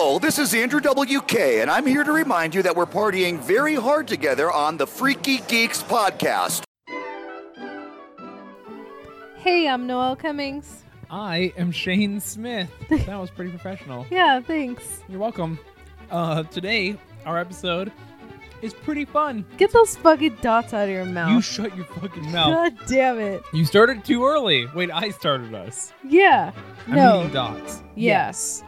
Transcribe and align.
Hello, 0.00 0.20
this 0.20 0.38
is 0.38 0.54
Andrew 0.54 0.80
WK, 0.80 1.34
and 1.34 1.68
I'm 1.68 1.84
here 1.84 2.04
to 2.04 2.12
remind 2.12 2.54
you 2.54 2.62
that 2.62 2.76
we're 2.76 2.86
partying 2.86 3.40
very 3.40 3.74
hard 3.74 4.06
together 4.06 4.48
on 4.48 4.76
the 4.76 4.86
Freaky 4.86 5.38
Geeks 5.48 5.82
podcast. 5.82 6.62
Hey, 9.38 9.66
I'm 9.66 9.88
Noel 9.88 10.14
Cummings. 10.14 10.84
I 11.10 11.52
am 11.56 11.72
Shane 11.72 12.20
Smith. 12.20 12.70
That 13.06 13.18
was 13.18 13.30
pretty 13.30 13.50
professional. 13.50 14.06
Yeah, 14.08 14.40
thanks. 14.40 15.02
You're 15.08 15.18
welcome. 15.18 15.58
Uh, 16.12 16.44
today, 16.44 16.96
our 17.26 17.36
episode 17.36 17.90
is 18.62 18.72
pretty 18.72 19.04
fun. 19.04 19.44
Get 19.56 19.72
those 19.72 19.96
fucking 19.96 20.36
dots 20.42 20.72
out 20.74 20.84
of 20.84 20.90
your 20.90 21.06
mouth. 21.06 21.32
You 21.32 21.40
shut 21.40 21.76
your 21.76 21.86
fucking 21.86 22.30
mouth. 22.30 22.54
God 22.54 22.86
damn 22.86 23.18
it. 23.18 23.42
You 23.52 23.64
started 23.64 24.04
too 24.04 24.24
early. 24.24 24.68
Wait, 24.76 24.92
I 24.92 25.10
started 25.10 25.52
us. 25.54 25.92
Yeah. 26.04 26.52
I'm 26.86 26.94
no. 26.94 27.20
eating 27.22 27.32
dots. 27.32 27.82
Yeah. 27.96 28.26
Yes. 28.26 28.62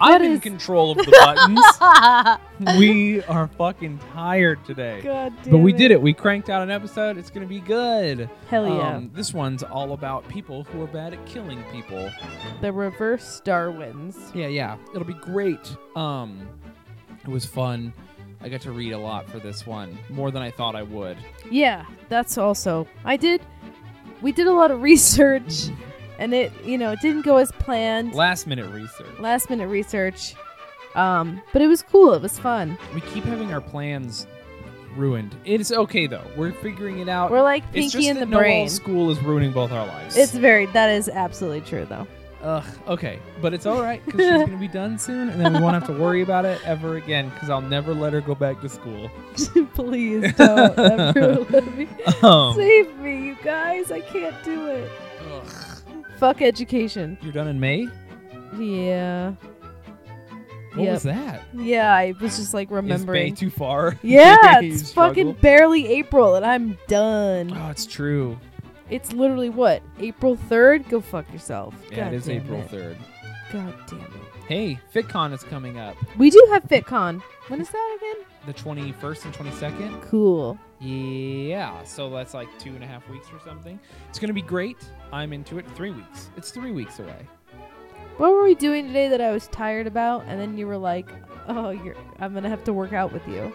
I'm 0.00 0.22
in 0.22 0.40
control 0.40 0.92
of 0.92 0.98
the 0.98 2.38
buttons. 2.58 2.78
we 2.78 3.22
are 3.24 3.48
fucking 3.58 3.98
tired 4.12 4.64
today. 4.64 5.00
God 5.02 5.32
damn 5.42 5.52
But 5.52 5.58
we 5.58 5.72
did 5.72 5.90
it. 5.90 6.00
We 6.00 6.12
cranked 6.12 6.50
out 6.50 6.62
an 6.62 6.70
episode. 6.70 7.16
It's 7.18 7.30
going 7.30 7.46
to 7.46 7.48
be 7.48 7.60
good. 7.60 8.28
Hell 8.48 8.66
yeah. 8.66 8.96
Um, 8.96 9.10
this 9.14 9.32
one's 9.34 9.62
all 9.62 9.92
about 9.92 10.26
people 10.28 10.64
who 10.64 10.82
are 10.82 10.86
bad 10.86 11.12
at 11.12 11.24
killing 11.26 11.62
people. 11.72 12.10
the 12.60 12.72
reverse 12.72 13.40
Darwins. 13.44 14.16
Yeah, 14.34 14.48
yeah. 14.48 14.76
It'll 14.94 15.06
be 15.06 15.14
great. 15.14 15.76
Um 15.94 16.48
it 17.22 17.28
was 17.28 17.44
fun. 17.44 17.92
I 18.40 18.48
got 18.48 18.60
to 18.60 18.70
read 18.70 18.92
a 18.92 18.98
lot 18.98 19.28
for 19.28 19.40
this 19.40 19.66
one, 19.66 19.98
more 20.10 20.30
than 20.30 20.42
I 20.42 20.50
thought 20.52 20.76
I 20.76 20.82
would. 20.82 21.16
Yeah, 21.50 21.84
that's 22.08 22.38
also. 22.38 22.86
I 23.04 23.16
did. 23.16 23.40
We 24.22 24.30
did 24.30 24.46
a 24.46 24.52
lot 24.52 24.70
of 24.70 24.80
research, 24.90 25.64
and 26.18 26.32
it, 26.34 26.52
you 26.64 26.78
know, 26.78 26.92
it 26.92 27.00
didn't 27.00 27.22
go 27.22 27.36
as 27.36 27.52
planned. 27.52 28.14
Last 28.14 28.46
minute 28.46 28.70
research. 28.72 29.18
Last 29.18 29.50
minute 29.50 29.68
research. 29.68 30.34
Um, 30.94 31.42
but 31.52 31.60
it 31.62 31.66
was 31.66 31.82
cool. 31.82 32.14
It 32.14 32.22
was 32.22 32.38
fun. 32.38 32.78
We 32.94 33.00
keep 33.02 33.24
having 33.24 33.52
our 33.52 33.60
plans 33.60 34.26
ruined. 34.96 35.36
It's 35.44 35.70
okay 35.70 36.06
though. 36.06 36.24
We're 36.36 36.52
figuring 36.52 37.00
it 37.00 37.08
out. 37.08 37.30
We're 37.30 37.42
like 37.42 37.70
pinky 37.72 38.08
in 38.08 38.18
the 38.18 38.26
brain. 38.26 38.68
school 38.70 39.10
is 39.10 39.18
ruining 39.20 39.52
both 39.52 39.72
our 39.72 39.86
lives. 39.86 40.16
It's 40.16 40.32
very. 40.32 40.66
That 40.66 40.88
is 40.90 41.08
absolutely 41.10 41.60
true, 41.62 41.84
though. 41.84 42.06
Ugh, 42.42 42.64
okay, 42.86 43.18
but 43.42 43.52
it's 43.54 43.66
all 43.66 43.82
right 43.82 44.04
because 44.04 44.20
she's 44.20 44.30
gonna 44.30 44.56
be 44.58 44.68
done 44.68 44.98
soon, 44.98 45.30
and 45.30 45.40
then 45.40 45.52
we 45.54 45.58
won't 45.60 45.74
have 45.74 45.86
to 45.86 45.92
worry 46.00 46.22
about 46.22 46.44
it 46.44 46.60
ever 46.64 46.96
again 46.96 47.28
because 47.30 47.50
I'll 47.50 47.62
never 47.62 47.92
let 47.92 48.12
her 48.12 48.20
go 48.20 48.34
back 48.34 48.60
to 48.60 48.68
school. 48.68 49.10
Please 49.74 50.32
don't 50.34 50.78
ever 50.78 51.34
let 51.50 51.76
me 51.76 51.88
Um, 52.22 52.54
save 52.54 52.94
me, 52.98 53.26
you 53.26 53.36
guys. 53.42 53.90
I 53.90 54.00
can't 54.00 54.36
do 54.44 54.66
it. 54.68 54.90
Fuck 56.18 56.42
education. 56.42 57.18
You're 57.22 57.32
done 57.32 57.48
in 57.48 57.58
May. 57.60 57.88
Yeah. 58.58 59.32
What 60.74 60.82
Yep. 60.84 60.92
was 60.92 61.02
that? 61.04 61.42
Yeah, 61.54 61.94
I 61.94 62.12
was 62.20 62.36
just 62.36 62.52
like 62.52 62.70
remembering. 62.70 62.94
Is 63.00 63.06
May 63.06 63.12
remembering. 63.12 63.34
too 63.34 63.50
far? 63.50 63.96
Yeah, 64.02 64.60
You 64.60 64.72
it's 64.74 64.88
struggle? 64.88 65.10
fucking 65.10 65.32
barely 65.40 65.86
April 65.88 66.34
and 66.34 66.44
I'm 66.44 66.76
done. 66.86 67.52
Oh, 67.56 67.70
it's 67.70 67.86
true. 67.86 68.38
It's 68.90 69.12
literally 69.12 69.48
what? 69.50 69.82
April 69.98 70.36
3rd? 70.36 70.88
Go 70.88 71.00
fuck 71.00 71.30
yourself. 71.32 71.74
Yeah, 71.90 71.96
God 72.04 72.12
it 72.12 72.16
is 72.16 72.26
damn 72.26 72.36
April 72.42 72.60
it. 72.60 72.70
3rd. 72.70 72.96
God 73.52 73.74
damn 73.88 74.00
it. 74.00 74.06
Hey, 74.48 74.78
FitCon 74.94 75.32
is 75.32 75.42
coming 75.42 75.78
up. 75.78 75.96
We 76.16 76.30
do 76.30 76.46
have 76.52 76.64
FitCon. 76.64 77.20
When 77.48 77.60
is 77.60 77.68
that 77.70 77.98
again? 77.98 78.24
The 78.46 78.54
21st 78.54 79.24
and 79.24 79.34
22nd? 79.34 80.02
Cool. 80.02 80.56
Yeah, 80.80 81.82
so 81.84 82.08
that's 82.10 82.32
like 82.34 82.48
two 82.58 82.70
and 82.74 82.84
a 82.84 82.86
half 82.86 83.08
weeks 83.08 83.26
or 83.32 83.40
something. 83.44 83.78
It's 84.08 84.18
going 84.20 84.28
to 84.28 84.34
be 84.34 84.42
great. 84.42 84.76
I'm 85.12 85.32
into 85.32 85.58
it. 85.58 85.66
Three 85.74 85.90
weeks. 85.90 86.30
It's 86.36 86.50
three 86.50 86.70
weeks 86.70 87.00
away. 87.00 87.26
What 88.18 88.30
were 88.30 88.44
we 88.44 88.54
doing 88.54 88.86
today 88.86 89.08
that 89.08 89.20
I 89.20 89.32
was 89.32 89.48
tired 89.48 89.86
about? 89.86 90.24
And 90.26 90.40
then 90.40 90.56
you 90.56 90.66
were 90.66 90.78
like, 90.78 91.06
"Oh, 91.48 91.68
you're. 91.68 91.94
I'm 92.18 92.32
gonna 92.32 92.48
have 92.48 92.64
to 92.64 92.72
work 92.72 92.94
out 92.94 93.12
with 93.12 93.26
you." 93.28 93.52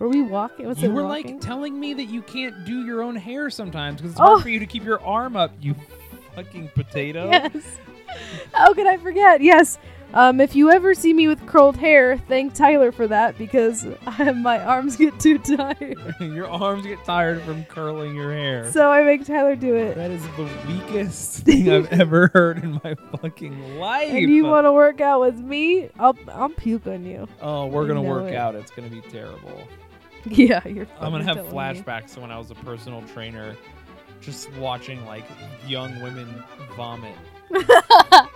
Were 0.00 0.08
we 0.08 0.20
walking? 0.20 0.66
Was 0.66 0.82
you 0.82 0.90
were 0.90 1.04
walking? 1.04 1.34
like 1.34 1.40
telling 1.40 1.78
me 1.78 1.94
that 1.94 2.06
you 2.06 2.22
can't 2.22 2.64
do 2.64 2.84
your 2.84 3.02
own 3.02 3.14
hair 3.14 3.50
sometimes 3.50 4.00
because 4.00 4.12
it's 4.12 4.20
Oh. 4.20 4.24
hard 4.24 4.42
for 4.42 4.48
you 4.48 4.58
to 4.58 4.66
keep 4.66 4.82
your 4.84 5.00
arm 5.04 5.36
up, 5.36 5.52
you 5.60 5.76
fucking 6.34 6.70
potato. 6.74 7.26
Yes. 7.30 7.78
How 8.52 8.74
could 8.74 8.86
I 8.86 8.96
forget? 8.98 9.40
Yes. 9.40 9.78
Um, 10.14 10.40
if 10.40 10.54
you 10.54 10.70
ever 10.70 10.94
see 10.94 11.12
me 11.14 11.26
with 11.28 11.44
curled 11.46 11.76
hair, 11.76 12.18
thank 12.18 12.54
Tyler 12.54 12.92
for 12.92 13.06
that 13.08 13.38
because 13.38 13.86
I, 14.06 14.32
my 14.32 14.62
arms 14.62 14.96
get 14.96 15.18
too 15.18 15.38
tired. 15.38 15.96
your 16.20 16.48
arms 16.48 16.84
get 16.86 17.02
tired 17.04 17.40
from 17.42 17.64
curling 17.64 18.14
your 18.14 18.30
hair. 18.32 18.70
So 18.72 18.90
I 18.90 19.02
make 19.04 19.24
Tyler 19.24 19.56
do 19.56 19.74
it. 19.74 19.94
that 19.96 20.10
is 20.10 20.22
the 20.36 20.48
weakest 20.68 21.38
thing 21.44 21.70
I've 21.70 21.92
ever 21.92 22.28
heard 22.34 22.58
in 22.62 22.80
my 22.84 22.94
fucking 23.20 23.78
life. 23.78 24.10
And 24.10 24.28
you 24.30 24.44
want 24.44 24.66
to 24.66 24.72
work 24.72 25.00
out 25.00 25.20
with 25.20 25.36
me? 25.36 25.88
I'll 25.98 26.16
I'll 26.28 26.48
puke 26.50 26.86
on 26.86 27.04
you. 27.04 27.26
oh, 27.40 27.66
we're 27.66 27.82
You 27.82 27.88
gonna 27.88 28.02
know 28.02 28.08
work 28.08 28.30
it. 28.32 28.36
out. 28.36 28.54
It's 28.54 28.70
gonna 28.70 28.88
be 28.88 29.00
terrible. 29.00 29.66
Yeah, 30.24 30.66
you're. 30.68 30.86
I'm 31.00 31.10
gonna 31.10 31.24
have 31.24 31.34
telling 31.36 31.50
me. 31.50 31.56
flashbacks 31.56 32.14
to 32.14 32.20
when 32.20 32.30
I 32.30 32.38
was 32.38 32.50
a 32.52 32.54
personal 32.54 33.02
trainer, 33.12 33.56
just 34.22 34.52
watching 34.54 35.04
like 35.04 35.24
young 35.66 36.00
women 36.00 36.42
vomit. 36.76 37.14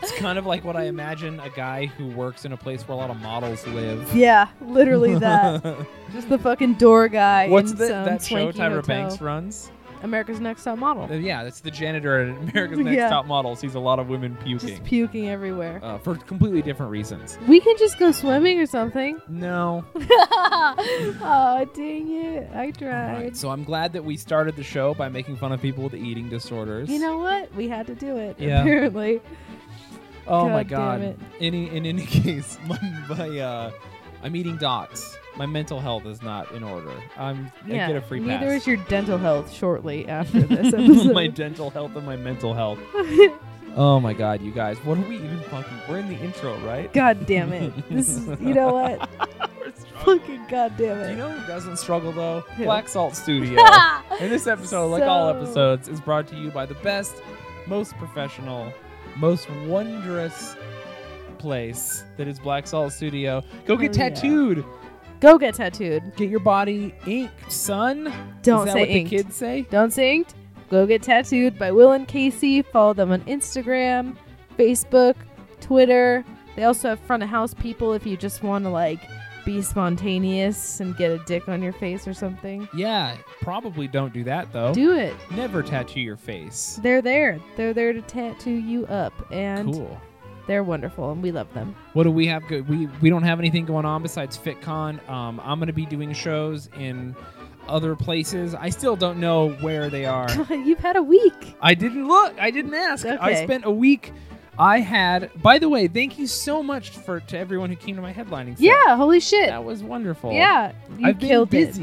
It's 0.03 0.17
kind 0.19 0.39
of 0.39 0.47
like 0.47 0.63
what 0.63 0.77
I 0.77 0.85
imagine 0.85 1.41
a 1.41 1.51
guy 1.51 1.87
who 1.87 2.07
works 2.09 2.45
in 2.45 2.53
a 2.53 2.57
place 2.57 2.87
where 2.87 2.95
a 2.95 2.99
lot 2.99 3.11
of 3.11 3.17
models 3.21 3.67
live. 3.67 4.15
Yeah, 4.15 4.49
literally 4.61 5.19
that. 5.19 5.63
Just 6.13 6.29
the 6.29 6.39
fucking 6.39 6.75
door 6.75 7.09
guy. 7.09 7.49
What's 7.49 7.73
the, 7.73 7.87
that 7.89 8.23
show 8.23 8.53
Tyra 8.53 8.77
hotel. 8.77 8.83
Banks 8.83 9.21
runs? 9.21 9.73
America's 10.03 10.41
Next 10.41 10.65
Top 10.65 10.79
Model. 10.79 11.05
Uh, 11.05 11.15
yeah, 11.17 11.43
that's 11.45 11.61
the 11.61 11.71
janitor 11.71 12.21
at 12.21 12.37
America's 12.51 12.79
Next 12.79 12.97
Yeah. 12.97 13.09
Top 13.09 13.27
Model. 13.27 13.57
Sees 13.57 13.75
a 13.75 13.81
lot 13.81 13.99
of 13.99 14.09
women 14.09 14.37
puking 14.37 14.69
Just 14.69 14.85
puking 14.85 15.29
everywhere. 15.29 15.81
uh, 15.83 15.99
for 15.99 16.15
completely 16.17 16.63
different 16.63 16.91
reasons. 16.93 17.39
we 17.49 17.61
can 17.61 17.77
just 17.79 17.99
go 17.99 18.13
swimming 18.13 18.59
or 18.61 18.67
something. 18.67 19.21
No. 19.29 19.85
oh 19.97 21.67
dang 21.75 22.11
it! 22.13 22.51
I 22.55 22.67
All 22.67 22.73
tried. 22.73 23.13
right, 23.23 23.37
so 23.37 23.51
I'm 23.51 23.65
glad 23.65 23.93
that 23.95 24.05
we 24.05 24.17
started 24.17 24.57
the 24.57 24.63
show 24.63 24.95
by 24.95 25.09
making 25.09 25.37
fun 25.37 25.53
of 25.53 25.61
people 25.61 25.85
with 25.85 25.95
eating 25.95 26.29
disorders. 26.29 26.89
You 26.89 26.99
know 26.99 27.19
what? 27.19 27.55
We 27.55 27.69
had 27.69 27.87
to 27.87 27.95
do 27.95 28.17
it. 28.17 28.37
Yeah. 28.39 28.61
Apparently. 28.61 29.21
Oh 30.27 30.49
my 30.49 30.65
God 30.65 30.69
god. 30.79 31.01
damn 31.01 31.09
it. 31.11 31.19
Any 31.41 31.69
in 31.77 31.87
any 31.87 32.05
case, 32.07 32.59
my, 32.67 32.79
my 33.09 33.39
uh 33.39 33.71
I'm 34.23 34.35
eating 34.37 34.57
dots. 34.57 35.17
My 35.37 35.47
mental 35.47 35.81
health 35.81 36.07
is 36.07 36.23
not 36.23 36.51
in 36.53 36.65
order. 36.65 36.91
I'm. 37.17 37.53
I 37.65 37.69
get 37.69 37.97
a 37.97 38.01
free 38.01 38.21
pass. 38.21 38.29
Neither 38.41 38.53
is 38.55 38.67
your 38.67 38.79
dental 38.89 39.19
health. 39.19 39.53
Shortly 39.53 40.09
after 40.09 40.41
this 40.41 40.73
episode. 40.73 41.13
my 41.13 41.27
dental 41.27 41.71
health 41.71 41.95
and 41.97 42.07
my 42.07 42.17
mental 42.17 42.55
health. 42.55 42.79
Oh 43.79 44.01
my 44.01 44.15
god, 44.15 44.41
you 44.41 44.53
guys. 44.53 44.79
What 44.87 44.97
are 44.97 45.03
we 45.07 45.17
even 45.17 45.39
fucking 45.51 45.81
We're 45.87 45.99
in 45.99 46.09
the 46.09 46.15
intro, 46.15 46.57
right? 46.61 46.91
God 46.95 47.27
damn 47.27 47.53
it! 47.53 47.75
This 47.91 48.09
is. 48.09 48.27
You 48.41 48.55
know 48.55 48.73
what? 48.73 49.07
Fucking 50.03 50.47
god 50.49 50.73
damn 50.79 50.97
Do 50.97 51.03
it. 51.05 51.11
you 51.11 51.17
know 51.17 51.31
who 51.31 51.47
doesn't 51.47 51.77
struggle 51.79 52.11
though? 52.11 52.41
Who? 52.57 52.65
Black 52.65 52.89
Salt 52.89 53.15
Studio. 53.15 53.61
and 54.19 54.33
this 54.33 54.47
episode, 54.47 54.87
like 54.87 55.03
all 55.03 55.29
episodes, 55.29 55.89
is 55.89 56.01
brought 56.01 56.27
to 56.29 56.37
you 56.37 56.51
by 56.51 56.65
the 56.65 56.77
best, 56.77 57.17
most 57.67 57.95
professional, 57.99 58.73
most 59.17 59.51
wondrous 59.67 60.57
place 61.39 62.05
that 62.17 62.29
is 62.29 62.39
Black 62.39 62.67
Salt 62.67 62.93
Studio. 62.93 63.43
Go 63.67 63.77
get 63.77 63.95
Hell 63.95 64.07
yeah. 64.09 64.15
tattooed. 64.15 64.65
Go 65.21 65.39
get 65.39 65.55
tattooed. 65.55 66.15
Get 66.17 66.29
your 66.29 66.41
body 66.41 66.95
inked, 67.07 67.51
son. 67.51 68.13
Don't 68.43 68.69
is 68.69 68.73
that 68.73 68.73
say 68.75 68.81
what 68.81 68.89
inked. 68.91 69.11
the 69.11 69.17
kids 69.17 69.37
say? 69.37 69.67
Don't 69.71 69.93
say 69.93 70.15
inked. 70.15 70.35
Go 70.71 70.87
get 70.87 71.03
tattooed 71.03 71.59
by 71.59 71.71
Will 71.71 71.93
and 71.93 72.07
Casey. 72.09 72.61
Follow 72.63 72.93
them 72.93 73.13
on 73.13 73.21
Instagram, 73.23 74.17
Facebook, 74.59 75.15
Twitter. 75.61 76.25
They 76.57 76.65
also 76.65 76.89
have 76.91 77.01
front 77.01 77.23
of 77.23 77.29
house 77.29 77.55
people 77.55 77.93
if 77.93 78.07
you 78.07 78.17
just 78.17 78.43
want 78.43 78.65
to 78.65 78.71
like 78.71 79.01
be 79.45 79.63
spontaneous 79.63 80.81
and 80.81 80.97
get 80.97 81.11
a 81.11 81.19
dick 81.25 81.49
on 81.49 81.63
your 81.63 81.73
face 81.73 82.07
or 82.09 82.13
something. 82.13 82.69
Yeah, 82.75 83.17
probably 83.41 83.87
don't 83.87 84.13
do 84.13 84.25
that 84.25 84.53
though. 84.53 84.75
Do 84.75 84.93
it. 84.95 85.15
Never 85.31 85.63
tattoo 85.63 86.01
your 86.01 86.17
face. 86.17 86.81
They're 86.83 87.01
there. 87.01 87.39
They're 87.57 87.73
there 87.73 87.93
to 87.93 88.03
tattoo 88.03 88.51
you 88.51 88.87
up, 88.87 89.13
and 89.31 89.73
Cool. 89.73 90.01
They're 90.47 90.63
wonderful, 90.65 91.11
and 91.13 91.23
we 91.23 91.33
love 91.33 91.53
them. 91.55 91.75
What 91.93 92.05
do 92.05 92.11
we 92.11 92.27
have 92.27 92.47
good? 92.49 92.69
We 92.69 92.87
we 93.01 93.11
don't 93.11 93.23
have 93.25 93.39
anything 93.39 93.65
going 93.67 93.85
on 93.85 94.03
besides 94.03 94.39
FitCon. 94.39 95.07
Um, 95.09 95.41
I'm 95.45 95.59
gonna 95.59 95.73
be 95.73 95.87
doing 95.87 96.13
shows 96.13 96.69
in 96.79 97.15
other 97.69 97.97
places. 97.97 98.55
I 98.55 98.69
still 98.71 98.97
don't 98.97 99.19
know 99.19 99.51
where 99.61 99.91
they 99.91 100.05
are. 100.05 100.29
You've 100.51 100.79
had 100.79 100.97
a 100.97 101.03
week. 101.03 101.57
I 101.61 101.75
didn't 101.75 102.07
look. 102.07 102.35
I 102.41 102.51
didn't 102.51 102.75
ask. 102.75 103.05
I 103.07 103.43
spent 103.45 103.65
a 103.65 103.71
week. 103.71 104.13
I 104.59 104.81
had. 104.81 105.31
By 105.43 105.59
the 105.59 105.69
way, 105.69 105.87
thank 105.89 106.19
you 106.19 106.27
so 106.27 106.63
much 106.63 106.91
for 106.91 107.21
to 107.21 107.39
everyone 107.39 107.69
who 107.71 107.77
came 107.77 107.97
to 107.97 108.03
my 108.03 108.13
headlining. 108.13 108.57
set. 108.57 108.61
Yeah, 108.61 108.97
holy 108.97 109.21
shit. 109.21 109.49
that 109.49 109.65
was 109.65 109.83
wonderful. 109.83 110.33
Yeah, 110.33 110.73
you 110.97 111.09
I've 111.09 111.19
been 111.19 111.29
killed 111.29 111.55
it. 111.55 111.77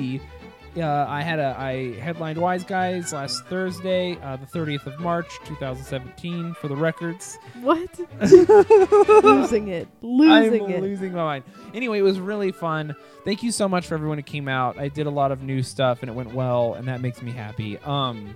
Uh, 0.76 1.06
I 1.08 1.22
had 1.22 1.40
a 1.40 1.56
I 1.58 1.94
headlined 2.00 2.40
Wise 2.40 2.64
Guys 2.64 3.14
last 3.14 3.46
Thursday, 3.46 4.18
uh, 4.24 4.38
the 4.38 4.46
30th 4.48 4.88
of 4.88 5.00
March, 5.00 5.30
2017, 5.46 6.56
for 6.56 6.68
the 6.68 6.76
records. 6.76 7.38
What? 7.62 8.00
losing 9.24 9.68
it. 9.68 9.88
Losing 10.02 10.66
I'm 10.66 10.72
it. 10.72 10.82
losing 10.82 11.14
my 11.14 11.24
mind. 11.24 11.44
Anyway, 11.74 12.00
it 12.00 12.04
was 12.04 12.20
really 12.20 12.52
fun. 12.52 12.96
Thank 13.24 13.44
you 13.44 13.52
so 13.52 13.70
much 13.70 13.86
for 13.88 13.94
everyone 13.94 14.18
who 14.18 14.24
came 14.24 14.48
out. 14.48 14.80
I 14.80 14.88
did 14.88 15.06
a 15.06 15.12
lot 15.12 15.32
of 15.32 15.44
new 15.44 15.62
stuff 15.62 16.02
and 16.02 16.10
it 16.10 16.14
went 16.14 16.34
well, 16.34 16.74
and 16.74 16.88
that 16.88 17.02
makes 17.02 17.22
me 17.22 17.32
happy. 17.32 17.78
Um, 17.80 18.36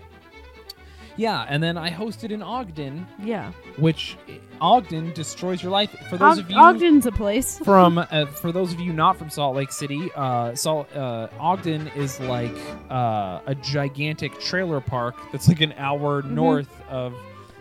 Yeah, 1.18 1.46
and 1.50 1.62
then 1.62 1.78
I 1.78 1.90
hosted 1.90 2.32
in 2.32 2.42
Ogden, 2.44 3.08
Yeah. 3.24 3.52
which 3.78 4.18
Ogden 4.62 5.14
destroys 5.14 5.62
your 5.64 5.72
life. 5.72 5.90
For 6.10 6.18
those 6.18 6.38
Og- 6.38 6.46
of 6.46 6.52
you 6.52 6.58
Ogden's 6.58 7.06
a 7.08 7.12
place. 7.12 7.58
from 7.64 7.98
uh, 7.98 8.26
for 8.28 8.52
those 8.52 8.72
of 8.72 8.80
you 8.80 8.94
not 8.94 9.18
from 9.18 9.30
Salt 9.30 9.56
Lake 9.56 9.72
City, 9.72 10.12
uh, 10.16 10.54
Salt 10.56 10.96
uh, 10.96 11.28
Ogden 11.40 11.88
is 11.90 12.20
like 12.20 12.56
uh, 12.92 13.40
a 13.48 13.56
gigantic 13.56 14.40
trailer 14.40 14.80
park 14.80 15.16
that's 15.32 15.48
like 15.48 15.62
an 15.62 15.74
hour 15.78 16.22
north 16.22 16.70
of 16.90 17.14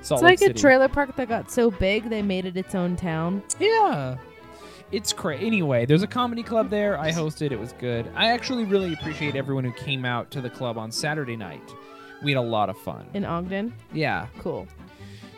Salt 0.02 0.18
It's 0.20 0.22
Lake 0.22 0.30
like 0.32 0.38
City. 0.40 0.50
a 0.50 0.54
trailer 0.54 0.88
park 0.88 1.16
that 1.16 1.28
got 1.28 1.50
so 1.50 1.70
big 1.70 2.08
they 2.10 2.22
made 2.22 2.44
it 2.44 2.56
its 2.56 2.74
own 2.74 2.94
town. 2.96 3.42
Yeah. 3.58 4.16
It's 4.92 5.12
crazy. 5.12 5.44
Anyway, 5.44 5.84
there's 5.84 6.04
a 6.04 6.06
comedy 6.06 6.44
club 6.44 6.70
there. 6.70 6.96
I 6.98 7.10
hosted. 7.10 7.50
It 7.50 7.58
was 7.58 7.72
good. 7.72 8.08
I 8.14 8.30
actually 8.30 8.64
really 8.64 8.92
appreciate 8.92 9.34
everyone 9.34 9.64
who 9.64 9.72
came 9.72 10.04
out 10.04 10.30
to 10.30 10.40
the 10.40 10.48
club 10.50 10.78
on 10.78 10.92
Saturday 10.92 11.34
night. 11.36 11.74
We 12.22 12.32
had 12.32 12.38
a 12.38 12.42
lot 12.42 12.70
of 12.70 12.78
fun. 12.78 13.06
In 13.14 13.24
Ogden. 13.24 13.74
Yeah. 13.92 14.26
Cool. 14.38 14.66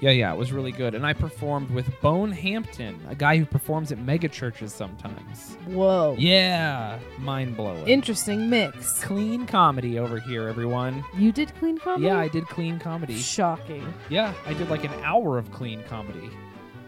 Yeah, 0.00 0.10
yeah. 0.10 0.32
It 0.32 0.36
was 0.36 0.52
really 0.52 0.70
good. 0.70 0.94
And 0.94 1.04
I 1.04 1.12
performed 1.12 1.70
with 1.70 1.88
Bone 2.00 2.30
Hampton, 2.30 3.00
a 3.08 3.16
guy 3.16 3.36
who 3.36 3.44
performs 3.44 3.90
at 3.90 3.98
mega 3.98 4.28
churches 4.28 4.72
sometimes. 4.72 5.56
Whoa. 5.66 6.14
Yeah. 6.18 7.00
Mind 7.18 7.56
blowing. 7.56 7.88
Interesting 7.88 8.48
mix. 8.48 9.02
clean 9.02 9.44
comedy 9.46 9.98
over 9.98 10.20
here, 10.20 10.46
everyone. 10.46 11.04
You 11.16 11.32
did 11.32 11.52
clean 11.56 11.78
comedy? 11.78 12.06
Yeah, 12.06 12.18
I 12.18 12.28
did 12.28 12.46
clean 12.46 12.78
comedy. 12.78 13.16
Shocking. 13.18 13.92
Yeah, 14.08 14.34
I 14.46 14.54
did 14.54 14.70
like 14.70 14.84
an 14.84 14.94
hour 15.02 15.36
of 15.36 15.50
clean 15.50 15.82
comedy 15.84 16.30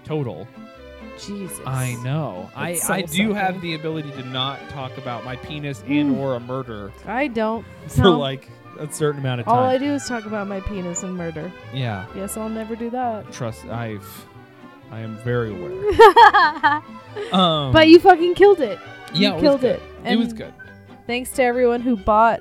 total. 0.05 0.47
Jesus. 1.19 1.61
I 1.67 1.95
know. 2.03 2.51
I, 2.57 2.81
I 2.89 3.03
do 3.03 3.33
have 3.33 3.61
the 3.61 3.75
ability 3.75 4.11
to 4.13 4.25
not 4.25 4.59
talk 4.71 4.97
about 4.99 5.25
my 5.25 5.37
penis 5.37 5.83
and 5.87 6.17
mm. 6.17 6.19
or 6.19 6.35
a 6.35 6.41
murder 6.41 6.93
I 7.07 7.29
don't. 7.29 7.65
for 7.89 8.03
No. 8.03 8.19
like 8.19 8.49
a 8.81 8.93
certain 8.93 9.21
amount 9.21 9.41
of 9.41 9.47
time. 9.47 9.55
All 9.56 9.65
I 9.65 9.79
do 9.79 9.93
is 9.93 10.06
talk 10.06 10.25
about 10.27 10.49
my 10.49 10.61
penis 10.61 11.03
and 11.03 11.15
murder. 11.17 11.53
yeah. 11.73 12.06
Yes, 12.17 12.37
I'll 12.37 12.49
never 12.49 12.75
do 12.75 12.91
that. 12.91 13.31
Trust 13.32 13.67
I've 13.67 14.27
I 14.91 15.00
am 15.00 15.17
very 15.19 15.50
aware. 15.50 16.82
Um 17.32 17.73
but 17.73 17.88
you 17.88 17.99
fucking 17.99 18.35
killed 18.35 18.61
it. 18.61 18.79
yeah, 19.12 19.31
you 19.31 19.37
it 19.37 19.41
killed 19.41 19.65
it. 19.65 19.82
It 20.05 20.17
was 20.17 20.32
good. 20.32 20.55
Thanks 21.06 21.31
to 21.32 21.43
everyone 21.43 21.81
who 21.81 21.97
bought 21.97 22.41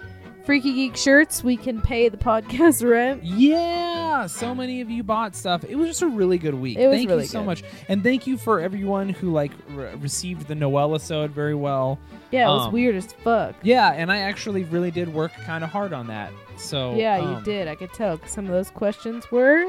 Freaky 0.49 0.73
Geek 0.73 0.97
shirts. 0.97 1.43
We 1.43 1.55
can 1.57 1.79
pay 1.79 2.09
the 2.09 2.17
podcast 2.17 2.83
rent. 2.89 3.23
Yeah, 3.23 4.25
so 4.25 4.55
many 4.55 4.81
of 4.81 4.89
you 4.89 5.03
bought 5.03 5.35
stuff. 5.35 5.63
It 5.63 5.75
was 5.75 5.89
just 5.89 6.01
a 6.01 6.07
really 6.07 6.39
good 6.39 6.55
week. 6.55 6.75
It 6.79 6.87
was 6.87 6.97
thank 6.97 7.07
really 7.07 7.21
you 7.25 7.27
so 7.29 7.41
good. 7.41 7.45
much, 7.45 7.63
and 7.87 8.01
thank 8.01 8.25
you 8.25 8.35
for 8.35 8.59
everyone 8.59 9.09
who 9.09 9.31
like 9.31 9.51
re- 9.69 9.93
received 9.97 10.47
the 10.47 10.55
Noel 10.55 10.95
episode 10.95 11.29
very 11.29 11.53
well. 11.53 11.99
Yeah, 12.31 12.45
it 12.47 12.51
was 12.51 12.65
Um, 12.65 12.73
weird 12.73 12.95
as 12.95 13.13
fuck. 13.13 13.53
Yeah, 13.61 13.91
and 13.93 14.11
I 14.11 14.21
actually 14.21 14.63
really 14.63 14.89
did 14.89 15.13
work 15.13 15.33
kind 15.45 15.63
of 15.63 15.69
hard 15.69 15.93
on 15.93 16.07
that. 16.07 16.31
So 16.57 16.95
yeah, 16.95 17.19
you 17.19 17.25
um, 17.35 17.43
did. 17.43 17.67
I 17.67 17.75
could 17.75 17.93
tell 17.93 18.17
'cause 18.17 18.31
some 18.31 18.45
of 18.45 18.51
those 18.51 18.71
questions 18.71 19.29
were 19.31 19.63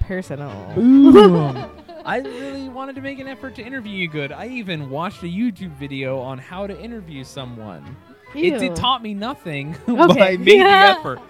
personal. 0.00 0.70
Boom. 0.74 1.56
I 2.04 2.18
really 2.18 2.68
wanted 2.68 2.94
to 2.96 3.00
make 3.00 3.20
an 3.20 3.26
effort 3.26 3.54
to 3.54 3.62
interview 3.62 3.92
you 3.94 4.08
good. 4.08 4.32
I 4.32 4.48
even 4.48 4.90
watched 4.90 5.22
a 5.22 5.26
YouTube 5.28 5.72
video 5.78 6.18
on 6.18 6.36
how 6.36 6.66
to 6.66 6.78
interview 6.78 7.24
someone. 7.24 7.96
It, 8.34 8.60
Ew. 8.62 8.72
it 8.72 8.76
taught 8.76 9.02
me 9.02 9.14
nothing, 9.14 9.76
but 9.86 10.10
Okay. 10.10 10.34
I 10.34 10.36
made 10.36 10.60
the 10.60 10.64
effort. 10.64 11.20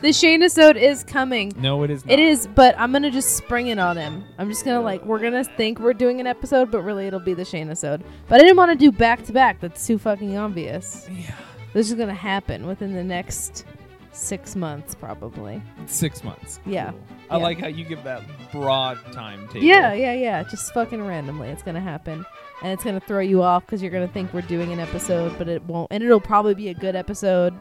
The 0.00 0.12
Shane 0.12 0.42
episode 0.42 0.76
is 0.76 1.02
coming. 1.02 1.52
No, 1.56 1.82
it 1.82 1.90
is 1.90 2.04
not. 2.04 2.12
It 2.12 2.20
is, 2.20 2.46
but 2.46 2.78
I'm 2.78 2.92
gonna 2.92 3.10
just 3.10 3.36
spring 3.36 3.66
it 3.66 3.80
on 3.80 3.96
him. 3.96 4.24
I'm 4.38 4.48
just 4.48 4.64
gonna 4.64 4.80
like 4.80 5.04
we're 5.04 5.18
gonna 5.18 5.42
think 5.42 5.80
we're 5.80 5.92
doing 5.92 6.20
an 6.20 6.26
episode, 6.28 6.70
but 6.70 6.82
really 6.82 7.06
it'll 7.08 7.18
be 7.18 7.34
the 7.34 7.44
Shane 7.44 7.66
episode. 7.66 8.04
But 8.28 8.36
I 8.36 8.44
didn't 8.44 8.56
want 8.58 8.70
to 8.70 8.78
do 8.78 8.92
back 8.92 9.24
to 9.24 9.32
back. 9.32 9.58
That's 9.60 9.84
too 9.86 9.98
fucking 9.98 10.36
obvious. 10.36 11.08
Yeah. 11.10 11.34
This 11.72 11.88
is 11.90 11.96
gonna 11.96 12.14
happen 12.14 12.66
within 12.68 12.94
the 12.94 13.02
next 13.02 13.64
six 14.12 14.54
months, 14.54 14.94
probably. 14.94 15.60
Six 15.86 16.22
months. 16.22 16.60
Yeah. 16.64 16.90
Cool. 16.92 17.00
I 17.30 17.36
Yeah. 17.38 17.42
like 17.42 17.60
how 17.60 17.66
you 17.66 17.84
give 17.84 18.04
that 18.04 18.22
broad 18.52 18.98
timetable. 19.12 19.62
Yeah, 19.64 19.92
yeah, 19.94 20.12
yeah. 20.14 20.44
Just 20.44 20.72
fucking 20.74 21.04
randomly, 21.04 21.48
it's 21.48 21.62
gonna 21.64 21.80
happen, 21.80 22.24
and 22.62 22.72
it's 22.72 22.84
gonna 22.84 23.00
throw 23.00 23.20
you 23.20 23.42
off 23.42 23.64
because 23.66 23.82
you're 23.82 23.90
gonna 23.90 24.08
think 24.08 24.32
we're 24.32 24.40
doing 24.42 24.72
an 24.72 24.80
episode, 24.80 25.36
but 25.38 25.48
it 25.48 25.62
won't, 25.64 25.88
and 25.92 26.02
it'll 26.02 26.20
probably 26.20 26.54
be 26.54 26.68
a 26.68 26.74
good 26.74 26.96
episode. 26.96 27.54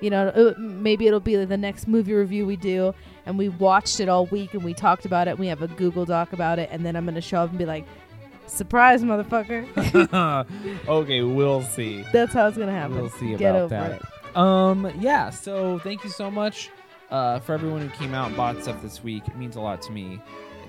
You 0.00 0.10
know, 0.10 0.32
it- 0.34 0.58
maybe 0.58 1.06
it'll 1.06 1.20
be 1.20 1.36
the 1.36 1.56
next 1.56 1.86
movie 1.86 2.12
review 2.14 2.44
we 2.44 2.56
do, 2.56 2.92
and 3.24 3.38
we 3.38 3.48
watched 3.48 4.00
it 4.00 4.08
all 4.08 4.26
week 4.26 4.52
and 4.54 4.64
we 4.64 4.74
talked 4.74 5.04
about 5.04 5.28
it. 5.28 5.32
And 5.32 5.38
we 5.38 5.46
have 5.46 5.62
a 5.62 5.68
Google 5.68 6.04
Doc 6.04 6.32
about 6.32 6.58
it, 6.58 6.68
and 6.72 6.84
then 6.84 6.96
I'm 6.96 7.04
gonna 7.04 7.20
show 7.20 7.38
up 7.42 7.50
and 7.50 7.58
be 7.58 7.66
like, 7.66 7.84
"Surprise, 8.46 9.02
motherfucker!" 9.04 9.66
okay, 10.88 11.22
we'll 11.22 11.62
see. 11.62 12.04
That's 12.12 12.32
how 12.32 12.48
it's 12.48 12.58
gonna 12.58 12.72
happen. 12.72 12.96
We'll 12.96 13.10
see 13.10 13.36
Get 13.36 13.54
about 13.54 13.70
that. 13.70 13.92
it. 13.92 14.36
Um, 14.36 14.90
yeah. 14.98 15.30
So 15.30 15.78
thank 15.80 16.02
you 16.04 16.10
so 16.10 16.30
much 16.30 16.70
uh, 17.10 17.38
for 17.40 17.52
everyone 17.54 17.82
who 17.86 17.96
came 17.96 18.14
out 18.14 18.28
and 18.28 18.36
bought 18.36 18.60
stuff 18.62 18.82
this 18.82 19.04
week. 19.04 19.26
It 19.28 19.36
means 19.36 19.56
a 19.56 19.60
lot 19.60 19.82
to 19.82 19.92
me. 19.92 20.20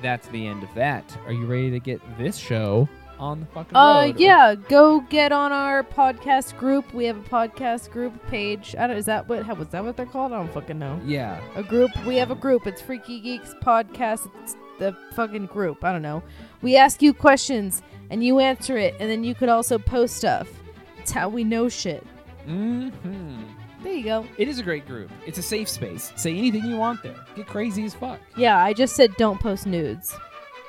That's 0.02 0.28
the 0.28 0.46
end 0.46 0.64
of 0.64 0.74
that. 0.76 1.18
Are 1.26 1.32
you 1.32 1.46
ready 1.46 1.72
to 1.72 1.80
get 1.80 2.02
this 2.18 2.36
show 2.38 2.88
on 3.20 3.40
the 3.42 3.46
fucking 3.48 3.76
Uh, 3.76 4.02
road? 4.08 4.20
yeah, 4.20 4.56
go 4.56 5.00
get 5.02 5.32
on 5.32 5.52
our 5.52 5.84
podcast 5.84 6.58
group. 6.58 6.94
We 6.94 7.06
have 7.06 7.18
a 7.18 7.30
podcast 7.30 7.92
group 7.92 8.14
page. 8.28 8.76
I 8.78 8.88
don't. 8.88 8.98
Is 8.98 9.06
that 9.06 9.28
what? 9.30 9.46
How 9.46 9.54
was 9.56 9.68
that? 9.70 9.84
What 9.84 9.96
they're 9.98 10.06
called? 10.06 10.34
I 10.34 10.38
don't 10.38 10.54
fucking 10.54 10.80
know. 10.80 11.00
Yeah. 11.06 11.40
a 11.56 11.64
group. 11.64 11.92
We 12.06 12.16
have 12.18 12.32
a 12.32 12.36
group. 12.36 12.68
It's 12.68 12.82
Freaky 12.82 13.20
Geeks 13.20 13.54
Podcast. 13.64 14.30
It's 14.44 14.56
the 14.80 14.96
fucking 15.16 15.46
group. 15.48 15.84
I 15.84 15.92
don't 15.92 16.02
know. 16.02 16.24
We 16.62 16.76
ask 16.76 17.02
you 17.02 17.14
questions 17.14 17.82
and 18.10 18.24
you 18.24 18.40
answer 18.40 18.78
it, 18.78 18.96
and 19.00 19.10
then 19.10 19.24
you 19.24 19.36
could 19.36 19.50
also 19.50 19.78
post 19.78 20.16
stuff. 20.18 20.48
It's 21.00 21.12
how 21.12 21.30
we 21.30 21.44
know 21.44 21.70
shit. 21.70 22.06
hmm 22.46 22.90
There 23.84 23.94
you 23.94 24.04
go. 24.04 24.26
It 24.38 24.48
is 24.48 24.60
a 24.60 24.64
great 24.64 24.88
group. 24.88 25.10
It's 25.26 25.38
a 25.38 25.42
safe 25.44 25.68
space. 25.70 26.12
Say 26.16 26.38
anything 26.38 26.64
you 26.66 26.78
want 26.78 27.04
there. 27.04 27.16
Get 27.36 27.48
crazy 27.48 27.84
as 27.86 27.94
fuck. 27.94 28.20
Yeah, 28.38 28.58
I 28.58 28.72
just 28.74 28.96
said 28.96 29.16
don't 29.18 29.40
post 29.40 29.66
nudes. 29.68 30.16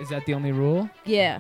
Is 0.01 0.09
that 0.09 0.27
the 0.27 0.35
only 0.35 0.51
rule? 0.51 0.91
Yeah. 1.05 1.39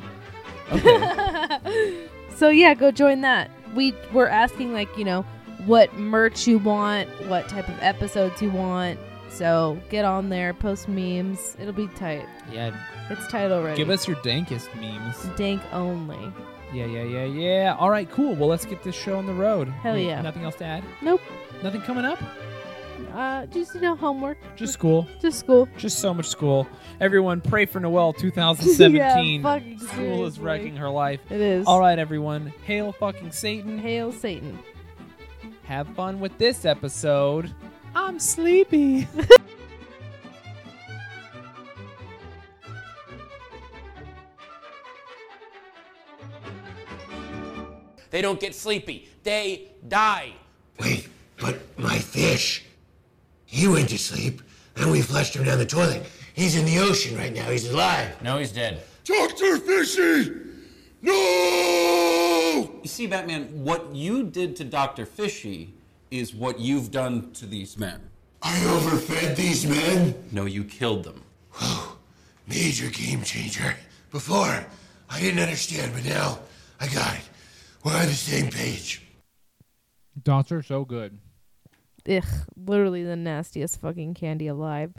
Okay. 0.72 2.08
so 2.36 2.48
yeah, 2.48 2.74
go 2.74 2.90
join 2.90 3.20
that. 3.22 3.50
We 3.74 3.94
we're 4.12 4.28
asking 4.28 4.72
like 4.72 4.96
you 4.96 5.04
know 5.04 5.22
what 5.66 5.94
merch 5.94 6.46
you 6.46 6.58
want, 6.58 7.08
what 7.28 7.48
type 7.48 7.68
of 7.68 7.78
episodes 7.80 8.40
you 8.42 8.50
want. 8.50 8.98
So 9.30 9.78
get 9.90 10.04
on 10.04 10.28
there, 10.28 10.54
post 10.54 10.88
memes. 10.88 11.56
It'll 11.58 11.72
be 11.72 11.88
tight. 11.88 12.26
yeah. 12.52 12.76
It's 13.10 13.26
tight 13.28 13.50
already. 13.50 13.76
Give 13.76 13.90
us 13.90 14.08
your 14.08 14.16
dankest 14.18 14.74
memes. 14.80 15.16
dank 15.36 15.60
only. 15.72 16.32
Yeah, 16.72 16.86
yeah, 16.86 17.02
yeah, 17.02 17.24
yeah. 17.24 17.76
All 17.78 17.90
right, 17.90 18.10
cool. 18.10 18.34
Well, 18.34 18.48
let's 18.48 18.64
get 18.64 18.82
this 18.82 18.94
show 18.94 19.18
on 19.18 19.26
the 19.26 19.34
road. 19.34 19.68
Hell 19.68 19.98
yeah. 19.98 20.22
Nothing 20.22 20.44
else 20.44 20.56
to 20.56 20.64
add? 20.64 20.82
Nope. 21.02 21.20
Nothing 21.62 21.82
coming 21.82 22.04
up? 22.04 22.18
Uh, 23.12 23.46
just 23.46 23.74
you 23.74 23.80
know 23.80 23.94
homework. 23.94 24.38
Just 24.56 24.72
school. 24.72 25.06
Just 25.20 25.38
school. 25.40 25.68
Just 25.76 25.98
so 25.98 26.12
much 26.12 26.26
school. 26.28 26.66
Everyone, 27.00 27.40
pray 27.40 27.66
for 27.66 27.80
Noel 27.80 28.12
2017. 28.12 28.94
Yeah, 28.94 29.42
fucking 29.42 29.78
School 29.78 30.26
is 30.26 30.38
wrecking 30.38 30.76
her 30.76 30.88
life. 30.88 31.20
It 31.30 31.40
is. 31.40 31.66
All 31.66 31.80
right, 31.80 31.98
everyone. 31.98 32.52
Hail 32.64 32.92
fucking 32.92 33.32
Satan. 33.32 33.78
Hail 33.78 34.12
Satan. 34.12 34.58
Have 35.64 35.88
fun 35.90 36.20
with 36.20 36.36
this 36.38 36.64
episode. 36.64 37.52
I'm 37.94 38.18
sleepy. 38.18 39.08
They 48.10 48.22
don't 48.22 48.38
get 48.38 48.54
sleepy. 48.54 49.08
They 49.24 49.72
die. 49.88 50.34
Wait, 50.78 51.08
but 51.40 51.58
my 51.76 51.98
fish. 51.98 52.64
He 53.54 53.68
went 53.68 53.88
to 53.90 53.98
sleep, 53.98 54.42
and 54.74 54.90
we 54.90 55.00
flushed 55.00 55.36
him 55.36 55.44
down 55.44 55.58
the 55.58 55.64
toilet. 55.64 56.02
He's 56.34 56.56
in 56.56 56.64
the 56.64 56.80
ocean 56.80 57.16
right 57.16 57.32
now. 57.32 57.48
He's 57.48 57.70
alive. 57.70 58.20
No, 58.20 58.36
he's 58.38 58.50
dead. 58.50 58.82
Dr. 59.04 59.58
Fishy! 59.58 60.32
No! 61.00 62.80
You 62.82 62.88
see, 62.88 63.06
Batman, 63.06 63.44
what 63.62 63.94
you 63.94 64.24
did 64.24 64.56
to 64.56 64.64
Dr. 64.64 65.06
Fishy 65.06 65.72
is 66.10 66.34
what 66.34 66.58
you've 66.58 66.90
done 66.90 67.30
to 67.34 67.46
these 67.46 67.78
men. 67.78 68.00
I 68.42 68.58
overfed 68.58 69.36
these 69.36 69.64
men. 69.64 70.16
No, 70.32 70.46
you 70.46 70.64
killed 70.64 71.04
them. 71.04 71.22
Major 72.48 72.90
game 72.90 73.22
changer. 73.22 73.76
Before, 74.10 74.66
I 75.08 75.20
didn't 75.20 75.38
understand, 75.38 75.92
but 75.94 76.04
now 76.04 76.40
I 76.80 76.88
got 76.88 77.14
it. 77.14 77.28
We're 77.84 77.92
on 77.92 78.06
the 78.06 78.14
same 78.14 78.50
page. 78.50 79.00
Dots 80.20 80.50
are 80.50 80.64
so 80.64 80.84
good. 80.84 81.20
Ugh, 82.08 82.24
literally 82.56 83.02
the 83.02 83.16
nastiest 83.16 83.80
fucking 83.80 84.14
candy 84.14 84.46
alive. 84.46 84.94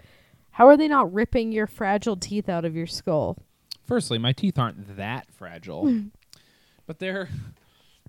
How 0.52 0.68
are 0.68 0.78
they 0.78 0.88
not 0.88 1.14
ripping 1.14 1.52
your 1.52 1.68
fragile 1.68 2.16
teeth 2.16 2.48
out 2.50 2.66
of 2.66 2.76
your 2.76 2.88
skull? 2.88 3.38
Firstly, 3.86 4.18
my 4.18 4.32
teeth 4.32 4.58
aren't 4.58 4.98
that 4.98 5.32
fragile, 5.32 6.06
but 6.88 7.00
they're 7.00 7.30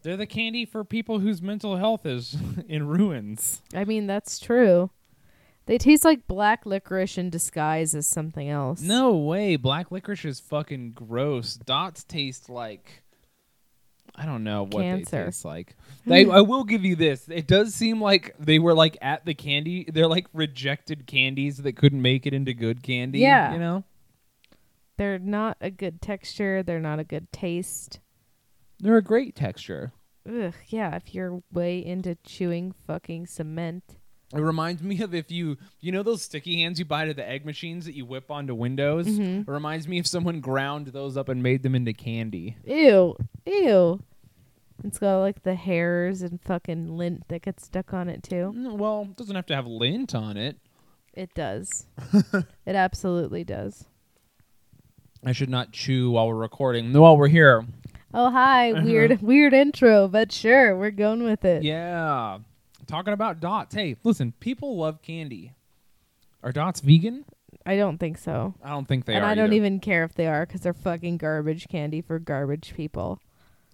they're 0.03 0.17
the 0.17 0.27
candy 0.27 0.65
for 0.65 0.85
people 0.85 1.19
whose 1.19 1.43
mental 1.43 1.77
health 1.77 2.07
is 2.07 2.37
in 2.69 2.87
ruins. 2.87 3.63
I 3.75 3.85
mean, 3.85 4.07
that's 4.07 4.39
true. 4.39 4.91
They 5.67 5.79
taste 5.79 6.05
like 6.05 6.29
black 6.29 6.65
licorice 6.65 7.19
in 7.19 7.29
disguise 7.29 7.95
as 7.95 8.07
something 8.07 8.49
else. 8.49 8.81
No 8.81 9.17
way, 9.17 9.57
black 9.57 9.91
licorice 9.91 10.25
is 10.25 10.39
fucking 10.39 10.93
gross. 10.93 11.55
Dots 11.57 12.05
taste 12.05 12.49
like 12.49 13.03
I 14.17 14.27
don't 14.27 14.45
know 14.45 14.63
what 14.65 14.83
Cancer. 14.83 15.17
they 15.17 15.25
taste 15.27 15.45
like. 15.45 15.77
They, 16.07 16.29
I 16.29 16.41
will 16.41 16.65
give 16.65 16.85
you 16.85 16.97
this. 16.97 17.29
It 17.29 17.47
does 17.47 17.75
seem 17.75 18.01
like 18.01 18.35
they 18.39 18.59
were 18.59 18.75
like 18.75 18.97
at 19.03 19.25
the 19.27 19.35
candy. 19.35 19.87
They're 19.93 20.07
like 20.07 20.27
rejected 20.33 21.07
candies 21.07 21.59
that 21.59 21.77
couldn't 21.77 22.01
make 22.01 22.27
it 22.27 22.33
into 22.33 22.55
good 22.55 22.83
candy. 22.83 23.19
Yeah. 23.21 23.53
You 23.53 23.59
know? 23.59 23.85
They're 24.97 25.19
not 25.19 25.59
a 25.61 25.71
good 25.71 26.01
texture. 26.01 26.63
They're 26.63 26.81
not 26.81 26.99
a 26.99 27.05
good 27.05 27.31
taste. 27.31 28.01
They're 28.79 28.97
a 28.97 29.03
great 29.03 29.35
texture. 29.35 29.93
Ugh, 30.29 30.55
yeah, 30.69 30.97
if 30.97 31.15
you're 31.15 31.43
way 31.53 31.85
into 31.85 32.17
chewing 32.25 32.75
fucking 32.87 33.27
cement. 33.27 33.99
It 34.35 34.41
reminds 34.41 34.83
me 34.83 35.01
of 35.03 35.15
if 35.15 35.31
you 35.31 35.57
you 35.81 35.93
know 35.93 36.03
those 36.03 36.23
sticky 36.23 36.61
hands 36.63 36.79
you 36.79 36.85
buy 36.85 37.05
to 37.07 37.15
the 37.15 37.27
egg 37.29 37.45
machines 37.47 37.85
that 37.87 37.95
you 37.95 38.05
whip 38.05 38.31
onto 38.31 38.55
windows. 38.55 39.07
Mm-hmm. 39.07 39.49
It 39.49 39.53
reminds 39.53 39.87
me 39.87 39.99
if 39.99 40.07
someone 40.07 40.41
ground 40.41 40.89
those 40.89 41.17
up 41.17 41.29
and 41.29 41.43
made 41.43 41.63
them 41.63 41.75
into 41.75 41.93
candy. 41.93 42.57
Ew. 42.65 43.17
Ew. 43.47 44.03
It's 44.85 44.99
got 44.99 45.21
like 45.21 45.43
the 45.43 45.55
hairs 45.55 46.23
and 46.23 46.41
fucking 46.43 46.97
lint 46.97 47.29
that 47.29 47.43
gets 47.43 47.65
stuck 47.65 47.95
on 47.95 48.09
it 48.09 48.23
too. 48.23 48.53
Mm, 48.55 48.79
Well, 48.79 49.03
it 49.11 49.17
doesn't 49.17 49.37
have 49.37 49.47
to 49.47 49.55
have 49.55 49.67
lint 49.67 50.15
on 50.15 50.37
it. 50.37 50.57
It 51.15 51.33
does. 51.35 51.87
it 52.13 52.75
absolutely 52.75 53.43
does. 53.45 53.87
I 55.25 55.33
should 55.33 55.49
not 55.49 55.73
chew 55.73 56.11
while 56.11 56.29
we're 56.29 56.35
recording. 56.35 56.93
While 56.93 57.17
we're 57.17 57.29
here. 57.29 57.65
Oh 58.13 58.31
hi, 58.31 58.73
weird 58.83 59.23
weird 59.23 59.55
intro, 59.55 60.09
but 60.09 60.31
sure, 60.33 60.77
we're 60.77 60.91
going 60.91 61.23
with 61.23 61.45
it. 61.45 61.63
Yeah. 61.63 62.39
Talking 62.87 63.13
about 63.13 63.41
dots. 63.41 63.75
Hey, 63.75 63.97
listen, 64.05 64.33
people 64.39 64.77
love 64.77 65.03
candy. 65.03 65.53
Are 66.43 66.53
dots 66.53 66.81
vegan? 66.81 67.25
I 67.65 67.77
don't 67.77 67.99
think 67.99 68.19
so. 68.19 68.55
I 68.63 68.71
don't 68.71 68.87
think 68.87 69.05
they 69.05 69.15
are. 69.15 69.17
and 69.17 69.25
are. 69.25 69.29
I 69.31 69.35
don't 69.35 69.47
either. 69.47 69.57
even 69.57 69.81
care 69.81 70.05
if 70.05 70.15
they 70.15 70.27
are 70.27 70.47
because 70.47 70.61
they're 70.61 70.73
fucking 70.73 71.17
garbage 71.17 71.69
candy 71.69 72.01
for 72.01 72.19
garbage 72.19 72.75
people. 72.75 73.21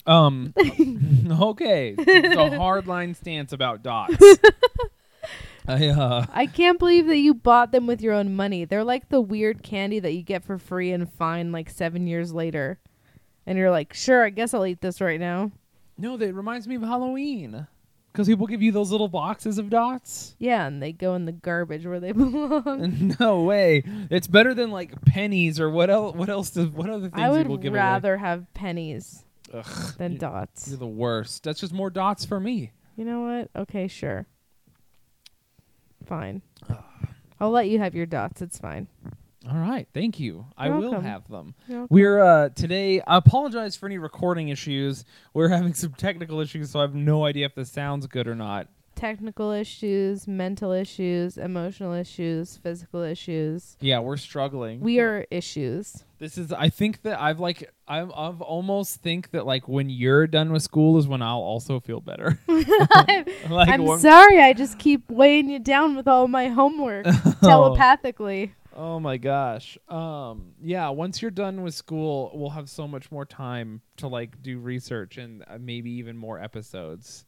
Um. 0.06 0.54
okay. 1.30 1.94
It's 1.98 2.36
a 2.36 2.56
hard 2.58 2.86
line 2.86 3.14
stance 3.14 3.52
about 3.52 3.82
dots. 3.82 4.16
I 5.68 5.88
uh. 5.88 6.26
I 6.32 6.46
can't 6.46 6.78
believe 6.78 7.06
that 7.06 7.18
you 7.18 7.34
bought 7.34 7.70
them 7.70 7.86
with 7.86 8.00
your 8.00 8.14
own 8.14 8.34
money. 8.34 8.64
They're 8.64 8.84
like 8.84 9.10
the 9.10 9.20
weird 9.20 9.62
candy 9.62 10.00
that 10.00 10.12
you 10.12 10.22
get 10.22 10.44
for 10.44 10.58
free 10.58 10.90
and 10.90 11.12
fine 11.12 11.52
like 11.52 11.68
seven 11.68 12.06
years 12.06 12.32
later. 12.32 12.78
And 13.46 13.58
you're 13.58 13.70
like, 13.70 13.92
sure, 13.92 14.24
I 14.24 14.30
guess 14.30 14.54
I'll 14.54 14.66
eat 14.66 14.80
this 14.80 15.00
right 15.00 15.20
now. 15.20 15.52
No, 15.98 16.16
that 16.16 16.32
reminds 16.32 16.66
me 16.66 16.76
of 16.76 16.82
Halloween. 16.82 17.66
Because 18.12 18.28
people 18.28 18.46
give 18.46 18.60
you 18.60 18.72
those 18.72 18.90
little 18.90 19.08
boxes 19.08 19.56
of 19.56 19.70
dots. 19.70 20.36
Yeah, 20.38 20.66
and 20.66 20.82
they 20.82 20.92
go 20.92 21.14
in 21.14 21.24
the 21.24 21.32
garbage 21.32 21.86
where 21.86 21.98
they 21.98 22.12
belong. 22.12 23.14
no 23.20 23.42
way. 23.42 23.84
It's 24.10 24.26
better 24.26 24.52
than 24.52 24.70
like 24.70 25.00
pennies 25.06 25.58
or 25.58 25.70
what 25.70 25.88
else? 25.88 26.14
What 26.14 26.28
else? 26.28 26.50
Does, 26.50 26.68
what 26.68 26.90
other 26.90 27.08
things 27.08 27.14
I 27.14 27.34
people 27.38 27.52
would 27.52 27.62
give 27.62 27.72
rather 27.72 28.18
have 28.18 28.52
pennies? 28.52 29.24
Ugh, 29.52 29.96
than 29.98 30.16
dots. 30.16 30.68
you're 30.68 30.78
the 30.78 30.86
worst. 30.86 31.44
That's 31.44 31.60
just 31.60 31.72
more 31.72 31.90
dots 31.90 32.24
for 32.24 32.38
me. 32.40 32.72
You 32.96 33.04
know 33.04 33.20
what? 33.22 33.62
Okay, 33.62 33.88
sure. 33.88 34.26
Fine. 36.06 36.42
I'll 37.40 37.50
let 37.50 37.68
you 37.68 37.78
have 37.78 37.94
your 37.94 38.06
dots. 38.06 38.40
It's 38.42 38.58
fine. 38.58 38.88
All 39.50 39.56
right, 39.58 39.88
thank 39.92 40.20
you. 40.20 40.46
I 40.56 40.66
You're 40.68 40.76
will 40.76 40.90
welcome. 40.92 41.04
have 41.04 41.28
them. 41.28 41.54
We're 41.90 42.22
uh 42.22 42.48
today. 42.50 43.00
I 43.00 43.16
apologize 43.16 43.74
for 43.76 43.86
any 43.86 43.98
recording 43.98 44.48
issues. 44.50 45.04
We're 45.34 45.48
having 45.48 45.74
some 45.74 45.92
technical 45.94 46.40
issues, 46.40 46.70
so 46.70 46.78
I 46.78 46.82
have 46.82 46.94
no 46.94 47.24
idea 47.24 47.46
if 47.46 47.54
this 47.54 47.70
sounds 47.70 48.06
good 48.06 48.28
or 48.28 48.34
not. 48.36 48.68
Technical 48.94 49.50
issues, 49.50 50.28
mental 50.28 50.70
issues, 50.70 51.36
emotional 51.36 51.92
issues, 51.92 52.58
physical 52.58 53.02
issues. 53.02 53.76
Yeah, 53.80 53.98
we're 53.98 54.16
struggling. 54.18 54.78
We 54.80 55.00
are 55.00 55.26
issues. 55.28 56.04
This 56.20 56.38
is. 56.38 56.52
I 56.52 56.68
think 56.68 57.02
that 57.02 57.20
I've 57.20 57.40
like. 57.40 57.68
I've, 57.88 58.12
I've 58.14 58.40
almost 58.42 59.02
think 59.02 59.32
that 59.32 59.44
like 59.44 59.66
when 59.66 59.90
you're 59.90 60.28
done 60.28 60.52
with 60.52 60.62
school 60.62 60.98
is 60.98 61.08
when 61.08 61.20
I'll 61.20 61.38
also 61.38 61.80
feel 61.80 62.00
better. 62.00 62.38
like 62.46 63.68
I'm 63.68 63.82
when- 63.84 63.98
sorry, 63.98 64.40
I 64.40 64.52
just 64.52 64.78
keep 64.78 65.10
weighing 65.10 65.48
you 65.50 65.58
down 65.58 65.96
with 65.96 66.06
all 66.06 66.28
my 66.28 66.46
homework 66.48 67.06
telepathically. 67.42 68.54
Oh 68.74 68.98
my 69.00 69.16
gosh. 69.16 69.76
Um 69.88 70.52
yeah, 70.62 70.88
once 70.90 71.20
you're 71.22 71.30
done 71.30 71.62
with 71.62 71.74
school, 71.74 72.30
we'll 72.34 72.50
have 72.50 72.68
so 72.70 72.88
much 72.88 73.10
more 73.10 73.24
time 73.24 73.82
to 73.98 74.08
like 74.08 74.42
do 74.42 74.58
research 74.58 75.18
and 75.18 75.44
uh, 75.48 75.58
maybe 75.60 75.90
even 75.92 76.16
more 76.16 76.38
episodes, 76.40 77.24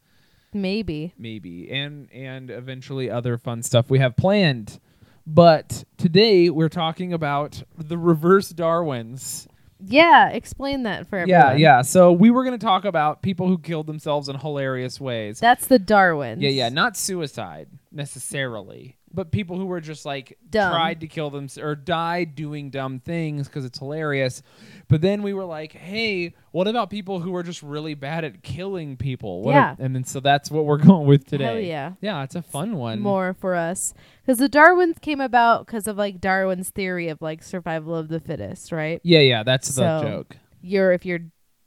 Maybe. 0.52 1.12
maybe. 1.18 1.70
And 1.70 2.10
and 2.12 2.50
eventually 2.50 3.10
other 3.10 3.36
fun 3.38 3.62
stuff 3.62 3.90
we 3.90 3.98
have 3.98 4.16
planned. 4.16 4.78
But 5.26 5.84
today 5.96 6.50
we're 6.50 6.68
talking 6.68 7.12
about 7.12 7.62
the 7.76 7.96
reverse 7.98 8.50
Darwins. 8.50 9.48
Yeah, 9.86 10.30
explain 10.30 10.84
that 10.84 11.08
for 11.08 11.26
Yeah, 11.26 11.54
yeah. 11.54 11.82
So 11.82 12.12
we 12.12 12.30
were 12.30 12.44
going 12.44 12.58
to 12.58 12.64
talk 12.64 12.84
about 12.84 13.22
people 13.22 13.48
who 13.48 13.58
killed 13.58 13.86
themselves 13.86 14.28
in 14.28 14.38
hilarious 14.38 15.00
ways. 15.00 15.40
That's 15.40 15.66
the 15.66 15.78
Darwins. 15.78 16.40
Yeah, 16.42 16.50
yeah, 16.50 16.68
not 16.68 16.96
suicide 16.96 17.68
necessarily, 17.90 18.96
but 19.14 19.30
people 19.30 19.56
who 19.56 19.66
were 19.66 19.80
just 19.80 20.04
like 20.04 20.36
Dumb. 20.50 20.72
tried 20.72 21.00
to 21.00 21.06
kill 21.06 21.30
them 21.30 21.48
or 21.60 21.74
died 21.74 22.34
doing 22.34 22.70
dumb 22.70 22.98
things 22.98 23.46
because 23.46 23.64
it's 23.64 23.78
hilarious. 23.78 24.42
But 24.88 25.00
then 25.00 25.22
we 25.22 25.32
were 25.32 25.44
like, 25.44 25.72
hey, 25.72 26.34
what 26.50 26.66
about 26.66 26.90
people 26.90 27.20
who 27.20 27.34
are 27.36 27.42
just 27.42 27.62
really 27.62 27.94
bad 27.94 28.24
at 28.24 28.42
killing 28.42 28.96
people? 28.96 29.42
What 29.42 29.52
Yeah. 29.52 29.76
and 29.78 29.94
then 29.94 30.04
so 30.04 30.20
that's 30.20 30.50
what 30.50 30.64
we're 30.64 30.78
going 30.84 31.06
with 31.06 31.26
today. 31.26 31.44
Hell 31.44 31.58
yeah. 31.60 31.92
yeah, 32.00 32.22
it's 32.24 32.34
a 32.34 32.42
fun 32.42 32.76
one. 32.76 33.00
More 33.00 33.34
for 33.34 33.54
us. 33.54 33.94
Because 34.22 34.38
the 34.38 34.48
Darwins 34.48 34.98
came 35.00 35.20
about 35.20 35.66
because 35.66 35.86
of 35.86 35.96
like 35.96 36.20
Darwin's 36.20 36.70
theory 36.70 37.08
of 37.08 37.22
like 37.22 37.42
survival 37.42 37.94
of 37.94 38.08
the 38.08 38.20
fittest, 38.20 38.72
right? 38.72 39.00
Yeah, 39.04 39.20
yeah, 39.20 39.42
that's 39.44 39.68
the 39.74 40.00
joke. 40.00 40.36
You're, 40.60 40.92
if 40.92 41.04
you're 41.06 41.20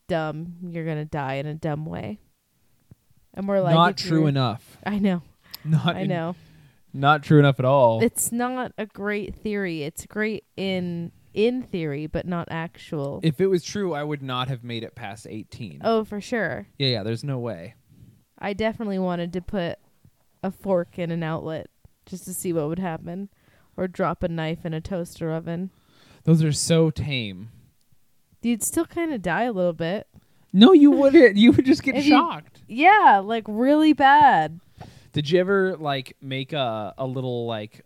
dumb, 0.07 0.55
you're 0.69 0.85
going 0.85 0.97
to 0.97 1.05
die 1.05 1.35
in 1.35 1.45
a 1.45 1.53
dumb 1.53 1.85
way. 1.85 2.19
And 3.33 3.47
we're 3.47 3.61
like, 3.61 3.75
not 3.75 3.97
true 3.97 4.25
enough. 4.25 4.77
I 4.85 4.97
know. 4.99 5.21
Not 5.63 5.95
I 5.95 6.03
know. 6.05 6.35
Not 6.93 7.23
true 7.23 7.39
enough 7.39 7.59
at 7.59 7.65
all. 7.65 8.01
It's 8.01 8.31
not 8.31 8.71
a 8.77 8.85
great 8.85 9.35
theory. 9.35 9.83
It's 9.83 10.05
great 10.05 10.45
in 10.55 11.11
in 11.33 11.61
theory, 11.61 12.07
but 12.07 12.25
not 12.25 12.47
actual. 12.49 13.19
if 13.21 13.39
it 13.39 13.45
was 13.47 13.63
true, 13.63 13.93
I 13.93 14.03
would 14.03 14.23
not 14.23 14.47
have 14.47 14.63
made 14.63 14.83
it 14.83 14.95
past 14.95 15.27
18. 15.29 15.81
oh, 15.83 16.03
for 16.03 16.19
sure. 16.19 16.67
Yeah, 16.79 16.87
yeah, 16.87 17.03
there's 17.03 17.23
no 17.23 17.37
way. 17.37 17.75
I 18.39 18.53
definitely 18.53 18.97
wanted 18.97 19.33
to 19.33 19.41
put 19.41 19.77
a 20.41 20.49
fork 20.49 20.97
in 20.97 21.11
an 21.11 21.21
outlet 21.21 21.67
just 22.07 22.25
to 22.25 22.33
see 22.33 22.53
what 22.53 22.67
would 22.69 22.79
happen, 22.79 23.29
or 23.75 23.87
drop 23.87 24.23
a 24.23 24.27
knife 24.27 24.65
in 24.65 24.73
a 24.73 24.81
toaster 24.81 25.31
oven. 25.31 25.69
Those 26.23 26.43
are 26.43 26.51
so 26.51 26.89
tame. 26.89 27.49
You'd 28.41 28.63
still 28.63 28.85
kind 28.85 29.13
of 29.13 29.21
die 29.21 29.43
a 29.43 29.51
little 29.51 29.73
bit. 29.73 30.07
No, 30.53 30.71
you 30.71 30.89
wouldn't. 30.89 31.35
You 31.37 31.51
would 31.51 31.65
just 31.65 31.83
get 31.83 31.95
If 31.95 32.05
you- 32.05 32.11
shocked. 32.11 32.61
Yeah, 32.67 33.21
like 33.23 33.43
really 33.47 33.93
bad. 33.93 34.59
Did 35.17 35.31
you 35.31 35.39
ever 35.39 35.75
like 35.77 36.15
make 36.21 36.53
a 36.53 36.93
a 36.95 37.07
little 37.07 37.47
like 37.47 37.83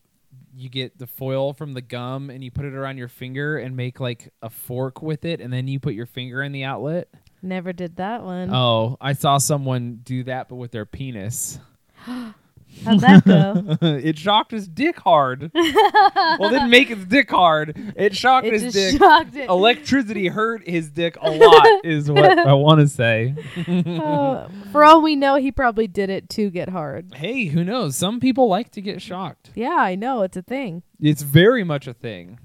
you 0.54 0.68
get 0.68 1.00
the 1.00 1.08
foil 1.08 1.54
from 1.54 1.72
the 1.72 1.82
gum 1.82 2.30
and 2.30 2.44
you 2.44 2.52
put 2.52 2.66
it 2.66 2.74
around 2.74 2.98
your 2.98 3.08
finger 3.08 3.58
and 3.58 3.74
make 3.74 4.02
like 4.02 4.34
a 4.42 4.50
fork 4.50 5.02
with 5.02 5.24
it 5.24 5.40
and 5.40 5.54
then 5.54 5.70
you 5.70 5.80
put 5.80 5.94
your 5.94 6.08
finger 6.08 6.44
in 6.44 6.52
the 6.52 6.66
outlet? 6.66 7.08
Never 7.42 7.72
did 7.72 7.96
that 7.96 8.24
one. 8.24 8.54
Oh, 8.54 8.98
I 9.00 9.14
saw 9.14 9.38
someone 9.38 10.02
do 10.04 10.26
that 10.26 10.50
but 10.50 10.58
with 10.58 10.72
their 10.72 10.86
penis. 10.86 11.58
How'd 12.86 13.00
that 13.02 13.26
go? 13.26 13.78
it 13.82 14.18
shocked 14.18 14.52
his 14.52 14.68
dick 14.68 15.00
hard. 15.00 15.52
well, 15.54 16.46
it 16.46 16.52
didn't 16.52 16.70
make 16.70 16.88
his 16.88 17.06
dick 17.06 17.30
hard. 17.30 17.94
It 17.96 18.16
shocked 18.16 18.48
it 18.48 18.54
his 18.54 18.64
just 18.64 18.76
dick. 18.76 18.98
shocked 19.00 19.36
it. 19.36 19.50
Electricity 19.50 20.28
hurt 20.28 20.68
his 20.68 20.90
dick 20.90 21.18
a 21.22 21.30
lot, 21.30 21.86
is 21.86 22.10
what 22.10 22.40
I 22.40 22.54
want 22.54 22.80
to 22.80 22.88
say. 22.88 23.36
Oh, 23.68 24.48
for 24.72 24.84
all 24.84 25.02
we 25.02 25.16
know, 25.16 25.36
he 25.36 25.52
probably 25.52 25.88
did 25.88 26.10
it 26.10 26.30
to 26.32 26.50
get 26.50 26.70
hard. 26.70 27.14
Hey, 27.14 27.46
who 27.46 27.64
knows? 27.64 27.96
Some 27.96 28.20
people 28.20 28.48
like 28.48 28.72
to 28.72 28.82
get 28.82 29.02
shocked. 29.02 29.52
Yeah, 29.56 29.78
I 29.78 29.96
know 29.96 30.24
it's 30.24 30.38
a 30.38 30.42
thing. 30.42 30.84
It's 31.00 31.22
very 31.22 31.64
much 31.64 31.88
a 31.88 31.94
thing. 31.94 32.40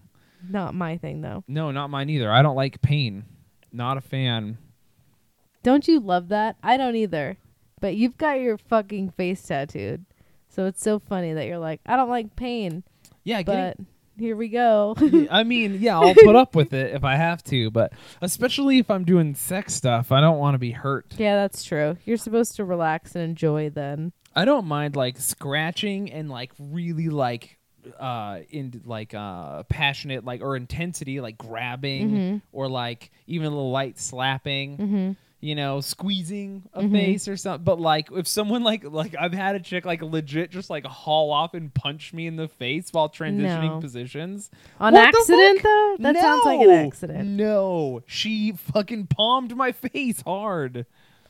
Not 0.49 0.75
my 0.75 0.97
thing 0.97 1.23
though. 1.23 1.45
No, 1.49 1.71
not 1.71 1.90
mine 1.90 2.11
either. 2.11 2.30
I 2.30 2.42
don't 2.42 2.56
like 2.56 2.80
pain. 2.83 3.25
Not 3.73 3.97
a 3.97 4.00
fan. 4.00 4.59
Don't 5.62 5.88
you 5.88 5.99
love 5.99 6.28
that? 6.28 6.56
I 6.62 6.76
don't 6.76 6.95
either. 6.95 7.38
But 7.80 7.97
you've 7.97 8.16
got 8.16 8.40
your 8.40 8.56
fucking 8.56 9.11
face 9.11 9.42
tattooed. 9.42 10.04
So 10.56 10.64
it's 10.64 10.82
so 10.82 10.98
funny 10.98 11.34
that 11.34 11.46
you're 11.46 11.58
like, 11.58 11.80
I 11.86 11.96
don't 11.96 12.08
like 12.08 12.34
pain, 12.34 12.82
Yeah, 13.25 13.42
but 13.42 13.76
here 14.18 14.34
we 14.34 14.48
go. 14.48 14.96
I 15.30 15.44
mean, 15.44 15.76
yeah, 15.80 15.98
I'll 16.00 16.14
put 16.14 16.34
up 16.34 16.54
with 16.56 16.72
it 16.72 16.94
if 16.94 17.04
I 17.04 17.16
have 17.16 17.44
to, 17.44 17.70
but 17.70 17.92
especially 18.22 18.78
if 18.78 18.90
I'm 18.90 19.04
doing 19.04 19.34
sex 19.34 19.75
stuff, 19.75 20.10
I 20.10 20.20
don't 20.22 20.38
want 20.38 20.54
to 20.54 20.58
be 20.58 20.70
hurt. 20.70 21.14
yeah, 21.18 21.36
that's 21.36 21.62
true. 21.62 21.98
You're 22.06 22.16
supposed 22.16 22.56
to 22.56 22.64
relax 22.64 23.14
and 23.14 23.22
enjoy 23.22 23.68
then. 23.68 24.12
I 24.34 24.44
don't 24.46 24.66
mind 24.66 24.96
like 24.96 25.18
scratching 25.18 26.10
and 26.10 26.28
like 26.30 26.52
really 26.58 27.08
like 27.10 27.58
uh 28.00 28.40
in 28.50 28.80
like 28.84 29.14
uh 29.14 29.62
passionate 29.64 30.25
like 30.25 30.40
or 30.42 30.56
intensity 30.56 31.20
like 31.20 31.38
grabbing 31.38 32.10
Mm-hmm. 32.10 32.36
or 32.52 32.68
like 32.68 33.12
even 33.26 33.46
a 33.46 33.50
little 33.50 33.70
light 33.70 33.98
slapping. 33.98 34.76
Mhm. 34.78 35.16
You 35.46 35.54
know, 35.54 35.80
squeezing 35.80 36.64
a 36.74 36.82
Mhm. 36.82 36.92
face 36.92 37.28
or 37.28 37.36
something. 37.36 37.64
But 37.64 37.80
like, 37.80 38.08
if 38.12 38.26
someone 38.26 38.62
like 38.62 38.84
like 38.84 39.14
I've 39.18 39.32
had 39.32 39.54
a 39.56 39.60
chick 39.60 39.86
like 39.86 40.02
legit 40.02 40.50
just 40.50 40.68
like 40.70 40.84
haul 40.84 41.30
off 41.32 41.54
and 41.54 41.72
punch 41.72 42.12
me 42.12 42.26
in 42.26 42.36
the 42.36 42.48
face 42.48 42.92
while 42.92 43.08
transitioning 43.08 43.74
No. 43.76 43.80
positions 43.80 44.50
On 44.80 44.92
What 44.94 45.08
accident 45.08 45.62
though? 45.62 45.96
That 46.00 46.16
sounds 46.16 46.44
like 46.44 46.60
an 46.60 46.70
accident. 46.70 47.28
No, 47.28 48.02
she 48.06 48.52
fucking 48.52 49.06
palmed 49.06 49.56
my 49.56 49.72
face 49.72 50.20
hard. 50.22 50.86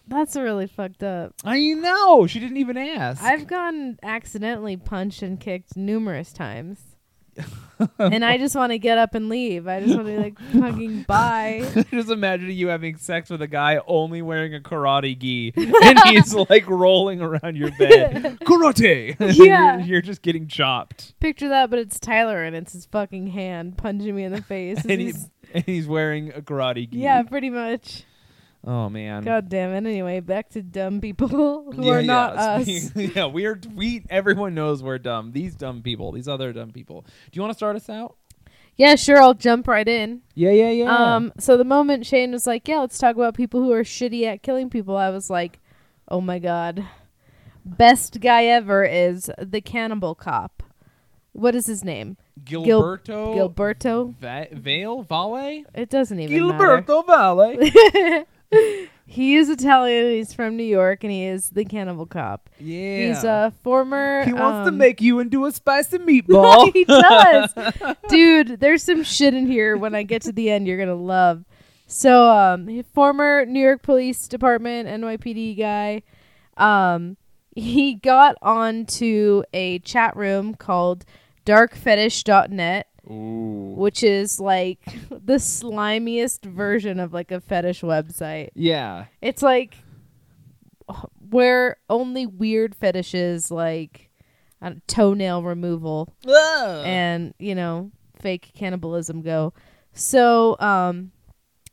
That's 0.08 0.36
really 0.36 0.68
fucked 0.68 1.02
up. 1.02 1.34
I 1.44 1.60
know. 1.74 2.26
She 2.28 2.38
didn't 2.38 2.58
even 2.58 2.76
ask. 2.76 3.22
I've 3.22 3.46
gotten 3.48 3.98
accidentally 4.04 4.76
punched 4.76 5.20
and 5.22 5.38
kicked 5.40 5.76
numerous 5.76 6.32
times. 6.32 6.95
And 7.98 8.24
I 8.24 8.38
just 8.38 8.56
want 8.56 8.72
to 8.72 8.78
get 8.78 8.96
up 8.98 9.14
and 9.14 9.28
leave. 9.28 9.68
I 9.68 9.80
just 9.80 9.94
want 9.94 10.06
to 10.06 10.12
be 10.12 10.18
like 10.18 10.38
fucking 10.52 11.02
bye. 11.02 11.68
just 11.90 12.10
imagine 12.10 12.50
you 12.50 12.68
having 12.68 12.96
sex 12.96 13.28
with 13.28 13.42
a 13.42 13.46
guy 13.46 13.80
only 13.86 14.22
wearing 14.22 14.54
a 14.54 14.60
karate 14.60 15.18
gi, 15.18 15.52
and 15.56 15.98
he's 16.06 16.34
like 16.34 16.68
rolling 16.68 17.20
around 17.20 17.56
your 17.56 17.70
bed. 17.78 18.38
Karate. 18.44 19.16
Yeah. 19.36 19.76
you're, 19.78 19.86
you're 19.86 20.02
just 20.02 20.22
getting 20.22 20.48
chopped, 20.48 21.18
Picture 21.20 21.48
that, 21.50 21.68
but 21.70 21.78
it's 21.78 21.98
Tyler 22.00 22.42
and 22.42 22.56
it's 22.56 22.72
his 22.72 22.86
fucking 22.86 23.26
hand 23.28 23.76
punching 23.76 24.14
me 24.14 24.24
in 24.24 24.32
the 24.32 24.42
face. 24.42 24.82
and 24.84 25.00
He's- 25.00 25.28
and 25.54 25.64
he's 25.64 25.86
wearing 25.86 26.32
a 26.34 26.42
karate 26.42 26.90
gi. 26.90 26.98
yeah, 26.98 27.22
pretty 27.22 27.50
much. 27.50 28.04
Oh 28.66 28.88
man. 28.88 29.22
God 29.22 29.48
damn 29.48 29.70
it. 29.72 29.88
Anyway, 29.88 30.18
back 30.20 30.48
to 30.50 30.62
dumb 30.62 31.00
people 31.00 31.28
who 31.72 31.84
Yeah, 31.84 31.92
are 31.92 32.02
not 32.02 32.34
yeah. 32.34 32.40
us. 32.74 32.96
Yeah, 32.96 33.24
we're 33.26 33.60
we. 33.74 34.04
Everyone 34.10 34.54
knows 34.54 34.82
we're 34.82 34.98
dumb. 34.98 35.30
These 35.32 35.54
dumb 35.54 35.82
people. 35.82 36.10
These 36.12 36.26
other 36.28 36.52
dumb 36.52 36.72
people. 36.72 37.02
Do 37.02 37.36
you 37.38 37.42
want 37.42 37.52
to 37.52 37.56
start 37.56 37.76
us 37.76 37.88
out? 37.88 38.16
Yeah, 38.76 38.96
sure. 38.96 39.22
I'll 39.22 39.34
jump 39.34 39.68
right 39.68 39.86
in. 39.86 40.20
Yeah, 40.34 40.50
yeah, 40.50 40.70
yeah. 40.70 41.14
Um, 41.14 41.32
so 41.38 41.56
the 41.56 41.64
moment 41.64 42.04
Shane 42.04 42.32
was 42.32 42.46
like, 42.46 42.66
"Yeah, 42.68 42.80
let's 42.80 42.98
talk 42.98 43.14
about 43.16 43.34
people 43.34 43.62
who 43.62 43.72
are 43.72 43.84
shitty 43.84 44.24
at 44.24 44.42
killing 44.42 44.68
people," 44.68 44.96
I 44.96 45.10
was 45.10 45.30
like, 45.30 45.60
"Oh 46.08 46.20
my 46.20 46.38
god, 46.40 46.84
best 47.64 48.20
guy 48.20 48.44
ever 48.46 48.84
is 48.84 49.30
the 49.38 49.60
cannibal 49.60 50.14
cop. 50.14 50.62
What 51.32 51.54
is 51.54 51.66
his 51.66 51.84
name? 51.84 52.16
Gil- 52.44 52.64
Gilberto. 52.64 53.34
Gilberto. 53.54 54.14
Va- 54.16 54.48
Valle 54.52 55.02
Valle. 55.02 55.64
It 55.74 55.88
doesn't 55.88 56.18
even 56.18 56.36
Gilberto 56.36 57.06
Valle. 57.06 58.24
he 59.06 59.36
is 59.36 59.48
Italian. 59.48 60.12
He's 60.12 60.32
from 60.32 60.56
New 60.56 60.64
York, 60.64 61.04
and 61.04 61.12
he 61.12 61.24
is 61.24 61.50
the 61.50 61.64
cannibal 61.64 62.06
cop. 62.06 62.50
yeah. 62.58 63.08
He's 63.08 63.24
a 63.24 63.52
former. 63.62 64.24
He 64.24 64.32
wants 64.32 64.66
to 64.66 64.70
um, 64.70 64.78
make 64.78 65.00
you 65.00 65.20
into 65.20 65.46
a 65.46 65.52
spicy 65.52 65.98
meatball. 65.98 66.72
he 66.74 66.84
does. 66.84 67.54
Dude, 68.08 68.60
there's 68.60 68.82
some 68.82 69.02
shit 69.02 69.34
in 69.34 69.46
here 69.46 69.76
when 69.76 69.94
I 69.94 70.02
get 70.02 70.22
to 70.22 70.32
the 70.32 70.50
end 70.50 70.66
you're 70.66 70.76
going 70.76 70.88
to 70.88 70.94
love. 70.94 71.44
So, 71.86 72.28
um, 72.28 72.82
former 72.94 73.46
New 73.46 73.60
York 73.60 73.82
Police 73.82 74.26
Department 74.26 74.88
NYPD 74.88 75.56
guy, 75.56 76.02
um, 76.56 77.16
he 77.54 77.94
got 77.94 78.36
onto 78.42 79.44
a 79.54 79.78
chat 79.80 80.16
room 80.16 80.54
called 80.54 81.04
darkfetish.net, 81.46 82.88
Ooh. 83.08 83.74
which 83.76 84.02
is 84.02 84.40
like 84.40 84.80
the 85.10 85.34
slimiest 85.38 86.44
version 86.44 86.98
of 87.00 87.12
like 87.12 87.30
a 87.30 87.40
fetish 87.40 87.82
website. 87.82 88.50
Yeah. 88.54 89.06
It's 89.22 89.42
like 89.42 89.76
where 91.30 91.76
only 91.90 92.26
weird 92.26 92.74
fetishes 92.74 93.50
like 93.50 94.10
don't- 94.62 94.80
toenail 94.86 95.42
removal 95.42 96.14
and 96.84 97.34
you 97.38 97.54
know 97.54 97.90
fake 98.20 98.52
cannibalism 98.54 99.20
go 99.22 99.52
so 99.92 100.56
um 100.60 101.10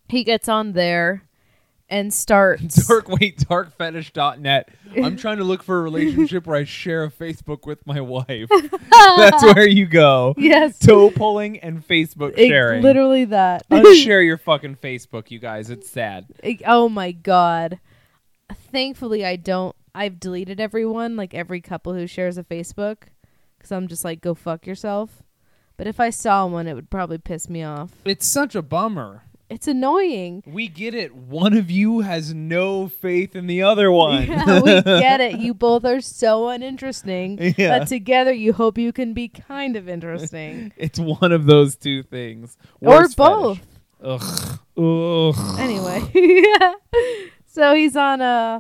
he 0.10 0.24
gets 0.24 0.50
on 0.50 0.74
there 0.74 1.24
and 1.90 2.14
start 2.14 2.62
Dark 2.88 3.08
wait, 3.10 3.40
darkfetish.net. 3.40 4.70
I'm 4.96 5.18
trying 5.18 5.38
to 5.38 5.44
look 5.44 5.64
for 5.64 5.80
a 5.80 5.82
relationship 5.84 6.46
where 6.48 6.56
I 6.58 6.64
share 6.64 7.04
a 7.04 7.10
Facebook 7.12 7.66
with 7.66 7.86
my 7.86 8.00
wife. 8.02 8.48
That's 8.92 9.44
where 9.44 9.68
you 9.68 9.86
go. 9.86 10.34
yes 10.38 10.80
Toe 10.80 11.10
pulling 11.12 11.60
and 11.60 11.86
Facebook 11.88 12.34
it- 12.38 12.48
sharing. 12.48 12.82
literally 12.84 13.26
that 13.26 13.68
Unshare 13.70 14.24
your 14.26 14.38
fucking 14.38 14.78
Facebook, 14.78 15.30
you 15.32 15.40
guys. 15.40 15.70
It's 15.70 15.90
sad. 15.90 16.26
It- 16.44 16.62
oh 16.66 16.90
my 16.90 17.12
god 17.12 17.80
thankfully 18.72 19.26
i 19.26 19.36
don't 19.36 19.76
i've 19.96 20.20
deleted 20.20 20.60
everyone 20.60 21.16
like 21.16 21.34
every 21.34 21.62
couple 21.62 21.94
who 21.94 22.06
shares 22.06 22.38
a 22.38 22.44
facebook 22.44 22.98
because 23.58 23.72
i'm 23.72 23.88
just 23.88 24.04
like 24.04 24.22
go 24.22 24.34
fuck 24.36 24.68
yourself 24.68 25.24
but 25.78 25.88
if 25.88 26.00
i 26.00 26.10
saw 26.10 26.46
one 26.46 26.68
it 26.68 26.74
would 26.74 26.90
probably 26.90 27.18
piss 27.18 27.50
me 27.50 27.64
off 27.64 27.92
It's 28.06 28.28
such 28.28 28.54
a 28.54 28.62
bummer. 28.62 29.24
It's 29.54 29.68
annoying 29.68 30.44
We 30.48 30.68
get 30.68 30.96
it. 30.96 31.16
One 31.16 31.54
of 31.56 31.70
you 31.70 32.02
has 32.02 32.34
no 32.34 32.88
faith 32.88 33.36
in 33.36 33.48
the 33.48 33.62
other 33.62 33.92
one. 33.92 34.26
Yeah, 34.26 34.62
we 34.62 34.82
get 34.82 35.22
it. 35.22 35.40
You 35.40 35.54
both 35.68 35.86
are 35.86 36.02
so 36.02 36.50
uninteresting. 36.50 37.54
Yeah. 37.58 37.80
But 37.80 37.88
together 37.88 38.34
you 38.34 38.54
hope 38.54 38.78
you 38.78 38.92
can 38.92 39.14
be 39.14 39.28
kind 39.28 39.76
of 39.76 39.88
interesting. 39.88 40.74
it's 40.78 41.00
one 41.00 41.32
of 41.32 41.46
those 41.46 41.76
two 41.76 42.04
things. 42.04 42.58
or 42.82 43.08
both. 43.10 43.60
fetish. 43.60 43.70
Ugh. 44.04 44.60
Ugh. 44.78 45.60
Anyway. 45.60 46.44
so 47.46 47.74
he's 47.76 47.96
on 47.96 48.22
a 48.22 48.24
uh 48.24 48.60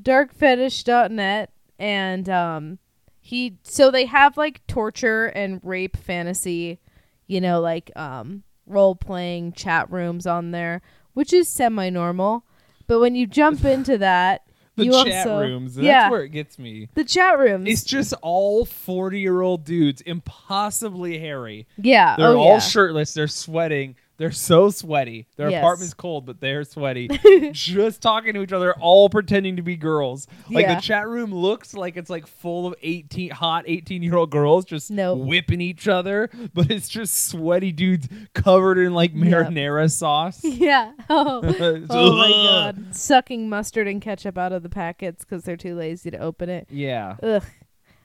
darkfetish.net 0.00 1.50
and 1.78 2.28
um 2.28 2.78
he 3.20 3.58
so 3.62 3.90
they 3.90 4.06
have 4.06 4.36
like 4.36 4.66
torture 4.66 5.26
and 5.26 5.60
rape 5.62 5.96
fantasy, 5.96 6.78
you 7.26 7.40
know, 7.40 7.60
like 7.60 7.90
um 7.96 8.42
role 8.70 8.94
playing 8.94 9.52
chat 9.52 9.90
rooms 9.90 10.26
on 10.26 10.50
there, 10.52 10.80
which 11.14 11.32
is 11.32 11.48
semi 11.48 11.90
normal. 11.90 12.44
But 12.86 13.00
when 13.00 13.14
you 13.14 13.26
jump 13.26 13.64
into 13.64 13.98
that, 13.98 14.42
The 14.76 14.84
you 14.86 14.92
chat 14.92 15.26
also 15.26 15.40
rooms. 15.40 15.74
That's 15.74 15.84
yeah, 15.84 16.10
where 16.10 16.22
it 16.22 16.30
gets 16.30 16.58
me. 16.58 16.88
the 16.94 17.04
chat 17.04 17.38
rooms. 17.38 17.68
It's 17.68 17.84
just 17.84 18.14
all 18.22 18.64
40 18.64 19.20
year 19.20 19.40
old 19.42 19.64
dudes, 19.64 20.00
impossibly 20.02 21.18
hairy. 21.18 21.66
yeah, 21.76 22.16
They're 22.16 22.28
oh, 22.28 22.38
all 22.38 22.52
yeah. 22.54 22.58
shirtless. 22.60 23.12
They're 23.12 23.28
sweating. 23.28 23.96
They're 24.20 24.30
so 24.32 24.68
sweaty. 24.68 25.26
Their 25.36 25.48
Yes. 25.48 25.60
apartment's 25.62 25.94
cold, 25.94 26.26
but 26.26 26.40
they're 26.42 26.62
sweaty. 26.64 27.08
just 27.52 28.02
talking 28.02 28.34
to 28.34 28.42
each 28.42 28.52
other, 28.52 28.74
all 28.74 29.08
pretending 29.08 29.56
to 29.56 29.62
be 29.62 29.76
girls. 29.76 30.26
Like 30.50 30.66
Yeah. 30.66 30.74
the 30.74 30.80
chat 30.82 31.08
room 31.08 31.32
looks 31.34 31.72
like 31.72 31.96
it's 31.96 32.10
like 32.10 32.26
full 32.26 32.66
of 32.66 32.74
18 32.82 33.30
hot 33.30 33.64
18 33.66 34.02
year 34.02 34.16
old 34.16 34.30
girls 34.30 34.66
just 34.66 34.90
Nope. 34.90 35.20
whipping 35.26 35.62
each 35.62 35.88
other, 35.88 36.28
but 36.52 36.70
it's 36.70 36.90
just 36.90 37.28
sweaty 37.28 37.72
dudes 37.72 38.08
covered 38.34 38.76
in 38.76 38.92
like 38.92 39.14
marinara 39.14 39.90
sauce. 39.90 40.44
Yeah. 40.44 40.92
Oh, 41.08 41.42
It's- 41.42 41.86
oh 41.90 42.16
my 42.16 42.26
ugh. 42.28 42.76
god. 42.76 42.94
Sucking 42.94 43.48
mustard 43.48 43.88
and 43.88 44.02
ketchup 44.02 44.36
out 44.36 44.52
of 44.52 44.62
the 44.62 44.68
packets 44.68 45.24
because 45.24 45.44
they're 45.44 45.56
too 45.56 45.74
lazy 45.74 46.10
to 46.10 46.18
open 46.18 46.50
it. 46.50 46.66
Yeah. 46.70 47.16
Ugh. 47.22 47.42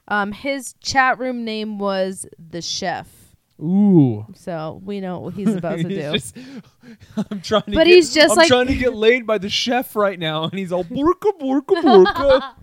Um, 0.07 0.31
his 0.31 0.75
chat 0.79 1.19
room 1.19 1.43
name 1.43 1.77
was 1.77 2.25
the 2.39 2.61
chef, 2.61 3.24
Ooh. 3.61 4.25
so 4.35 4.81
we 4.83 4.99
know 4.99 5.19
what 5.19 5.33
he's 5.33 5.55
about 5.55 5.77
to 5.79 5.87
He's 5.87 5.97
do. 5.97 6.11
just- 6.13 6.37
I'm 7.31 7.41
trying 7.41 7.61
to 7.63 7.71
But 7.71 7.85
get, 7.85 7.87
he's 7.87 8.13
just 8.13 8.31
I'm 8.31 8.37
like- 8.37 8.47
trying 8.47 8.67
to 8.67 8.75
get 8.75 8.93
laid 8.95 9.25
by 9.25 9.37
the 9.37 9.49
chef 9.49 9.95
right 9.95 10.19
now, 10.19 10.43
and 10.43 10.53
he's 10.59 10.71
all 10.71 10.83
burka 10.83 11.31
burka 11.39 11.75
burka. 11.81 12.55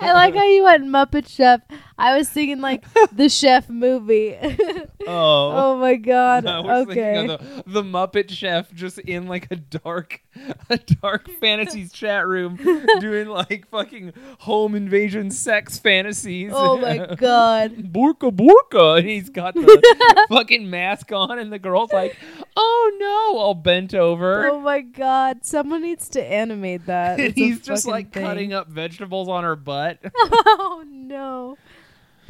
I 0.00 0.12
like 0.12 0.34
how 0.34 0.44
you 0.44 0.64
went 0.64 0.84
Muppet 0.86 1.26
Chef. 1.28 1.60
I 1.98 2.16
was 2.16 2.28
thinking 2.28 2.60
like 2.60 2.84
the 3.12 3.28
Chef 3.28 3.68
movie. 3.68 4.36
oh. 4.40 4.46
oh 5.06 5.76
my 5.78 5.96
god. 5.96 6.44
Was 6.44 6.86
okay. 6.86 7.26
the, 7.26 7.64
the 7.66 7.82
Muppet 7.82 8.30
Chef 8.30 8.72
just 8.72 9.00
in 9.00 9.26
like 9.26 9.48
a 9.50 9.56
dark, 9.56 10.22
a 10.70 10.78
dark 10.78 11.28
fantasies 11.40 11.92
chat 11.92 12.26
room, 12.26 12.56
doing 13.00 13.28
like 13.28 13.68
fucking 13.70 14.12
home 14.38 14.76
invasion 14.76 15.32
sex 15.32 15.78
fantasies. 15.80 16.52
Oh 16.54 16.78
my 16.78 17.14
god. 17.16 17.92
Burka 17.92 18.30
burka, 18.30 18.94
and 18.94 19.08
he's 19.08 19.28
got 19.28 19.54
the 19.54 20.26
fucking 20.28 20.70
mask 20.70 21.10
on, 21.10 21.40
and 21.40 21.52
the 21.52 21.58
girl's 21.58 21.92
like, 21.92 22.16
"Oh 22.56 22.96
no!" 23.00 23.38
all 23.38 23.54
bent 23.54 23.92
over. 23.92 24.48
Oh 24.48 24.60
my 24.60 24.82
god. 24.82 25.44
Someone 25.44 25.82
needs 25.82 26.08
to 26.10 26.22
animate 26.22 26.86
that. 26.86 27.18
He's 27.34 27.60
just 27.60 27.86
like 27.86 28.12
thing. 28.12 28.24
cutting 28.24 28.52
up 28.52 28.68
vegetables 28.68 29.28
on 29.28 29.42
her 29.42 29.56
butt. 29.56 29.98
oh 30.14 30.84
no. 30.86 31.56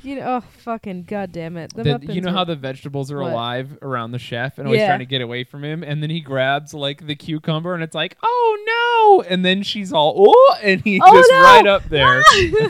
You 0.03 0.17
know, 0.17 0.37
oh 0.37 0.41
fucking 0.41 1.05
goddamn 1.05 1.57
it. 1.57 1.75
The 1.75 1.83
The- 1.83 1.91
Muppets 1.91 2.15
you 2.15 2.21
know 2.21 2.29
were- 2.31 2.37
how 2.37 2.45
the 2.45 2.55
vegetables 2.57 3.11
are 3.11 3.21
What? 3.21 3.33
alive 3.33 3.79
around 3.83 4.13
the 4.13 4.19
chef 4.19 4.59
and 4.59 4.67
always 4.69 4.81
Yeah. 4.81 4.87
trying 4.89 5.01
to 5.01 5.07
get 5.07 5.21
away 5.21 5.45
from 5.45 5.65
him, 5.65 5.83
and 5.83 6.03
then 6.03 6.11
he 6.11 6.21
grabs 6.21 6.73
like 6.73 7.07
the 7.07 7.15
cucumber, 7.17 7.75
and 7.75 7.83
it's 7.83 7.95
like, 7.95 8.17
oh 8.23 9.19
no! 9.23 9.23
And 9.29 9.45
then 9.45 9.63
she's 9.63 9.93
all, 9.93 10.15
oh, 10.29 10.57
and 10.63 10.81
he 10.83 11.01
Oh, 11.03 11.13
just 11.13 11.31
no! 11.33 11.43
right 11.43 11.67
up 11.67 11.85
there. 11.89 12.23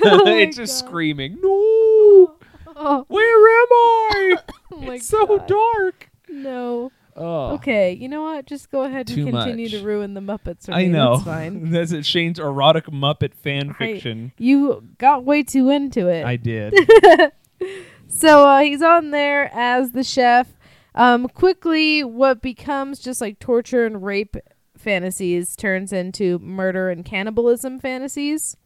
Oh 0.05 0.23
my 0.25 0.33
it's 0.39 0.57
just 0.57 0.83
God. 0.83 0.89
screaming, 0.89 1.39
no! 1.43 2.35
Oh, 2.81 3.05
Where 3.09 3.63
am 3.63 3.67
I? 3.73 4.37
oh 4.73 4.81
my 4.81 4.95
it's 4.95 5.07
so 5.09 5.27
God. 5.27 5.47
dark. 5.47 6.11
No. 6.29 6.93
Oh, 7.21 7.55
Okay, 7.55 7.93
you 7.93 8.09
know 8.09 8.23
what? 8.23 8.47
Just 8.47 8.71
go 8.71 8.85
ahead 8.85 9.11
and 9.11 9.29
continue 9.31 9.65
much. 9.67 9.73
to 9.73 9.83
ruin 9.85 10.15
the 10.15 10.21
Muppets. 10.21 10.67
For 10.67 10.73
I 10.73 10.85
me. 10.85 10.89
know. 10.89 11.17
That's 11.17 11.25
fine. 11.27 11.71
That's 11.71 11.93
it. 11.93 12.07
Shane's 12.07 12.39
erotic 12.39 12.87
Muppet 12.87 13.35
fan 13.35 13.71
I- 13.71 13.73
fiction. 13.75 14.33
You 14.39 14.85
got 14.99 15.25
way 15.25 15.43
too 15.43 15.69
into 15.71 16.09
it. 16.09 16.25
I 16.25 16.37
did. 16.37 16.75
so 18.09 18.47
uh, 18.47 18.61
he's 18.61 18.83
on 18.83 19.11
there 19.11 19.51
as 19.53 19.91
the 19.93 20.05
chef. 20.05 20.49
Um, 20.95 21.29
quickly, 21.29 22.03
what 22.05 22.41
becomes 22.43 22.99
just 22.99 23.21
like 23.21 23.39
torture 23.39 23.85
and 23.85 24.03
rape 24.05 24.37
fantasies 24.77 25.57
turns 25.57 25.93
into 25.93 26.39
murder 26.39 26.89
and 26.91 27.05
cannibalism 27.05 27.79
fantasies. 27.81 28.57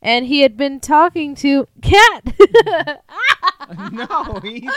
And 0.00 0.26
he 0.26 0.42
had 0.42 0.56
been 0.56 0.78
talking 0.78 1.34
to 1.36 1.66
Cat. 1.82 2.32
no, 3.92 4.38
he's 4.42 4.70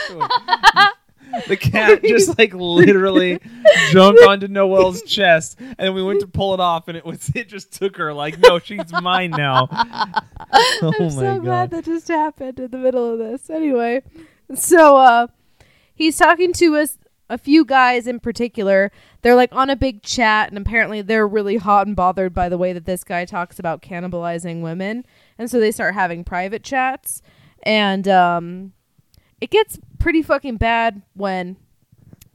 the 1.48 1.56
cat 1.56 2.02
just 2.02 2.38
like 2.38 2.54
literally 2.54 3.38
jumped 3.90 4.22
onto 4.22 4.48
Noelle's 4.48 5.02
chest, 5.02 5.58
and 5.78 5.94
we 5.94 6.02
went 6.02 6.20
to 6.20 6.26
pull 6.26 6.54
it 6.54 6.60
off, 6.60 6.88
and 6.88 6.96
it 6.96 7.04
was 7.04 7.30
it 7.34 7.48
just 7.48 7.72
took 7.72 7.96
her 7.96 8.12
like, 8.12 8.38
no, 8.38 8.58
she's 8.58 8.92
mine 9.02 9.30
now. 9.30 9.68
Oh 10.82 10.92
I'm 10.98 11.04
my 11.04 11.08
so 11.08 11.34
god! 11.34 11.44
glad 11.44 11.70
that 11.70 11.84
just 11.84 12.08
happened 12.08 12.58
in 12.60 12.70
the 12.70 12.76
middle 12.76 13.10
of 13.12 13.18
this. 13.18 13.48
Anyway, 13.48 14.02
so 14.54 14.96
uh, 14.98 15.28
he's 15.94 16.18
talking 16.18 16.52
to 16.54 16.76
us 16.76 16.98
a 17.30 17.38
few 17.38 17.64
guys 17.64 18.06
in 18.06 18.20
particular. 18.20 18.92
They're 19.22 19.34
like 19.36 19.54
on 19.54 19.70
a 19.70 19.76
big 19.76 20.02
chat, 20.02 20.50
and 20.50 20.58
apparently 20.58 21.00
they're 21.00 21.26
really 21.26 21.56
hot 21.56 21.86
and 21.86 21.96
bothered 21.96 22.34
by 22.34 22.48
the 22.50 22.58
way 22.58 22.72
that 22.74 22.84
this 22.84 23.02
guy 23.04 23.24
talks 23.24 23.58
about 23.58 23.80
cannibalizing 23.80 24.60
women, 24.60 25.06
and 25.38 25.50
so 25.50 25.58
they 25.58 25.70
start 25.70 25.94
having 25.94 26.24
private 26.24 26.62
chats, 26.62 27.22
and 27.62 28.06
um, 28.08 28.72
it 29.42 29.50
gets 29.50 29.76
pretty 29.98 30.22
fucking 30.22 30.56
bad 30.56 31.02
when 31.14 31.56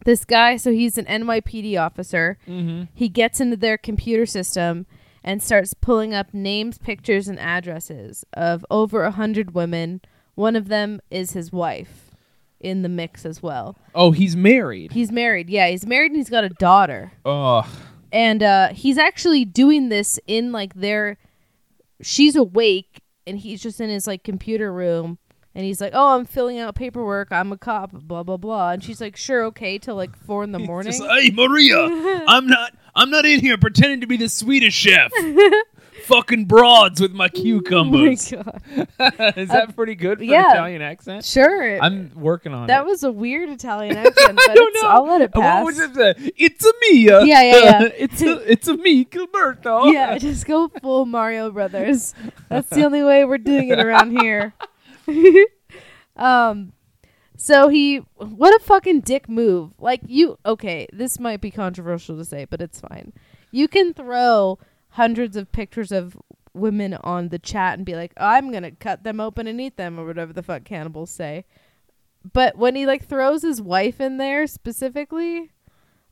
this 0.04 0.26
guy. 0.26 0.58
So 0.58 0.74
he's 0.74 0.98
an 0.98 1.06
NYPD 1.06 1.80
officer. 1.80 2.38
Mm-hmm. 2.46 2.84
He 2.94 3.08
gets 3.08 3.40
into 3.40 3.56
their 3.56 3.78
computer 3.78 4.26
system 4.26 4.86
and 5.24 5.42
starts 5.42 5.74
pulling 5.74 6.14
up 6.14 6.34
names, 6.34 6.78
pictures, 6.78 7.30
and 7.30 7.40
addresses 7.40 8.26
of 8.34 8.66
over 8.70 9.04
a 9.04 9.12
hundred 9.12 9.54
women. 9.56 10.02
One 10.36 10.58
of 10.58 10.68
them 10.68 11.00
is 11.10 11.32
his 11.32 11.50
wife 11.50 12.12
in 12.60 12.82
the 12.82 12.90
mix 12.90 13.26
as 13.26 13.42
well. 13.42 13.78
Oh, 13.96 14.12
he's 14.12 14.36
married. 14.36 14.92
He's 14.92 15.12
married. 15.12 15.50
Yeah, 15.50 15.70
he's 15.70 15.86
married 15.86 16.12
and 16.12 16.18
he's 16.18 16.30
got 16.30 16.44
a 16.44 16.50
daughter. 16.50 17.14
Oh, 17.24 17.66
And 18.12 18.44
uh, 18.44 18.70
he's 18.74 18.98
actually 18.98 19.46
doing 19.46 19.88
this 19.88 20.20
in 20.28 20.52
like 20.52 20.74
their. 20.74 21.18
She's 22.02 22.36
awake 22.36 23.02
and 23.26 23.38
he's 23.40 23.62
just 23.64 23.80
in 23.80 23.90
his 23.90 24.08
like 24.08 24.24
computer 24.24 24.74
room. 24.74 25.20
And 25.58 25.66
he's 25.66 25.82
like, 25.82 25.94
"Oh, 25.96 26.16
I'm 26.16 26.26
filling 26.26 26.60
out 26.60 26.76
paperwork. 26.76 27.32
I'm 27.32 27.52
a 27.52 27.58
cop. 27.58 27.90
Blah 27.92 28.22
blah 28.22 28.38
blah." 28.38 28.70
And 28.74 28.84
she's 28.84 29.02
like, 29.02 29.18
"Sure, 29.18 29.44
okay," 29.46 29.80
till 29.80 29.96
like 29.96 30.16
four 30.16 30.44
in 30.44 30.52
the 30.52 30.60
morning. 30.72 30.92
Just, 30.92 31.04
hey 31.04 31.32
Maria, 31.32 31.80
I'm 32.28 32.46
not 32.46 32.76
I'm 32.96 33.10
not 33.10 33.26
in 33.26 33.40
here 33.40 33.58
pretending 33.58 34.02
to 34.02 34.08
be 34.08 34.18
the 34.18 34.30
Swedish 34.30 34.76
chef. 34.76 35.12
Fucking 36.04 36.46
broads 36.46 37.02
with 37.02 37.12
my 37.12 37.26
oh 37.26 37.28
my 37.38 37.42
cucumbers. 37.42 38.32
god! 38.32 38.62
Is 39.36 39.50
that 39.50 39.76
pretty 39.76 39.96
good 39.96 40.20
for 40.20 40.24
yeah. 40.26 40.46
an 40.46 40.52
Italian 40.52 40.82
accent? 40.84 41.26
Sure. 41.26 41.82
I'm 41.82 42.12
working 42.16 42.54
on 42.54 42.68
That 42.68 42.82
it. 42.82 42.84
That 42.84 42.86
was 42.86 43.04
a 43.04 43.12
weird 43.12 43.50
Italian 43.50 43.98
accent, 43.98 44.36
but 44.36 44.50
I 44.50 44.54
don't 44.54 44.76
it's, 44.76 44.84
know. 44.84 44.90
I'll 44.90 45.08
let 45.08 45.22
it 45.22 45.32
Uh, 45.36 45.42
pass. 45.42 45.64
What 45.64 45.74
was 45.74 45.80
it? 45.80 45.94
The, 45.96 46.32
it's 46.38 46.64
a 46.64 46.72
me. 46.82 47.10
uh, 47.10 47.24
Yeah, 47.24 47.42
yeah, 47.42 47.56
yeah. 47.64 47.90
it's 47.98 48.22
a 48.22 48.52
it's 48.52 48.68
a 48.68 48.78
me, 48.78 49.06
Gilberto. 49.06 49.92
yeah, 49.92 50.18
just 50.20 50.46
go 50.46 50.68
full 50.68 51.08
Mario 51.08 51.50
Brothers. 51.50 52.14
That's 52.48 52.70
the 52.70 52.86
only 52.86 53.04
way 53.04 53.26
we're 53.26 53.40
doing 53.40 53.70
it 53.70 53.80
around 53.80 54.12
here. 54.22 54.54
um, 56.16 56.74
so 57.38 57.70
he, 57.70 57.98
what 58.16 58.56
a 58.56 58.64
fucking 58.64 59.02
dick 59.02 59.30
move! 59.30 59.74
Like 59.78 60.02
you, 60.06 60.38
okay, 60.46 60.88
this 60.92 61.20
might 61.20 61.42
be 61.42 61.52
controversial 61.52 62.18
to 62.18 62.26
say, 62.26 62.46
but 62.46 62.62
it's 62.62 62.82
fine. 62.82 63.14
You 63.52 63.68
can 63.68 63.94
throw 63.94 64.60
hundreds 64.90 65.38
of 65.38 65.52
pictures 65.52 65.92
of 65.92 66.18
women 66.54 66.96
on 66.96 67.30
the 67.30 67.40
chat 67.40 67.78
and 67.78 67.86
be 67.86 67.96
like, 67.96 68.12
"I'm 68.18 68.52
gonna 68.52 68.72
cut 68.72 69.04
them 69.04 69.20
open 69.20 69.48
and 69.48 69.62
eat 69.62 69.78
them," 69.78 70.00
or 70.00 70.06
whatever 70.06 70.34
the 70.34 70.44
fuck 70.44 70.64
cannibals 70.64 71.12
say. 71.12 71.46
But 72.34 72.58
when 72.58 72.76
he 72.76 72.86
like 72.86 73.06
throws 73.06 73.44
his 73.44 73.62
wife 73.62 74.02
in 74.02 74.18
there 74.18 74.48
specifically, 74.48 75.52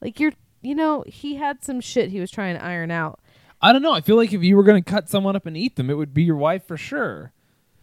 like 0.01 0.19
you're, 0.19 0.33
you 0.61 0.75
know, 0.75 1.03
he 1.07 1.35
had 1.35 1.63
some 1.63 1.81
shit 1.81 2.11
he 2.11 2.19
was 2.19 2.31
trying 2.31 2.55
to 2.55 2.63
iron 2.63 2.91
out. 2.91 3.19
I 3.61 3.73
don't 3.73 3.81
know. 3.81 3.93
I 3.93 4.01
feel 4.01 4.15
like 4.15 4.31
if 4.31 4.43
you 4.43 4.55
were 4.55 4.63
gonna 4.63 4.83
cut 4.83 5.09
someone 5.09 5.35
up 5.35 5.45
and 5.45 5.57
eat 5.57 5.75
them, 5.75 5.89
it 5.89 5.95
would 5.95 6.13
be 6.13 6.23
your 6.23 6.37
wife 6.37 6.67
for 6.67 6.77
sure. 6.77 7.33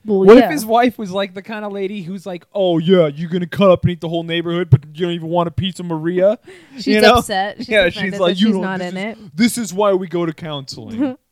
Well, 0.05 0.21
What 0.21 0.37
yeah. 0.37 0.47
if 0.47 0.51
his 0.51 0.67
wife 0.67 0.99
was 0.99 1.11
like 1.11 1.35
the 1.35 1.43
kind 1.43 1.65
of 1.65 1.73
lady 1.73 2.03
who's 2.03 2.27
like, 2.27 2.45
"Oh 2.53 2.79
yeah, 2.79 3.07
you're 3.07 3.31
gonna 3.31 3.47
cut 3.47 3.71
up 3.71 3.83
and 3.83 3.93
eat 3.93 4.01
the 4.01 4.09
whole 4.09 4.25
neighborhood, 4.25 4.69
but 4.69 4.85
you 4.87 5.07
don't 5.07 5.15
even 5.15 5.29
want 5.29 5.49
a 5.49 5.53
piece 5.53 5.79
of 5.79 5.87
Maria." 5.87 6.39
She's 6.75 6.89
you 6.89 7.01
know? 7.01 7.15
upset. 7.15 7.59
She's 7.59 7.69
yeah, 7.69 7.89
she's 7.89 8.19
like, 8.19 8.41
"You 8.41 8.49
she's 8.49 8.57
not 8.57 8.81
in 8.81 8.97
is, 8.97 9.17
it." 9.17 9.37
This 9.37 9.59
is 9.59 9.73
why 9.73 9.93
we 9.93 10.09
go 10.09 10.27
to 10.27 10.33
counseling." 10.33 11.17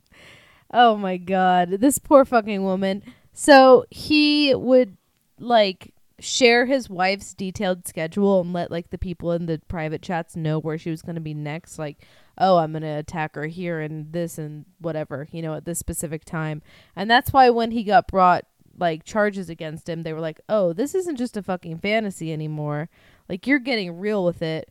Oh 0.72 0.96
my 0.96 1.16
god, 1.16 1.70
this 1.80 1.98
poor 1.98 2.24
fucking 2.24 2.62
woman. 2.62 3.02
So 3.32 3.86
he 3.90 4.54
would 4.54 4.96
like 5.40 5.92
share 6.20 6.66
his 6.66 6.88
wife's 6.90 7.34
detailed 7.34 7.88
schedule 7.88 8.42
and 8.42 8.52
let 8.52 8.70
like 8.70 8.90
the 8.90 8.98
people 8.98 9.32
in 9.32 9.46
the 9.46 9.60
private 9.68 10.02
chats 10.02 10.36
know 10.36 10.58
where 10.58 10.78
she 10.78 10.90
was 10.90 11.02
going 11.02 11.14
to 11.14 11.20
be 11.20 11.32
next 11.32 11.78
like 11.78 11.96
oh 12.36 12.58
i'm 12.58 12.72
going 12.72 12.82
to 12.82 12.88
attack 12.88 13.34
her 13.34 13.46
here 13.46 13.80
and 13.80 14.12
this 14.12 14.36
and 14.36 14.66
whatever 14.78 15.26
you 15.32 15.40
know 15.40 15.54
at 15.54 15.64
this 15.64 15.78
specific 15.78 16.24
time 16.24 16.60
and 16.94 17.10
that's 17.10 17.32
why 17.32 17.48
when 17.48 17.70
he 17.70 17.82
got 17.82 18.06
brought 18.06 18.44
like 18.80 19.04
charges 19.04 19.48
against 19.50 19.88
him 19.88 20.02
they 20.02 20.12
were 20.12 20.20
like 20.20 20.40
oh 20.48 20.72
this 20.72 20.94
isn't 20.94 21.16
just 21.16 21.36
a 21.36 21.42
fucking 21.42 21.78
fantasy 21.78 22.32
anymore 22.32 22.88
like 23.28 23.46
you're 23.46 23.58
getting 23.58 23.98
real 23.98 24.24
with 24.24 24.42
it 24.42 24.70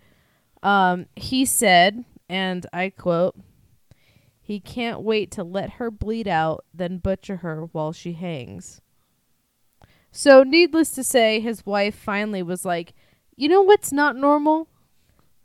um 0.63 1.05
he 1.15 1.45
said 1.45 2.03
and 2.27 2.65
i 2.73 2.89
quote 2.89 3.35
he 4.49 4.59
can't 4.59 5.01
wait 5.01 5.29
to 5.33 5.43
let 5.43 5.73
her 5.73 5.91
bleed 5.91 6.27
out, 6.27 6.65
then 6.73 6.97
butcher 6.97 7.35
her 7.37 7.65
while 7.71 7.93
she 7.93 8.13
hangs. 8.13 8.81
So, 10.11 10.41
needless 10.41 10.89
to 10.93 11.03
say, 11.03 11.39
his 11.39 11.67
wife 11.67 11.93
finally 11.93 12.41
was 12.41 12.65
like, 12.65 12.95
You 13.35 13.47
know 13.47 13.61
what's 13.61 13.91
not 13.91 14.15
normal? 14.15 14.67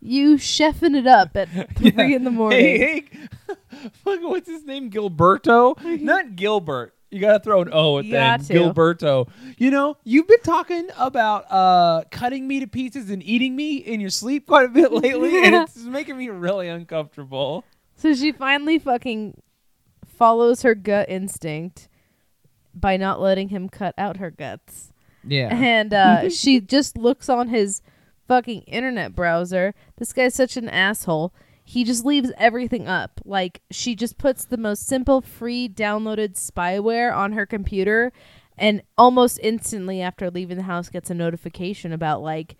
You 0.00 0.36
chefing 0.36 0.96
it 0.96 1.06
up 1.06 1.36
at 1.36 1.50
three 1.76 2.14
in 2.14 2.24
the 2.24 2.30
morning. 2.30 2.58
Hey, 2.58 3.04
hey, 3.46 3.56
what's 4.04 4.48
his 4.48 4.64
name? 4.64 4.90
Gilberto? 4.90 5.78
Not 6.00 6.34
Gilbert. 6.34 6.94
You 7.14 7.20
gotta 7.20 7.38
throw 7.38 7.62
an 7.62 7.68
O 7.72 7.98
at 7.98 8.06
You 8.06 8.10
the 8.12 8.18
end. 8.18 8.44
to. 8.46 8.52
Gilberto. 8.52 9.28
You 9.56 9.70
know, 9.70 9.96
you've 10.02 10.26
been 10.26 10.40
talking 10.40 10.88
about 10.98 11.44
uh, 11.50 12.02
cutting 12.10 12.48
me 12.48 12.58
to 12.58 12.66
pieces 12.66 13.08
and 13.08 13.22
eating 13.22 13.54
me 13.54 13.76
in 13.76 14.00
your 14.00 14.10
sleep 14.10 14.48
quite 14.48 14.66
a 14.66 14.68
bit 14.68 14.90
lately, 15.02 15.44
and 15.44 15.54
it's 15.54 15.76
making 15.84 16.18
me 16.18 16.28
really 16.28 16.66
uncomfortable. 16.66 17.64
So, 17.94 18.14
she 18.14 18.32
finally 18.32 18.80
fucking 18.80 19.40
follows 20.04 20.62
her 20.62 20.74
gut 20.74 21.08
instinct 21.08 21.88
by 22.74 22.96
not 22.96 23.20
letting 23.20 23.50
him 23.50 23.68
cut 23.68 23.94
out 23.96 24.16
her 24.16 24.32
guts. 24.32 24.92
Yeah. 25.22 25.54
and 25.54 25.94
uh, 25.94 26.28
she 26.30 26.60
just 26.60 26.98
looks 26.98 27.28
on 27.28 27.46
his 27.48 27.80
fucking 28.26 28.62
internet 28.62 29.14
browser. 29.14 29.72
This 29.98 30.12
guy's 30.12 30.34
such 30.34 30.56
an 30.56 30.68
asshole. 30.68 31.32
He 31.64 31.82
just 31.82 32.04
leaves 32.04 32.30
everything 32.36 32.86
up. 32.86 33.20
Like 33.24 33.62
she 33.70 33.94
just 33.96 34.18
puts 34.18 34.44
the 34.44 34.58
most 34.58 34.86
simple 34.86 35.20
free 35.20 35.68
downloaded 35.68 36.34
spyware 36.34 37.14
on 37.14 37.32
her 37.32 37.46
computer 37.46 38.12
and 38.56 38.82
almost 38.96 39.40
instantly 39.42 40.00
after 40.00 40.30
leaving 40.30 40.58
the 40.58 40.62
house 40.64 40.88
gets 40.88 41.10
a 41.10 41.14
notification 41.14 41.92
about 41.92 42.22
like 42.22 42.56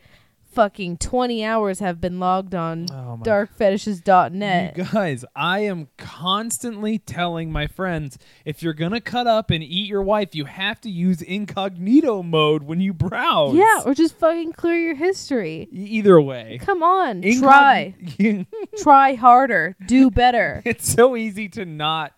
fucking 0.55 0.99
20 0.99 1.45
hours 1.45 1.81
have 1.81 2.01
been 2.01 2.21
logged 2.21 2.55
on 2.55 2.87
Oh 2.91 3.19
darkfetishes.net. 3.23 4.77
You 4.77 4.85
guys, 4.85 5.25
I 5.35 5.61
am 5.61 5.89
constantly 5.99 6.99
telling 6.99 7.51
my 7.51 7.67
friends 7.67 8.19
if 8.45 8.63
you're 8.63 8.73
gonna 8.73 9.01
cut 9.01 9.27
up 9.27 9.51
and 9.51 9.63
eat 9.63 9.89
your 9.89 10.03
wife, 10.03 10.35
you 10.35 10.45
have 10.45 10.81
to 10.83 10.91
use 10.91 11.23
incognito 11.23 12.23
mode 12.23 12.63
when 12.63 12.81
you 12.81 12.93
browse. 12.93 13.55
Yeah, 13.55 13.83
or 13.85 13.95
just 13.95 14.17
fucking 14.17 14.53
clear 14.53 14.79
your 14.79 14.95
history. 14.95 15.69
Either 15.73 16.21
way. 16.21 16.59
Come 16.61 16.83
on, 16.83 17.23
Incog- 17.23 17.41
try. 17.41 17.95
Try 18.83 19.15
harder. 19.15 19.77
Do 19.87 20.11
better. 20.11 20.63
it's 20.67 20.89
so 20.89 21.17
easy 21.17 21.49
to 21.51 21.65
not 21.65 22.13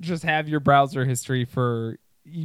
just 0.00 0.22
have 0.22 0.48
your 0.48 0.60
browser 0.60 1.04
history 1.04 1.44
for 1.44 1.98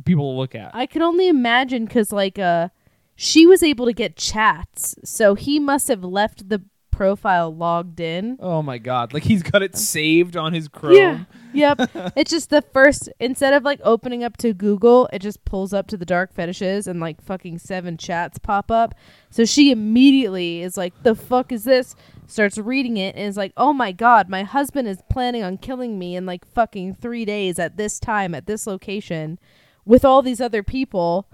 people 0.05 0.33
to 0.33 0.37
look 0.37 0.55
at. 0.55 0.71
I 0.73 0.85
can 0.85 1.01
only 1.01 1.27
imagine 1.27 1.85
because 1.85 2.11
like 2.11 2.39
uh, 2.39 2.69
she 3.15 3.45
was 3.45 3.63
able 3.63 3.85
to 3.85 3.93
get 3.93 4.15
chats, 4.15 4.95
so 5.03 5.35
he 5.35 5.59
must 5.59 5.87
have 5.87 6.03
left 6.03 6.49
the 6.49 6.61
profile 6.91 7.53
logged 7.53 7.99
in. 7.99 8.37
oh 8.39 8.61
my 8.61 8.77
god! 8.77 9.13
Like 9.13 9.23
he's 9.23 9.41
got 9.43 9.63
it 9.63 9.75
saved 9.93 10.37
on 10.37 10.53
his 10.53 10.67
Chrome. 10.67 10.93
Yeah. 10.95 11.23
Yep. 11.53 11.89
it's 12.15 12.31
just 12.31 12.49
the 12.49 12.61
first 12.61 13.09
instead 13.19 13.53
of 13.53 13.63
like 13.63 13.79
opening 13.83 14.23
up 14.23 14.37
to 14.37 14.53
Google, 14.53 15.09
it 15.11 15.19
just 15.19 15.43
pulls 15.45 15.73
up 15.73 15.87
to 15.87 15.97
the 15.97 16.05
dark 16.05 16.33
fetishes 16.33 16.87
and 16.87 16.99
like 16.99 17.21
fucking 17.21 17.59
seven 17.59 17.97
chats 17.97 18.37
pop 18.39 18.69
up. 18.71 18.93
So 19.31 19.45
she 19.45 19.71
immediately 19.71 20.61
is 20.61 20.77
like, 20.77 20.93
"The 21.03 21.15
fuck 21.15 21.51
is 21.51 21.63
this?" 21.63 21.95
Starts 22.27 22.57
reading 22.57 22.97
it 22.97 23.15
and 23.15 23.25
is 23.25 23.37
like, 23.37 23.53
"Oh 23.57 23.73
my 23.73 23.91
god, 23.91 24.29
my 24.29 24.43
husband 24.43 24.87
is 24.87 25.01
planning 25.09 25.43
on 25.43 25.57
killing 25.57 25.99
me 25.99 26.15
in 26.15 26.25
like 26.25 26.45
fucking 26.45 26.95
3 26.95 27.25
days 27.25 27.59
at 27.59 27.75
this 27.77 27.99
time 27.99 28.33
at 28.33 28.45
this 28.47 28.65
location 28.65 29.39
with 29.85 30.05
all 30.05 30.21
these 30.21 30.41
other 30.41 30.63
people." 30.63 31.27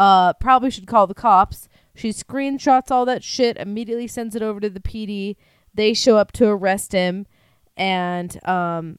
Uh 0.00 0.32
probably 0.34 0.70
should 0.70 0.86
call 0.86 1.06
the 1.06 1.14
cops. 1.14 1.68
She 1.94 2.10
screenshots 2.10 2.90
all 2.90 3.04
that 3.04 3.22
shit, 3.22 3.56
immediately 3.58 4.06
sends 4.06 4.34
it 4.34 4.42
over 4.42 4.58
to 4.60 4.70
the 4.70 4.80
PD. 4.80 5.36
They 5.74 5.92
show 5.94 6.16
up 6.16 6.32
to 6.32 6.48
arrest 6.48 6.92
him 6.92 7.26
and 7.76 8.38
um 8.48 8.98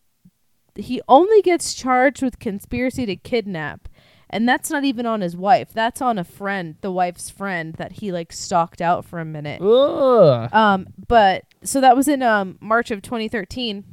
he 0.75 1.01
only 1.07 1.41
gets 1.41 1.73
charged 1.73 2.21
with 2.21 2.39
conspiracy 2.39 3.05
to 3.05 3.15
kidnap 3.15 3.89
and 4.29 4.47
that's 4.47 4.69
not 4.69 4.85
even 4.85 5.05
on 5.05 5.19
his 5.19 5.35
wife 5.35 5.73
that's 5.73 6.01
on 6.01 6.17
a 6.17 6.23
friend 6.23 6.77
the 6.79 6.91
wife's 6.91 7.29
friend 7.29 7.73
that 7.73 7.91
he 7.91 8.09
like 8.13 8.31
stalked 8.31 8.81
out 8.81 9.03
for 9.03 9.19
a 9.19 9.25
minute 9.25 9.61
Ugh. 9.61 10.49
um 10.53 10.87
but 11.09 11.43
so 11.61 11.81
that 11.81 11.97
was 11.97 12.07
in 12.07 12.23
um 12.23 12.57
march 12.61 12.89
of 12.89 13.01
2013 13.01 13.83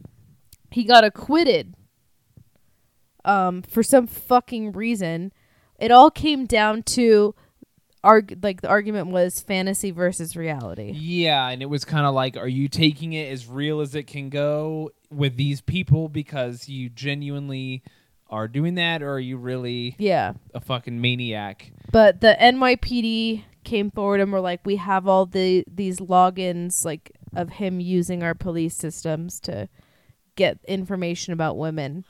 he 0.70 0.84
got 0.84 1.02
acquitted 1.02 1.74
um, 3.24 3.62
for 3.62 3.82
some 3.82 4.06
fucking 4.06 4.72
reason. 4.72 5.32
It 5.78 5.90
all 5.90 6.10
came 6.10 6.46
down 6.46 6.82
to 6.84 7.34
arg- 8.04 8.38
like 8.42 8.60
the 8.62 8.68
argument 8.68 9.08
was 9.08 9.40
fantasy 9.40 9.90
versus 9.90 10.36
reality. 10.36 10.92
Yeah, 10.94 11.48
and 11.48 11.62
it 11.62 11.66
was 11.66 11.84
kind 11.84 12.06
of 12.06 12.14
like, 12.14 12.36
are 12.36 12.48
you 12.48 12.68
taking 12.68 13.12
it 13.12 13.30
as 13.32 13.46
real 13.46 13.80
as 13.80 13.94
it 13.94 14.06
can 14.06 14.28
go 14.28 14.90
with 15.10 15.36
these 15.36 15.60
people 15.60 16.08
because 16.08 16.68
you 16.68 16.88
genuinely 16.88 17.82
are 18.30 18.46
doing 18.48 18.74
that, 18.74 19.02
or 19.02 19.12
are 19.12 19.20
you 19.20 19.36
really 19.38 19.94
Yeah. 19.98 20.34
a 20.52 20.60
fucking 20.60 21.00
maniac? 21.00 21.72
But 21.90 22.20
the 22.20 22.36
NYPD 22.38 23.44
came 23.64 23.90
forward 23.90 24.20
and 24.20 24.32
were 24.32 24.40
like, 24.40 24.60
we 24.66 24.76
have 24.76 25.06
all 25.08 25.26
the 25.26 25.64
these 25.72 25.98
logins 25.98 26.84
like 26.84 27.12
of 27.34 27.50
him 27.50 27.80
using 27.80 28.22
our 28.22 28.34
police 28.34 28.74
systems 28.74 29.40
to 29.40 29.68
get 30.36 30.58
information 30.66 31.32
about 31.32 31.56
women. 31.56 32.04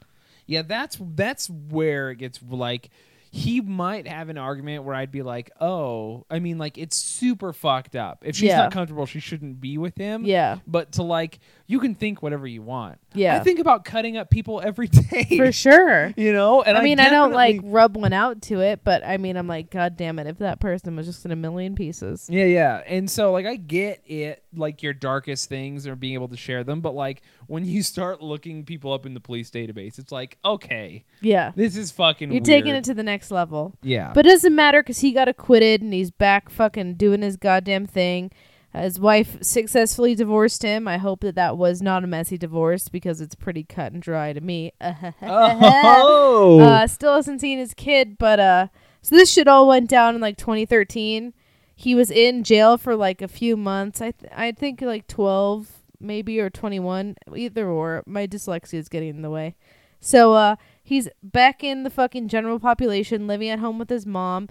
Yeah, 0.47 0.63
that's 0.63 0.99
that's 1.01 1.49
where 1.51 2.11
it 2.11 2.17
gets 2.17 2.41
like 2.43 2.91
he 3.31 3.61
might 3.61 4.07
have 4.09 4.29
an 4.29 4.39
argument 4.39 4.85
where 4.85 4.95
I'd 4.95 5.11
be 5.11 5.23
like, 5.23 5.51
"Oh, 5.61 6.25
I 6.31 6.39
mean 6.39 6.59
like 6.59 6.79
it's 6.79 6.97
super 6.97 7.53
fucked 7.53 7.95
up. 7.97 8.23
If 8.27 8.37
she's 8.37 8.49
Yeah. 8.49 8.59
not 8.59 8.73
comfortable, 8.73 9.07
she 9.07 9.21
shouldn't 9.21 9.61
be 9.61 9.79
with 9.79 9.97
him." 9.97 10.25
Yeah. 10.25 10.59
But 10.67 10.93
to 10.93 11.03
like 11.03 11.39
you 11.71 11.79
can 11.81 11.95
think 11.95 12.23
whatever 12.23 12.47
you 12.47 12.63
want. 12.63 12.99
Yeah. 13.13 13.37
I 13.37 13.41
think 13.41 13.59
about 13.59 13.85
cutting 13.85 14.17
up 14.17 14.31
people 14.31 14.61
every 14.65 14.89
day. 14.89 15.37
For 15.37 15.53
sure. 15.53 16.15
You 16.17 16.33
know, 16.33 16.63
and 16.63 16.79
I 16.79 16.83
mean, 16.83 16.99
I, 16.99 17.11
don't 17.11 17.33
like 17.33 17.61
rub 17.63 17.95
one 17.95 18.15
out 18.15 18.41
to 18.43 18.61
it, 18.61 18.81
but 18.85 19.05
I 19.07 19.19
mean, 19.19 19.37
I'm 19.37 19.47
like, 19.47 19.71
God 19.71 19.97
damn 19.99 20.19
it, 20.19 20.27
if 20.27 20.39
that 20.39 20.61
person 20.61 20.97
was 20.97 21.07
just 21.07 21.27
in 21.27 21.31
a 21.31 21.37
million 21.37 21.75
pieces. 21.75 22.27
Yeah, 22.31 22.47
yeah. 22.47 22.83
And 22.87 23.09
so 23.11 23.33
like 23.33 23.45
I 23.45 23.57
get 23.57 24.03
it 24.07 24.43
like 24.57 24.83
your 24.83 24.95
darkest 24.95 25.51
things 25.51 25.87
or 25.87 25.95
being 25.95 26.15
able 26.15 26.29
to 26.29 26.39
share 26.39 26.65
them, 26.65 26.81
but 26.81 26.95
like 26.95 27.21
when 27.49 27.67
you 27.67 27.83
start 27.95 28.23
looking 28.23 28.65
people 28.65 28.93
up 28.95 29.05
in 29.05 29.13
the 29.13 29.21
police 29.21 29.51
database, 29.51 29.99
it's 29.99 30.11
like, 30.11 30.39
okay, 30.43 31.05
Yeah. 31.21 31.53
this 31.55 31.77
is 31.77 31.91
fucking 31.93 32.31
You're 32.31 32.37
weird. 32.37 32.45
taking 32.47 32.75
it 32.75 32.85
to 32.85 32.95
the 32.95 33.03
next 33.03 33.31
level. 33.31 33.75
Yeah. 33.83 34.13
But 34.15 34.25
it 34.25 34.31
doesn't 34.31 34.55
matter 34.55 34.83
because 34.83 35.01
he 35.01 35.13
got 35.13 35.29
acquitted 35.29 35.83
and 35.83 35.93
he's 35.93 36.11
back 36.11 36.49
fucking 36.49 36.95
doing 36.95 37.21
his 37.21 37.37
goddamn 37.37 37.85
thing. 37.85 38.31
His 38.75 39.01
wife 39.01 39.43
successfully 39.43 40.15
divorced 40.15 40.63
him. 40.63 40.87
I 40.87 40.99
hope 40.99 41.21
that 41.21 41.35
that 41.37 41.57
was 41.57 41.81
not 41.81 42.05
a 42.05 42.07
messy 42.07 42.37
divorce 42.37 42.89
because 42.89 43.21
it's 43.21 43.35
pretty 43.35 43.65
cut 43.65 43.93
and 43.93 44.03
dry 44.03 44.33
to 44.33 44.41
me. 44.41 44.73
Oh. 45.23 46.61
Uh, 46.61 46.87
still 46.87 47.15
hasn't 47.17 47.41
seen 47.41 47.59
his 47.59 47.75
kid, 47.75 48.19
but 48.19 48.39
uh, 48.39 48.69
so 49.03 49.17
this 49.17 49.33
shit 49.33 49.49
all 49.49 49.67
went 49.67 49.89
down 49.89 50.15
in 50.15 50.21
like 50.21 50.37
2013. 50.37 51.33
He 51.75 51.95
was 51.95 52.11
in 52.11 52.45
jail 52.45 52.77
for 52.77 52.95
like 52.95 53.23
a 53.23 53.29
few 53.29 53.57
months. 53.57 54.01
I 54.01 54.11
th- 54.13 54.33
I 54.35 54.53
think 54.53 54.81
like 54.81 55.07
12 55.07 55.69
maybe 56.01 56.39
or 56.41 56.51
21, 56.51 57.17
either 57.35 57.69
or. 57.69 58.03
My 58.07 58.27
dyslexia 58.27 58.75
is 58.75 58.89
getting 58.89 59.11
in 59.11 59.23
the 59.23 59.31
way. 59.31 59.57
So 60.01 60.35
uh, 60.35 60.57
he's 60.83 61.09
back 61.23 61.65
in 61.65 61.83
the 61.83 61.91
fucking 61.91 62.29
general 62.29 62.61
population, 62.61 63.27
living 63.27 63.49
at 63.49 63.59
home 63.59 63.79
with 63.79 63.91
his 63.91 64.07
mom. 64.07 64.49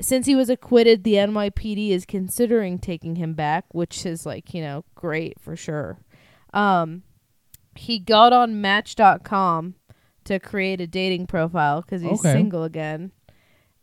Since 0.00 0.26
he 0.26 0.36
was 0.36 0.48
acquitted, 0.48 1.02
the 1.04 1.14
NYPD 1.14 1.90
is 1.90 2.04
considering 2.06 2.78
taking 2.78 3.16
him 3.16 3.34
back, 3.34 3.64
which 3.72 4.06
is 4.06 4.24
like 4.24 4.54
you 4.54 4.60
know 4.62 4.84
great 4.94 5.40
for 5.40 5.56
sure. 5.56 5.98
Um, 6.54 7.02
he 7.74 7.98
got 7.98 8.32
on 8.32 8.60
Match.com 8.60 9.74
to 10.24 10.38
create 10.38 10.80
a 10.80 10.86
dating 10.86 11.26
profile 11.26 11.80
because 11.82 12.02
he's 12.02 12.20
Okay. 12.20 12.32
single 12.32 12.64
again. 12.64 13.12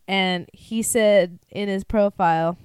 And 0.08 0.47
he 0.54 0.82
said 0.84 1.39
in 1.49 1.67
his 1.67 1.84
profile, 1.84 2.58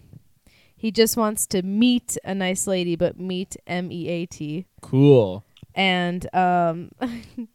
he 0.77 0.91
just 0.91 1.17
wants 1.17 1.47
to 1.49 1.63
meet 1.63 2.17
a 2.25 2.35
nice 2.35 2.67
lady, 2.67 2.97
but 2.97 3.19
meet 3.19 3.57
M 3.67 3.91
E 3.91 4.09
A 4.09 4.27
T. 4.27 4.67
cool. 4.83 5.45
And 5.75 6.27
um, 6.35 6.91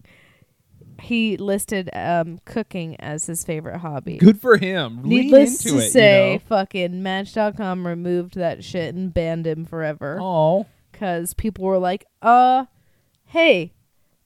he 1.06 1.38
listed 1.38 1.90
um, 1.94 2.40
cooking 2.46 2.96
as 3.00 3.28
his 3.28 3.44
favorite 3.44 3.78
hobby. 3.78 4.18
Good 4.18 4.42
for 4.42 4.58
him. 4.58 5.02
Needless 5.04 5.64
Lean 5.64 5.74
into 5.74 5.82
to 5.82 5.86
it, 5.86 5.92
say, 5.92 6.34
you 6.34 6.40
fucking 6.40 7.04
Match.com 7.04 7.86
removed 7.86 8.36
that 8.36 8.64
shit 8.64 8.96
and 8.96 9.14
banned 9.14 9.46
him 9.46 9.66
forever. 9.66 10.18
know? 10.20 10.66
Because 10.92 11.34
people 11.34 11.66
were 11.66 11.78
like, 11.78 12.06
uh, 12.22 12.66
hey, 13.26 13.74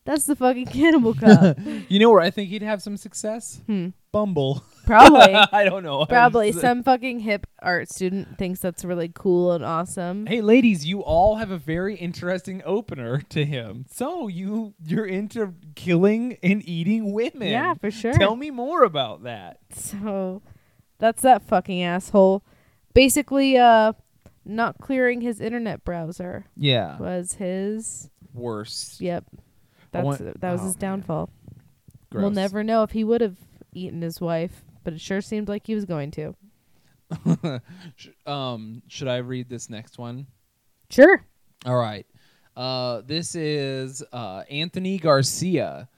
that's 0.06 0.26
the 0.26 0.36
fucking 0.36 0.66
Cannibal. 0.74 1.16
Oh, 1.22 1.56
you 1.90 2.00
know 2.00 2.10
where 2.10 2.22
I 2.22 2.30
think 2.32 2.50
he'd 2.50 2.62
have 2.62 2.82
some 2.82 2.98
success? 2.98 3.62
Hmm. 3.68 3.90
Bumble. 4.12 4.64
Probably. 4.86 5.20
I 5.52 5.66
don't 5.66 5.84
know. 5.84 6.04
Probably 6.06 6.52
some 6.52 6.82
fucking 6.82 7.20
hip 7.20 7.46
art 7.62 7.90
student 7.90 8.40
thinks 8.40 8.60
that's 8.60 8.84
really 8.84 9.12
cool 9.14 9.52
and 9.52 9.64
awesome. 9.64 10.26
Hey 10.26 10.42
ladies, 10.42 10.86
you 10.86 11.02
all 11.02 11.36
have 11.36 11.52
a 11.52 11.60
very 11.60 11.96
interesting 11.96 12.64
opener 12.66 13.22
to 13.30 13.46
him. 13.46 13.86
So 13.92 14.28
you 14.28 14.74
you're 14.84 15.06
into 15.06 15.54
killing 15.76 16.38
and 16.42 16.68
eating 16.68 17.14
women. 17.14 17.50
Yeah, 17.50 17.76
for 17.76 17.92
sure. 17.92 18.14
Tell 18.14 18.36
me 18.36 18.50
more 18.50 18.84
about 18.84 19.24
that. 19.24 19.60
So 19.76 20.42
that's 20.98 21.22
that 21.22 21.44
fucking 21.44 21.84
asshole. 21.84 22.44
Basically, 22.96 23.58
uh, 23.58 23.94
not 24.44 24.80
clearing 24.80 25.22
his 25.22 25.40
internet 25.40 25.84
browser 25.86 26.46
Yeah. 26.58 26.98
was 26.98 27.34
his. 27.34 28.10
worst. 28.34 29.00
Yep. 29.02 29.26
That's 29.92 30.06
want- 30.06 30.42
that 30.42 30.52
was 30.52 30.62
oh, 30.62 30.66
his 30.66 30.76
downfall. 30.76 31.30
We'll 32.12 32.32
never 32.32 32.64
know 32.64 32.84
if 32.84 32.92
he 32.92 33.04
would 33.04 33.22
have 33.22 33.38
eaten 33.74 34.02
his 34.02 34.20
wife, 34.20 34.64
but 34.84 34.94
it 34.94 35.02
sure 35.02 35.22
seemed 35.22 35.48
like 35.48 35.68
he 35.68 35.76
was 35.76 35.86
going 35.86 36.12
to. 36.12 36.36
Um, 38.26 38.84
should 38.88 39.08
I 39.08 39.18
read 39.18 39.50
this 39.50 39.70
next 39.70 39.98
one? 39.98 40.28
Sure. 40.90 41.26
All 41.66 41.76
right. 41.76 42.06
Uh, 42.56 43.02
this 43.06 43.36
is 43.36 44.04
uh, 44.14 44.44
Anthony 44.50 45.00
Garcia, 45.00 45.90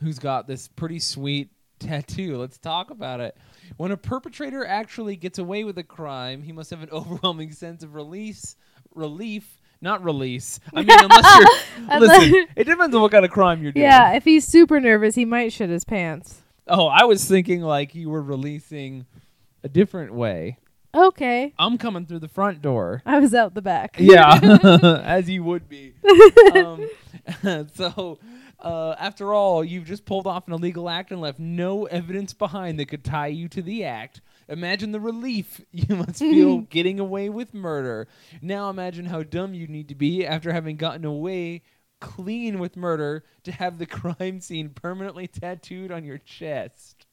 who's 0.00 0.18
got 0.18 0.46
this 0.46 0.66
pretty 0.66 0.98
sweet 0.98 1.50
tattoo. 1.78 2.36
Let's 2.36 2.58
talk 2.58 2.90
about 2.90 3.20
it. 3.20 3.36
When 3.76 3.92
a 3.92 3.96
perpetrator 3.96 4.64
actually 4.66 5.16
gets 5.16 5.38
away 5.38 5.64
with 5.64 5.78
a 5.78 5.84
crime, 5.84 6.42
he 6.42 6.52
must 6.52 6.70
have 6.70 6.82
an 6.82 6.90
overwhelming 6.92 7.52
sense 7.52 7.82
of 7.82 7.94
release, 7.94 8.56
relief, 8.94 9.55
not 9.80 10.02
release. 10.04 10.60
I 10.74 10.82
mean, 10.82 10.88
unless 10.90 11.38
you're 11.78 12.00
listen, 12.00 12.46
it 12.56 12.64
depends 12.64 12.94
on 12.94 13.02
what 13.02 13.12
kind 13.12 13.24
of 13.24 13.30
crime 13.30 13.62
you're 13.62 13.72
doing. 13.72 13.84
Yeah, 13.84 14.14
if 14.14 14.24
he's 14.24 14.46
super 14.46 14.80
nervous, 14.80 15.14
he 15.14 15.24
might 15.24 15.52
shit 15.52 15.70
his 15.70 15.84
pants. 15.84 16.42
Oh, 16.68 16.86
I 16.86 17.04
was 17.04 17.24
thinking 17.24 17.62
like 17.62 17.94
you 17.94 18.10
were 18.10 18.22
releasing 18.22 19.06
a 19.62 19.68
different 19.68 20.14
way. 20.14 20.58
Okay. 20.94 21.52
I'm 21.58 21.76
coming 21.76 22.06
through 22.06 22.20
the 22.20 22.28
front 22.28 22.62
door. 22.62 23.02
I 23.04 23.18
was 23.18 23.34
out 23.34 23.54
the 23.54 23.62
back. 23.62 23.96
Yeah, 23.98 24.38
as 25.04 25.28
you 25.28 25.44
would 25.44 25.68
be. 25.68 25.94
um, 26.54 26.88
so, 27.74 28.18
uh, 28.60 28.94
after 28.98 29.34
all, 29.34 29.62
you've 29.62 29.84
just 29.84 30.06
pulled 30.06 30.26
off 30.26 30.46
an 30.46 30.54
illegal 30.54 30.88
act 30.88 31.10
and 31.10 31.20
left 31.20 31.38
no 31.38 31.84
evidence 31.86 32.32
behind 32.32 32.80
that 32.80 32.86
could 32.86 33.04
tie 33.04 33.26
you 33.26 33.48
to 33.48 33.60
the 33.60 33.84
act. 33.84 34.22
Imagine 34.48 34.92
the 34.92 35.00
relief 35.00 35.60
you 35.72 35.96
must 35.96 36.18
feel 36.18 36.58
getting 36.70 37.00
away 37.00 37.28
with 37.28 37.54
murder. 37.54 38.08
Now 38.40 38.70
imagine 38.70 39.06
how 39.06 39.22
dumb 39.22 39.54
you 39.54 39.66
need 39.66 39.88
to 39.88 39.94
be 39.94 40.26
after 40.26 40.52
having 40.52 40.76
gotten 40.76 41.04
away 41.04 41.62
clean 42.00 42.58
with 42.58 42.76
murder 42.76 43.24
to 43.44 43.52
have 43.52 43.78
the 43.78 43.86
crime 43.86 44.40
scene 44.40 44.70
permanently 44.70 45.26
tattooed 45.26 45.90
on 45.90 46.04
your 46.04 46.18
chest. 46.18 47.06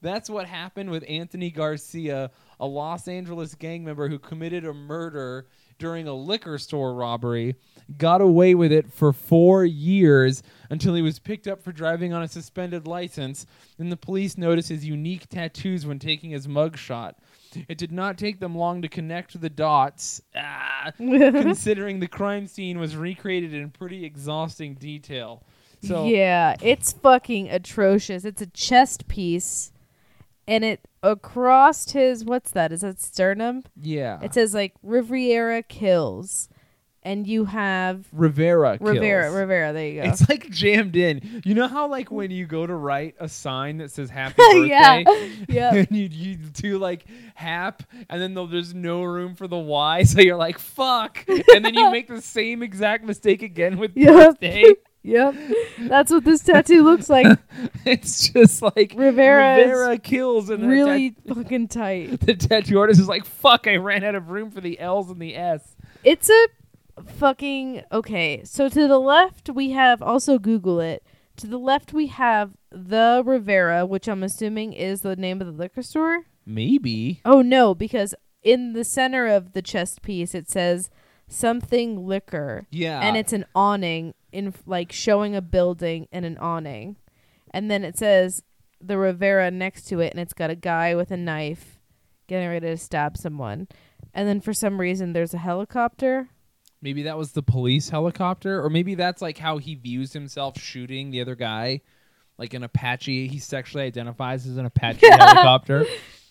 That's 0.00 0.30
what 0.30 0.46
happened 0.46 0.90
with 0.90 1.04
Anthony 1.08 1.50
Garcia, 1.50 2.30
a 2.60 2.66
Los 2.66 3.08
Angeles 3.08 3.54
gang 3.56 3.84
member 3.84 4.08
who 4.08 4.18
committed 4.18 4.64
a 4.64 4.72
murder 4.72 5.48
during 5.78 6.06
a 6.06 6.14
liquor 6.14 6.58
store 6.58 6.94
robbery, 6.94 7.56
got 7.98 8.20
away 8.20 8.54
with 8.54 8.72
it 8.72 8.92
for 8.92 9.12
four 9.12 9.64
years 9.64 10.42
until 10.70 10.94
he 10.94 11.02
was 11.02 11.18
picked 11.18 11.46
up 11.46 11.62
for 11.62 11.72
driving 11.72 12.12
on 12.12 12.22
a 12.22 12.28
suspended 12.28 12.86
license. 12.86 13.46
And 13.78 13.90
the 13.90 13.96
police 13.96 14.38
noticed 14.38 14.68
his 14.68 14.84
unique 14.84 15.28
tattoos 15.28 15.86
when 15.86 15.98
taking 15.98 16.30
his 16.30 16.46
mugshot. 16.46 17.14
It 17.68 17.76
did 17.76 17.92
not 17.92 18.16
take 18.16 18.40
them 18.40 18.56
long 18.56 18.80
to 18.82 18.88
connect 18.88 19.38
the 19.40 19.50
dots, 19.50 20.22
ah, 20.34 20.90
considering 20.96 22.00
the 22.00 22.08
crime 22.08 22.46
scene 22.46 22.78
was 22.78 22.96
recreated 22.96 23.52
in 23.52 23.70
pretty 23.70 24.04
exhausting 24.04 24.74
detail. 24.74 25.42
So 25.82 26.06
yeah, 26.06 26.56
it's 26.62 26.92
fucking 26.92 27.50
atrocious. 27.50 28.24
It's 28.24 28.40
a 28.40 28.46
chest 28.46 29.08
piece, 29.08 29.71
and 30.52 30.64
it 30.64 30.86
across 31.02 31.90
his 31.92 32.24
what's 32.24 32.50
that? 32.52 32.72
Is 32.72 32.82
that 32.82 33.00
sternum? 33.00 33.62
yeah, 33.80 34.20
It 34.22 34.34
says 34.34 34.52
like 34.54 34.74
Riviera 34.82 35.62
kills, 35.62 36.48
and 37.02 37.26
you 37.26 37.46
have 37.46 38.06
Rivera. 38.12 38.78
Rivera. 38.80 39.24
kills. 39.24 39.34
Rivera. 39.34 39.72
There 39.72 39.88
you 39.88 40.02
go. 40.02 40.08
It's 40.08 40.28
like 40.28 40.48
jammed 40.50 40.94
in. 40.94 41.42
You 41.44 41.54
know 41.54 41.66
how 41.68 41.88
like 41.88 42.10
when 42.12 42.30
you 42.30 42.46
go 42.46 42.66
to 42.66 42.74
write 42.74 43.16
a 43.18 43.28
sign 43.28 43.78
that 43.78 43.90
says 43.90 44.10
happy 44.10 44.34
birthday 44.52 44.66
yeah. 44.68 45.04
Yeah. 45.48 45.74
and 45.88 45.88
you, 45.90 46.08
you 46.12 46.36
do 46.36 46.78
like 46.78 47.06
hap 47.34 47.82
and 48.08 48.20
then 48.22 48.34
there's 48.50 48.74
no 48.74 49.02
room 49.02 49.34
for 49.34 49.48
the 49.48 49.58
Y, 49.58 50.04
so 50.04 50.20
you're 50.20 50.36
like 50.36 50.58
fuck. 50.58 51.24
And 51.54 51.64
then 51.64 51.74
you 51.74 51.90
make 51.90 52.06
the 52.08 52.20
same 52.22 52.62
exact 52.62 53.04
mistake 53.04 53.42
again 53.42 53.78
with 53.78 53.92
Yep. 53.96 54.14
birthday. 54.14 54.64
Yep. 55.04 55.34
That's 55.80 56.12
what 56.12 56.24
this 56.24 56.42
tattoo 56.42 56.82
looks 56.82 57.10
like. 57.10 57.38
It's 57.84 58.28
just 58.28 58.62
like 58.62 58.94
Rivera 58.96 59.56
Rivera 59.56 59.98
kills 59.98 60.50
and 60.50 60.68
really 60.68 61.10
tat- 61.10 61.36
fucking 61.36 61.68
tight. 61.68 62.20
the 62.26 62.34
tattoo 62.34 62.78
artist 62.78 63.00
is 63.00 63.08
like 63.08 63.24
fuck, 63.24 63.66
I 63.66 63.76
ran 63.76 64.04
out 64.04 64.14
of 64.14 64.30
room 64.30 64.50
for 64.52 64.60
the 64.60 64.78
L's 64.78 65.10
and 65.10 65.20
the 65.20 65.34
S. 65.36 65.76
It's 66.04 66.30
a 66.30 66.46
fucking 67.04 67.82
okay. 67.90 68.42
So 68.44 68.68
to 68.68 68.86
the 68.86 69.00
left 69.00 69.50
we 69.50 69.70
have 69.72 70.00
also 70.00 70.38
Google 70.38 70.78
it. 70.80 71.04
To 71.38 71.48
the 71.48 71.58
left 71.58 71.92
we 71.92 72.06
have 72.06 72.52
the 72.70 73.22
Rivera, 73.24 73.84
which 73.84 74.08
I'm 74.08 74.22
assuming 74.22 74.72
is 74.72 75.00
the 75.00 75.16
name 75.16 75.40
of 75.40 75.48
the 75.48 75.52
liquor 75.52 75.82
store. 75.82 76.26
Maybe. 76.46 77.20
Oh 77.24 77.42
no, 77.42 77.74
because 77.74 78.14
in 78.42 78.74
the 78.74 78.84
center 78.84 79.26
of 79.26 79.52
the 79.52 79.62
chest 79.62 80.02
piece 80.02 80.34
it 80.36 80.48
says 80.48 80.88
something 81.26 82.06
liquor. 82.06 82.66
Yeah. 82.70 83.00
And 83.00 83.16
it's 83.16 83.32
an 83.32 83.44
awning 83.54 84.14
in 84.32 84.54
like 84.66 84.92
showing 84.92 85.36
a 85.36 85.42
building 85.42 86.08
and 86.10 86.24
an 86.24 86.38
awning. 86.38 86.96
And 87.50 87.70
then 87.70 87.84
it 87.84 87.98
says 87.98 88.42
the 88.80 88.98
Rivera 88.98 89.50
next 89.50 89.84
to 89.88 90.00
it 90.00 90.12
and 90.12 90.20
it's 90.20 90.32
got 90.32 90.50
a 90.50 90.56
guy 90.56 90.94
with 90.94 91.10
a 91.10 91.16
knife 91.16 91.78
getting 92.26 92.48
ready 92.48 92.66
to 92.66 92.76
stab 92.76 93.16
someone. 93.16 93.68
And 94.14 94.28
then 94.28 94.40
for 94.40 94.52
some 94.52 94.80
reason 94.80 95.12
there's 95.12 95.34
a 95.34 95.38
helicopter. 95.38 96.28
Maybe 96.80 97.02
that 97.04 97.16
was 97.16 97.32
the 97.32 97.42
police 97.42 97.90
helicopter, 97.90 98.60
or 98.60 98.68
maybe 98.68 98.96
that's 98.96 99.22
like 99.22 99.38
how 99.38 99.58
he 99.58 99.76
views 99.76 100.12
himself 100.12 100.58
shooting 100.58 101.10
the 101.12 101.20
other 101.20 101.36
guy, 101.36 101.82
like 102.38 102.54
an 102.54 102.64
Apache. 102.64 103.28
He 103.28 103.38
sexually 103.38 103.84
identifies 103.84 104.48
as 104.48 104.56
an 104.56 104.66
Apache 104.66 105.06
helicopter. 105.08 105.86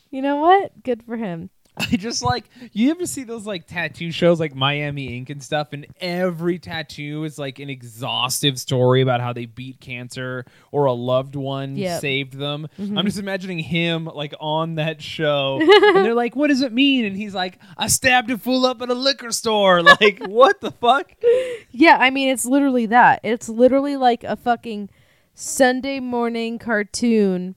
You 0.09 0.21
know 0.21 0.37
what? 0.37 0.83
Good 0.83 1.03
for 1.03 1.15
him. 1.15 1.51
I 1.77 1.95
just 1.95 2.21
like 2.21 2.45
you 2.73 2.91
ever 2.91 3.05
see 3.05 3.23
those 3.23 3.45
like 3.45 3.65
tattoo 3.65 4.11
shows 4.11 4.39
like 4.41 4.53
Miami 4.53 5.15
Ink 5.17 5.29
and 5.29 5.41
stuff, 5.41 5.69
and 5.71 5.87
every 6.01 6.59
tattoo 6.59 7.23
is 7.23 7.39
like 7.39 7.59
an 7.59 7.69
exhaustive 7.69 8.59
story 8.59 9.01
about 9.01 9.21
how 9.21 9.31
they 9.31 9.45
beat 9.45 9.79
cancer 9.79 10.45
or 10.71 10.85
a 10.85 10.91
loved 10.93 11.35
one 11.35 11.77
Yep. 11.77 12.01
saved 12.01 12.33
them. 12.33 12.67
Mm-hmm. 12.77 12.97
I'm 12.97 13.05
just 13.05 13.19
imagining 13.19 13.59
him 13.59 14.05
like 14.05 14.33
on 14.39 14.75
that 14.75 15.01
show, 15.01 15.59
and 15.61 16.05
they're 16.05 16.13
like, 16.13 16.35
"What 16.35 16.47
does 16.47 16.61
it 16.61 16.73
mean?" 16.73 17.05
And 17.05 17.15
he's 17.15 17.33
like, 17.33 17.57
"I 17.77 17.87
stabbed 17.87 18.29
a 18.31 18.37
fool 18.37 18.65
up 18.65 18.81
at 18.81 18.89
a 18.89 18.93
liquor 18.93 19.31
store." 19.31 19.81
Like, 20.01 20.19
what 20.25 20.61
the 20.61 20.71
fuck? 20.71 21.11
Yeah, 21.71 21.97
I 21.99 22.09
mean 22.09 22.29
it's 22.29 22.45
literally 22.45 22.85
that. 22.87 23.19
It's 23.23 23.47
literally 23.49 23.95
like 23.97 24.23
a 24.23 24.35
fucking 24.35 24.89
Sunday 25.33 25.99
morning 25.99 26.59
cartoon 26.59 27.55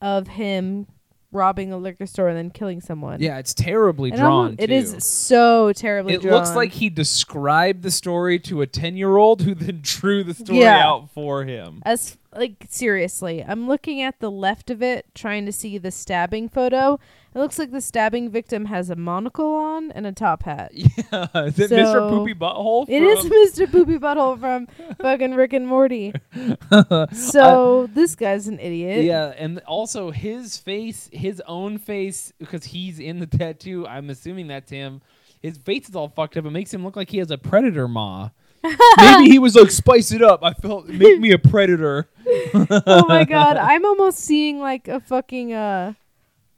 of 0.00 0.28
him 0.28 0.86
robbing 1.32 1.72
a 1.72 1.76
liquor 1.76 2.06
store 2.06 2.28
and 2.28 2.36
then 2.38 2.50
killing 2.50 2.80
someone. 2.80 3.20
Yeah, 3.20 3.38
it's 3.38 3.52
terribly 3.54 4.10
And 4.10 4.18
drawn. 4.20 4.56
Too. 4.56 4.64
is 4.64 5.04
so 5.04 5.72
terribly 5.74 6.14
It 6.14 6.22
drawn. 6.22 6.34
looks 6.34 6.54
like 6.54 6.72
he 6.72 6.88
described 6.88 7.82
the 7.82 7.90
story 7.90 8.38
to 8.40 8.62
a 8.62 8.66
ten-year-old 8.66 9.42
who 9.42 9.54
then 9.54 9.80
drew 9.82 10.24
the 10.24 10.34
story 10.34 10.60
Yeah. 10.60 10.86
out 10.86 11.10
for 11.10 11.44
him. 11.44 11.82
as 11.84 12.16
like 12.34 12.66
seriously. 12.68 13.44
I'm 13.46 13.66
looking 13.68 14.00
at 14.02 14.20
the 14.20 14.30
left 14.30 14.70
of 14.70 14.82
it 14.82 15.06
trying 15.14 15.44
to 15.46 15.52
see 15.52 15.76
the 15.78 15.90
stabbing 15.90 16.48
photo. 16.48 16.98
It 17.38 17.40
looks 17.40 17.56
like 17.56 17.70
the 17.70 17.80
stabbing 17.80 18.30
victim 18.30 18.64
has 18.64 18.90
a 18.90 18.96
monocle 18.96 19.54
on 19.54 19.92
and 19.92 20.04
a 20.04 20.10
top 20.10 20.42
hat. 20.42 20.72
Yeah, 20.74 21.28
is 21.44 21.56
it 21.60 21.70
Mr. 21.70 21.92
So- 21.92 22.10
Poopy 22.10 22.34
Butthole? 22.34 22.86
It 22.88 23.00
is 23.00 23.24
Mr. 23.26 23.70
Poopy 23.70 23.98
Butthole 23.98 24.40
from 24.40 24.66
fucking 25.00 25.36
Rick 25.36 25.52
and 25.52 25.68
Morty. 25.68 26.12
So 27.12 27.88
this 27.94 28.16
guy's 28.16 28.48
an 28.48 28.58
idiot. 28.58 29.04
Yeah, 29.04 29.32
and 29.38 29.60
also 29.60 30.10
his 30.10 30.56
face, 30.56 31.08
his 31.12 31.40
own 31.46 31.78
face, 31.78 32.32
because 32.40 32.64
he's 32.64 32.98
in 32.98 33.20
the 33.20 33.26
tattoo. 33.26 33.86
I'm 33.86 34.10
assuming 34.10 34.48
that's 34.48 34.72
him. 34.72 35.00
His 35.40 35.58
face 35.58 35.88
is 35.88 35.94
all 35.94 36.08
fucked 36.08 36.36
up. 36.36 36.44
It 36.44 36.50
makes 36.50 36.74
him 36.74 36.84
look 36.84 36.96
like 36.96 37.08
he 37.10 37.18
has 37.18 37.30
a 37.30 37.38
predator 37.38 37.86
maw. 37.86 38.30
Maybe 38.98 39.30
he 39.30 39.38
was 39.38 39.54
like, 39.54 39.70
spice 39.70 40.10
it 40.10 40.22
up. 40.22 40.42
I 40.42 40.54
felt 40.54 40.88
make 40.88 41.20
me 41.20 41.30
a 41.30 41.38
predator. 41.38 42.08
oh 42.52 43.04
my 43.06 43.22
god, 43.24 43.56
I'm 43.56 43.84
almost 43.84 44.18
seeing 44.18 44.58
like 44.58 44.88
a 44.88 44.98
fucking 44.98 45.52
uh 45.52 45.92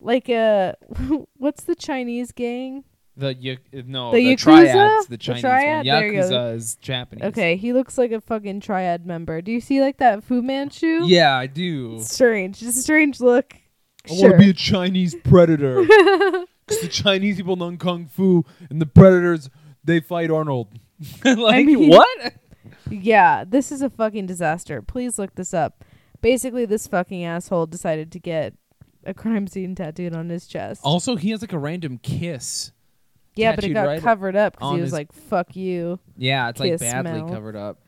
like 0.01 0.29
uh, 0.29 0.73
a 0.73 0.75
what's 1.37 1.65
the 1.65 1.75
Chinese 1.75 2.33
gang? 2.33 2.85
The 3.17 3.37
y- 3.43 3.83
no, 3.87 4.13
The 4.13 4.19
the, 4.19 4.35
Yakuza? 4.35 4.39
triads, 4.39 5.07
the 5.07 5.11
The 5.11 5.19
Chinese 5.19 5.41
triad? 5.43 5.77
one. 5.77 5.85
Yakuza 5.87 6.55
is 6.55 6.77
Japanese. 6.77 7.25
Okay, 7.27 7.57
he 7.57 7.73
looks 7.73 7.99
like 7.99 8.13
a 8.13 8.21
fucking 8.21 8.61
triad 8.61 9.05
member. 9.05 9.43
Do 9.43 9.53
you 9.53 9.61
see 9.61 9.81
like 9.81 9.99
that 9.99 10.25
Fu 10.25 10.41
Manchu? 10.43 11.05
Yeah, 11.05 11.37
I 11.37 11.47
do. 11.47 12.01
Strange. 12.01 12.61
Just 12.61 12.79
a 12.79 12.83
strange 12.83 13.21
look. 13.21 13.55
I 14.11 14.15
sure. 14.15 14.31
want 14.31 14.33
to 14.35 14.39
be 14.39 14.51
a 14.51 14.55
Chinese 14.55 15.15
predator. 15.15 15.85
Because 16.71 16.83
the 16.83 16.89
Chinese 16.89 17.37
people 17.37 17.57
know 17.57 17.77
kung 17.77 18.07
fu, 18.07 18.45
and 18.71 18.81
the 18.81 18.87
predators 18.87 19.51
they 19.83 19.99
fight 19.99 20.31
Arnold. 20.31 20.69
like 21.25 21.67
mean- 21.67 21.91
what? 21.91 22.35
yeah, 22.89 23.43
this 23.45 23.73
is 23.73 23.83
a 23.83 23.91
fucking 23.91 24.27
disaster. 24.27 24.81
Please 24.81 25.19
look 25.19 25.35
this 25.35 25.53
up. 25.53 25.85
Basically, 26.21 26.67
this 26.67 26.87
fucking 26.87 27.25
asshole 27.25 27.67
decided 27.67 28.13
to 28.13 28.21
get 28.21 28.55
a 29.05 29.15
crime 29.15 29.47
scene 29.47 29.75
tattooed 29.75 30.15
on 30.15 30.29
his 30.29 30.47
chest. 30.47 30.81
Also, 30.85 31.17
he 31.17 31.31
has 31.31 31.41
like 31.43 31.53
a 31.53 31.59
random 31.59 31.99
kiss. 32.03 32.73
yeah, 33.35 33.55
but 33.55 33.65
it 33.65 33.71
got 33.71 33.87
right 33.87 34.03
covered 34.03 34.37
up 34.37 34.55
because 34.55 34.75
he 34.75 34.81
was 34.81 34.87
his- 34.89 34.93
like, 34.93 35.13
"Fuck 35.13 35.57
you." 35.57 35.99
Yeah, 36.17 36.49
it's 36.51 36.61
like 36.61 36.73
Kiss 36.73 36.81
badly 36.81 37.21
smell. 37.21 37.29
covered 37.31 37.57
up. 37.57 37.79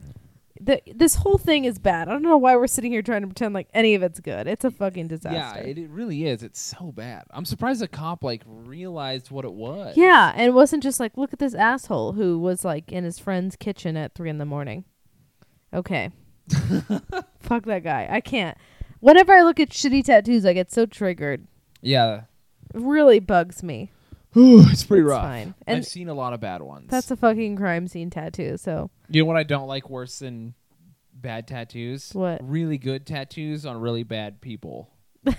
The, 0.61 0.81
this 0.95 1.17
whole 1.17 1.39
thing 1.39 1.65
is 1.65 1.81
bad. 1.81 2.09
I 2.09 2.13
don't 2.13 2.23
know 2.23 2.37
why 2.37 2.55
we're 2.55 2.69
sitting 2.69 2.93
here 2.93 3.03
trying 3.03 3.23
to 3.23 3.27
pretend 3.27 3.53
like 3.53 3.67
any 3.75 3.97
of 3.97 4.05
it's 4.05 4.21
good. 4.21 4.47
It's 4.47 4.65
a 4.65 4.71
fucking 4.71 5.09
disaster. 5.09 5.61
Yeah, 5.61 5.67
it, 5.69 5.77
it 5.77 5.91
really 5.91 6.25
is. 6.25 6.45
It's 6.45 6.61
so 6.61 6.93
bad. 6.93 7.25
I'm 7.33 7.45
surprised 7.45 7.81
the 7.81 7.89
cop 7.89 8.23
like 8.23 8.43
realized 8.47 9.33
what 9.33 9.45
it 9.45 9.53
was. 9.53 9.97
Yeah, 9.97 10.31
and 10.37 10.43
it 10.43 10.55
wasn't 10.55 10.85
just 10.85 11.01
like, 11.01 11.17
look 11.17 11.33
at 11.33 11.41
this 11.41 11.55
asshole 11.55 12.13
who 12.13 12.39
was 12.39 12.65
like 12.65 12.93
in 12.93 13.03
his 13.03 13.19
friend's 13.19 13.57
kitchen 13.57 13.97
at 13.97 14.15
three 14.15 14.31
in 14.31 14.39
the 14.39 14.45
morning. 14.47 14.85
Okay. 15.75 16.11
Fuck 17.41 17.65
that 17.65 17.83
guy. 17.83 18.07
I 18.11 18.21
can't. 18.21 18.57
Whenever 19.03 19.33
I 19.33 19.43
look 19.43 19.59
at 19.59 19.71
shitty 19.71 20.05
tattoos, 20.05 20.47
I 20.47 20.53
get 20.53 20.71
so 20.71 20.87
triggered. 20.87 21.49
Yeah. 21.81 22.23
It 22.73 22.81
really 22.81 23.19
bugs 23.19 23.61
me. 23.65 23.91
it's 24.37 24.85
pretty 24.85 25.03
It's 25.03 25.11
rough. 25.11 25.23
fine. 25.25 25.55
And 25.67 25.79
I've 25.79 25.87
seen 25.87 26.09
a 26.09 26.15
lot 26.15 26.35
of 26.35 26.41
bad 26.41 26.63
ones. 26.63 26.87
That's 26.89 27.11
a 27.11 27.17
fucking 27.17 27.57
crime 27.57 27.89
scene 27.89 28.11
tattoo. 28.11 28.57
So 28.57 28.91
you 29.09 29.23
know 29.23 29.27
what 29.27 29.37
I 29.37 29.43
don't 29.43 29.67
like 29.67 29.91
worse 29.91 30.21
than 30.21 30.55
bad 31.13 31.49
tattoos? 31.49 32.11
What? 32.13 32.41
Really 32.49 32.79
good 32.79 33.05
tattoos 33.05 33.67
on 33.67 33.81
really 33.81 34.05
bad 34.05 34.41
people. 34.41 34.89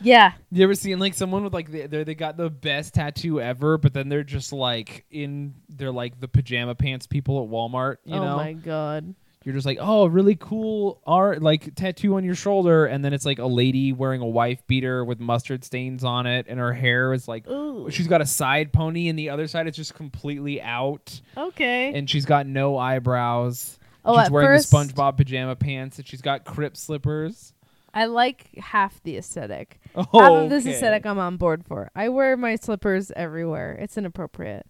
yeah, 0.00 0.32
You 0.50 0.64
ever 0.64 0.74
seen 0.74 0.98
like 0.98 1.14
someone 1.14 1.44
with 1.44 1.54
like 1.54 1.70
they 1.70 1.86
they 1.86 2.02
they 2.02 2.14
got 2.16 2.36
the 2.36 2.50
best 2.50 2.94
tattoo 2.94 3.40
ever, 3.40 3.78
but 3.78 3.94
then 3.94 4.08
they're 4.08 4.24
just 4.24 4.52
like 4.52 5.04
in 5.12 5.54
they're 5.68 5.92
like 5.92 6.20
the 6.20 6.28
pajama 6.28 6.74
pants 6.74 7.06
people 7.06 7.42
at 7.44 7.48
Walmart. 7.48 7.96
You 8.04 8.16
oh 8.16 8.24
know, 8.24 8.36
my 8.36 8.52
god. 8.52 9.14
You're 9.44 9.54
just 9.54 9.66
like, 9.66 9.78
oh, 9.80 10.06
really 10.06 10.36
cool 10.36 11.00
art, 11.06 11.42
like 11.42 11.74
tattoo 11.74 12.16
on 12.16 12.24
your 12.24 12.34
shoulder, 12.34 12.86
and 12.86 13.04
then 13.04 13.12
it's 13.12 13.26
like 13.26 13.38
a 13.38 13.46
lady 13.46 13.92
wearing 13.92 14.20
a 14.22 14.26
wife 14.26 14.66
beater 14.66 15.04
with 15.04 15.20
mustard 15.20 15.64
stains 15.64 16.02
on 16.02 16.26
it, 16.26 16.46
and 16.48 16.58
her 16.58 16.72
hair 16.72 17.12
is 17.12 17.28
like, 17.28 17.46
Ooh. 17.48 17.90
she's 17.90 18.08
got 18.08 18.20
a 18.20 18.26
side 18.26 18.72
pony, 18.72 19.08
and 19.08 19.18
the 19.18 19.28
other 19.30 19.46
side 19.46 19.68
is 19.68 19.76
just 19.76 19.94
completely 19.94 20.60
out, 20.62 21.20
Okay. 21.36 21.92
and 21.94 22.08
she's 22.08 22.24
got 22.24 22.46
no 22.46 22.78
eyebrows. 22.78 23.78
Oh, 24.04 24.16
she's 24.18 24.26
at 24.26 24.32
wearing 24.32 24.58
first- 24.58 24.70
the 24.70 24.76
SpongeBob 24.76 25.16
pajama 25.16 25.56
pants, 25.56 25.98
and 25.98 26.06
she's 26.06 26.22
got 26.22 26.44
crip 26.44 26.76
slippers. 26.76 27.52
I 27.92 28.06
like 28.06 28.48
half 28.58 29.00
the 29.04 29.16
aesthetic. 29.16 29.78
Oh, 29.94 30.04
Half 30.20 30.32
of 30.32 30.50
this 30.50 30.64
okay. 30.64 30.74
aesthetic 30.74 31.06
I'm 31.06 31.18
on 31.20 31.36
board 31.36 31.64
for. 31.64 31.90
I 31.94 32.08
wear 32.08 32.36
my 32.36 32.56
slippers 32.56 33.12
everywhere. 33.14 33.78
It's 33.80 33.96
inappropriate. 33.96 34.66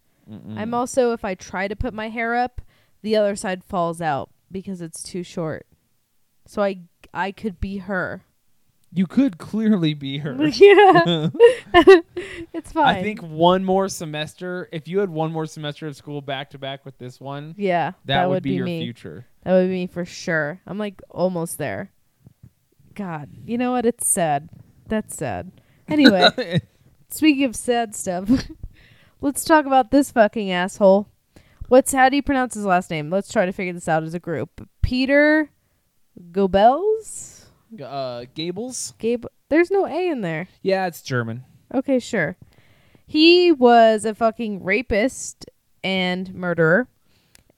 I'm 0.57 0.75
also 0.75 1.13
if 1.13 1.25
I 1.25 1.35
try 1.35 1.67
to 1.69 1.75
put 1.77 1.95
my 1.95 2.09
hair 2.11 2.35
up, 2.35 2.61
the 3.03 3.17
other 3.17 3.35
side 3.37 3.65
falls 3.65 4.01
out 4.03 4.31
because 4.55 4.81
it's 4.81 5.03
too 5.03 5.23
short. 5.23 5.67
So 6.47 6.63
I 6.63 6.81
I 7.13 7.33
could 7.33 7.61
be 7.61 7.79
her. 7.79 8.25
You 8.91 9.07
could 9.09 9.39
clearly 9.39 9.93
be 9.93 10.19
her. 10.19 10.35
yeah. 10.47 11.29
it's 12.55 12.73
fine. 12.73 12.97
I 12.97 13.03
think 13.03 13.21
one 13.21 13.65
more 13.65 13.89
semester, 13.89 14.69
if 14.73 14.87
you 14.87 15.01
had 15.01 15.11
one 15.11 15.33
more 15.33 15.47
semester 15.47 15.89
of 15.89 15.97
school 15.97 16.23
back 16.23 16.51
to 16.51 16.59
back 16.59 16.85
with 16.85 16.97
this 16.99 17.21
one, 17.21 17.57
yeah, 17.59 17.93
that, 18.05 18.31
would, 18.31 18.45
be, 18.45 18.53
your 18.53 18.67
me. 18.67 18.81
future. 18.81 19.27
That 19.43 19.55
would 19.55 19.67
be 19.67 19.75
me 19.75 19.87
for 19.89 20.05
sure. 20.05 20.61
I'm 20.65 20.79
like 20.79 21.03
almost 21.11 21.59
there. 21.59 21.91
God, 22.95 23.31
you 23.45 23.59
know 23.59 23.73
what? 23.73 23.85
It's 23.85 24.13
sad. 24.13 24.49
That's 24.87 25.17
sad. 25.17 25.51
Anyway, 25.89 26.61
speaking 27.11 27.45
of 27.45 27.57
sad 27.57 27.97
stuff, 27.97 28.31
let's 29.21 29.45
talk 29.45 29.67
about 29.67 29.91
this 29.91 30.13
fucking 30.13 30.53
asshole. 30.53 31.09
What's 31.69 31.93
how 31.93 32.09
do 32.09 32.17
you 32.17 32.23
pronounce 32.23 32.55
his 32.55 32.65
last 32.67 32.91
name? 32.91 33.11
Let's 33.11 33.33
try 33.33 33.47
to 33.47 33.53
figure 33.53 33.73
this 33.73 33.89
out 33.89 34.03
as 34.03 34.15
a 34.15 34.21
group. 34.21 34.69
Peter 34.83 35.51
Gobels? 36.31 37.47
uh, 37.83 38.27
Gables? 38.35 38.95
Gabe 38.99 39.25
There's 39.49 39.71
no 39.71 39.87
A 39.87 40.09
in 40.09 40.21
there. 40.21 40.49
Yeah, 40.63 40.87
it's 40.87 41.03
German. 41.03 41.45
Okay, 41.75 41.99
sure. 41.99 42.37
He 43.07 43.51
was 43.53 44.05
a 44.05 44.15
fucking 44.15 44.63
rapist 44.63 45.47
and 45.83 46.35
murderer, 46.35 46.89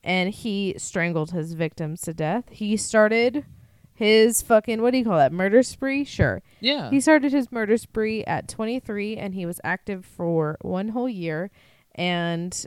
and 0.03 0.31
he 0.31 0.75
strangled 0.79 1.33
his 1.33 1.53
victims 1.53 2.01
to 2.03 2.15
death. 2.15 2.45
He 2.51 2.77
started 2.77 3.45
his 3.93 4.43
fucking 4.43 4.83
what 4.83 4.93
do 4.93 4.99
you 4.99 5.05
call 5.05 5.19
that? 5.19 5.33
Murder 5.33 5.63
spree? 5.63 6.05
Sure. 6.05 6.43
Yeah. 6.61 6.91
He 6.91 7.01
started 7.01 7.33
his 7.33 7.51
murder 7.51 7.77
spree 7.77 8.25
at 8.25 8.49
23, 8.49 9.17
and 9.17 9.35
he 9.35 9.47
was 9.47 9.61
active 9.65 10.05
for 10.05 10.57
one 10.61 10.89
whole 10.89 11.09
year, 11.09 11.51
and 11.95 12.67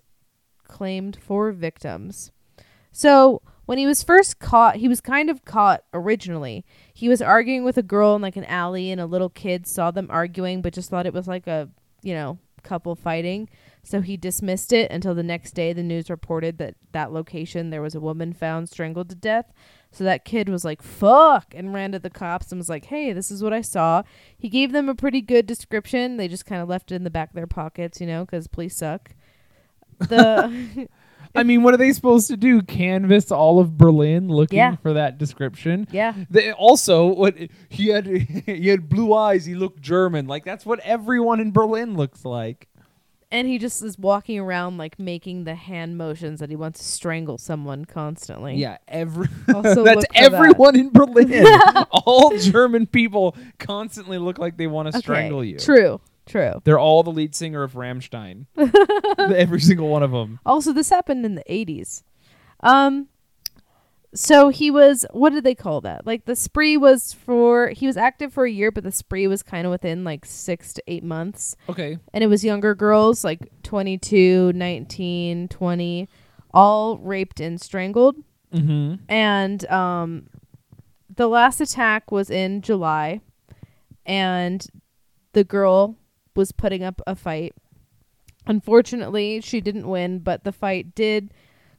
claimed 0.69 1.17
four 1.21 1.51
victims. 1.51 2.31
So 2.91 3.41
when 3.65 3.77
he 3.77 3.85
was 3.85 4.01
first 4.01 4.39
caught, 4.39 4.77
he 4.77 4.87
was 4.87 5.01
kind 5.01 5.29
of 5.29 5.45
caught 5.45 5.83
originally. 5.93 6.65
He 6.93 7.09
was 7.09 7.21
arguing 7.21 7.63
with 7.63 7.77
a 7.77 7.83
girl 7.83 8.15
in 8.15 8.21
like 8.21 8.37
an 8.37 8.45
alley, 8.45 8.91
and 8.91 9.01
a 9.01 9.05
little 9.05 9.29
kid 9.29 9.67
saw 9.67 9.91
them 9.91 10.07
arguing, 10.09 10.61
but 10.61 10.73
just 10.73 10.89
thought 10.89 11.05
it 11.05 11.13
was 11.13 11.27
like 11.27 11.45
a 11.45 11.69
you 12.01 12.13
know 12.13 12.39
couple 12.63 12.95
fighting. 12.95 13.49
So 13.83 14.01
he 14.01 14.17
dismissed 14.17 14.73
it 14.73 14.91
until 14.91 15.15
the 15.15 15.23
next 15.23 15.51
day 15.51 15.73
the 15.73 15.83
news 15.83 16.09
reported 16.09 16.57
that 16.57 16.75
that 16.91 17.11
location 17.11 17.69
there 17.69 17.81
was 17.81 17.95
a 17.95 17.99
woman 17.99 18.33
found 18.33 18.69
strangled 18.69 19.09
to 19.09 19.15
death. 19.15 19.53
So 19.91 20.03
that 20.03 20.25
kid 20.25 20.49
was 20.49 20.63
like, 20.63 20.83
fuck, 20.83 21.53
and 21.55 21.73
ran 21.73 21.93
to 21.93 21.99
the 21.99 22.09
cops 22.09 22.51
and 22.51 22.59
was 22.59 22.69
like, 22.69 22.85
hey, 22.85 23.11
this 23.11 23.31
is 23.31 23.41
what 23.41 23.53
I 23.53 23.61
saw. 23.61 24.03
He 24.37 24.49
gave 24.49 24.71
them 24.71 24.87
a 24.87 24.95
pretty 24.95 25.21
good 25.21 25.47
description. 25.47 26.17
They 26.17 26.27
just 26.27 26.45
kind 26.45 26.61
of 26.61 26.69
left 26.69 26.91
it 26.91 26.95
in 26.95 27.03
the 27.03 27.09
back 27.09 27.29
of 27.29 27.35
their 27.35 27.47
pockets, 27.47 27.99
you 27.99 28.05
know, 28.05 28.25
because 28.25 28.47
police 28.47 28.75
suck. 28.75 29.15
The. 29.99 30.87
I 31.35 31.43
mean, 31.43 31.61
what 31.61 31.75
are 31.75 31.77
they 31.77 31.93
supposed 31.93 32.27
to 32.29 32.37
do? 32.37 32.63
Canvas 32.63 33.31
all 33.31 33.59
of 33.59 33.77
Berlin 33.77 34.29
looking 34.29 34.57
Yeah. 34.57 34.77
for 34.77 34.93
that 34.93 35.19
description? 35.19 35.87
yeah. 35.91 36.15
They 36.31 36.51
also, 36.51 37.05
what 37.05 37.35
he 37.69 37.89
had, 37.89 38.07
he 38.47 38.67
had 38.67 38.89
blue 38.89 39.13
eyes. 39.13 39.45
He 39.45 39.53
looked 39.53 39.79
German. 39.79 40.25
Like 40.25 40.43
that's 40.43 40.65
what 40.65 40.79
everyone 40.79 41.39
in 41.39 41.51
Berlin 41.51 41.95
looks 41.95 42.25
like. 42.25 42.67
And 43.31 43.47
he 43.47 43.59
just 43.59 43.83
is 43.83 43.95
walking 43.99 44.39
around 44.39 44.77
like 44.79 44.97
making 44.97 45.43
the 45.43 45.53
hand 45.53 45.99
motions 45.99 46.39
that 46.39 46.49
he 46.49 46.55
wants 46.55 46.79
to 46.79 46.85
strangle 46.85 47.37
someone 47.37 47.85
constantly. 47.85 48.55
Yeah, 48.55 48.77
every 48.87 49.27
Also 49.53 49.83
that's 49.83 49.97
look 49.97 50.07
for 50.07 50.13
that. 50.13 50.33
everyone 50.33 50.75
in 50.75 50.89
Berlin. 50.91 51.45
all 51.91 52.35
German 52.39 52.87
people 52.87 53.35
constantly 53.59 54.17
look 54.17 54.39
like 54.39 54.57
they 54.57 54.65
want 54.65 54.87
to 54.87 54.97
Okay, 54.97 55.01
strangle 55.03 55.43
you. 55.43 55.59
True. 55.59 56.01
True. 56.29 56.61
They're 56.63 56.79
all 56.79 57.03
the 57.03 57.11
lead 57.11 57.35
singer 57.35 57.63
of 57.63 57.73
Rammstein. 57.73 58.45
Every 59.17 59.59
single 59.59 59.89
one 59.89 60.03
of 60.03 60.11
them. 60.11 60.39
Also, 60.45 60.71
this 60.71 60.89
happened 60.89 61.25
in 61.25 61.35
the 61.35 61.43
80s. 61.49 62.03
Um 62.61 63.07
so 64.15 64.49
he 64.49 64.71
was 64.71 65.05
what 65.11 65.31
did 65.31 65.43
they 65.43 65.53
call 65.53 65.81
that? 65.81 66.05
Like 66.05 66.25
the 66.25 66.35
spree 66.35 66.77
was 66.77 67.13
for 67.13 67.69
he 67.69 67.85
was 67.85 67.97
active 67.97 68.33
for 68.33 68.45
a 68.45 68.51
year, 68.51 68.71
but 68.71 68.83
the 68.83 68.91
spree 68.91 69.27
was 69.27 69.43
kind 69.43 69.65
of 69.67 69.71
within 69.71 70.03
like 70.03 70.25
6 70.25 70.73
to 70.73 70.83
8 70.87 71.03
months. 71.03 71.55
Okay. 71.67 71.97
And 72.13 72.23
it 72.23 72.27
was 72.27 72.43
younger 72.43 72.73
girls 72.73 73.23
like 73.23 73.39
22, 73.63 74.53
19, 74.53 75.47
20 75.47 76.09
all 76.53 76.97
raped 76.97 77.39
and 77.39 77.59
strangled. 77.59 78.15
Mm-hmm. 78.53 78.95
And 79.07 79.69
um, 79.69 80.27
the 81.15 81.27
last 81.27 81.61
attack 81.61 82.11
was 82.11 82.29
in 82.29 82.61
July, 82.61 83.21
and 84.05 84.65
the 85.33 85.43
girl 85.43 85.95
was 86.39 86.53
putting 86.53 86.83
up 86.83 87.01
a 87.05 87.15
fight. 87.15 87.53
Unfortunately, 88.47 89.41
she 89.41 89.59
didn't 89.59 89.89
win, 89.89 90.19
but 90.19 90.45
the 90.45 90.53
fight 90.53 90.95
did 90.95 91.33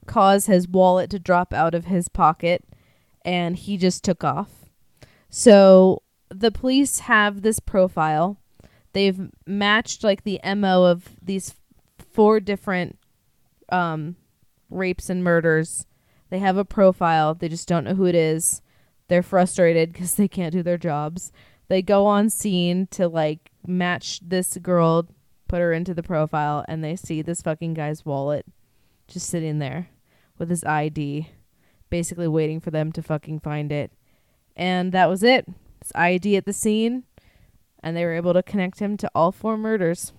cause 0.05 0.45
his 0.45 0.67
wallet 0.67 1.09
to 1.09 1.19
drop 1.19 1.51
out 1.51 1.73
of 1.73 1.85
his 1.85 2.07
pocket, 2.07 2.63
and 3.25 3.55
he 3.57 3.75
just 3.75 4.03
took 4.03 4.23
off. 4.23 4.69
So 5.29 6.03
the 6.29 6.51
police 6.51 6.99
have 6.99 7.41
this 7.41 7.59
profile. 7.59 8.37
They've 8.93 9.31
matched 9.47 10.03
like 10.03 10.23
the 10.23 10.39
MO 10.55 10.85
of 10.85 11.09
these 11.21 11.55
four 11.97 12.39
different 12.39 12.99
um, 13.69 14.15
rapes 14.69 15.09
and 15.09 15.23
murders. 15.23 15.87
They 16.29 16.39
have 16.39 16.57
a 16.57 16.65
profile. 16.65 17.33
They 17.33 17.49
just 17.49 17.67
don't 17.67 17.83
know 17.83 17.95
who 17.95 18.05
it 18.05 18.15
is. 18.15 18.61
They're 19.07 19.23
frustrated 19.23 19.91
because 19.91 20.15
they 20.15 20.27
can't 20.27 20.53
do 20.53 20.61
their 20.61 20.77
jobs. 20.77 21.31
They 21.67 21.81
go 21.81 22.05
on 22.05 22.29
scene 22.29 22.87
to 22.91 23.07
like 23.07 23.50
match 23.65 24.19
this 24.21 24.57
girl, 24.57 25.07
put 25.47 25.59
her 25.59 25.73
into 25.73 25.93
the 25.93 26.03
profile, 26.03 26.65
and 26.67 26.83
they 26.83 26.95
see 26.95 27.21
this 27.21 27.41
fucking 27.41 27.73
guy's 27.73 28.05
wallet 28.05 28.45
just 29.07 29.29
sitting 29.29 29.59
there 29.59 29.89
with 30.37 30.49
his 30.49 30.63
ID, 30.63 31.29
basically 31.89 32.27
waiting 32.27 32.59
for 32.59 32.71
them 32.71 32.91
to 32.93 33.03
fucking 33.03 33.39
find 33.39 33.71
it. 33.71 33.91
And 34.55 34.91
that 34.91 35.09
was 35.09 35.23
it. 35.23 35.47
His 35.81 35.91
ID 35.95 36.37
at 36.37 36.45
the 36.45 36.53
scene, 36.53 37.03
and 37.83 37.95
they 37.95 38.05
were 38.05 38.13
able 38.13 38.33
to 38.33 38.43
connect 38.43 38.79
him 38.79 38.97
to 38.97 39.11
all 39.13 39.31
four 39.31 39.57
murders. 39.57 40.13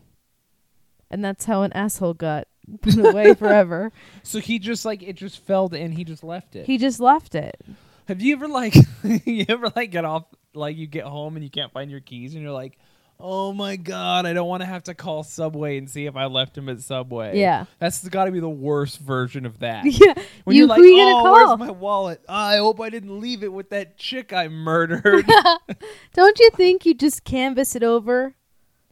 And 1.10 1.24
that's 1.24 1.44
how 1.44 1.62
an 1.62 1.72
asshole 1.72 2.14
got 2.14 2.48
put 2.80 2.96
away 2.96 3.34
forever. 3.38 3.92
So 4.22 4.40
he 4.40 4.58
just 4.58 4.84
like 4.84 5.02
it 5.02 5.14
just 5.14 5.38
fell 5.44 5.72
and 5.72 5.94
he 5.94 6.04
just 6.04 6.24
left 6.24 6.56
it. 6.56 6.66
He 6.66 6.78
just 6.78 7.00
left 7.00 7.34
it. 7.34 7.60
Have 8.08 8.20
you 8.20 8.34
ever 8.34 8.48
like 8.48 8.74
you 9.24 9.44
ever 9.48 9.72
like 9.74 9.90
get 9.90 10.04
off 10.04 10.24
like 10.54 10.76
you 10.76 10.86
get 10.86 11.04
home 11.04 11.36
and 11.36 11.44
you 11.44 11.50
can't 11.50 11.72
find 11.72 11.90
your 11.90 12.00
keys 12.00 12.34
and 12.34 12.42
you're 12.42 12.52
like, 12.52 12.78
oh 13.20 13.52
my 13.52 13.76
god, 13.76 14.26
I 14.26 14.32
don't 14.32 14.48
want 14.48 14.62
to 14.62 14.66
have 14.66 14.82
to 14.84 14.94
call 14.94 15.22
Subway 15.22 15.78
and 15.78 15.88
see 15.88 16.06
if 16.06 16.16
I 16.16 16.26
left 16.26 16.58
him 16.58 16.68
at 16.68 16.80
Subway. 16.80 17.38
Yeah. 17.38 17.66
that's 17.78 18.06
got 18.08 18.24
to 18.24 18.32
be 18.32 18.40
the 18.40 18.48
worst 18.48 18.98
version 18.98 19.46
of 19.46 19.60
that. 19.60 19.84
Yeah. 19.92 20.14
When 20.44 20.56
you 20.56 20.64
are 20.64 20.68
like, 20.68 20.78
who 20.78 20.84
you 20.84 20.96
gonna 20.96 21.16
oh, 21.16 21.22
call? 21.22 21.32
where's 21.32 21.58
my 21.58 21.70
wallet? 21.70 22.22
Ah, 22.28 22.48
I 22.48 22.56
hope 22.56 22.80
I 22.80 22.90
didn't 22.90 23.20
leave 23.20 23.42
it 23.42 23.52
with 23.52 23.70
that 23.70 23.96
chick 23.96 24.32
I 24.32 24.48
murdered. 24.48 25.26
Don't 26.14 26.38
you 26.38 26.50
think 26.50 26.84
you 26.84 26.94
just 26.94 27.24
canvas 27.24 27.76
it 27.76 27.82
over? 27.82 28.34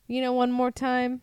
You 0.07 0.21
know, 0.21 0.33
one 0.33 0.53
more 0.53 0.71
time. 0.71 1.23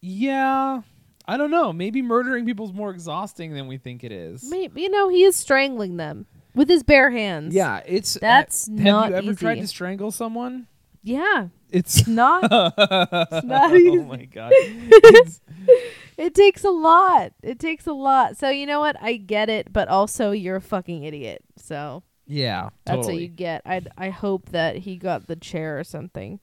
yeah, 0.00 0.82
I 1.26 1.36
don't 1.36 1.52
know. 1.52 1.72
Maybe 1.72 2.02
murdering 2.02 2.44
people's 2.44 2.72
more 2.72 2.90
exhausting 2.90 3.54
than 3.54 3.68
we 3.68 3.78
think 3.78 4.02
it 4.02 4.10
is. 4.10 4.44
Maybe 4.48 4.82
you 4.82 4.90
know 4.90 5.08
he 5.08 5.22
is 5.22 5.36
strangling 5.36 5.96
them 5.96 6.26
with 6.54 6.68
his 6.68 6.82
bare 6.82 7.10
hands. 7.10 7.54
Yeah, 7.54 7.80
it's 7.86 8.16
uh, 8.16 8.20
That's 8.20 8.66
have 8.66 8.78
not 8.78 9.10
you 9.10 9.16
ever 9.16 9.34
tried 9.34 9.60
to 9.60 9.66
strangle 9.66 10.10
someone? 10.10 10.66
Yeah. 11.02 11.48
It's 11.70 12.06
not. 12.06 12.44
it's 12.44 13.46
not 13.46 13.74
easy. 13.76 13.98
Oh 13.98 14.04
my 14.04 14.24
god. 14.26 14.52
It 16.18 16.34
takes 16.34 16.62
a 16.62 16.70
lot. 16.70 17.32
It 17.42 17.58
takes 17.58 17.86
a 17.86 17.92
lot. 17.92 18.36
So 18.36 18.50
you 18.50 18.66
know 18.66 18.80
what? 18.80 18.96
I 19.02 19.16
get 19.16 19.48
it, 19.48 19.72
but 19.72 19.88
also 19.88 20.30
you're 20.30 20.56
a 20.56 20.60
fucking 20.60 21.04
idiot. 21.04 21.42
So 21.56 22.02
yeah, 22.26 22.68
that's 22.84 22.96
totally. 22.98 23.14
what 23.14 23.22
you 23.22 23.28
get. 23.28 23.62
I 23.64 23.80
I 23.96 24.10
hope 24.10 24.50
that 24.50 24.76
he 24.76 24.96
got 24.96 25.26
the 25.26 25.36
chair 25.36 25.78
or 25.78 25.84
something. 25.84 26.38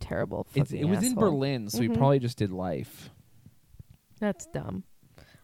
Terrible. 0.00 0.46
It 0.54 0.84
was 0.88 1.02
in. 1.02 1.14
Berlin, 1.16 1.68
so 1.68 1.78
Mhm. 1.78 1.82
he 1.82 1.88
probably 1.88 2.18
just 2.20 2.38
did 2.38 2.52
life. 2.52 3.10
That's 4.20 4.46
dumb. 4.46 4.84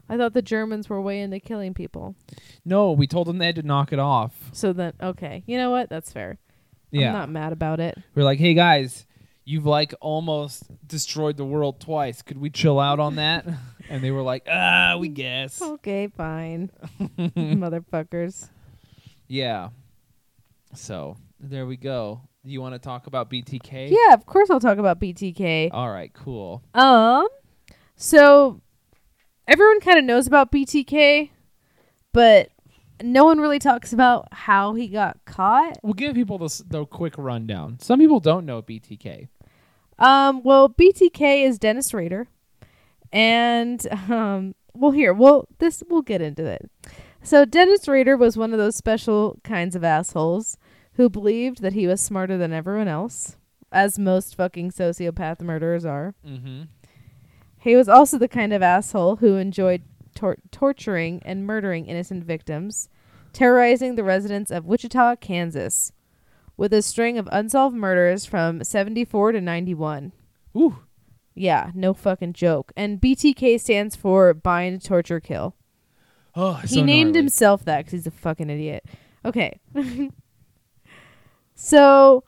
I 0.07 0.17
thought 0.17 0.33
the 0.33 0.41
Germans 0.41 0.87
were 0.89 1.01
way 1.01 1.19
into 1.19 1.39
killing 1.41 1.73
people. 1.73 2.15
No, 2.63 2.93
we 2.93 3.07
told 3.07 3.27
them 3.27 3.39
they 3.39 3.47
had 3.47 3.55
to 3.57 3.63
knock 3.63 3.91
it 3.91 3.99
off. 3.99 4.49
So 4.53 4.71
then, 4.71 4.93
okay, 5.01 5.43
you 5.47 5.57
know 5.57 5.69
what? 5.69 5.89
That's 5.89 6.11
fair. 6.13 6.37
Yeah, 6.99 7.07
I'm 7.09 7.13
not 7.13 7.29
mad 7.29 7.53
about 7.53 7.79
it. 7.79 7.97
we're 8.15 8.23
like, 8.23 8.39
hey 8.39 8.53
guys, 8.53 9.05
you've 9.43 9.65
like 9.65 9.93
almost 10.01 10.63
destroyed 10.87 11.37
the 11.37 11.45
world 11.45 11.79
twice. 11.79 12.21
Could 12.21 12.37
we 12.37 12.49
chill 12.49 12.79
out 12.79 12.99
on 12.99 13.15
that? 13.15 13.45
and 13.89 14.03
they 14.03 14.11
were 14.11 14.21
like, 14.21 14.47
ah, 14.49 14.97
we 14.99 15.07
guess. 15.09 15.61
Okay, 15.75 16.07
fine. 16.07 16.71
Motherfuckers. 17.17 18.49
Yeah. 19.27 19.69
So 20.73 21.17
there 21.39 21.65
we 21.65 21.77
go. 21.77 22.21
You 22.43 22.61
want 22.61 22.75
to 22.75 22.79
talk 22.79 23.07
about 23.07 23.29
BTK? 23.29 23.89
Yeah, 23.89 24.13
of 24.13 24.25
course 24.25 24.49
I'll 24.49 24.59
talk 24.59 24.77
about 24.77 24.99
BTK. 24.99 25.69
All 25.71 25.89
right. 25.89 26.13
Cool. 26.13 26.61
Um, 26.73 27.27
so 27.95 28.61
everyone 29.47 29.79
kind 29.79 29.97
of 29.97 30.05
knows 30.05 30.27
about 30.27 30.51
BTK, 30.51 31.29
but 32.13 32.49
no 33.03 33.25
one 33.25 33.39
really 33.39 33.59
talks 33.59 33.91
about 33.93 34.27
how 34.31 34.73
he 34.73 34.87
got 34.87 35.17
caught. 35.25 35.77
We'll 35.83 35.93
give 35.93 36.15
people 36.15 36.37
the, 36.37 36.45
s- 36.45 36.63
the 36.67 36.85
quick 36.85 37.13
rundown. 37.17 37.77
Some 37.79 37.99
people 37.99 38.19
don't 38.19 38.45
know 38.45 38.61
BTK. 38.61 39.27
Um, 39.99 40.43
well, 40.43 40.67
BTK 40.69 41.45
is 41.45 41.57
Dennis 41.57 41.93
Rader, 41.93 42.27
and 43.11 43.85
um, 44.09 44.55
well, 44.73 44.91
here, 44.91 45.13
well, 45.13 45.47
this 45.59 45.83
we'll 45.89 46.01
get 46.01 46.21
into 46.21 46.45
it. 46.45 46.69
So 47.23 47.45
Dennis 47.45 47.87
Rader 47.87 48.17
was 48.17 48.37
one 48.37 48.51
of 48.53 48.59
those 48.59 48.75
special 48.75 49.39
kinds 49.43 49.75
of 49.75 49.83
assholes 49.83 50.57
who 50.93 51.09
believed 51.09 51.61
that 51.61 51.73
he 51.73 51.87
was 51.87 51.99
smarter 52.01 52.37
than 52.37 52.53
everyone 52.53 52.87
else, 52.87 53.37
as 53.71 53.97
most 53.97 54.35
fucking 54.35 54.71
sociopath 54.71 55.41
murderers 55.41 55.85
are. 55.85 56.13
Mm-hmm. 56.27 56.63
He 57.57 57.75
was 57.75 57.89
also 57.89 58.17
the 58.17 58.27
kind 58.27 58.53
of 58.53 58.61
asshole 58.61 59.17
who 59.17 59.35
enjoyed 59.37 59.81
tor- 60.15 60.37
torturing 60.51 61.21
and 61.23 61.45
murdering 61.45 61.85
innocent 61.85 62.23
victims, 62.23 62.89
terrorizing 63.33 63.95
the 63.95 64.03
residents 64.03 64.49
of 64.49 64.65
Wichita, 64.65 65.17
Kansas, 65.17 65.91
with 66.57 66.73
a 66.73 66.81
string 66.81 67.17
of 67.17 67.27
unsolved 67.31 67.75
murders 67.75 68.25
from 68.25 68.63
74 68.63 69.33
to 69.33 69.41
91. 69.41 70.13
Ooh. 70.57 70.77
Yeah, 71.35 71.71
no 71.75 71.93
fucking 71.93 72.31
joke. 72.33 72.71
And 72.77 73.01
BTK 73.01 73.59
stands 73.59 73.95
for 73.95 74.33
bind, 74.33 74.81
torture, 74.83 75.19
kill. 75.19 75.53
Oh, 76.33 76.53
He 76.55 76.67
so 76.67 76.83
named 76.83 77.09
gnarly. 77.09 77.19
himself 77.19 77.65
that 77.65 77.79
because 77.79 77.91
he's 77.91 78.07
a 78.07 78.11
fucking 78.11 78.49
idiot. 78.49 78.85
Okay. 79.25 79.59
so 81.55 82.23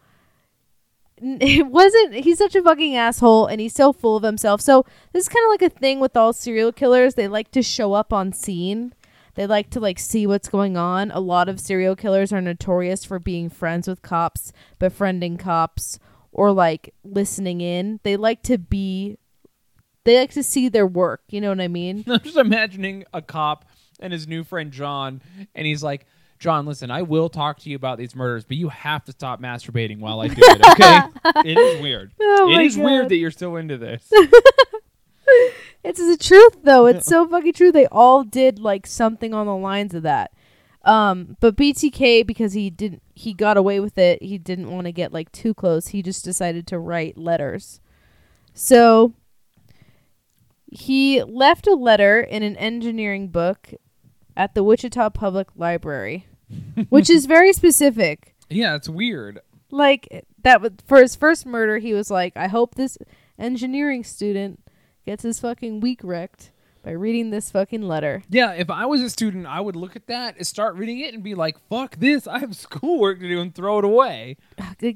it 1.21 1.67
wasn't. 1.71 2.13
He's 2.15 2.37
such 2.37 2.55
a 2.55 2.61
fucking 2.61 2.95
asshole, 2.95 3.47
and 3.47 3.59
he's 3.59 3.73
so 3.73 3.93
full 3.93 4.17
of 4.17 4.23
himself. 4.23 4.61
So 4.61 4.85
this 5.13 5.23
is 5.23 5.29
kind 5.29 5.43
of 5.45 5.49
like 5.49 5.71
a 5.71 5.77
thing 5.79 5.99
with 5.99 6.15
all 6.15 6.33
serial 6.33 6.71
killers. 6.71 7.15
They 7.15 7.27
like 7.27 7.51
to 7.51 7.61
show 7.61 7.93
up 7.93 8.13
on 8.13 8.33
scene. 8.33 8.93
They 9.35 9.45
like 9.45 9.69
to 9.71 9.79
like 9.79 9.99
see 9.99 10.25
what's 10.25 10.49
going 10.49 10.77
on. 10.77 11.11
A 11.11 11.19
lot 11.19 11.47
of 11.47 11.59
serial 11.59 11.95
killers 11.95 12.33
are 12.33 12.41
notorious 12.41 13.05
for 13.05 13.19
being 13.19 13.49
friends 13.49 13.87
with 13.87 14.01
cops, 14.01 14.51
befriending 14.79 15.37
cops, 15.37 15.99
or 16.31 16.51
like 16.51 16.93
listening 17.03 17.61
in. 17.61 17.99
They 18.03 18.17
like 18.17 18.41
to 18.43 18.57
be. 18.57 19.17
They 20.03 20.19
like 20.19 20.31
to 20.31 20.43
see 20.43 20.69
their 20.69 20.87
work. 20.87 21.21
You 21.29 21.41
know 21.41 21.49
what 21.49 21.61
I 21.61 21.67
mean? 21.67 22.03
I'm 22.09 22.21
just 22.21 22.37
imagining 22.37 23.05
a 23.13 23.21
cop 23.21 23.65
and 23.99 24.13
his 24.13 24.27
new 24.27 24.43
friend 24.43 24.71
John, 24.71 25.21
and 25.53 25.67
he's 25.67 25.83
like, 25.83 26.05
John, 26.39 26.65
listen, 26.65 26.91
I 26.91 27.01
will 27.01 27.29
talk 27.29 27.59
to 27.59 27.69
you 27.69 27.75
about 27.75 27.97
these 27.97 28.15
murders, 28.15 28.45
but 28.45 28.57
you 28.57 28.69
have 28.69 29.03
to 29.05 29.11
stop 29.11 29.41
masturbating 29.41 29.99
while 29.99 30.19
I 30.19 30.27
do 30.27 30.41
it, 30.41 30.65
okay? 30.71 30.99
it 31.49 31.57
is 31.57 31.81
weird. 31.81 32.13
Oh 32.21 32.51
it 32.51 32.65
is 32.65 32.75
God. 32.75 32.85
weird 32.85 33.09
that 33.09 33.15
you're 33.15 33.31
still 33.31 33.55
into 33.55 33.77
this. 33.77 34.11
It's 35.83 35.99
the 35.99 36.17
truth 36.17 36.63
though. 36.63 36.85
It's 36.85 37.05
so 37.05 37.27
fucking 37.27 37.53
true. 37.53 37.71
They 37.71 37.87
all 37.87 38.23
did 38.23 38.59
like 38.59 38.85
something 38.85 39.33
on 39.33 39.45
the 39.45 39.55
lines 39.55 39.93
of 39.93 40.03
that. 40.03 40.31
Um, 40.83 41.37
but 41.39 41.55
BTK 41.55 42.25
because 42.25 42.53
he 42.53 42.69
didn't 42.69 43.01
he 43.15 43.33
got 43.33 43.55
away 43.55 43.79
with 43.79 43.97
it. 43.97 44.21
He 44.21 44.37
didn't 44.37 44.69
want 44.69 44.85
to 44.85 44.91
get 44.91 45.13
like 45.13 45.31
too 45.31 45.53
close. 45.53 45.89
He 45.89 46.01
just 46.01 46.25
decided 46.25 46.67
to 46.67 46.79
write 46.79 47.17
letters. 47.17 47.79
So 48.53 49.13
he 50.65 51.23
left 51.23 51.67
a 51.67 51.73
letter 51.73 52.19
in 52.19 52.43
an 52.43 52.57
engineering 52.57 53.29
book 53.29 53.73
at 54.37 54.53
the 54.53 54.63
Wichita 54.63 55.09
Public 55.09 55.47
Library, 55.57 56.27
which 56.87 57.09
is 57.09 57.25
very 57.25 57.51
specific. 57.51 58.33
Yeah, 58.49 58.75
it's 58.75 58.87
weird. 58.87 59.41
Like 59.71 60.25
that 60.43 60.61
was 60.61 60.71
for 60.85 61.01
his 61.01 61.17
first 61.17 61.45
murder, 61.45 61.79
he 61.79 61.93
was 61.93 62.09
like, 62.09 62.31
"I 62.37 62.47
hope 62.47 62.75
this 62.75 62.97
engineering 63.37 64.05
student 64.05 64.61
gets 65.05 65.23
his 65.23 65.41
fucking 65.41 65.81
week 65.81 65.99
wrecked 66.01 66.51
by 66.87 66.93
reading 66.93 67.29
this 67.31 67.51
fucking 67.51 67.81
letter." 67.81 68.23
Yeah, 68.29 68.53
if 68.53 68.69
I 68.69 68.85
was 68.85 69.01
a 69.01 69.09
student, 69.09 69.45
I 69.45 69.59
would 69.59 69.75
look 69.75 69.95
at 69.97 70.07
that 70.07 70.37
and 70.37 70.47
start 70.47 70.75
reading 70.75 70.99
it 70.99 71.13
and 71.13 71.21
be 71.21 71.35
like, 71.35 71.57
"Fuck 71.69 71.97
this! 71.97 72.27
I 72.27 72.39
have 72.39 72.55
schoolwork 72.65 73.19
to 73.19 73.27
do," 73.27 73.41
and 73.41 73.53
throw 73.53 73.79
it 73.79 73.85
away. 73.85 74.37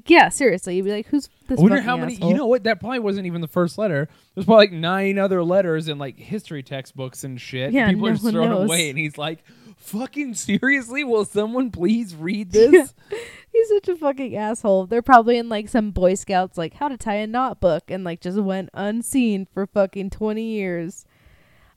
Yeah, 0.06 0.28
seriously, 0.30 0.76
you'd 0.76 0.84
be 0.84 0.92
like, 0.92 1.06
"Who's 1.08 1.28
this?" 1.48 1.58
I 1.58 1.62
wonder 1.62 1.80
how 1.82 1.96
many. 1.96 2.14
asshole? 2.14 2.30
You 2.30 2.36
know 2.36 2.46
what? 2.46 2.64
That 2.64 2.80
probably 2.80 3.00
wasn't 3.00 3.26
even 3.26 3.40
the 3.42 3.48
first 3.48 3.76
letter. 3.78 4.08
There's 4.34 4.46
probably 4.46 4.66
like 4.68 4.72
nine 4.72 5.18
other 5.18 5.44
letters 5.44 5.88
in 5.88 5.98
like 5.98 6.18
history 6.18 6.62
textbooks 6.62 7.24
and 7.24 7.40
shit. 7.40 7.72
Yeah, 7.72 7.88
people 7.88 8.02
no 8.02 8.08
are 8.08 8.12
just 8.14 8.30
throwing 8.30 8.50
knows. 8.50 8.64
away, 8.68 8.88
and 8.88 8.98
he's 8.98 9.18
like, 9.18 9.44
"Fucking 9.76 10.34
seriously? 10.34 11.04
Will 11.04 11.24
someone 11.26 11.70
please 11.70 12.16
read 12.16 12.50
this?" 12.52 12.94
He's 13.52 13.68
such 13.68 13.88
a 13.88 13.96
fucking 13.96 14.34
asshole. 14.34 14.86
They're 14.86 15.02
probably 15.02 15.36
in 15.36 15.50
like 15.50 15.68
some 15.68 15.90
Boy 15.90 16.14
Scouts 16.14 16.56
like 16.56 16.72
how 16.74 16.88
to 16.88 16.96
tie 16.96 17.16
a 17.16 17.26
knot 17.26 17.60
book 17.60 17.84
and 17.90 18.02
like 18.02 18.22
just 18.22 18.38
went 18.38 18.70
unseen 18.72 19.46
for 19.52 19.66
fucking 19.66 20.08
20 20.08 20.42
years. 20.42 21.04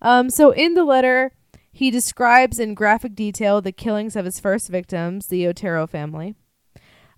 Um 0.01 0.29
so 0.29 0.51
in 0.51 0.73
the 0.73 0.83
letter 0.83 1.31
he 1.71 1.91
describes 1.91 2.59
in 2.59 2.73
graphic 2.73 3.15
detail 3.15 3.61
the 3.61 3.71
killings 3.71 4.15
of 4.15 4.25
his 4.25 4.39
first 4.39 4.69
victims, 4.69 5.27
the 5.27 5.47
Otero 5.47 5.87
family. 5.87 6.35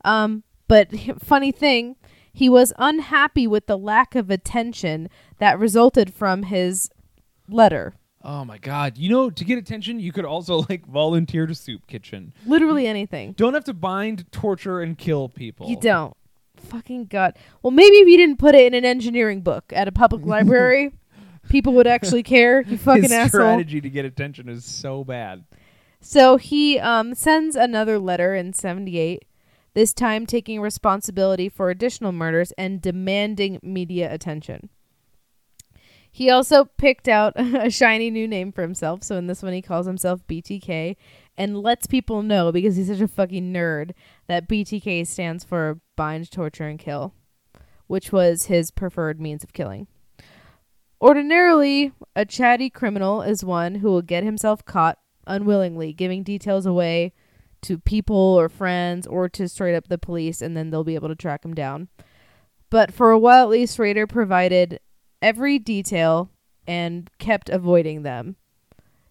Um 0.03 0.43
but 0.67 0.89
funny 1.19 1.51
thing, 1.51 1.95
he 2.33 2.49
was 2.49 2.73
unhappy 2.77 3.47
with 3.47 3.67
the 3.67 3.77
lack 3.77 4.13
of 4.15 4.29
attention 4.29 5.09
that 5.39 5.57
resulted 5.57 6.13
from 6.13 6.43
his 6.43 6.89
letter. 7.49 7.95
Oh 8.23 8.43
my 8.43 8.57
god! 8.57 8.97
You 8.97 9.09
know, 9.09 9.29
to 9.29 9.45
get 9.45 9.57
attention, 9.57 9.99
you 9.99 10.11
could 10.11 10.25
also 10.25 10.65
like 10.69 10.85
volunteer 10.85 11.47
to 11.47 11.55
soup 11.55 11.87
kitchen. 11.87 12.33
Literally 12.45 12.85
anything. 12.85 13.31
Don't 13.33 13.53
have 13.53 13.63
to 13.65 13.73
bind, 13.73 14.31
torture, 14.31 14.81
and 14.81 14.97
kill 14.97 15.29
people. 15.29 15.69
You 15.69 15.79
don't. 15.79 16.15
Fucking 16.57 17.05
God. 17.05 17.37
Well, 17.61 17.71
maybe 17.71 17.97
if 17.97 18.07
you 18.07 18.17
didn't 18.17 18.37
put 18.37 18.55
it 18.55 18.65
in 18.65 18.73
an 18.73 18.83
engineering 18.83 19.41
book 19.41 19.71
at 19.73 19.87
a 19.87 19.91
public 19.91 20.25
library, 20.25 20.91
people 21.49 21.73
would 21.73 21.87
actually 21.87 22.23
care. 22.23 22.61
You 22.61 22.77
fucking 22.77 23.03
His 23.03 23.11
asshole. 23.11 23.41
strategy 23.41 23.81
to 23.81 23.89
get 23.89 24.05
attention 24.05 24.49
is 24.49 24.65
so 24.65 25.03
bad. 25.03 25.45
So 25.99 26.37
he 26.37 26.79
um, 26.79 27.15
sends 27.15 27.55
another 27.55 27.97
letter 27.99 28.35
in 28.35 28.53
78, 28.53 29.25
this 29.73 29.93
time 29.93 30.25
taking 30.25 30.61
responsibility 30.61 31.49
for 31.49 31.69
additional 31.69 32.11
murders 32.11 32.51
and 32.57 32.81
demanding 32.81 33.59
media 33.61 34.13
attention. 34.13 34.69
He 36.11 36.29
also 36.29 36.65
picked 36.65 37.07
out 37.07 37.33
a 37.37 37.69
shiny 37.69 38.09
new 38.09 38.27
name 38.27 38.51
for 38.51 38.61
himself. 38.61 39.03
So 39.03 39.17
in 39.17 39.27
this 39.27 39.43
one, 39.43 39.53
he 39.53 39.61
calls 39.61 39.85
himself 39.85 40.25
BTK 40.27 40.95
and 41.37 41.59
lets 41.61 41.85
people 41.85 42.23
know 42.23 42.51
because 42.51 42.75
he's 42.75 42.87
such 42.87 43.01
a 43.01 43.07
fucking 43.07 43.53
nerd 43.53 43.91
that 44.27 44.47
BTK 44.47 45.05
stands 45.05 45.43
for 45.43 45.79
bind, 45.95 46.31
torture, 46.31 46.67
and 46.67 46.79
kill, 46.79 47.13
which 47.85 48.11
was 48.11 48.45
his 48.45 48.71
preferred 48.71 49.21
means 49.21 49.43
of 49.43 49.53
killing. 49.53 49.87
Ordinarily, 50.99 51.91
a 52.15 52.25
chatty 52.25 52.69
criminal 52.69 53.21
is 53.21 53.45
one 53.45 53.75
who 53.75 53.89
will 53.89 54.01
get 54.01 54.23
himself 54.23 54.65
caught 54.65 54.97
unwillingly, 55.27 55.93
giving 55.93 56.23
details 56.23 56.65
away 56.65 57.13
to 57.61 57.77
people 57.77 58.15
or 58.15 58.49
friends 58.49 59.05
or 59.05 59.29
to 59.29 59.47
straight 59.47 59.75
up 59.75 59.87
the 59.87 59.97
police, 59.97 60.41
and 60.41 60.57
then 60.57 60.69
they'll 60.69 60.83
be 60.83 60.95
able 60.95 61.09
to 61.09 61.15
track 61.15 61.45
him 61.45 61.53
down. 61.53 61.87
But 62.69 62.93
for 62.93 63.11
a 63.11 63.19
while, 63.19 63.43
at 63.43 63.49
least, 63.49 63.77
Rader 63.77 64.07
provided 64.07 64.79
every 65.21 65.59
detail 65.59 66.31
and 66.65 67.09
kept 67.19 67.49
avoiding 67.49 68.03
them. 68.03 68.35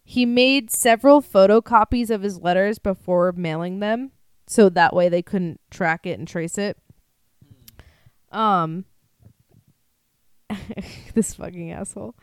He 0.05 0.27
made 0.27 0.71
several 0.71 1.23
photocopies 1.23 2.11
of 2.11 2.23
his 2.23 2.41
letters 2.41 2.79
before 2.79 3.33
mailing 3.33 3.81
them, 3.81 4.13
so 4.47 4.69
that 4.69 4.95
way 4.95 5.09
they 5.09 5.23
couldn't 5.23 5.61
track 5.71 6.07
it 6.07 6.19
and 6.19 6.29
trace 6.29 6.59
it. 6.59 6.79
Um, 8.31 8.85
this 11.15 11.35
fucking 11.35 11.73
asshole. 11.73 12.15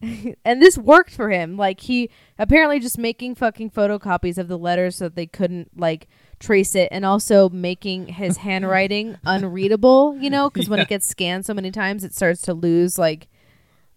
and 0.44 0.60
this 0.60 0.76
worked 0.76 1.14
for 1.14 1.30
him. 1.30 1.56
Like 1.56 1.80
he 1.80 2.10
apparently 2.38 2.80
just 2.80 2.98
making 2.98 3.36
fucking 3.36 3.70
photocopies 3.70 4.36
of 4.38 4.48
the 4.48 4.58
letters 4.58 4.96
so 4.96 5.04
that 5.04 5.14
they 5.14 5.26
couldn't 5.26 5.78
like 5.78 6.08
trace 6.40 6.74
it, 6.74 6.88
and 6.90 7.04
also 7.04 7.48
making 7.48 8.08
his 8.08 8.36
handwriting 8.48 9.16
unreadable. 9.24 10.16
You 10.16 10.30
know, 10.30 10.50
because 10.50 10.68
when 10.68 10.78
Yeah. 10.78 10.84
it 10.84 10.88
gets 10.88 11.06
scanned 11.06 11.46
so 11.46 11.54
many 11.54 11.70
times, 11.70 12.02
it 12.04 12.14
starts 12.14 12.42
to 12.42 12.54
lose 12.54 12.98
like 12.98 13.28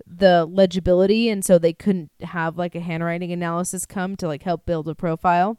the 0.06 0.46
legibility, 0.46 1.30
and 1.30 1.44
so 1.44 1.58
they 1.58 1.74
couldn't 1.74 2.12
have 2.22 2.58
like 2.58 2.76
a 2.76 2.80
handwriting 2.80 3.32
analysis 3.32 3.86
come 3.88 4.16
to 4.18 4.28
like 4.28 4.44
help 4.44 4.66
build 4.66 4.88
a 4.88 4.94
profile. 4.94 5.58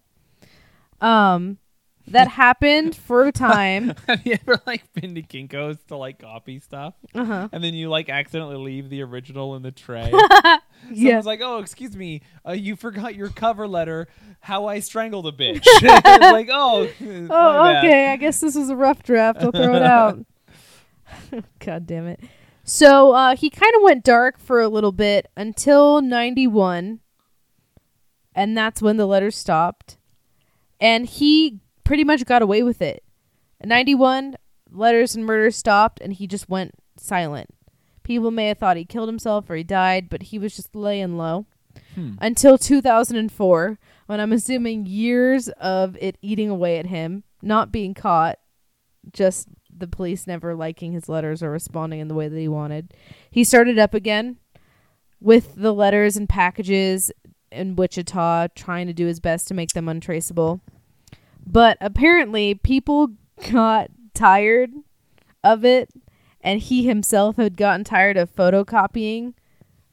Um, 1.01 1.59
that 2.09 2.29
happened 2.29 2.95
for 2.97 3.25
a 3.25 3.33
time. 3.33 3.95
Have 4.07 4.25
you 4.27 4.35
ever 4.41 4.61
like 4.67 4.93
been 4.95 5.15
to 5.17 5.23
Kinko's 5.23 5.79
to 5.89 5.97
like 5.97 6.19
copy 6.21 6.59
stuff, 6.61 6.95
Uh-huh. 7.15 7.49
and 7.53 7.63
then 7.65 7.75
you 7.75 7.89
like 7.89 8.09
accidentally 8.09 8.57
leave 8.57 8.91
the 8.91 9.03
original 9.03 9.57
in 9.57 9.63
the 9.63 9.73
tray? 9.73 10.13
Yeah. 10.93 11.09
Someone's 11.13 11.27
like, 11.27 11.41
"Oh, 11.43 11.59
excuse 11.59 11.97
me, 11.97 12.21
uh, 12.47 12.53
you 12.53 12.77
forgot 12.77 13.15
your 13.17 13.29
cover 13.31 13.67
letter. 13.67 14.07
How 14.41 14.67
I 14.67 14.79
strangled 14.81 15.27
a 15.27 15.33
bitch." 15.33 15.65
like, 16.33 16.49
"Oh, 16.53 16.89
Oh, 17.31 17.77
okay. 17.79 18.09
I 18.13 18.17
guess 18.17 18.41
this 18.41 18.55
was 18.55 18.69
a 18.69 18.77
rough 18.77 19.03
draft. 19.03 19.43
I'll 19.43 19.51
throw 19.53 19.75
it 19.75 19.83
out. 19.83 20.25
God 21.61 21.87
damn 21.87 22.07
it. 22.07 22.21
So 22.63 23.13
uh, 23.13 23.35
he 23.37 23.49
kind 23.51 23.73
of 23.75 23.83
went 23.83 24.05
dark 24.05 24.39
for 24.39 24.61
a 24.61 24.69
little 24.69 24.93
bit 24.93 25.29
until 25.37 26.01
91. 26.03 27.01
And 28.35 28.57
that's 28.57 28.83
when 28.83 28.97
the 28.97 29.07
letters 29.07 29.37
stopped. 29.37 29.97
And 30.81 31.07
he 31.07 31.61
pretty 31.87 32.05
much 32.05 32.25
got 32.27 32.43
away 32.43 32.63
with 32.63 32.83
it. 32.83 33.03
In 33.61 33.69
91, 33.69 34.37
letters 34.71 35.15
and 35.15 35.25
murders 35.25 35.57
stopped, 35.57 36.01
and 36.01 36.13
he 36.13 36.27
just 36.27 36.49
went 36.49 36.75
silent. 36.99 37.49
People 38.03 38.31
may 38.31 38.49
have 38.49 38.59
thought 38.59 38.77
he 38.77 38.85
killed 38.85 39.09
himself 39.09 39.49
or 39.49 39.57
he 39.57 39.65
died, 39.65 40.09
but 40.09 40.25
he 40.25 40.39
was 40.39 40.55
just 40.55 40.77
laying 40.77 41.17
low. 41.17 41.47
Hmm. 41.95 42.15
Until 42.21 42.59
2004, 42.59 43.79
when 44.07 44.21
I'm 44.21 44.33
assuming 44.33 44.87
years 44.87 45.49
of 45.61 45.97
it 46.01 46.19
eating 46.23 46.51
away 46.51 46.79
at 46.79 46.87
him, 46.87 47.25
not 47.43 47.73
being 47.73 47.95
caught, 47.95 48.39
just 49.13 49.49
the 49.77 49.87
police 49.87 50.27
never 50.27 50.55
liking 50.55 50.93
his 50.93 51.09
letters 51.09 51.43
or 51.43 51.51
responding 51.51 52.01
in 52.01 52.09
the 52.09 52.15
way 52.15 52.29
that 52.29 52.39
he 52.39 52.49
wanted. 52.49 52.95
He 53.31 53.45
started 53.45 53.79
up 53.79 53.95
again 53.95 54.39
with 55.21 55.55
the 55.55 55.73
letters 55.73 56.17
and 56.17 56.29
packages 56.29 57.11
in 57.53 57.77
Wichita, 57.77 58.49
trying 58.55 58.87
to 58.87 58.93
do 58.93 59.07
his 59.07 59.21
best 59.21 59.49
to 59.49 59.55
make 59.55 59.71
them 59.71 59.89
untraceable. 59.89 60.61
But 61.47 61.79
apparently, 61.81 62.55
people 62.55 63.11
got 63.51 63.91
tired 64.15 64.71
of 65.45 65.65
it, 65.65 65.91
and 66.41 66.61
he 66.61 66.87
himself 66.87 67.37
had 67.37 67.57
gotten 67.57 67.85
tired 67.85 68.17
of 68.17 68.35
photocopying 68.35 69.35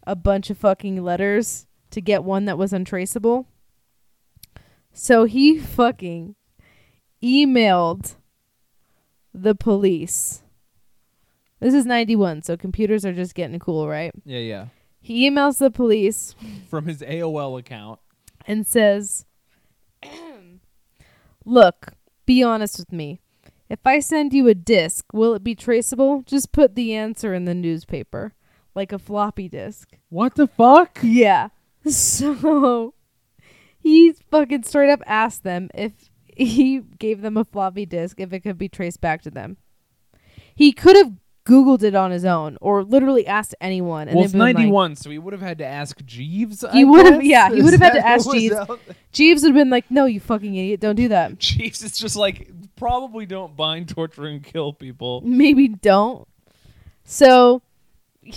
a 0.05 0.15
bunch 0.15 0.49
of 0.49 0.57
fucking 0.57 1.01
letters 1.03 1.67
to 1.91 2.01
get 2.01 2.23
one 2.23 2.45
that 2.45 2.57
was 2.57 2.73
untraceable. 2.73 3.47
So 4.91 5.25
he 5.25 5.59
fucking 5.59 6.35
emailed 7.21 8.15
the 9.33 9.55
police. 9.55 10.41
This 11.59 11.73
is 11.73 11.85
91, 11.85 12.41
so 12.41 12.57
computers 12.57 13.05
are 13.05 13.13
just 13.13 13.35
getting 13.35 13.57
cool, 13.59 13.87
right? 13.87 14.11
Yeah, 14.25 14.39
yeah. 14.39 14.65
He 14.99 15.29
emails 15.29 15.59
the 15.59 15.71
police 15.71 16.35
From 16.69 16.85
his 16.87 17.01
AOL 17.01 17.57
account. 17.59 17.99
and 18.45 18.67
says, 18.67 19.25
Look, 21.45 21.93
be 22.25 22.43
honest 22.43 22.79
with 22.79 22.91
me. 22.91 23.19
If 23.69 23.79
I 23.85 23.99
send 23.99 24.33
you 24.33 24.47
a 24.47 24.53
disk, 24.53 25.05
will 25.13 25.33
it 25.33 25.43
be 25.43 25.55
traceable? 25.55 26.21
Just 26.25 26.51
put 26.51 26.75
the 26.75 26.93
answer 26.93 27.33
in 27.33 27.45
the 27.45 27.55
newspaper, 27.55 28.33
like 28.75 28.91
a 28.91 28.99
floppy 28.99 29.49
disk. 29.49 29.89
What 30.09 30.35
the 30.35 30.47
fuck? 30.47 30.99
Yeah. 31.01 31.49
So 31.85 32.93
he 33.77 34.13
fucking 34.31 34.63
straight 34.63 34.89
up 34.89 35.01
asked 35.05 35.43
them 35.43 35.69
if 35.73 35.91
he 36.37 36.79
gave 36.79 37.21
them 37.21 37.35
a 37.35 37.43
floppy 37.43 37.85
disk 37.85 38.21
if 38.21 38.31
it 38.31 38.39
could 38.39 38.57
be 38.57 38.69
traced 38.69 39.01
back 39.01 39.21
to 39.23 39.29
them. 39.29 39.57
He 40.55 40.71
could 40.71 40.95
have 40.95 41.11
Googled 41.45 41.83
it 41.83 41.93
on 41.93 42.11
his 42.11 42.23
own 42.23 42.57
or 42.61 42.83
literally 42.83 43.27
asked 43.27 43.53
anyone. 43.59 44.07
And 44.07 44.15
well, 44.15 44.23
it's 44.25 44.31
been 44.31 44.39
like- 44.39 44.55
91, 44.55 44.95
so 44.95 45.09
he 45.09 45.19
would 45.19 45.33
have 45.33 45.41
had 45.41 45.57
to 45.57 45.65
ask 45.65 46.03
Jeeves. 46.05 46.63
He 46.71 46.81
I 46.81 46.83
would 46.85 47.05
have- 47.05 47.23
yeah, 47.23 47.49
he 47.53 47.61
would 47.61 47.73
have 47.73 47.81
had 47.81 47.93
to 47.93 48.07
ask 48.07 48.31
Jeeves. 48.31 48.55
Jeeves 49.11 49.43
would 49.43 49.49
have 49.49 49.55
been 49.55 49.69
like, 49.69 49.91
no, 49.91 50.05
you 50.05 50.19
fucking 50.21 50.55
idiot. 50.55 50.79
Don't 50.79 50.95
do 50.95 51.09
that. 51.09 51.37
Jeeves 51.39 51.83
is 51.83 51.97
just 51.97 52.15
like, 52.15 52.49
probably 52.77 53.25
don't 53.25 53.55
bind, 53.57 53.89
torture, 53.89 54.25
and 54.25 54.41
kill 54.43 54.71
people. 54.73 55.21
maybe 55.25 55.67
don't. 55.67 56.27
So 57.03 57.61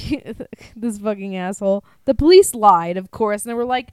this 0.77 0.99
fucking 0.99 1.37
asshole. 1.37 1.85
The 2.07 2.15
police 2.15 2.55
lied, 2.55 2.97
of 2.97 3.13
course, 3.13 3.45
and 3.45 3.51
they 3.51 3.55
were 3.55 3.65
like, 3.65 3.93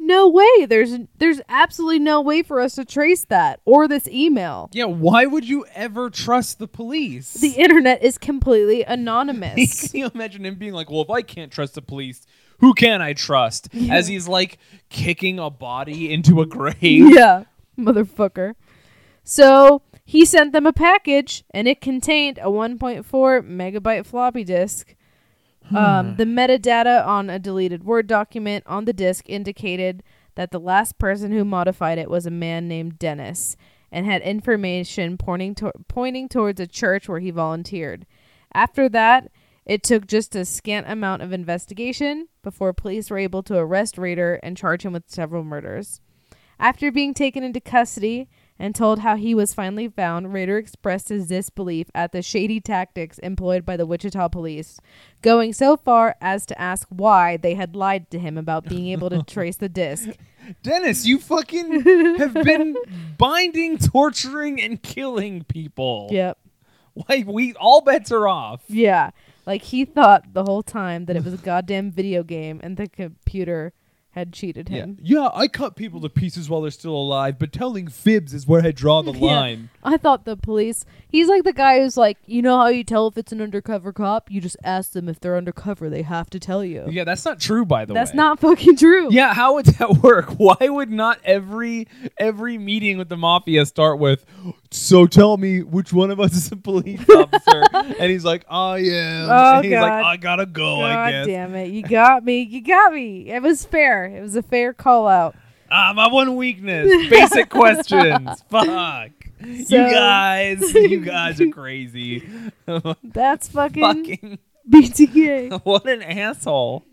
"No 0.00 0.28
way. 0.28 0.66
There's 0.66 0.96
there's 1.18 1.40
absolutely 1.48 1.98
no 1.98 2.20
way 2.20 2.42
for 2.42 2.60
us 2.60 2.74
to 2.74 2.84
trace 2.84 3.24
that 3.26 3.60
or 3.64 3.86
this 3.86 4.08
email. 4.08 4.70
Yeah, 4.72 4.86
why 4.86 5.26
would 5.26 5.48
you 5.48 5.66
ever 5.74 6.10
trust 6.10 6.58
the 6.58 6.66
police? 6.66 7.34
The 7.34 7.50
internet 7.52 8.02
is 8.02 8.18
completely 8.18 8.82
anonymous." 8.82 9.88
Can 9.90 10.00
you 10.00 10.10
imagine 10.14 10.44
him 10.44 10.56
being 10.56 10.72
like, 10.72 10.90
"Well, 10.90 11.02
if 11.02 11.10
I 11.10 11.22
can't 11.22 11.52
trust 11.52 11.74
the 11.74 11.82
police, 11.82 12.26
who 12.58 12.74
can 12.74 13.00
I 13.02 13.12
trust?" 13.12 13.68
As 13.90 14.08
he's 14.08 14.26
like 14.26 14.58
kicking 14.88 15.38
a 15.38 15.50
body 15.50 16.12
into 16.12 16.40
a 16.40 16.46
grave. 16.46 16.74
yeah, 17.14 17.44
motherfucker. 17.78 18.54
So 19.22 19.82
he 20.04 20.24
sent 20.24 20.52
them 20.52 20.66
a 20.66 20.72
package, 20.72 21.44
and 21.54 21.68
it 21.68 21.80
contained 21.80 22.38
a 22.38 22.46
1.4 22.46 23.04
megabyte 23.04 24.04
floppy 24.06 24.42
disk. 24.42 24.96
Um, 25.74 26.16
the 26.16 26.24
metadata 26.24 27.06
on 27.06 27.30
a 27.30 27.38
deleted 27.38 27.84
Word 27.84 28.06
document 28.06 28.64
on 28.66 28.84
the 28.84 28.92
disk 28.92 29.24
indicated 29.28 30.02
that 30.34 30.50
the 30.50 30.60
last 30.60 30.98
person 30.98 31.32
who 31.32 31.44
modified 31.44 31.98
it 31.98 32.10
was 32.10 32.26
a 32.26 32.30
man 32.30 32.68
named 32.68 32.98
Dennis, 32.98 33.56
and 33.92 34.06
had 34.06 34.22
information 34.22 35.18
pointing 35.18 35.54
to- 35.56 35.72
pointing 35.88 36.28
towards 36.28 36.60
a 36.60 36.66
church 36.66 37.08
where 37.08 37.20
he 37.20 37.30
volunteered. 37.30 38.06
After 38.54 38.88
that, 38.88 39.30
it 39.66 39.82
took 39.82 40.06
just 40.06 40.34
a 40.34 40.44
scant 40.44 40.88
amount 40.88 41.22
of 41.22 41.32
investigation 41.32 42.28
before 42.42 42.72
police 42.72 43.10
were 43.10 43.18
able 43.18 43.42
to 43.44 43.56
arrest 43.56 43.98
Rader 43.98 44.40
and 44.42 44.56
charge 44.56 44.84
him 44.84 44.92
with 44.92 45.04
several 45.08 45.44
murders. 45.44 46.00
After 46.58 46.90
being 46.92 47.14
taken 47.14 47.42
into 47.42 47.60
custody 47.60 48.28
and 48.60 48.74
told 48.74 48.98
how 48.98 49.16
he 49.16 49.34
was 49.34 49.54
finally 49.54 49.88
found, 49.88 50.34
Rader 50.34 50.58
expressed 50.58 51.08
his 51.08 51.28
disbelief 51.28 51.88
at 51.94 52.12
the 52.12 52.20
shady 52.20 52.60
tactics 52.60 53.18
employed 53.20 53.64
by 53.64 53.78
the 53.78 53.86
Wichita 53.86 54.28
police, 54.28 54.78
going 55.22 55.54
so 55.54 55.78
far 55.78 56.14
as 56.20 56.44
to 56.44 56.60
ask 56.60 56.86
why 56.90 57.38
they 57.38 57.54
had 57.54 57.74
lied 57.74 58.10
to 58.10 58.18
him 58.18 58.36
about 58.36 58.68
being 58.68 58.88
able 58.88 59.08
to 59.08 59.22
trace 59.26 59.56
the 59.56 59.70
disc. 59.70 60.10
Dennis, 60.62 61.06
you 61.06 61.18
fucking 61.18 61.80
have 62.18 62.34
been 62.34 62.76
binding, 63.16 63.78
torturing, 63.78 64.60
and 64.60 64.82
killing 64.82 65.44
people. 65.44 66.08
Yep. 66.10 66.36
Like 67.08 67.26
we 67.26 67.54
all 67.54 67.80
bets 67.80 68.12
are 68.12 68.28
off. 68.28 68.62
Yeah. 68.68 69.10
Like 69.46 69.62
he 69.62 69.86
thought 69.86 70.34
the 70.34 70.44
whole 70.44 70.62
time 70.62 71.06
that 71.06 71.16
it 71.16 71.24
was 71.24 71.32
a 71.32 71.38
goddamn 71.38 71.92
video 71.92 72.22
game 72.22 72.60
and 72.62 72.76
the 72.76 72.88
computer 72.88 73.72
had 74.12 74.32
cheated 74.32 74.68
Yeah. 74.68 74.76
him. 74.78 74.98
yeah, 75.02 75.28
I 75.32 75.46
cut 75.46 75.76
people 75.76 76.00
to 76.00 76.08
pieces 76.08 76.50
while 76.50 76.60
they're 76.62 76.70
still 76.72 76.96
alive, 76.96 77.38
but 77.38 77.52
telling 77.52 77.86
fibs 77.88 78.34
is 78.34 78.46
where 78.46 78.64
I 78.66 78.72
draw 78.72 79.02
the 79.02 79.12
Yeah. 79.18 79.38
line. 79.38 79.70
I 79.84 79.96
thought 79.96 80.24
the 80.24 80.36
police. 80.36 80.84
He's 81.10 81.28
like 81.28 81.44
the 81.44 81.52
guy 81.52 81.80
who's 81.80 81.96
like, 81.96 82.18
you 82.26 82.42
know 82.42 82.56
how 82.58 82.68
you 82.68 82.84
tell 82.84 83.06
if 83.08 83.18
it's 83.18 83.32
an 83.32 83.40
undercover 83.40 83.92
cop? 83.92 84.30
You 84.30 84.40
just 84.40 84.56
ask 84.62 84.92
them 84.92 85.08
if 85.08 85.20
they're 85.20 85.36
undercover. 85.36 85.90
They 85.90 86.02
have 86.02 86.30
to 86.30 86.40
tell 86.40 86.64
you. 86.64 86.86
Yeah, 86.88 87.04
that's 87.04 87.24
not 87.24 87.40
true, 87.40 87.64
by 87.64 87.84
the 87.84 87.92
way. 87.94 88.00
That's 88.00 88.12
way. 88.12 88.16
not 88.16 88.38
fucking 88.40 88.76
true. 88.76 89.08
Yeah, 89.12 89.34
how 89.34 89.54
would 89.54 89.66
that 89.66 89.98
work? 90.02 90.30
Why 90.38 90.56
would 90.68 90.90
not 90.90 91.18
every 91.24 91.88
every 92.18 92.58
meeting 92.58 92.98
with 92.98 93.08
the 93.08 93.16
mafia 93.16 93.66
start 93.66 93.98
with, 93.98 94.24
"So 94.70 95.06
tell 95.06 95.36
me 95.36 95.62
which 95.62 95.92
one 95.92 96.10
of 96.10 96.20
us 96.20 96.34
is 96.34 96.52
a 96.52 96.56
police 96.56 97.04
officer?" 97.14 97.62
and 97.72 98.10
he's 98.10 98.24
like, 98.24 98.44
"I 98.48 98.78
am." 98.78 99.28
Oh, 99.30 99.56
and 99.56 99.64
he's 99.64 99.72
like, 99.74 99.80
God. 99.90 100.04
"I 100.04 100.16
gotta 100.16 100.46
go." 100.46 100.80
I 100.82 100.94
God 100.94 101.10
guess. 101.10 101.26
damn 101.26 101.54
it. 101.54 101.70
You 101.70 101.82
got 101.82 102.24
me. 102.24 102.42
You 102.42 102.62
got 102.62 102.92
me. 102.92 103.30
It 103.30 103.42
was 103.42 103.64
fair. 103.64 104.04
It 104.04 104.20
was 104.20 104.36
a 104.36 104.42
fair 104.42 104.72
call 104.72 105.08
out. 105.08 105.34
Ah, 105.70 105.92
my 105.94 106.08
one 106.08 106.36
weakness: 106.36 106.90
basic 107.08 107.48
questions. 107.48 108.42
Fuck. 108.50 109.10
So- 109.40 109.46
you 109.46 109.90
guys, 109.92 110.74
you 110.74 111.00
guys 111.00 111.40
are 111.40 111.48
crazy. 111.52 112.28
That's 113.02 113.48
fucking, 113.48 113.82
fucking, 113.82 114.38
BTK. 114.68 115.60
what 115.64 115.88
an 115.88 116.02
asshole! 116.02 116.84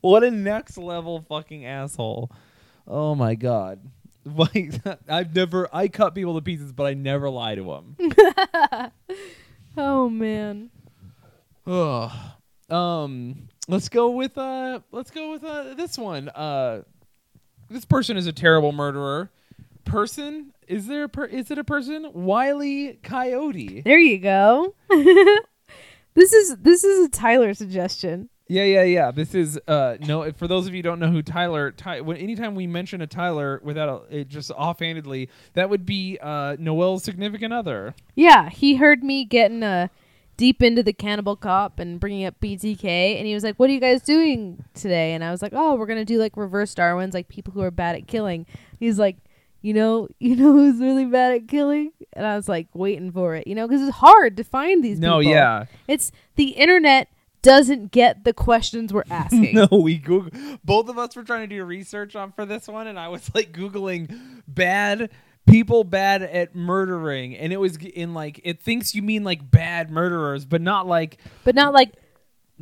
What 0.00 0.24
a 0.24 0.30
next 0.30 0.78
level 0.78 1.24
fucking 1.28 1.66
asshole! 1.66 2.30
Oh 2.86 3.14
my 3.14 3.34
god. 3.34 3.80
Like 4.24 4.74
I've 5.08 5.34
never 5.34 5.68
I 5.72 5.88
cut 5.88 6.14
people 6.14 6.36
to 6.36 6.42
pieces, 6.42 6.72
but 6.72 6.84
I 6.84 6.94
never 6.94 7.28
lie 7.28 7.56
to 7.56 7.82
them. 7.96 8.92
Oh, 9.76 10.08
man. 10.08 10.70
Ugh. 11.66 12.10
Um, 12.68 13.48
let's 13.68 13.88
go 13.88 14.10
with 14.10 14.36
uh, 14.38 14.80
let's 14.92 15.10
go 15.10 15.32
with 15.32 15.44
uh, 15.44 15.74
this 15.74 15.98
one. 15.98 16.28
Uh, 16.28 16.82
this 17.70 17.84
person 17.84 18.16
is 18.16 18.26
a 18.26 18.32
terrible 18.32 18.72
murderer. 18.72 19.30
Person? 19.84 20.52
Is 20.68 20.86
there 20.86 21.04
a 21.04 21.08
per- 21.08 21.26
is 21.26 21.50
it 21.50 21.58
a 21.58 21.64
person? 21.64 22.08
Wiley 22.12 22.98
Coyote. 23.02 23.82
There 23.82 23.98
you 24.00 24.18
go. 24.18 24.74
this 26.14 26.32
is 26.32 26.56
this 26.58 26.84
is 26.84 27.06
a 27.06 27.10
Tyler 27.10 27.54
suggestion. 27.54 28.28
Yeah, 28.48 28.64
yeah, 28.64 28.82
yeah. 28.82 29.10
This 29.10 29.34
is 29.34 29.58
uh 29.66 29.96
no. 30.00 30.30
For 30.32 30.46
those 30.46 30.66
of 30.66 30.74
you 30.74 30.78
who 30.78 30.82
don't 30.82 30.98
know 30.98 31.10
who 31.10 31.22
Tyler, 31.22 31.70
Ty, 31.70 32.02
when 32.02 32.16
anytime 32.16 32.54
we 32.54 32.66
mention 32.66 33.00
a 33.00 33.06
Tyler 33.06 33.60
without 33.64 33.88
a, 34.10 34.18
it 34.18 34.28
just 34.28 34.50
offhandedly, 34.50 35.30
that 35.54 35.70
would 35.70 35.86
be 35.86 36.18
uh 36.20 36.56
Noel's 36.58 37.02
significant 37.02 37.54
other. 37.54 37.94
Yeah, 38.14 38.50
he 38.50 38.74
heard 38.76 39.02
me 39.02 39.24
getting 39.24 39.62
uh, 39.62 39.88
deep 40.36 40.62
into 40.62 40.82
the 40.82 40.92
Cannibal 40.92 41.36
Cop 41.36 41.78
and 41.78 41.98
bringing 41.98 42.26
up 42.26 42.40
BTK, 42.40 42.84
and 43.16 43.26
he 43.26 43.32
was 43.32 43.42
like, 43.42 43.56
"What 43.56 43.70
are 43.70 43.72
you 43.72 43.80
guys 43.80 44.02
doing 44.02 44.64
today?" 44.74 45.14
And 45.14 45.24
I 45.24 45.30
was 45.30 45.40
like, 45.40 45.52
"Oh, 45.54 45.74
we're 45.76 45.86
gonna 45.86 46.04
do 46.04 46.18
like 46.18 46.36
reverse 46.36 46.74
Darwin's, 46.74 47.14
like 47.14 47.28
people 47.28 47.54
who 47.54 47.62
are 47.62 47.70
bad 47.70 47.96
at 47.96 48.06
killing." 48.06 48.44
He's 48.78 48.98
like, 48.98 49.16
"You 49.62 49.74
know, 49.74 50.08
you 50.18 50.36
know 50.36 50.52
who's 50.52 50.80
really 50.80 51.06
bad 51.06 51.32
at 51.32 51.48
killing?" 51.48 51.92
And 52.12 52.26
I 52.26 52.36
was 52.36 52.48
like, 52.48 52.68
waiting 52.74 53.10
for 53.10 53.34
it, 53.34 53.46
you 53.46 53.54
know, 53.54 53.66
because 53.66 53.82
it's 53.82 53.96
hard 53.96 54.36
to 54.36 54.44
find 54.44 54.84
these. 54.84 54.98
No, 54.98 55.20
people. 55.20 55.32
yeah. 55.32 55.64
it's 55.88 56.12
the 56.36 56.50
internet 56.50 57.08
doesn't 57.42 57.90
get 57.90 58.24
the 58.24 58.32
questions 58.32 58.92
we're 58.92 59.04
asking. 59.10 59.54
No, 59.54 59.68
we 59.70 59.98
Google. 59.98 60.30
Both 60.64 60.88
of 60.88 60.98
us 60.98 61.16
were 61.16 61.24
trying 61.24 61.48
to 61.48 61.54
do 61.54 61.64
research 61.64 62.14
on 62.16 62.32
for 62.32 62.46
this 62.46 62.68
one, 62.68 62.86
and 62.86 62.98
I 62.98 63.08
was 63.08 63.30
like 63.34 63.52
googling 63.52 64.42
bad 64.46 65.10
people 65.46 65.84
bad 65.84 66.22
at 66.22 66.54
murdering, 66.54 67.36
and 67.36 67.52
it 67.52 67.58
was 67.58 67.76
in 67.76 68.14
like 68.14 68.40
it 68.44 68.62
thinks 68.62 68.94
you 68.94 69.02
mean 69.02 69.24
like 69.24 69.50
bad 69.50 69.90
murderers, 69.90 70.44
but 70.44 70.60
not 70.60 70.86
like 70.86 71.18
But 71.44 71.54
not 71.54 71.72
like 71.72 71.92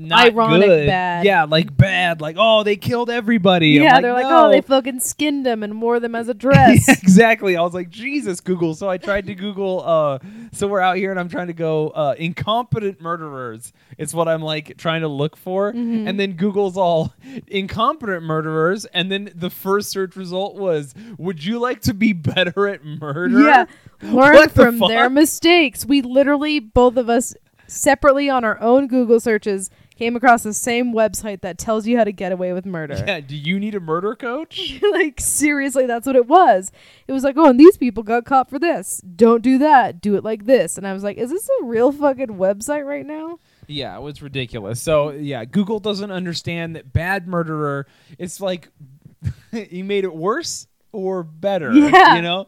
not 0.00 0.26
Ironic 0.26 0.66
good. 0.66 0.86
bad. 0.86 1.24
Yeah, 1.26 1.44
like 1.44 1.76
bad, 1.76 2.20
like 2.20 2.36
oh 2.38 2.62
they 2.62 2.76
killed 2.76 3.10
everybody. 3.10 3.68
Yeah, 3.70 4.00
they're 4.00 4.12
like, 4.12 4.24
no. 4.24 4.46
oh, 4.46 4.50
they 4.50 4.60
fucking 4.60 5.00
skinned 5.00 5.44
them 5.44 5.62
and 5.62 5.80
wore 5.82 6.00
them 6.00 6.14
as 6.14 6.28
a 6.28 6.34
dress. 6.34 6.84
Yeah, 6.88 6.94
exactly. 7.02 7.56
I 7.56 7.62
was 7.62 7.74
like, 7.74 7.90
Jesus, 7.90 8.40
Google. 8.40 8.74
So 8.74 8.88
I 8.88 8.96
tried 8.98 9.26
to 9.26 9.34
Google. 9.34 9.82
Uh, 9.84 10.18
so 10.52 10.66
we're 10.68 10.80
out 10.80 10.96
here, 10.96 11.10
and 11.10 11.20
I'm 11.20 11.28
trying 11.28 11.48
to 11.48 11.52
go 11.52 11.88
uh, 11.90 12.14
incompetent 12.18 13.00
murderers. 13.00 13.72
It's 13.98 14.14
what 14.14 14.28
I'm 14.28 14.40
like 14.42 14.76
trying 14.78 15.02
to 15.02 15.08
look 15.08 15.36
for, 15.36 15.72
Mm-hmm. 15.72 16.08
and 16.08 16.18
then 16.18 16.32
Google's 16.32 16.76
all 16.76 17.12
incompetent 17.48 18.22
murderers, 18.22 18.84
and 18.86 19.10
then 19.12 19.30
the 19.34 19.50
first 19.50 19.90
search 19.90 20.16
result 20.16 20.56
was, 20.56 20.94
"Would 21.18 21.44
you 21.44 21.58
like 21.58 21.82
to 21.82 21.94
be 21.94 22.12
better 22.12 22.66
at 22.68 22.84
murder?" 22.84 23.40
Yeah, 23.40 23.66
learn 24.02 24.34
What 24.34 24.54
the 24.54 24.64
from 24.64 24.78
their 24.78 25.10
mistakes. 25.10 25.84
We 25.84 26.00
literally, 26.02 26.60
both 26.60 26.96
of 26.96 27.10
us, 27.10 27.34
separately 27.66 28.30
on 28.30 28.44
our 28.44 28.60
own 28.60 28.86
Google 28.86 29.20
searches, 29.20 29.70
came 30.00 30.16
across 30.16 30.42
the 30.42 30.54
same 30.54 30.94
website 30.94 31.42
that 31.42 31.58
tells 31.58 31.86
you 31.86 31.98
how 31.98 32.04
to 32.04 32.12
get 32.12 32.32
away 32.32 32.54
with 32.54 32.64
murder. 32.64 33.04
Yeah. 33.06 33.20
Do 33.20 33.36
you 33.36 33.60
need 33.60 33.74
a 33.74 33.80
murder 33.80 34.16
coach? 34.16 34.80
like 34.92 35.20
seriously, 35.20 35.84
that's 35.84 36.06
what 36.06 36.16
it 36.16 36.26
was. 36.26 36.72
It 37.06 37.12
was 37.12 37.22
like, 37.22 37.36
oh, 37.36 37.50
and 37.50 37.60
these 37.60 37.76
people 37.76 38.02
got 38.02 38.24
caught 38.24 38.48
for 38.48 38.58
this. 38.58 39.02
Don't 39.14 39.42
do 39.42 39.58
that. 39.58 40.00
Do 40.00 40.16
it 40.16 40.24
like 40.24 40.46
this. 40.46 40.78
And 40.78 40.86
I 40.86 40.94
was 40.94 41.04
like, 41.04 41.18
is 41.18 41.30
this 41.30 41.46
a 41.60 41.64
real 41.64 41.92
fucking 41.92 42.28
website 42.28 42.86
right 42.86 43.04
now? 43.04 43.40
Yeah, 43.66 43.94
it 43.94 44.00
was 44.00 44.22
ridiculous. 44.22 44.80
So 44.80 45.10
yeah, 45.10 45.44
Google 45.44 45.80
doesn't 45.80 46.10
understand 46.10 46.76
that 46.76 46.94
bad 46.94 47.28
murderer. 47.28 47.86
It's 48.18 48.40
like 48.40 48.70
he 49.52 49.82
made 49.82 50.04
it 50.04 50.14
worse 50.14 50.66
or 50.92 51.22
better. 51.22 51.72
Yeah. 51.74 52.16
you 52.16 52.22
know. 52.22 52.46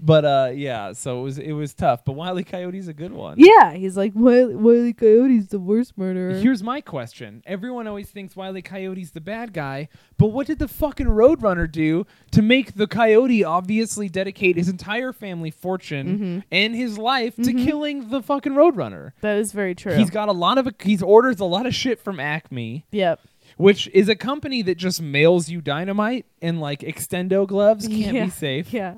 But 0.00 0.24
uh, 0.24 0.50
yeah. 0.54 0.92
So 0.92 1.20
it 1.20 1.22
was 1.24 1.38
it 1.38 1.52
was 1.52 1.74
tough. 1.74 2.04
But 2.04 2.12
Wiley 2.12 2.44
Coyote's 2.44 2.86
a 2.86 2.92
good 2.92 3.12
one. 3.12 3.34
Yeah, 3.38 3.72
he's 3.74 3.96
like, 3.96 4.12
Wiley, 4.14 4.54
Wiley 4.54 4.92
Coyote's 4.92 5.48
the 5.48 5.58
worst 5.58 5.98
murderer. 5.98 6.34
Here's 6.34 6.62
my 6.62 6.80
question. 6.80 7.42
Everyone 7.46 7.86
always 7.88 8.08
thinks 8.08 8.36
Wiley 8.36 8.62
Coyote's 8.62 9.10
the 9.10 9.20
bad 9.20 9.52
guy, 9.52 9.88
but 10.16 10.28
what 10.28 10.46
did 10.46 10.60
the 10.60 10.68
fucking 10.68 11.06
Roadrunner 11.06 11.70
do 11.70 12.06
to 12.30 12.42
make 12.42 12.74
the 12.74 12.86
coyote 12.86 13.42
obviously 13.44 14.08
dedicate 14.08 14.56
his 14.56 14.68
entire 14.68 15.12
family 15.12 15.50
fortune 15.50 15.88
Mm-hmm. 16.08 16.38
and 16.52 16.74
his 16.76 16.96
life 16.98 17.34
to 17.36 17.52
killing 17.52 18.10
the 18.10 18.22
fucking 18.22 18.52
Roadrunner? 18.52 19.12
that 19.20 19.38
is 19.38 19.52
very 19.52 19.74
true. 19.74 19.94
He's 19.96 20.10
got 20.10 20.28
a 20.28 20.32
lot 20.32 20.58
of 20.58 20.68
he's 20.80 21.02
orders 21.02 21.40
a 21.40 21.44
lot 21.44 21.66
of 21.66 21.74
shit 21.74 21.98
from 21.98 22.20
Acme. 22.20 22.84
yep. 22.92 23.20
which 23.56 23.88
is 23.92 24.08
a 24.08 24.14
company 24.14 24.62
that 24.62 24.76
just 24.76 25.02
mails 25.02 25.48
you 25.48 25.60
dynamite 25.60 26.26
and 26.40 26.60
like 26.60 26.80
extendo 26.80 27.46
gloves 27.48 27.88
can't 27.88 28.14
yeah. 28.14 28.24
be 28.26 28.30
safe. 28.30 28.72
Yeah. 28.72 28.94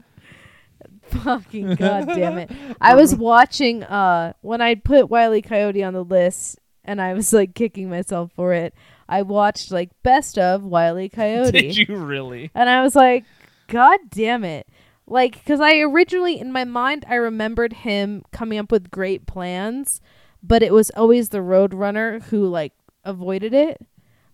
Fucking 1.24 1.74
god 1.74 2.06
damn 2.06 2.38
it. 2.38 2.50
I 2.80 2.94
was 2.94 3.14
watching 3.14 3.82
uh 3.82 4.32
when 4.40 4.60
I 4.60 4.74
put 4.74 5.10
Wiley 5.10 5.42
Coyote 5.42 5.82
on 5.82 5.94
the 5.94 6.04
list 6.04 6.58
and 6.84 7.00
I 7.00 7.14
was 7.14 7.32
like 7.32 7.54
kicking 7.54 7.90
myself 7.90 8.32
for 8.34 8.52
it. 8.52 8.74
I 9.08 9.22
watched 9.22 9.70
like 9.70 9.90
best 10.02 10.38
of 10.38 10.64
Wiley 10.64 11.08
Coyote. 11.14 11.50
Did 11.52 11.76
you 11.76 11.96
really? 11.96 12.50
And 12.54 12.68
I 12.68 12.82
was 12.82 12.94
like, 12.94 13.24
God 13.68 13.98
damn 14.10 14.44
it. 14.44 14.66
Like, 15.06 15.32
because 15.32 15.60
I 15.60 15.78
originally, 15.78 16.38
in 16.38 16.52
my 16.52 16.64
mind, 16.64 17.04
I 17.08 17.16
remembered 17.16 17.72
him 17.72 18.22
coming 18.30 18.60
up 18.60 18.70
with 18.70 18.92
great 18.92 19.26
plans, 19.26 20.00
but 20.40 20.62
it 20.62 20.72
was 20.72 20.90
always 20.90 21.30
the 21.30 21.38
Roadrunner 21.38 22.22
who, 22.24 22.46
like, 22.46 22.72
avoided 23.04 23.52
it, 23.52 23.84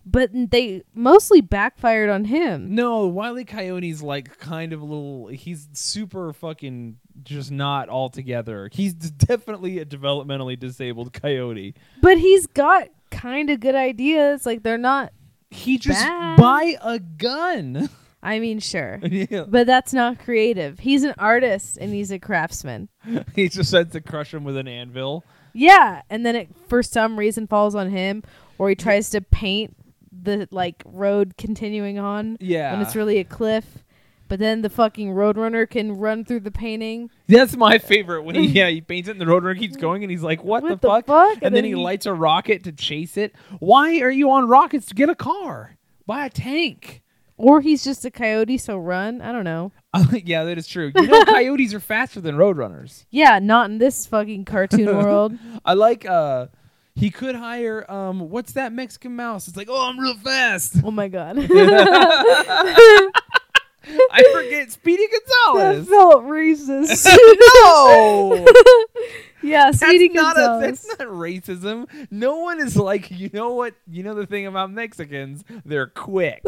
but 0.09 0.29
they 0.33 0.83
mostly 0.93 1.41
backfired 1.41 2.09
on 2.09 2.25
him. 2.25 2.73
No, 2.73 3.07
Wiley 3.07 3.43
Coyote's 3.45 4.01
like 4.01 4.39
kind 4.39 4.71
of 4.73 4.81
a 4.81 4.85
little. 4.85 5.27
He's 5.27 5.67
super 5.73 6.33
fucking 6.33 6.97
just 7.23 7.51
not 7.51 7.89
all 7.89 8.09
together. 8.09 8.69
He's 8.71 8.93
definitely 8.93 9.79
a 9.79 9.85
developmentally 9.85 10.57
disabled 10.57 11.13
coyote. 11.13 11.75
But 12.01 12.17
he's 12.17 12.47
got 12.47 12.87
kind 13.11 13.49
of 13.49 13.59
good 13.59 13.75
ideas. 13.75 14.45
Like 14.45 14.63
they're 14.63 14.77
not. 14.77 15.11
He 15.49 15.77
just 15.77 16.01
Bad. 16.01 16.37
buy 16.37 16.75
a 16.81 16.99
gun. 16.99 17.89
I 18.23 18.39
mean, 18.39 18.59
sure. 18.59 18.99
yeah. 19.03 19.45
But 19.47 19.67
that's 19.67 19.93
not 19.93 20.19
creative. 20.19 20.79
He's 20.79 21.03
an 21.03 21.15
artist 21.17 21.77
and 21.79 21.93
he's 21.93 22.11
a 22.11 22.19
craftsman. 22.19 22.89
He 23.35 23.49
just 23.49 23.69
said 23.71 23.91
to 23.91 24.01
crush 24.01 24.33
him 24.33 24.43
with 24.43 24.57
an 24.57 24.67
anvil. 24.67 25.23
Yeah, 25.53 26.01
and 26.09 26.25
then 26.25 26.35
it 26.35 26.49
for 26.67 26.83
some 26.83 27.17
reason 27.17 27.47
falls 27.47 27.73
on 27.73 27.89
him, 27.89 28.23
or 28.57 28.69
he 28.69 28.75
tries 28.75 29.09
to 29.11 29.21
paint 29.21 29.75
the 30.11 30.47
like 30.51 30.81
road 30.85 31.35
continuing 31.37 31.99
on 31.99 32.37
Yeah. 32.39 32.71
when 32.73 32.81
it's 32.81 32.95
really 32.95 33.17
a 33.19 33.23
cliff. 33.23 33.83
But 34.29 34.39
then 34.39 34.61
the 34.61 34.69
fucking 34.69 35.11
roadrunner 35.13 35.69
can 35.69 35.93
run 35.93 36.25
through 36.25 36.41
the 36.41 36.51
painting. 36.51 37.09
That's 37.27 37.55
my 37.55 37.77
favorite 37.77 38.23
when 38.23 38.35
he 38.35 38.47
yeah 38.47 38.67
he 38.67 38.81
paints 38.81 39.07
it 39.07 39.11
and 39.13 39.21
the 39.21 39.25
roadrunner 39.25 39.57
keeps 39.57 39.77
going 39.77 40.03
and 40.03 40.11
he's 40.11 40.21
like 40.23 40.43
what, 40.43 40.63
What 40.63 40.69
the, 40.69 40.75
the 40.75 40.87
fuck? 40.87 41.05
fuck? 41.05 41.33
and, 41.35 41.43
And 41.43 41.55
then 41.55 41.63
then 41.63 41.63
he, 41.63 41.69
he- 41.69 41.75
lights 41.75 42.05
a 42.05 42.13
rocket 42.13 42.63
to 42.65 42.73
chase 42.73 43.15
it. 43.15 43.33
Why 43.59 43.99
are 44.01 44.11
you 44.11 44.29
on 44.31 44.49
rockets 44.49 44.85
to 44.87 44.95
get 44.95 45.07
a 45.09 45.15
car? 45.15 45.77
Buy 46.05 46.25
a 46.25 46.29
tank. 46.29 47.03
Or 47.39 47.61
he's 47.61 47.83
just 47.83 48.03
a 48.03 48.09
coyote, 48.09 48.57
so 48.57 48.77
run. 48.77 49.21
I 49.21 49.31
don't 49.31 49.43
know. 49.43 49.71
yeah, 50.25 50.43
that 50.43 50.57
is 50.57 50.67
true. 50.67 50.91
You 50.95 51.05
know, 51.07 51.23
coyotes 51.25 51.71
are 51.73 51.79
faster 51.79 52.19
than 52.19 52.35
roadrunners. 52.35 53.05
Yeah, 53.11 53.37
not 53.39 53.69
in 53.69 53.77
this 53.77 54.07
fucking 54.07 54.45
cartoon 54.45 54.87
world. 54.97 55.37
I 55.63 55.73
like 55.75 56.03
uh 56.05 56.47
he 56.97 57.09
could 57.11 57.35
hire 57.35 57.89
um 57.89 58.29
what's 58.29 58.53
that 58.53 58.73
Mexican 58.73 59.15
mouse? 59.15 59.47
It's 59.47 59.55
like, 59.55 59.67
"Oh, 59.69 59.87
I'm 59.87 59.99
real 59.99 60.15
fast." 60.15 60.77
Oh 60.83 60.91
my 60.91 61.07
god. 61.07 61.37
I 63.89 64.23
forget 64.33 64.69
Speedy 64.71 65.07
Gonzales. 65.07 65.87
that 65.87 65.87
Gonzales. 65.87 65.87
felt 65.87 66.23
racist. 66.25 67.05
no. 67.65 68.45
yeah, 69.41 69.65
That's 69.71 69.79
Speedy 69.79 70.09
not 70.09 70.35
a, 70.37 70.41
Gonzales. 70.41 70.61
that's 70.83 70.99
not 70.99 71.07
racism. 71.07 71.87
No 72.11 72.37
one 72.39 72.59
is 72.59 72.75
like, 72.75 73.09
you 73.11 73.29
know 73.31 73.53
what? 73.53 73.75
You 73.89 74.03
know 74.03 74.13
the 74.13 74.25
thing 74.25 74.45
about 74.45 74.71
Mexicans? 74.71 75.45
They're 75.65 75.87
quick. 75.87 76.41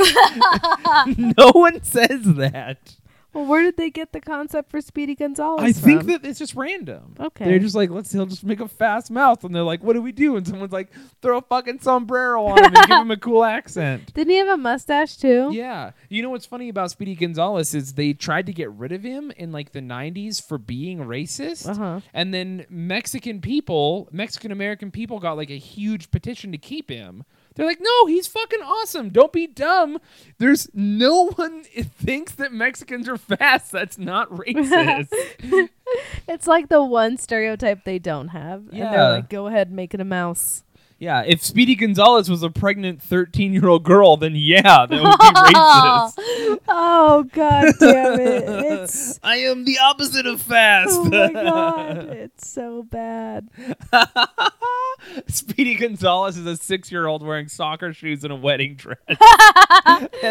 no 1.18 1.52
one 1.54 1.82
says 1.84 2.24
that. 2.24 2.96
Well, 3.34 3.46
where 3.46 3.62
did 3.62 3.78
they 3.78 3.92
get 3.92 4.12
the 4.12 4.20
concept 4.20 4.72
for 4.72 4.82
Speedy 4.82 5.14
Gonzales? 5.14 5.62
I 5.62 5.72
think 5.72 6.02
from? 6.02 6.08
that 6.08 6.26
it's 6.26 6.40
just 6.40 6.56
random. 6.56 7.16
Okay. 7.20 7.46
They're 7.46 7.60
just 7.60 7.76
like, 7.76 7.92
let's 7.92 8.12
he'll 8.12 8.26
just 8.26 8.44
make 8.44 8.60
a 8.60 8.68
fast 8.68 9.12
mouth, 9.12 9.44
and 9.44 9.54
they're 9.54 9.62
like, 9.64 9.84
what 9.84 9.94
do 9.94 10.02
we 10.02 10.12
do? 10.12 10.36
And 10.36 10.48
someone's 10.48 10.74
like, 10.74 10.90
throw 11.22 11.38
a 11.38 11.42
fucking 11.42 11.80
sombrero 11.80 12.46
on 12.46 12.58
him 12.58 12.76
and 12.76 12.88
give 12.88 12.98
him 12.98 13.12
a 13.12 13.18
cool 13.18 13.44
accent. 13.44 14.14
Didn't 14.14 14.32
he 14.32 14.38
have 14.38 14.48
a 14.48 14.58
mustache 14.58 15.18
too? 15.18 15.50
Yeah. 15.54 15.92
You 16.10 16.24
know 16.24 16.32
what's 16.32 16.48
funny 16.48 16.70
about 16.70 16.90
Speedy 16.92 17.16
Gonzales 17.16 17.76
is 17.76 17.94
they 17.94 18.14
tried 18.14 18.48
to 18.48 18.54
get 18.54 18.72
rid 18.72 18.92
of 18.92 19.04
him 19.04 19.32
in 19.38 19.52
like 19.52 19.74
the 19.74 19.82
90s 19.82 20.42
for 20.46 20.58
being 20.58 21.00
racist. 21.00 21.70
Uh-huh. 21.70 22.02
And 22.14 22.34
then 22.34 22.66
Mexican 22.70 23.42
people, 23.42 24.10
Mexican 24.12 24.52
American 24.52 24.90
people 24.90 25.20
got 25.20 25.38
like 25.38 25.52
a 25.52 25.58
huge 25.58 26.10
petition 26.10 26.52
to 26.52 26.58
keep 26.58 26.90
him. 26.90 27.24
They're 27.60 27.68
like, 27.68 27.82
no, 27.82 28.06
he's 28.06 28.26
fucking 28.26 28.62
awesome. 28.62 29.10
Don't 29.10 29.34
be 29.34 29.46
dumb. 29.46 30.00
There's 30.38 30.70
no 30.74 31.32
one 31.32 31.64
thinks 32.00 32.32
that 32.36 32.54
Mexicans 32.54 33.10
are 33.10 33.18
fast. 33.18 33.74
That's 33.74 33.98
not 33.98 34.30
racist. 34.30 35.10
It's 36.28 36.46
like 36.46 36.70
the 36.70 36.84
one 36.84 37.18
stereotype 37.18 37.84
they 37.84 37.98
don't 37.98 38.28
have. 38.28 38.68
And 38.72 38.80
they're 38.80 39.12
like, 39.12 39.30
go 39.30 39.48
ahead, 39.48 39.72
make 39.72 39.94
it 39.96 40.00
a 40.00 40.06
mouse. 40.06 40.64
Yeah. 41.00 41.24
If 41.26 41.42
Speedy 41.42 41.76
Gonzales 41.76 42.30
was 42.30 42.44
a 42.44 42.50
pregnant 42.50 43.02
13 43.02 43.54
year 43.54 43.68
old 43.68 43.84
girl, 43.84 44.18
then 44.18 44.36
yeah, 44.36 44.86
that 44.86 44.90
would 44.90 45.00
be 45.00 45.00
racist. 45.00 46.60
oh 46.68 47.24
god 47.32 47.74
damn 47.80 48.20
it. 48.20 48.44
It's 48.66 49.18
I 49.24 49.38
am 49.38 49.64
the 49.64 49.78
opposite 49.82 50.26
of 50.26 50.42
fast. 50.42 50.90
Oh 50.92 51.06
my 51.06 51.32
god. 51.34 51.98
It's 52.10 52.50
so 52.50 52.84
bad. 52.84 53.48
Speedy 55.28 55.76
Gonzales 55.76 56.38
is 56.38 56.46
a 56.46 56.58
six 56.58 56.92
year 56.92 57.08
old 57.08 57.24
wearing 57.24 57.48
soccer 57.48 57.94
shoes 57.94 58.26
and 58.26 58.34
a 58.34 58.36
wedding 58.36 58.76
dress 58.76 58.98
at 59.08 59.18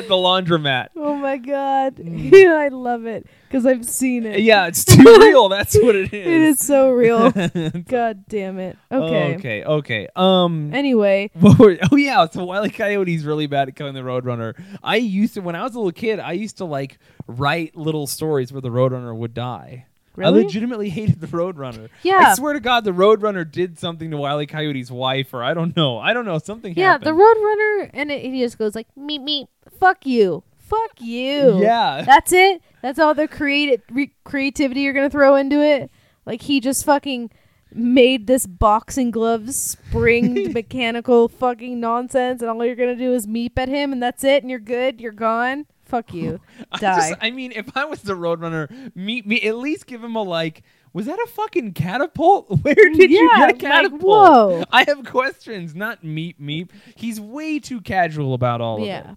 the 0.06 0.14
laundromat. 0.14 0.88
Oh 0.96 1.14
my 1.14 1.38
god. 1.38 1.96
Mm. 1.96 2.54
I 2.54 2.68
love 2.68 3.06
it. 3.06 3.26
Because 3.48 3.64
I've 3.64 3.86
seen 3.86 4.26
it. 4.26 4.40
Yeah, 4.40 4.66
it's 4.66 4.84
too 4.84 5.02
real. 5.02 5.48
That's 5.48 5.74
what 5.80 5.96
it 5.96 6.12
is. 6.12 6.26
It 6.26 6.42
is 6.42 6.58
so 6.58 6.90
real. 6.90 7.30
god 7.30 8.26
damn 8.28 8.58
it. 8.58 8.76
Okay. 8.92 9.36
Okay. 9.36 9.64
Okay. 9.64 10.08
Um. 10.14 10.57
Mm. 10.58 10.74
Anyway, 10.74 11.30
were- 11.40 11.78
oh 11.90 11.96
yeah, 11.96 12.26
so 12.28 12.44
Wile 12.44 12.66
E. 12.66 12.70
Coyote's 12.70 13.22
really 13.22 13.46
bad 13.46 13.68
at 13.68 13.76
killing 13.76 13.94
the 13.94 14.00
Roadrunner. 14.00 14.54
I 14.82 14.96
used 14.96 15.34
to 15.34 15.40
when 15.40 15.54
I 15.54 15.62
was 15.62 15.74
a 15.74 15.78
little 15.78 15.92
kid. 15.92 16.18
I 16.20 16.32
used 16.32 16.58
to 16.58 16.64
like 16.64 16.98
write 17.26 17.76
little 17.76 18.06
stories 18.06 18.52
where 18.52 18.60
the 18.62 18.70
Roadrunner 18.70 19.14
would 19.16 19.34
die. 19.34 19.86
I 20.20 20.30
legitimately 20.30 20.88
hated 20.98 21.20
the 21.20 21.28
Roadrunner. 21.28 21.90
Yeah. 22.02 22.30
I 22.30 22.34
swear 22.34 22.52
to 22.52 22.60
God, 22.60 22.82
the 22.84 22.90
Roadrunner 22.90 23.48
did 23.48 23.78
something 23.78 24.10
to 24.10 24.16
Wile 24.16 24.42
E. 24.42 24.46
Coyote's 24.46 24.90
wife, 24.90 25.32
or 25.32 25.44
I 25.44 25.54
don't 25.54 25.76
know. 25.76 25.98
I 25.98 26.12
don't 26.12 26.24
know. 26.24 26.38
Something 26.38 26.74
yeah, 26.76 26.92
happened. 26.92 27.06
the 27.06 27.22
Roadrunner, 27.22 27.90
and 27.94 28.10
it, 28.10 28.22
he 28.22 28.40
just 28.40 28.58
goes 28.58 28.74
like, 28.74 28.88
meep, 28.98 29.20
meep, 29.20 29.46
fuck 29.78 30.04
you. 30.06 30.42
Fuck 30.58 31.00
you. 31.00 31.60
Yeah. 31.62 32.02
That's 32.04 32.32
it? 32.32 32.60
That's 32.82 32.98
all 32.98 33.14
the 33.14 33.28
creati- 33.28 33.80
re- 33.90 34.12
creativity 34.24 34.80
you're 34.82 34.92
going 34.92 35.08
to 35.08 35.12
throw 35.12 35.34
into 35.36 35.62
it? 35.62 35.90
Like, 36.26 36.42
he 36.42 36.60
just 36.60 36.84
fucking 36.84 37.30
made 37.72 38.26
this 38.26 38.46
boxing 38.46 39.10
glove 39.10 39.52
springed 39.54 40.52
mechanical 40.54 41.28
fucking 41.28 41.78
nonsense, 41.80 42.40
and 42.42 42.50
all 42.50 42.64
you're 42.64 42.74
to 42.76 42.96
do 42.96 43.12
is 43.12 43.26
meep 43.26 43.52
at 43.56 43.68
him, 43.68 43.92
and 43.92 44.02
that's 44.02 44.24
it, 44.24 44.42
and 44.42 44.50
you're 44.50 44.58
good, 44.58 45.00
you're 45.00 45.12
gone. 45.12 45.66
Fuck 45.84 46.12
you. 46.12 46.40
I 46.72 46.78
Die. 46.78 47.08
just- 47.10 47.18
I 47.22 47.30
mean, 47.30 47.52
if 47.52 47.76
I 47.76 47.84
was 47.86 48.02
the 48.02 48.14
Roadrunner, 48.14 48.94
meet 48.94 49.26
me. 49.26 49.40
At 49.42 49.56
least 49.56 49.86
give 49.86 50.02
him 50.04 50.16
a 50.16 50.22
like. 50.22 50.62
Was 50.92 51.06
that 51.06 51.18
a 51.18 51.26
fucking 51.28 51.72
catapult? 51.74 52.48
Where 52.62 52.74
did 52.74 53.10
you 53.10 53.28
get 53.36 53.38
a 53.38 53.52
like, 53.52 53.58
catapult? 53.58 54.02
whoa. 54.02 54.64
I 54.70 54.84
have 54.88 55.04
questions. 55.04 55.74
Not 55.74 56.02
meep 56.02 56.38
meep. 56.40 56.70
He's 56.96 57.20
way 57.20 57.58
too 57.58 57.80
casual 57.82 58.34
about 58.34 58.60
all 58.60 58.76
of 58.78 58.82
it. 58.82 58.86
yeah. 58.86 59.14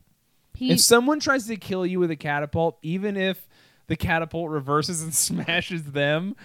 He, 0.54 0.72
If 0.74 0.80
someone 0.82 1.20
tries 1.20 1.48
to 1.48 1.56
kill 1.56 1.86
you 1.86 2.00
with 2.00 2.12
a 2.12 2.16
catapult, 2.16 2.78
even 2.84 3.18
if 3.18 3.48
the 3.88 3.96
catapult 3.96 4.50
reverses 4.52 5.02
and 5.02 5.14
smashes 5.16 5.86
them, 5.92 6.36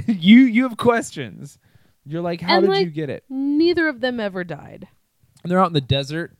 you 0.06 0.40
you 0.40 0.62
have 0.68 0.76
questions. 0.76 1.58
You're 2.04 2.22
like, 2.22 2.40
how 2.40 2.56
And, 2.56 2.62
did 2.66 2.70
like, 2.70 2.84
you 2.84 2.90
get 2.90 3.10
it? 3.10 3.24
neither 3.28 3.88
of 3.88 4.00
them 4.00 4.20
ever 4.20 4.44
died. 4.44 4.86
And 5.42 5.50
they're 5.50 5.60
out 5.60 5.68
in 5.68 5.72
the 5.72 5.80
desert. 5.80 6.36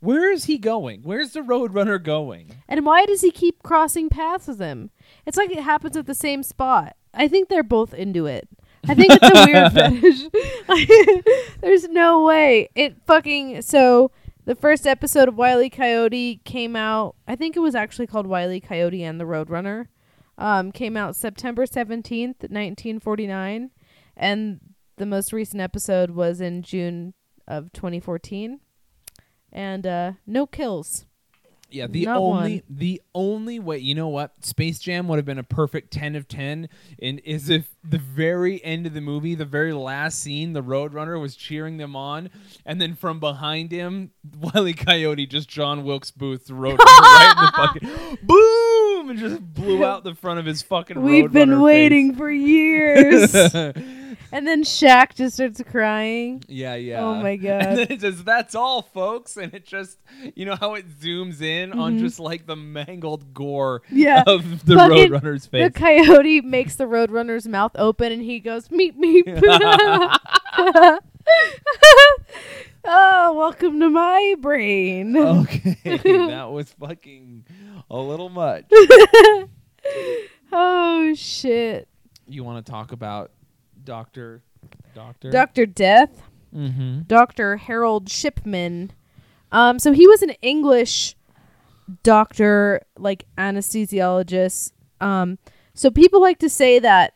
Where 0.00 0.32
is 0.32 0.44
he 0.44 0.56
going? 0.58 1.02
Where's 1.02 1.32
the 1.32 1.40
Roadrunner 1.40 2.02
going? 2.02 2.56
And 2.68 2.86
why 2.86 3.04
does 3.04 3.20
he 3.20 3.30
keep 3.30 3.62
crossing 3.62 4.08
paths 4.08 4.46
with 4.48 4.58
him? 4.58 4.90
It's 5.26 5.36
like 5.36 5.50
it 5.50 5.62
happens 5.62 5.96
at 5.96 6.06
the 6.06 6.14
same 6.14 6.42
spot. 6.42 6.96
I 7.12 7.28
think 7.28 7.48
they're 7.48 7.62
both 7.62 7.92
into 7.92 8.26
it. 8.26 8.48
I 8.88 8.94
think 8.94 9.12
it's 9.12 9.22
a 9.22 9.44
weird 9.46 9.72
fetish. 10.68 11.54
There's 11.60 11.88
no 11.88 12.22
way. 12.24 12.70
It 12.74 12.96
fucking 13.06 13.60
so 13.62 14.10
the 14.46 14.54
first 14.54 14.86
episode 14.86 15.28
of 15.28 15.36
Wile 15.36 15.60
E. 15.60 15.68
Coyote 15.70 16.40
came 16.44 16.74
out. 16.76 17.14
I 17.28 17.36
think 17.36 17.56
it 17.56 17.60
was 17.60 17.74
actually 17.74 18.06
called 18.06 18.26
Wile 18.26 18.50
E. 18.50 18.60
Coyote 18.60 19.02
and 19.04 19.20
the 19.20 19.24
Roadrunner. 19.24 19.86
Um, 20.40 20.72
came 20.72 20.96
out 20.96 21.16
September 21.16 21.66
seventeenth, 21.66 22.46
nineteen 22.48 22.98
forty 22.98 23.26
nine, 23.26 23.70
and 24.16 24.58
the 24.96 25.04
most 25.04 25.34
recent 25.34 25.60
episode 25.60 26.12
was 26.12 26.40
in 26.40 26.62
June 26.62 27.12
of 27.46 27.72
twenty 27.74 28.00
fourteen. 28.00 28.60
And 29.52 29.86
uh, 29.86 30.12
no 30.26 30.46
kills. 30.46 31.04
Yeah, 31.70 31.86
the 31.86 32.04
Not 32.06 32.16
only 32.18 32.52
one. 32.54 32.62
the 32.68 33.02
only 33.14 33.58
way 33.58 33.78
you 33.78 33.94
know 33.94 34.08
what 34.08 34.44
Space 34.44 34.78
Jam 34.78 35.08
would 35.08 35.16
have 35.16 35.24
been 35.24 35.38
a 35.38 35.42
perfect 35.44 35.92
ten 35.92 36.16
of 36.16 36.28
ten, 36.28 36.68
and 37.00 37.20
is 37.24 37.48
if 37.50 37.74
the 37.82 37.98
very 37.98 38.62
end 38.64 38.86
of 38.86 38.94
the 38.94 39.00
movie, 39.00 39.34
the 39.34 39.44
very 39.44 39.72
last 39.72 40.20
scene, 40.20 40.52
the 40.52 40.62
Roadrunner 40.62 41.20
was 41.20 41.36
cheering 41.36 41.76
them 41.78 41.94
on, 41.96 42.30
and 42.66 42.80
then 42.80 42.94
from 42.94 43.20
behind 43.20 43.72
him, 43.72 44.10
Wile 44.38 44.68
E. 44.68 44.72
Coyote 44.74 45.26
just 45.26 45.48
John 45.48 45.84
Wilkes 45.84 46.10
Booth 46.10 46.48
Roadrunner 46.48 46.78
right 46.78 47.34
in 47.36 47.44
the 47.44 47.52
fucking 47.90 48.18
boom, 48.26 49.10
and 49.10 49.18
just 49.18 49.40
blew 49.54 49.84
out 49.90 50.04
the 50.04 50.14
front 50.14 50.38
of 50.40 50.46
his 50.46 50.62
fucking. 50.62 51.00
We've 51.00 51.32
been 51.32 51.60
waiting 51.60 52.14
for 52.16 52.30
years. 52.30 53.34
And 54.32 54.46
then 54.46 54.62
Shaq 54.62 55.14
just 55.14 55.34
starts 55.36 55.62
crying. 55.68 56.42
yeah, 56.48 56.74
yeah. 56.74 57.00
Oh 57.04 57.14
my 57.16 57.30
And 57.40 57.42
god. 57.42 57.62
then 57.62 57.86
it 57.90 58.00
says, 58.00 58.22
"That's 58.24 58.54
all, 58.54 58.82
folks," 58.82 59.36
and 59.36 59.52
it 59.54 59.64
just, 59.66 59.98
you 60.34 60.44
know 60.46 60.56
how 60.56 60.74
it 60.74 60.88
zooms 61.00 61.40
in 61.42 61.72
on 61.72 61.98
just 61.98 62.18
like 62.20 62.46
the 62.46 62.56
mangled 62.56 63.32
gore 63.34 63.80
Mm-hmm. 63.86 63.98
Yeah. 63.98 64.22
of 64.26 64.64
the 64.66 64.76
Fucking- 64.76 65.10
Roadrunner's 65.12 65.46
face. 65.46 65.72
The 65.72 65.78
coyote 65.78 66.40
makes 66.42 66.76
the 66.76 66.84
roadrunner's 66.84 67.46
mouth 67.48 67.72
open 67.76 68.12
and 68.12 68.22
he 68.22 68.40
goes, 68.40 68.68
meep, 68.68 68.96
meep. 68.96 69.26
oh, 72.84 73.32
welcome 73.34 73.80
to 73.80 73.90
my 73.90 74.34
brain. 74.40 75.16
okay, 75.16 75.76
that 75.84 76.50
was 76.50 76.70
fucking 76.72 77.44
a 77.90 77.96
little 77.98 78.28
much. 78.28 78.64
oh, 80.52 81.12
shit. 81.14 81.88
You 82.28 82.44
want 82.44 82.64
to 82.64 82.70
talk 82.70 82.92
about 82.92 83.30
Doctor, 83.90 84.44
Doctor? 84.94 85.30
Dr. 85.30 85.66
Death. 85.66 86.22
Mm-hmm. 86.54 87.00
Dr. 87.08 87.56
Harold 87.56 88.08
Shipman. 88.08 88.92
Um, 89.50 89.80
so 89.80 89.90
he 89.90 90.06
was 90.06 90.22
an 90.22 90.30
English 90.42 91.16
doctor, 92.04 92.82
like 92.96 93.24
anesthesiologist. 93.36 94.70
Um, 95.00 95.38
so 95.74 95.90
people 95.90 96.20
like 96.20 96.38
to 96.38 96.48
say 96.48 96.78
that 96.78 97.14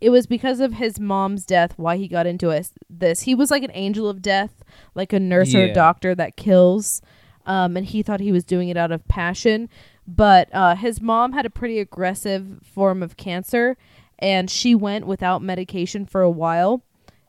it 0.00 0.08
was 0.08 0.26
because 0.26 0.60
of 0.60 0.72
his 0.72 0.98
mom's 0.98 1.44
death 1.44 1.74
why 1.76 1.98
he 1.98 2.08
got 2.08 2.26
into 2.26 2.48
it, 2.48 2.70
this. 2.88 3.20
He 3.22 3.34
was 3.34 3.50
like 3.50 3.62
an 3.62 3.70
angel 3.74 4.08
of 4.08 4.22
death, 4.22 4.64
like 4.94 5.12
a 5.12 5.20
nurse 5.20 5.54
or 5.54 5.64
a 5.64 5.74
doctor 5.74 6.14
that 6.14 6.36
kills. 6.36 7.02
Um, 7.44 7.76
and 7.76 7.84
he 7.84 8.02
thought 8.02 8.20
he 8.20 8.32
was 8.32 8.44
doing 8.44 8.70
it 8.70 8.78
out 8.78 8.92
of 8.92 9.06
passion. 9.08 9.68
But 10.06 10.48
uh, 10.54 10.74
his 10.76 11.02
mom 11.02 11.32
had 11.32 11.44
a 11.44 11.50
pretty 11.50 11.80
aggressive 11.80 12.60
form 12.62 13.02
of 13.02 13.18
cancer, 13.18 13.76
and 14.18 14.50
she 14.50 14.74
went 14.74 15.06
without 15.06 15.42
medication 15.42 16.06
for 16.06 16.22
a 16.22 16.30
while. 16.30 16.82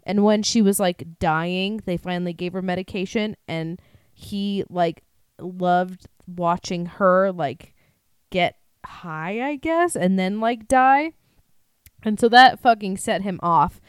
And 0.04 0.24
when 0.24 0.44
she 0.44 0.62
was 0.62 0.80
like 0.80 1.20
dying, 1.20 1.82
they 1.86 1.98
finally 1.98 2.34
gave 2.34 2.54
her 2.54 2.62
medication, 2.62 3.36
and 3.48 3.82
he 4.14 4.64
like 4.70 5.04
loved 5.40 6.08
watching 6.26 6.86
her 6.86 7.32
like 7.32 7.74
get 8.30 8.56
high, 8.86 9.42
I 9.42 9.56
guess, 9.56 9.96
and 9.96 10.18
then 10.18 10.40
like 10.40 10.68
die. 10.68 11.12
And 12.04 12.20
so 12.20 12.30
that 12.30 12.60
fucking 12.60 12.98
set 12.98 13.22
him 13.22 13.40
off. 13.44 13.82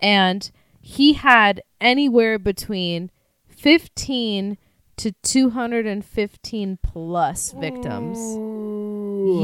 And 0.00 0.50
he 0.80 1.14
had 1.14 1.62
anywhere 1.80 2.38
between 2.38 3.10
15 3.48 4.56
to 4.96 5.12
215 5.22 6.78
plus 6.82 7.52
victims. 7.52 8.18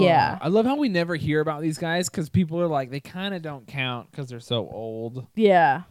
Yeah. 0.02 0.38
I 0.40 0.48
love 0.48 0.66
how 0.66 0.76
we 0.76 0.88
never 0.88 1.14
hear 1.16 1.40
about 1.40 1.62
these 1.62 1.78
guys 1.78 2.08
because 2.08 2.28
people 2.28 2.60
are 2.60 2.66
like 2.66 2.90
they 2.90 3.00
kind 3.00 3.34
of 3.34 3.42
don't 3.42 3.66
count 3.66 4.10
because 4.10 4.28
they're 4.28 4.40
so 4.40 4.68
old. 4.70 5.26
Yeah. 5.34 5.82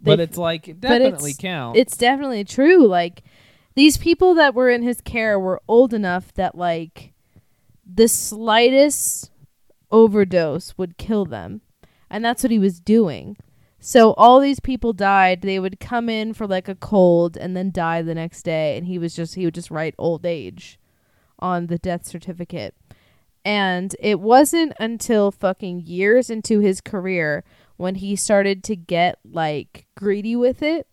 But 0.00 0.16
They- 0.16 0.24
it's 0.24 0.38
like 0.38 0.68
it 0.68 0.80
definitely 0.80 1.30
it's- 1.30 1.36
counts. 1.38 1.78
It's 1.78 1.96
definitely 1.96 2.44
true. 2.44 2.86
Like 2.86 3.22
these 3.74 3.96
people 3.96 4.34
that 4.34 4.54
were 4.54 4.68
in 4.70 4.82
his 4.82 5.00
care 5.00 5.38
were 5.38 5.62
old 5.68 5.94
enough 5.94 6.32
that 6.34 6.56
like 6.56 7.12
the 7.86 8.08
slightest 8.08 9.30
overdose 9.90 10.76
would 10.78 10.96
kill 10.98 11.24
them. 11.24 11.60
And 12.10 12.24
that's 12.24 12.42
what 12.42 12.50
he 12.50 12.58
was 12.58 12.80
doing. 12.80 13.36
So 13.80 14.12
all 14.14 14.38
these 14.40 14.60
people 14.60 14.92
died. 14.92 15.42
They 15.42 15.58
would 15.58 15.80
come 15.80 16.08
in 16.08 16.34
for 16.34 16.46
like 16.46 16.68
a 16.68 16.74
cold 16.74 17.36
and 17.36 17.56
then 17.56 17.70
die 17.72 18.02
the 18.02 18.14
next 18.14 18.42
day 18.42 18.76
and 18.76 18.86
he 18.86 18.98
was 18.98 19.14
just 19.14 19.34
he 19.34 19.44
would 19.44 19.54
just 19.54 19.70
write 19.70 19.94
old 19.98 20.24
age 20.24 20.78
on 21.38 21.66
the 21.66 21.78
death 21.78 22.06
certificate. 22.06 22.74
And 23.44 23.94
it 23.98 24.20
wasn't 24.20 24.72
until 24.78 25.30
fucking 25.30 25.80
years 25.80 26.30
into 26.30 26.60
his 26.60 26.80
career 26.80 27.44
when 27.76 27.96
he 27.96 28.14
started 28.14 28.62
to 28.64 28.76
get 28.76 29.18
like 29.24 29.86
greedy 29.96 30.36
with 30.36 30.62
it. 30.62 30.86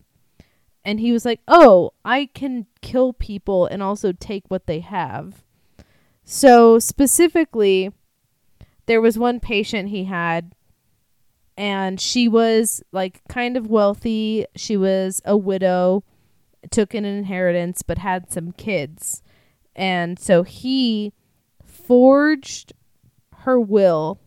And 0.83 0.99
he 0.99 1.11
was 1.11 1.25
like, 1.25 1.41
oh, 1.47 1.91
I 2.03 2.29
can 2.33 2.65
kill 2.81 3.13
people 3.13 3.67
and 3.67 3.83
also 3.83 4.11
take 4.11 4.45
what 4.47 4.65
they 4.65 4.79
have. 4.79 5.43
So, 6.23 6.79
specifically, 6.79 7.91
there 8.85 9.01
was 9.01 9.17
one 9.17 9.39
patient 9.39 9.89
he 9.89 10.05
had, 10.05 10.53
and 11.57 11.99
she 11.99 12.27
was 12.27 12.81
like 12.91 13.21
kind 13.27 13.57
of 13.57 13.67
wealthy. 13.67 14.45
She 14.55 14.77
was 14.77 15.21
a 15.25 15.35
widow, 15.35 16.03
took 16.71 16.93
an 16.93 17.05
inheritance, 17.05 17.81
but 17.81 17.97
had 17.97 18.31
some 18.31 18.51
kids. 18.53 19.21
And 19.75 20.17
so 20.17 20.43
he 20.43 21.13
forged 21.89 22.71
her 23.37 23.59
will 23.59 24.19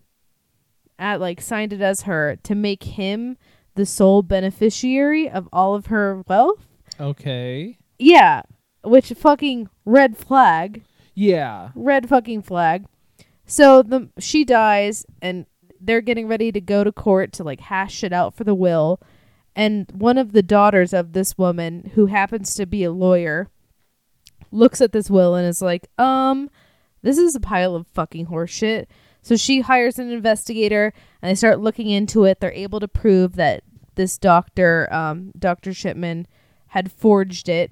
at 0.99 1.21
like 1.21 1.41
signed 1.41 1.73
it 1.73 1.81
as 1.81 2.03
her 2.03 2.35
to 2.43 2.57
make 2.57 2.83
him 2.83 3.37
the 3.77 3.87
sole 3.87 4.21
beneficiary 4.21 5.31
of 5.31 5.49
all 5.53 5.77
of 5.77 5.87
her 5.87 6.25
wealth. 6.27 6.67
okay. 6.99 7.79
Yeah, 8.01 8.43
which 8.83 9.11
fucking 9.11 9.69
red 9.85 10.17
flag, 10.17 10.83
Yeah. 11.15 11.71
red 11.77 12.09
fucking 12.09 12.43
flag. 12.43 12.85
So 13.47 13.81
the 13.83 14.09
she 14.19 14.45
dies 14.45 15.07
and 15.23 15.47
they're 15.81 16.01
getting 16.01 16.27
ready 16.27 16.51
to 16.51 16.61
go 16.61 16.83
to 16.83 16.91
court 16.91 17.33
to 17.35 17.45
like 17.45 17.61
hash 17.61 18.03
it 18.03 18.13
out 18.13 18.35
for 18.35 18.43
the 18.43 18.57
will. 18.57 19.01
And 19.55 19.87
one 19.95 20.19
of 20.19 20.33
the 20.33 20.43
daughters 20.43 20.93
of 20.93 21.13
this 21.13 21.39
woman 21.39 21.93
who 21.95 22.07
happens 22.07 22.57
to 22.57 22.67
be 22.67 22.83
a 22.83 22.91
lawyer 22.91 23.49
looks 24.51 24.81
at 24.81 24.91
this 24.91 25.09
will 25.09 25.37
and 25.37 25.47
is 25.47 25.63
like, 25.63 25.87
"Um, 25.97 26.51
this 27.03 27.19
is 27.19 27.35
a 27.35 27.41
pile 27.41 27.75
of 27.75 27.87
fucking 27.89 28.27
horseshit." 28.27 28.87
So 29.23 29.37
she 29.37 29.61
hires 29.61 29.99
an 29.99 30.11
investigator 30.11 30.93
and 31.21 31.31
they 31.31 31.35
start 31.37 31.61
looking 31.61 31.89
into 31.89 32.25
it. 32.25 32.41
They're 32.41 32.53
able 32.53 32.81
to 32.81 32.89
prove 32.89 33.37
that 33.37 33.63
this 33.95 34.19
doctor, 34.19 34.93
um, 34.93 35.33
Dr. 35.39 35.73
Shipman, 35.73 36.27
had 36.69 36.91
forged 36.91 37.49
it 37.49 37.71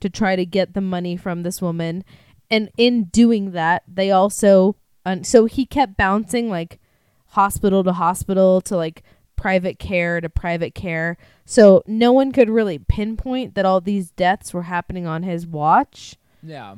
to 0.00 0.10
try 0.10 0.34
to 0.34 0.44
get 0.44 0.74
the 0.74 0.80
money 0.80 1.16
from 1.16 1.42
this 1.42 1.62
woman. 1.62 2.04
And 2.50 2.70
in 2.76 3.04
doing 3.04 3.52
that, 3.52 3.82
they 3.86 4.10
also, 4.10 4.76
so 5.22 5.44
he 5.44 5.66
kept 5.66 5.96
bouncing 5.96 6.48
like 6.48 6.80
hospital 7.28 7.84
to 7.84 7.92
hospital 7.92 8.60
to 8.62 8.76
like 8.76 9.02
private 9.36 9.78
care 9.78 10.20
to 10.20 10.28
private 10.28 10.74
care. 10.74 11.16
So 11.44 11.82
no 11.86 12.12
one 12.12 12.32
could 12.32 12.50
really 12.50 12.78
pinpoint 12.78 13.54
that 13.54 13.64
all 13.64 13.80
these 13.80 14.10
deaths 14.10 14.52
were 14.52 14.62
happening 14.62 15.06
on 15.06 15.22
his 15.22 15.46
watch 15.46 16.16
Yeah. 16.42 16.76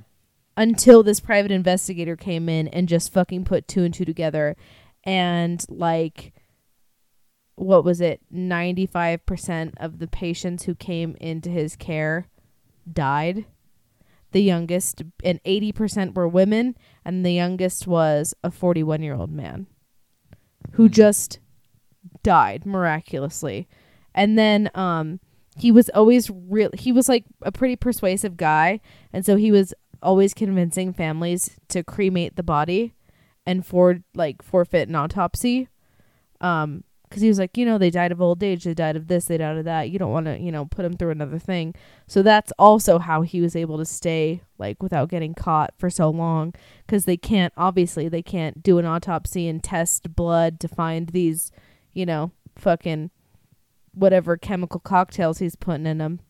Until 0.61 1.02
this 1.02 1.20
private 1.20 1.50
investigator 1.50 2.16
came 2.16 2.46
in 2.46 2.68
and 2.68 2.86
just 2.86 3.11
fucking 3.11 3.46
put 3.46 3.66
two 3.66 3.82
and 3.82 3.94
two 3.94 4.04
together. 4.04 4.54
And 5.04 5.64
like 5.70 6.34
what 7.54 7.84
was 7.84 8.00
it? 8.00 8.20
95% 8.32 9.72
of 9.78 9.98
the 9.98 10.06
patients 10.06 10.64
who 10.64 10.74
came 10.74 11.16
into 11.20 11.50
his 11.50 11.76
care 11.76 12.26
died. 12.90 13.46
The 14.32 14.42
youngest 14.42 15.02
and 15.24 15.42
80% 15.44 16.14
were 16.14 16.28
women 16.28 16.76
and 17.06 17.24
the 17.24 17.32
youngest 17.32 17.86
was 17.86 18.34
a 18.44 18.50
41 18.50 19.02
year 19.02 19.14
old 19.14 19.30
man 19.30 19.66
who 20.72 20.90
just 20.90 21.38
died 22.22 22.66
miraculously. 22.66 23.66
And 24.14 24.38
then 24.38 24.70
um 24.74 25.20
he 25.56 25.72
was 25.72 25.88
always 25.90 26.30
real 26.30 26.70
he 26.74 26.92
was 26.92 27.08
like 27.08 27.24
a 27.40 27.50
pretty 27.50 27.76
persuasive 27.76 28.36
guy. 28.36 28.80
And 29.12 29.24
so 29.26 29.36
he 29.36 29.50
was 29.50 29.74
always 30.03 30.34
convincing 30.34 30.92
families 30.92 31.57
to 31.68 31.82
cremate 31.82 32.36
the 32.36 32.42
body 32.42 32.94
and 33.46 33.66
for 33.66 34.01
like 34.14 34.42
forfeit 34.42 34.88
an 34.88 34.94
autopsy 34.94 35.68
um 36.40 36.84
because 37.11 37.22
he 37.22 37.28
was 37.28 37.40
like 37.40 37.57
you 37.57 37.66
know 37.66 37.76
they 37.76 37.90
died 37.90 38.12
of 38.12 38.22
old 38.22 38.42
age 38.42 38.64
they 38.64 38.72
died 38.72 38.96
of 38.96 39.09
this 39.09 39.24
they 39.24 39.36
died 39.36 39.59
of 39.59 39.64
that 39.64 39.90
you 39.90 39.98
don't 39.98 40.12
want 40.12 40.26
to 40.26 40.38
you 40.38 40.53
know 40.53 40.64
put 40.64 40.82
them 40.82 40.96
through 40.96 41.11
another 41.11 41.38
thing. 41.38 41.74
So 42.07 42.22
that's 42.22 42.53
also 42.59 42.98
how 42.98 43.22
he 43.22 43.40
was 43.40 43.57
able 43.57 43.78
to 43.78 43.84
stay 43.84 44.42
like 44.59 44.82
without 44.82 45.11
getting 45.11 45.34
caught 45.34 45.74
for 45.76 45.90
so 45.90 46.09
long 46.09 46.55
because 46.86 47.05
they 47.05 47.16
can't 47.16 47.53
obviously 47.57 48.09
they 48.09 48.22
can't 48.22 48.62
do 48.62 48.78
an 48.78 48.86
autopsy 48.86 49.48
and 49.48 49.62
test 49.62 50.14
blood 50.14 50.61
to 50.61 50.68
find 50.68 51.09
these 51.09 51.51
you 51.92 52.07
know 52.07 52.30
fucking 52.57 53.11
whatever 53.92 54.36
chemical 54.36 54.78
cocktails 54.78 55.38
he's 55.38 55.57
putting 55.57 55.86
in 55.86 55.98
them 55.98 56.20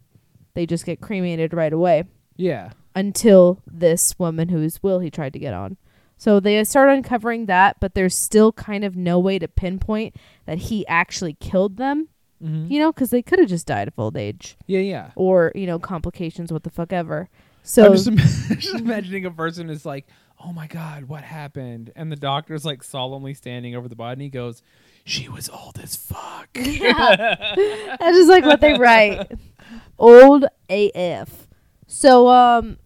they 0.54 0.64
just 0.64 0.86
get 0.86 1.00
cremated 1.00 1.52
right 1.52 1.74
away 1.74 2.04
Yeah. 2.36 2.70
until 2.94 3.62
this 3.66 4.18
woman 4.18 4.48
whose 4.48 4.82
will 4.82 5.00
he 5.00 5.10
tried 5.10 5.32
to 5.34 5.38
get 5.38 5.54
on. 5.54 5.76
So 6.16 6.38
they 6.40 6.62
start 6.64 6.88
uncovering 6.90 7.46
that, 7.46 7.78
but 7.80 7.94
there's 7.94 8.14
still 8.14 8.52
kind 8.52 8.84
of 8.84 8.94
no 8.96 9.18
way 9.18 9.38
to 9.38 9.48
pinpoint 9.48 10.16
that 10.46 10.58
he 10.58 10.86
actually 10.86 11.34
killed 11.40 11.76
them, 11.76 12.08
Mm-hmm. 12.42 12.72
you 12.72 12.78
know, 12.78 12.90
because 12.90 13.10
they 13.10 13.20
could 13.20 13.38
have 13.38 13.50
just 13.50 13.66
died 13.66 13.86
of 13.88 13.98
old 13.98 14.16
age 14.16 14.56
Yeah. 14.66 14.80
Yeah. 14.80 15.10
or, 15.14 15.52
you 15.54 15.66
know, 15.66 15.78
complications, 15.78 16.50
what 16.50 16.62
the 16.62 16.70
fuck 16.70 16.90
ever. 16.90 17.28
So, 17.62 17.84
I'm 17.84 17.92
just, 17.92 18.06
im- 18.08 18.16
just 18.58 18.74
imagining 18.76 19.26
a 19.26 19.30
person 19.30 19.68
is 19.68 19.84
like, 19.84 20.06
"Oh 20.42 20.50
my 20.54 20.66
god, 20.66 21.04
what 21.04 21.22
happened?" 21.22 21.92
And 21.94 22.10
the 22.10 22.16
doctor's 22.16 22.64
like 22.64 22.82
solemnly 22.82 23.34
standing 23.34 23.74
over 23.76 23.86
the 23.88 23.94
body, 23.94 24.12
and 24.14 24.22
he 24.22 24.28
goes, 24.30 24.62
"She 25.04 25.28
was 25.28 25.50
old 25.50 25.78
as 25.82 25.94
fuck." 25.96 26.48
that's 26.54 28.16
just 28.16 28.30
like 28.30 28.44
what 28.44 28.62
they 28.62 28.72
write. 28.78 29.30
Old 29.98 30.46
AF. 30.70 31.46
So, 31.90 32.28
um, 32.28 32.78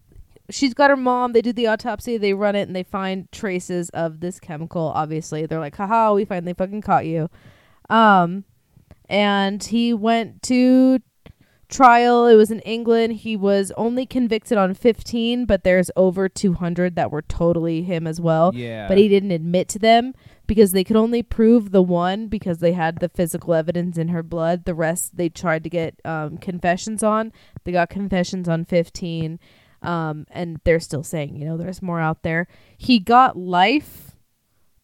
she's 0.49 0.73
got 0.73 0.89
her 0.89 0.95
mom. 0.95 1.33
They 1.33 1.41
do 1.41 1.53
the 1.53 1.67
autopsy. 1.67 2.17
They 2.17 2.33
run 2.33 2.55
it 2.55 2.63
and 2.63 2.75
they 2.75 2.83
find 2.83 3.31
traces 3.31 3.89
of 3.91 4.19
this 4.19 4.39
chemical. 4.39 4.91
Obviously, 4.95 5.45
they're 5.45 5.59
like, 5.59 5.75
haha, 5.75 6.13
we 6.13 6.25
finally 6.25 6.53
fucking 6.53 6.81
caught 6.81 7.05
you. 7.05 7.29
Um, 7.89 8.45
and 9.07 9.63
he 9.63 9.93
went 9.93 10.41
to 10.43 10.99
trial. 11.69 12.27
It 12.27 12.35
was 12.35 12.51
in 12.51 12.59
England. 12.61 13.13
He 13.13 13.35
was 13.35 13.71
only 13.77 14.05
convicted 14.05 14.57
on 14.57 14.73
15, 14.73 15.45
but 15.45 15.63
there's 15.63 15.91
over 15.95 16.27
200 16.29 16.95
that 16.95 17.11
were 17.11 17.21
totally 17.21 17.83
him 17.83 18.07
as 18.07 18.19
well. 18.19 18.51
Yeah. 18.55 18.87
But 18.87 18.97
he 18.97 19.07
didn't 19.07 19.31
admit 19.31 19.67
to 19.69 19.79
them 19.79 20.13
because 20.47 20.71
they 20.71 20.83
could 20.83 20.95
only 20.95 21.23
prove 21.23 21.71
the 21.71 21.81
one 21.81 22.27
because 22.27 22.59
they 22.59 22.73
had 22.73 22.99
the 22.99 23.09
physical 23.09 23.53
evidence 23.53 23.97
in 23.97 24.09
her 24.09 24.23
blood. 24.23 24.65
The 24.65 24.73
rest 24.75 25.17
they 25.17 25.29
tried 25.29 25.63
to 25.63 25.69
get 25.69 25.99
um, 26.05 26.37
confessions 26.37 27.03
on. 27.03 27.31
They 27.63 27.71
got 27.71 27.89
confessions 27.89 28.47
on 28.47 28.65
15. 28.65 29.39
Um, 29.81 30.25
and 30.31 30.59
they're 30.63 30.79
still 30.79 31.03
saying, 31.03 31.35
you 31.35 31.45
know, 31.45 31.57
there's 31.57 31.81
more 31.81 31.99
out 31.99 32.23
there. 32.23 32.47
He 32.77 32.99
got 32.99 33.37
life, 33.37 34.15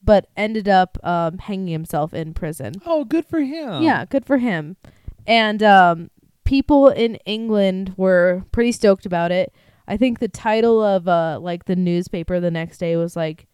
but 0.04 0.28
ended 0.38 0.70
up 0.70 0.98
um, 1.04 1.40
hanging 1.40 1.68
himself 1.68 2.14
in 2.14 2.34
prison. 2.34 2.74
oh, 2.86 3.04
good 3.06 3.26
for 3.26 3.40
him. 3.40 3.82
Yeah, 3.82 4.06
good 4.06 4.26
for 4.26 4.38
him. 4.38 4.78
And 5.26 5.64
um, 5.64 6.12
people 6.44 6.90
in 6.90 7.16
England 7.26 7.94
were 7.98 8.44
pretty 8.52 8.72
stoked 8.72 9.06
about 9.06 9.32
it. 9.32 9.54
I 9.88 9.98
think 9.98 10.20
the 10.20 10.28
title 10.28 10.82
of 10.84 11.08
uh 11.08 11.40
like 11.42 11.66
the 11.66 11.76
newspaper 11.76 12.40
the 12.40 12.52
next 12.52 12.78
day 12.78 12.96
was 12.96 13.16
like 13.16 13.48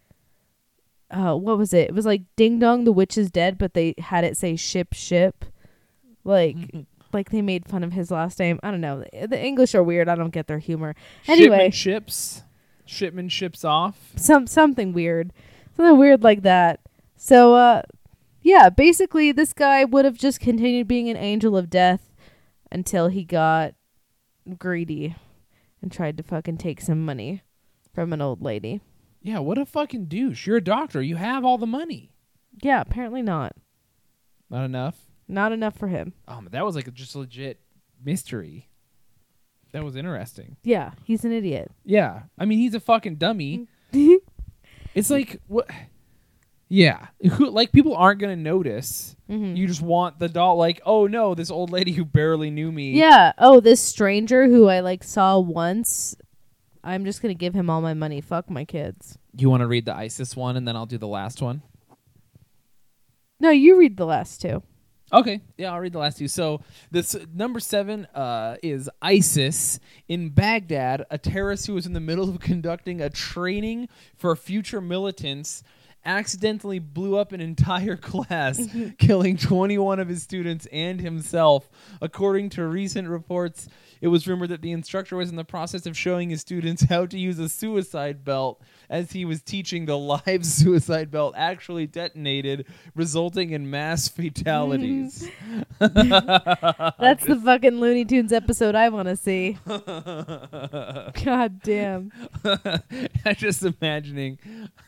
uh 1.12 1.36
what 1.36 1.58
was 1.58 1.74
it? 1.74 1.90
It 1.90 1.94
was 1.94 2.06
like 2.06 2.24
Ding 2.36 2.60
Dong 2.60 2.84
the 2.84 2.92
Witch 2.92 3.18
is 3.18 3.32
Dead, 3.32 3.58
but 3.58 3.74
they 3.74 3.96
had 3.98 4.24
it 4.24 4.38
say 4.38 4.56
ship 4.56 4.94
ship. 4.94 5.46
Like 6.24 6.58
like 7.14 7.30
they 7.30 7.42
made 7.42 7.68
fun 7.68 7.84
of 7.84 7.94
his 7.94 8.12
last 8.12 8.40
name. 8.40 8.60
I 8.64 8.72
don't 8.72 8.82
know. 8.82 9.04
The 9.14 9.42
English 9.42 9.74
are 9.76 9.84
weird. 9.84 10.10
I 10.10 10.16
don't 10.16 10.32
get 10.34 10.48
their 10.48 10.60
humor. 10.60 10.96
Anyway, 11.28 11.58
Shipment 11.58 11.74
ships. 11.74 12.44
Shipment 12.86 13.32
ships 13.32 13.64
off. 13.66 14.14
some 14.16 14.48
something 14.48 14.94
weird. 14.94 15.32
Something 15.76 15.98
weird 15.98 16.24
like 16.24 16.44
that. 16.44 16.80
So 17.16 17.56
uh 17.56 17.82
yeah, 18.42 18.70
basically 18.70 19.32
this 19.32 19.54
guy 19.54 19.84
would 19.84 20.06
have 20.06 20.18
just 20.18 20.40
continued 20.40 20.88
being 20.88 21.10
an 21.10 21.18
angel 21.18 21.58
of 21.58 21.70
death 21.70 22.14
until 22.72 23.08
he 23.08 23.24
got 23.24 23.74
greedy 24.58 25.16
and 25.82 25.92
tried 25.92 26.18
to 26.18 26.24
fucking 26.24 26.58
take 26.58 26.82
some 26.82 27.04
money 27.04 27.42
from 27.94 28.14
an 28.14 28.22
old 28.22 28.42
lady. 28.42 28.82
Yeah, 29.22 29.40
what 29.40 29.58
a 29.58 29.66
fucking 29.66 30.06
douche. 30.06 30.48
You're 30.48 30.58
a 30.58 30.64
doctor. 30.64 31.02
You 31.02 31.16
have 31.18 31.44
all 31.44 31.58
the 31.58 31.66
money. 31.66 32.12
Yeah, 32.62 32.82
apparently 32.82 33.22
not. 33.22 33.56
Not 34.50 34.64
enough. 34.66 34.96
Not 35.28 35.52
enough 35.52 35.78
for 35.78 35.88
him. 35.88 36.14
Oh, 36.28 36.40
but 36.42 36.52
that 36.54 36.66
was 36.66 36.76
like 36.76 36.88
a 36.88 36.92
just 36.92 37.16
legit 37.16 37.60
mystery. 38.04 38.70
That 39.74 39.84
was 39.84 39.96
interesting. 39.98 40.56
Yeah, 40.64 40.92
he's 41.04 41.26
an 41.26 41.34
idiot. 41.34 41.70
Yeah, 41.84 42.24
I 42.38 42.46
mean 42.46 42.60
he's 42.60 42.74
a 42.74 42.80
fucking 42.80 43.16
dummy. 43.18 43.68
it's 44.96 45.10
like 45.10 45.42
what? 45.48 45.70
Yeah, 46.70 47.08
Who- 47.34 47.50
like 47.50 47.72
people 47.72 47.96
aren't 47.96 48.20
gonna 48.22 48.36
notice. 48.38 49.16
Mm-hmm. 49.30 49.56
You 49.56 49.68
just 49.68 49.82
want 49.82 50.20
the 50.20 50.30
doll. 50.30 50.56
Like, 50.58 50.82
oh 50.86 51.08
no, 51.08 51.36
this 51.36 51.52
old 51.52 51.70
lady 51.72 51.92
who 51.92 52.06
barely 52.06 52.50
knew 52.50 52.72
me. 52.72 52.92
Yeah. 52.92 53.34
Oh, 53.38 53.60
this 53.60 53.82
stranger 53.82 54.48
who 54.48 54.68
I 54.70 54.80
like 54.80 55.04
saw 55.04 55.38
once. 55.40 56.16
I'm 56.88 57.04
just 57.04 57.22
gonna 57.22 57.34
give 57.34 57.54
him 57.54 57.70
all 57.70 57.82
my 57.82 57.94
money. 57.94 58.22
Fuck 58.22 58.50
my 58.50 58.64
kids. 58.64 59.18
You 59.38 59.50
want 59.50 59.60
to 59.60 59.68
read 59.68 59.84
the 59.84 59.94
ISIS 59.94 60.38
one, 60.38 60.56
and 60.56 60.66
then 60.66 60.78
I'll 60.78 60.86
do 60.86 60.98
the 60.98 61.08
last 61.08 61.42
one. 61.42 61.62
No, 63.42 63.50
you 63.50 63.78
read 63.78 63.98
the 63.98 64.06
last 64.06 64.42
two. 64.42 64.64
Okay, 65.12 65.42
yeah, 65.58 65.74
I'll 65.74 65.80
read 65.80 65.92
the 65.92 66.00
last 66.00 66.18
two. 66.18 66.30
So 66.30 66.62
this 66.90 67.14
number 67.34 67.60
seven 67.60 68.06
uh, 68.16 68.56
is 68.64 68.90
ISIS 69.02 69.82
in 70.08 70.30
Baghdad. 70.30 71.06
A 71.10 71.18
terrorist 71.18 71.68
who 71.68 71.74
was 71.74 71.86
in 71.86 71.92
the 71.92 72.00
middle 72.00 72.30
of 72.30 72.40
conducting 72.40 73.02
a 73.02 73.10
training 73.10 73.90
for 74.16 74.34
future 74.38 74.80
militants 74.80 75.64
accidentally 76.08 76.80
blew 76.80 77.18
up 77.18 77.32
an 77.34 77.42
entire 77.42 77.98
class, 77.98 78.60
killing 78.98 79.38
21 79.38 80.00
of 80.00 80.08
his 80.08 80.24
students 80.24 80.66
and 80.72 81.02
himself. 81.02 81.70
According 82.02 82.50
to 82.52 82.66
recent 82.66 83.08
reports, 83.10 83.68
it 84.02 84.08
was 84.08 84.28
rumored 84.28 84.50
that 84.50 84.62
the 84.62 84.72
instructor 84.72 85.16
was 85.16 85.30
in 85.30 85.36
the 85.36 85.44
process 85.44 85.86
of 85.86 85.98
showing 85.98 86.30
his 86.30 86.42
students 86.42 86.84
how 86.84 87.06
to 87.06 87.18
use 87.18 87.40
a 87.40 87.50
suicide 87.50 88.24
belt 88.24 88.62
as 88.90 89.12
he 89.12 89.26
was 89.26 89.42
teaching 89.42 89.86
the 89.86 89.98
live 90.26 90.46
suicide 90.46 91.12
belt 91.12 91.34
actually 91.38 91.86
detonated, 91.86 92.66
resulting 92.96 93.52
in 93.52 93.70
mass 93.70 94.08
fatalities. 94.08 95.30
That's 97.00 97.26
the 97.26 97.40
fucking 97.44 97.80
Looney 97.80 98.06
Tunes 98.06 98.32
episode 98.34 98.74
I 98.76 98.90
want 98.90 99.08
to 99.08 99.16
see. 99.16 99.58
God 101.26 101.62
damn. 101.62 102.12
I'm 103.26 103.36
just 103.36 103.64
imagining 103.64 104.40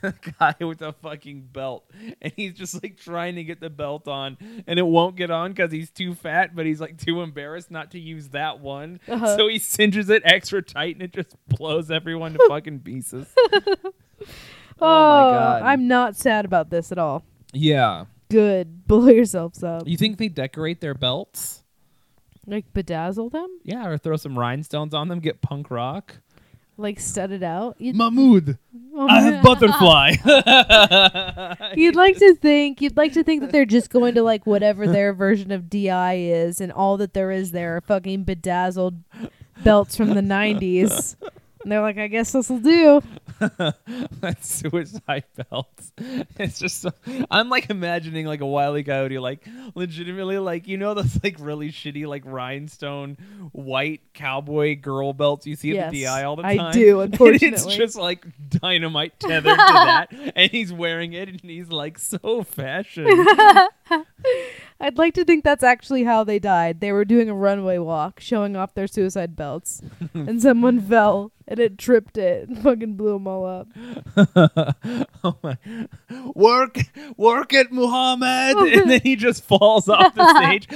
a 0.04 0.14
guy 0.40 0.56
with 0.60 0.82
a 0.82 0.94
fucking 0.94 1.50
belt, 1.52 1.86
and 2.22 2.34
he's 2.36 2.54
just 2.54 2.82
like 2.82 2.98
trying 2.98 3.36
to 3.36 3.44
get 3.44 3.60
the 3.60 3.70
belt 3.70 4.08
on, 4.08 4.38
and 4.68 4.80
it 4.80 4.86
won't 4.86 5.16
get 5.16 5.30
on 5.32 5.52
because 5.52 5.72
he's 5.72 5.92
too 5.92 6.16
fat, 6.16 6.56
but 6.56 6.66
he's 6.66 6.82
like 6.82 6.98
too 6.98 7.22
embarrassed 7.22 7.70
not 7.72 7.92
to 7.92 8.00
use 8.00 8.30
that 8.30 8.60
one, 8.60 9.00
Uh-huh. 9.08 9.38
so 9.38 9.48
he 9.48 9.60
cinches 9.60 10.10
it 10.10 10.22
extra 10.26 10.62
tight, 10.62 10.96
and 10.96 11.04
it 11.04 11.14
just 11.14 11.36
blows 11.48 11.92
everyone 11.92 12.34
to 12.34 12.40
fucking 12.48 12.80
pieces. 12.80 13.28
Oh, 14.82 15.32
God. 15.32 15.62
I'm 15.64 15.88
not 15.88 16.16
sad 16.16 16.46
about 16.46 16.70
this 16.70 16.92
at 16.92 16.98
all. 16.98 17.24
Yeah, 17.52 18.06
Good. 18.30 18.86
Blow 18.88 19.10
yourselves 19.10 19.64
up. 19.64 19.84
you 19.88 19.98
think 19.98 20.18
they 20.18 20.28
decorate 20.28 20.82
their 20.82 20.94
belts? 20.94 21.64
Like 22.46 22.74
bedazzle 22.74 23.32
them? 23.32 23.60
Yeah, 23.64 23.88
or 23.88 23.98
throw 23.98 24.18
some 24.18 24.38
rhinestones 24.38 24.94
on 24.94 25.08
them, 25.08 25.20
get 25.20 25.42
punk 25.42 25.70
rock. 25.70 26.16
Like 26.78 27.00
stud 27.00 27.32
it 27.32 27.44
out? 27.44 27.76
You'd, 27.78 27.96
Mahmood, 27.96 28.58
oh, 28.96 29.08
I 29.08 29.22
have 29.22 29.44
butterfly. 29.44 30.14
you'd 31.76 31.96
like 31.96 32.18
to 32.18 32.36
think 32.36 32.82
you'd 32.82 32.96
like 32.96 33.14
to 33.14 33.24
think 33.24 33.42
that 33.42 33.52
they're 33.52 33.66
just 33.66 33.90
going 33.90 34.16
to 34.16 34.24
like 34.24 34.48
whatever 34.48 34.88
their 34.88 35.14
version 35.14 35.52
of 35.52 35.70
DI 35.70 36.14
is 36.16 36.62
and 36.62 36.72
all 36.72 36.96
that 36.98 37.14
there 37.14 37.32
is 37.32 37.52
there 37.52 37.76
are 37.76 37.82
fucking 37.82 38.24
bedazzled 38.24 39.04
belts 39.64 39.96
from 39.98 40.14
the 40.14 40.22
90s. 40.22 41.16
And 41.64 41.72
they're 41.72 41.82
like, 41.82 41.98
I 41.98 42.08
guess 42.08 42.32
this 42.32 42.50
will 42.50 42.60
do. 42.60 43.02
That's 44.20 44.48
suicide 44.48 45.24
belts. 45.50 45.92
It's 46.38 46.60
just 46.60 46.82
so, 46.82 46.92
I'm 47.32 47.50
like 47.50 47.70
imagining 47.70 48.26
like 48.26 48.42
a 48.42 48.46
wily 48.46 48.84
coyote, 48.84 49.20
like 49.20 49.48
legitimately 49.76 50.38
like 50.40 50.68
you 50.68 50.78
know 50.78 50.94
those 50.94 51.22
like 51.24 51.38
really 51.40 51.70
shitty 51.72 52.06
like 52.08 52.24
rhinestone 52.26 53.18
white 53.52 54.02
cowboy 54.14 54.80
girl 54.80 55.14
belts 55.14 55.46
you 55.48 55.56
see 55.56 55.78
at 55.78 55.92
the 55.92 56.04
DI 56.04 56.24
all 56.24 56.36
the 56.36 56.44
time. 56.44 56.60
I 56.60 56.72
do, 56.72 57.00
And 57.10 57.14
unfortunately. 57.14 57.48
it's 57.50 57.66
just 57.66 57.96
like 57.96 58.26
dynamite 58.50 59.20
tethered 59.20 59.44
to 59.44 59.74
that, 59.74 60.08
and 60.36 60.52
he's 60.52 60.74
wearing 60.74 61.14
it, 61.14 61.30
and 61.30 61.42
he's 61.42 61.70
like 61.70 61.98
so 61.98 62.44
fashion. 62.44 63.06
I'd 64.82 64.98
like 64.98 65.14
to 65.16 65.26
think 65.26 65.44
that's 65.44 65.64
actually 65.64 66.04
how 66.04 66.24
they 66.24 66.40
died. 66.40 66.80
They 66.80 66.92
were 66.94 67.04
doing 67.04 67.30
a 67.30 67.34
runway 67.34 67.80
walk, 67.80 68.20
showing 68.20 68.56
off 68.56 68.74
their 68.76 68.88
suicide 68.88 69.36
belts, 69.36 69.82
and 70.14 70.42
someone 70.42 70.80
fell 70.82 71.32
and 71.50 71.60
it 71.60 71.78
tripped 71.80 72.18
it 72.18 72.47
and 72.47 72.58
fucking 72.64 72.93
blew 72.93 73.14
them 73.14 73.28
all 73.28 73.45
up. 73.45 73.68
oh 75.24 75.36
my, 75.43 75.58
work, 76.36 76.78
work 77.18 77.52
it, 77.54 77.72
Muhammad, 77.72 78.56
and 78.74 78.89
then 78.89 79.02
he 79.02 79.16
just 79.16 79.43
falls 79.43 79.89
off 79.89 80.14
the 80.16 80.28
stage. 80.38 80.68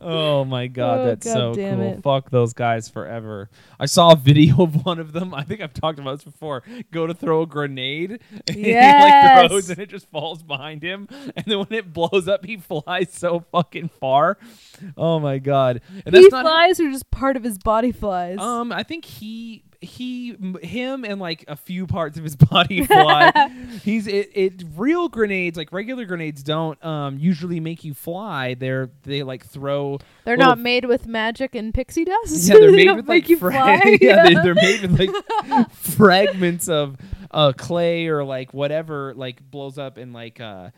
oh 0.00 0.44
my 0.44 0.66
god, 0.66 0.98
Oh, 0.98 1.04
that's 1.06 1.26
God 1.26 1.32
so 1.32 1.54
cool. 1.54 1.82
it. 1.82 2.02
Fuck 2.02 2.30
those 2.30 2.52
guys 2.52 2.88
forever. 2.88 3.48
I 3.78 3.86
saw 3.86 4.12
a 4.12 4.16
video 4.16 4.62
of 4.62 4.84
one 4.84 4.98
of 4.98 5.12
them. 5.12 5.32
I 5.32 5.44
think 5.44 5.60
I've 5.60 5.72
talked 5.74 5.98
about 5.98 6.16
this 6.16 6.24
before. 6.24 6.64
Go 6.90 7.06
to 7.06 7.14
throw 7.14 7.42
a 7.42 7.46
grenade, 7.46 8.20
and 8.48 8.56
he 8.56 8.74
like 8.74 9.48
throws, 9.48 9.70
and 9.70 9.78
it 9.78 9.88
just 9.88 10.10
falls 10.10 10.42
behind 10.42 10.82
him. 10.82 11.06
And 11.36 11.44
then 11.46 11.58
when 11.58 11.72
it 11.72 11.92
blows 11.92 12.26
up, 12.26 12.44
he 12.44 12.56
flies 12.56 13.12
so 13.12 13.44
fucking 13.52 13.90
far. 14.00 14.38
Oh 14.96 15.20
my 15.20 15.38
god, 15.38 15.82
and 16.04 16.14
he 16.14 16.22
that's 16.22 16.32
not 16.32 16.44
flies 16.44 16.80
or 16.80 16.90
just 16.90 17.10
part 17.10 17.36
of 17.36 17.44
his 17.44 17.58
body 17.58 17.92
flies? 17.92 18.38
um, 18.38 18.72
I 18.72 18.82
think 18.88 19.04
he 19.04 19.62
he 19.80 20.34
him 20.60 21.04
and 21.04 21.20
like 21.20 21.44
a 21.46 21.54
few 21.54 21.86
parts 21.86 22.18
of 22.18 22.24
his 22.24 22.34
body 22.50 22.84
fly. 22.84 23.30
He's 23.84 24.08
it, 24.08 24.30
it 24.34 24.64
real 24.76 25.08
grenades 25.08 25.56
like 25.56 25.70
regular 25.72 26.04
grenades 26.04 26.42
don't 26.42 26.82
um 26.84 27.16
usually 27.18 27.60
make 27.60 27.84
you 27.84 27.94
fly. 27.94 28.54
They're 28.54 28.90
they 29.04 29.22
like 29.22 29.46
throw 29.46 29.98
they're 30.24 30.36
little- 30.36 30.50
not 30.50 30.58
made 30.58 30.86
with 30.86 31.06
magic 31.06 31.54
and 31.54 31.72
pixie 31.72 32.04
dust. 32.04 32.48
yeah 32.48 32.56
they're 32.58 32.72
made 32.84 32.90
with 32.96 33.08
like 33.08 33.28
you 33.28 33.36
fra- 33.36 33.52
fly. 33.52 33.98
yeah 34.00 34.24
they, 34.24 34.34
they're 34.34 34.54
made 34.56 34.82
with 34.82 34.98
like 34.98 35.70
fragments 35.72 36.68
of 36.68 36.96
uh 37.30 37.52
clay 37.56 38.06
or 38.08 38.24
like 38.24 38.52
whatever 38.54 39.12
like 39.14 39.48
blows 39.50 39.78
up 39.78 39.96
and 39.96 40.12
like 40.12 40.40
uh 40.40 40.70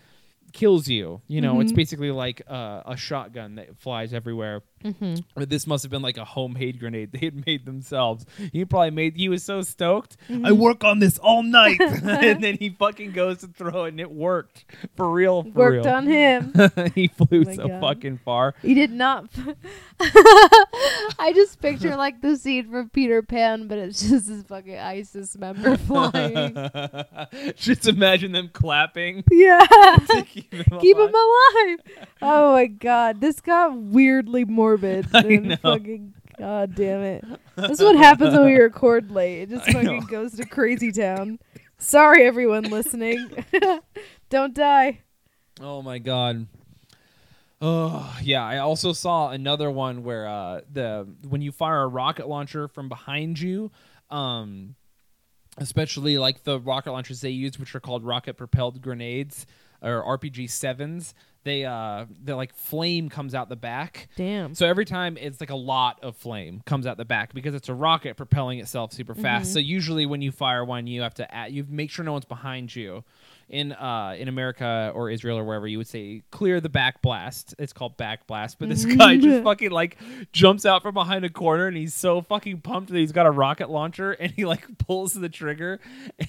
kills 0.53 0.89
you. 0.89 1.21
You 1.29 1.41
know, 1.41 1.53
Mm-hmm. 1.53 1.61
it's 1.63 1.73
basically 1.73 2.11
like 2.11 2.43
uh, 2.49 2.83
a 2.85 2.97
shotgun 2.97 3.55
that 3.55 3.79
flies 3.79 4.13
everywhere. 4.13 4.63
Mm-hmm. 4.85 5.43
This 5.45 5.67
must 5.67 5.83
have 5.85 5.91
been 5.91 6.03
like 6.03 6.17
a 6.17 6.25
homemade 6.25 6.79
grenade 6.81 7.13
they 7.13 7.19
had 7.27 7.47
made 7.47 7.65
themselves. 7.67 8.25
He 8.53 8.65
probably 8.65 8.91
made. 8.91 9.17
He 9.17 9.29
was 9.29 9.43
so 9.43 9.63
stoked. 9.63 10.17
Mm-hmm. 10.29 10.47
I 10.47 10.53
work 10.53 10.85
on 10.85 10.99
this 11.01 11.19
all 11.19 11.43
night, 11.43 11.81
and 11.81 12.43
then 12.43 12.57
he 12.57 12.71
fucking 12.71 13.13
goes 13.13 13.39
to 13.39 13.49
throw 13.49 13.85
it, 13.85 13.89
and 13.91 14.01
it 14.01 14.11
worked 14.11 14.65
for 14.97 15.11
real. 15.11 15.43
For 15.43 15.51
Worked 15.51 15.85
real. 15.87 15.95
on 15.95 16.07
him. 16.07 16.55
he 16.95 17.09
flew 17.09 17.45
my 17.45 17.55
so 17.55 17.69
God. 17.69 17.81
fucking 17.81 18.19
far. 18.25 18.55
He 18.63 18.75
did 18.75 18.91
not. 18.93 19.29
I 20.01 21.33
just 21.35 21.61
picture 21.61 21.97
like 21.97 22.21
the 22.23 22.37
scene 22.37 22.71
from 22.71 22.89
Peter 22.91 23.23
Pan, 23.23 23.69
but 23.69 23.79
it's 23.79 24.09
just 24.09 24.29
this 24.29 24.43
fucking 24.45 24.79
ISIS 24.79 25.37
member 25.37 25.77
flying. 25.77 26.55
Just 27.57 27.87
imagine 27.87 28.33
them 28.33 28.49
clapping. 28.53 29.25
yeah. 29.31 29.67
keep 30.27 30.53
him 30.53 30.79
Keep 30.81 30.97
him 30.97 31.03
alive. 31.03 31.15
alive. 31.15 31.79
Oh 32.23 32.53
my 32.53 32.67
god, 32.67 33.21
this 33.21 33.41
got 33.41 33.77
weirdly 33.77 34.45
morbid. 34.71 35.07
I. 35.15 35.57
Fucking 35.57 36.15
god 36.39 36.75
damn 36.75 37.03
it. 37.03 37.25
This 37.57 37.73
is 37.73 37.81
what 37.81 37.97
happens 37.97 38.35
when 38.35 38.47
we 38.47 38.55
record 38.55 39.11
late. 39.11 39.43
It 39.43 39.51
just 39.51 39.69
I 39.69 39.73
fucking 39.73 40.01
know. 40.01 40.07
goes 40.07 40.35
to 40.35 40.47
crazy 40.47 40.93
town. 40.93 41.39
Sorry, 41.79 42.25
everyone 42.27 42.65
listening. 42.65 43.45
Don't 44.31 44.55
die. 44.55 45.01
Oh 45.61 45.83
my 45.83 45.99
god. 45.99 46.47
Oh 47.63 48.19
yeah, 48.23 48.45
I 48.45 48.59
also 48.59 48.93
saw 48.93 49.31
another 49.31 49.71
one 49.71 50.03
where 50.03 50.27
uh, 50.27 50.61
the 50.73 51.07
when 51.29 51.43
you 51.43 51.53
fire 51.53 51.83
a 51.83 51.89
rocket 51.89 52.29
launcher 52.29 52.69
from 52.69 52.89
behind 52.89 53.39
you, 53.39 53.71
um, 54.09 54.77
especially 55.59 56.17
like 56.17 56.45
the 56.45 56.59
rocket 56.59 56.93
launchers 56.93 57.21
they 57.21 57.31
use, 57.31 57.59
which 57.59 57.75
are 57.75 57.81
called 57.81 58.05
rocket 58.05 58.39
propelled 58.39 58.81
grenades 58.81 59.47
or 59.83 60.03
RPG 60.19 60.51
sevens, 60.51 61.15
they 61.45 61.65
uh 61.65 62.07
the 62.23 62.37
like 62.37 62.55
flame 62.55 63.09
comes 63.09 63.35
out 63.35 63.49
the 63.49 63.57
back. 63.57 64.09
Damn. 64.17 64.55
So 64.55 64.67
every 64.67 64.85
time 64.85 65.17
it's 65.17 65.41
like 65.41 65.51
a 65.51 65.57
lot 65.57 65.99
of 66.03 66.17
flame 66.17 66.63
comes 66.67 66.87
out 66.87 66.97
the 66.97 67.05
back 67.05 67.33
because 67.33 67.55
it's 67.55 67.69
a 67.69 67.75
rocket 67.75 68.17
propelling 68.17 68.59
itself 68.59 68.93
super 68.93 69.15
fast. 69.15 69.47
Mm-hmm. 69.47 69.55
So 69.55 69.59
usually 69.61 70.07
when 70.07 70.23
you 70.23 70.33
fire 70.33 70.65
one, 70.65 70.87
you 70.87 71.03
have 71.03 71.15
to 71.15 71.35
add, 71.35 71.53
you 71.53 71.67
make 71.69 71.91
sure 71.91 72.05
no 72.05 72.13
one's 72.13 72.25
behind 72.25 72.75
you. 72.75 73.05
In 73.51 73.73
uh 73.73 74.15
in 74.17 74.29
America 74.29 74.93
or 74.95 75.11
Israel 75.11 75.37
or 75.37 75.45
wherever, 75.45 75.67
you 75.67 75.79
would 75.79 75.89
say 75.89 76.23
clear 76.31 76.61
the 76.61 76.69
back 76.69 77.03
blast. 77.03 77.55
It's 77.59 77.73
called 77.73 77.97
back 77.97 78.29
blast, 78.29 78.61
but 78.61 78.69
this 78.69 78.85
guy 78.97 79.17
just 79.17 79.43
fucking 79.45 79.73
like 79.73 79.99
jumps 80.33 80.65
out 80.65 80.83
from 80.83 80.95
behind 80.95 81.25
a 81.25 81.31
corner 81.31 81.67
and 81.67 81.77
he's 81.77 81.93
so 81.93 82.23
fucking 82.23 82.61
pumped 82.61 82.93
that 82.93 82.99
he's 82.99 83.11
got 83.11 83.27
a 83.27 83.31
rocket 83.31 83.69
launcher 83.69 84.13
and 84.21 84.31
he 84.33 84.45
like 84.45 84.79
pulls 84.79 85.15
the 85.15 85.29
trigger 85.29 85.81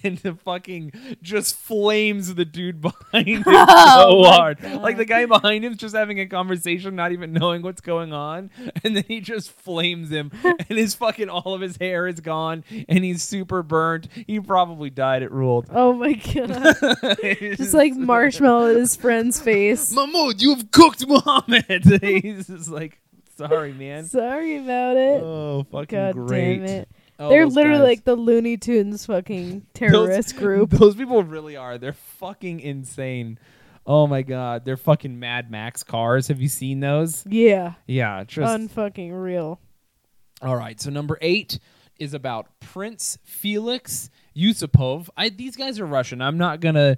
and 0.03 0.17
the 0.19 0.33
fucking 0.33 0.91
just 1.21 1.55
flames 1.55 2.33
the 2.33 2.43
dude 2.45 2.81
behind 2.81 3.27
him 3.27 3.43
so 3.43 3.51
Oh 3.53 4.21
my 4.23 4.29
hard. 4.35 4.63
Like 4.63 4.97
the 4.97 5.05
guy 5.05 5.25
behind 5.27 5.63
him's 5.63 5.77
just 5.77 5.95
having 5.95 6.19
a 6.19 6.25
conversation, 6.25 6.95
not 6.95 7.11
even 7.11 7.33
knowing 7.33 7.61
what's 7.61 7.81
going 7.81 8.13
on, 8.13 8.49
and 8.83 8.95
then 8.95 9.03
he 9.07 9.21
just 9.21 9.51
flames 9.51 10.09
him, 10.09 10.31
and 10.43 10.77
his 10.77 10.95
fucking 10.95 11.29
all 11.29 11.53
of 11.53 11.61
his 11.61 11.77
hair 11.77 12.07
is 12.07 12.19
gone, 12.19 12.63
and 12.89 13.03
he's 13.03 13.21
super 13.23 13.61
burnt. 13.63 14.07
He 14.27 14.39
probably 14.39 14.89
died. 14.89 15.21
It 15.21 15.31
ruled. 15.31 15.67
Oh 15.71 15.93
my 15.93 16.13
god. 16.13 17.10
Just 17.57 17.73
like 17.73 17.93
marshmallow 17.95 18.71
at 18.71 18.75
his 18.77 18.95
friend's 18.95 19.39
face. 19.41 19.91
Mahmoud, 19.93 20.41
you've 20.41 20.71
cooked 20.71 21.05
Muhammad. 21.07 21.83
he's 22.01 22.47
just 22.47 22.69
like, 22.69 22.99
sorry, 23.37 23.73
man. 23.73 24.05
Sorry 24.05 24.57
about 24.57 24.97
it. 24.97 25.21
Oh, 25.23 25.65
fucking 25.71 25.97
god 25.97 26.13
great. 26.15 26.57
damn 26.59 26.65
it. 26.65 26.89
Oh, 27.19 27.29
They're 27.29 27.45
literally 27.45 27.79
guys. 27.79 27.87
like 27.87 28.03
the 28.03 28.15
Looney 28.15 28.57
Tunes 28.57 29.05
fucking 29.05 29.67
terrorist 29.73 30.37
group. 30.37 30.71
Those 30.71 30.95
people 30.95 31.21
really 31.23 31.55
are. 31.55 31.77
They're 31.77 31.93
fucking 31.93 32.61
insane. 32.61 33.37
Oh 33.85 34.07
my 34.07 34.21
god, 34.21 34.63
they're 34.65 34.77
fucking 34.77 35.19
Mad 35.19 35.49
Max 35.51 35.83
cars. 35.83 36.27
Have 36.29 36.41
you 36.41 36.47
seen 36.47 36.79
those? 36.79 37.23
Yeah. 37.27 37.73
Yeah, 37.87 38.23
just 38.23 38.47
Unfucking 38.75 39.11
real. 39.11 39.59
All 40.41 40.55
right, 40.55 40.79
so 40.81 40.89
number 40.89 41.17
eight 41.21 41.59
is 41.99 42.13
about 42.15 42.47
Prince 42.59 43.19
Felix 43.23 44.09
Yusupov. 44.35 45.09
I, 45.17 45.29
these 45.29 45.55
guys 45.55 45.79
are 45.79 45.85
Russian. 45.85 46.21
I'm 46.21 46.37
not 46.37 46.59
gonna 46.61 46.97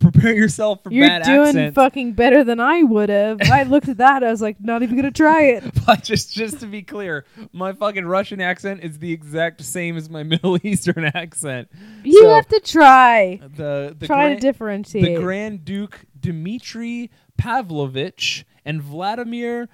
prepare 0.00 0.34
yourself 0.34 0.82
for 0.82 0.90
You're 0.90 1.06
bad 1.06 1.24
doing 1.24 1.48
accents. 1.48 1.74
fucking 1.74 2.12
better 2.14 2.42
than 2.44 2.60
I 2.60 2.82
would 2.82 3.10
have. 3.10 3.40
I 3.42 3.64
looked 3.64 3.88
at 3.88 3.98
that. 3.98 4.24
I 4.24 4.30
was 4.30 4.40
like, 4.40 4.58
not 4.58 4.82
even 4.82 4.96
gonna 4.96 5.10
try 5.10 5.42
it. 5.42 5.64
but 5.86 6.02
just 6.02 6.32
just 6.32 6.60
to 6.60 6.66
be 6.66 6.82
clear, 6.82 7.26
my 7.52 7.72
fucking 7.74 8.06
Russian 8.06 8.40
accent 8.40 8.82
is 8.82 8.98
the 8.98 9.12
exact 9.12 9.62
same 9.62 9.96
as 9.98 10.08
my 10.08 10.22
Middle 10.24 10.58
Eastern 10.66 11.04
accent. 11.04 11.68
You 12.04 12.22
So, 12.22 12.34
have 12.34 12.48
to 12.48 12.60
try. 12.60 13.38
the 13.56 13.94
the 13.98 14.06
try 14.06 14.34
to 14.34 14.40
differentiate. 14.40 15.04
the 15.16 15.20
Grand 15.22 15.64
Duke 15.64 16.06
Dmitry 16.18 17.10
Pavlovich 17.36 18.46
and 18.64 18.80
Vladimir 18.82 19.68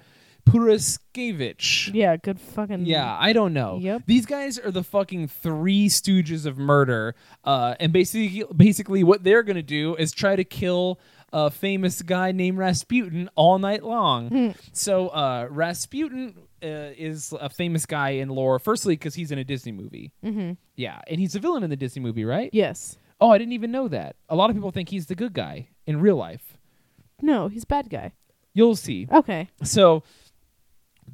Puraskevich. 0.45 1.93
yeah, 1.93 2.17
good 2.17 2.39
fucking. 2.39 2.85
Yeah, 2.85 3.17
I 3.19 3.33
don't 3.33 3.53
know. 3.53 3.79
Yep. 3.81 4.03
These 4.05 4.25
guys 4.25 4.59
are 4.59 4.71
the 4.71 4.83
fucking 4.83 5.27
three 5.27 5.87
stooges 5.89 6.45
of 6.45 6.57
murder. 6.57 7.15
Uh, 7.43 7.75
and 7.79 7.91
basically, 7.93 8.43
basically, 8.55 9.03
what 9.03 9.23
they're 9.23 9.43
gonna 9.43 9.61
do 9.63 9.95
is 9.95 10.11
try 10.11 10.35
to 10.35 10.43
kill 10.43 10.99
a 11.31 11.49
famous 11.49 12.01
guy 12.01 12.31
named 12.31 12.57
Rasputin 12.57 13.29
all 13.35 13.57
night 13.57 13.83
long. 13.83 14.29
Hmm. 14.29 14.49
So 14.71 15.07
uh, 15.09 15.47
Rasputin 15.49 16.35
uh, 16.61 16.93
is 16.95 17.33
a 17.39 17.49
famous 17.49 17.85
guy 17.85 18.11
in 18.11 18.29
lore. 18.29 18.59
Firstly, 18.59 18.95
because 18.95 19.15
he's 19.15 19.31
in 19.31 19.39
a 19.39 19.43
Disney 19.43 19.71
movie. 19.71 20.13
Mm-hmm. 20.23 20.51
Yeah, 20.75 21.01
and 21.07 21.19
he's 21.19 21.35
a 21.35 21.39
villain 21.39 21.63
in 21.63 21.69
the 21.69 21.75
Disney 21.75 22.01
movie, 22.01 22.25
right? 22.25 22.49
Yes. 22.53 22.97
Oh, 23.19 23.31
I 23.31 23.37
didn't 23.37 23.53
even 23.53 23.71
know 23.71 23.87
that. 23.87 24.15
A 24.29 24.35
lot 24.35 24.49
of 24.49 24.55
people 24.55 24.71
think 24.71 24.89
he's 24.89 25.07
the 25.07 25.15
good 25.15 25.33
guy 25.33 25.69
in 25.87 25.99
real 25.99 26.17
life. 26.17 26.57
No, 27.21 27.47
he's 27.47 27.63
a 27.63 27.67
bad 27.67 27.89
guy. 27.89 28.13
You'll 28.53 28.75
see. 28.75 29.07
Okay. 29.11 29.49
So 29.63 30.03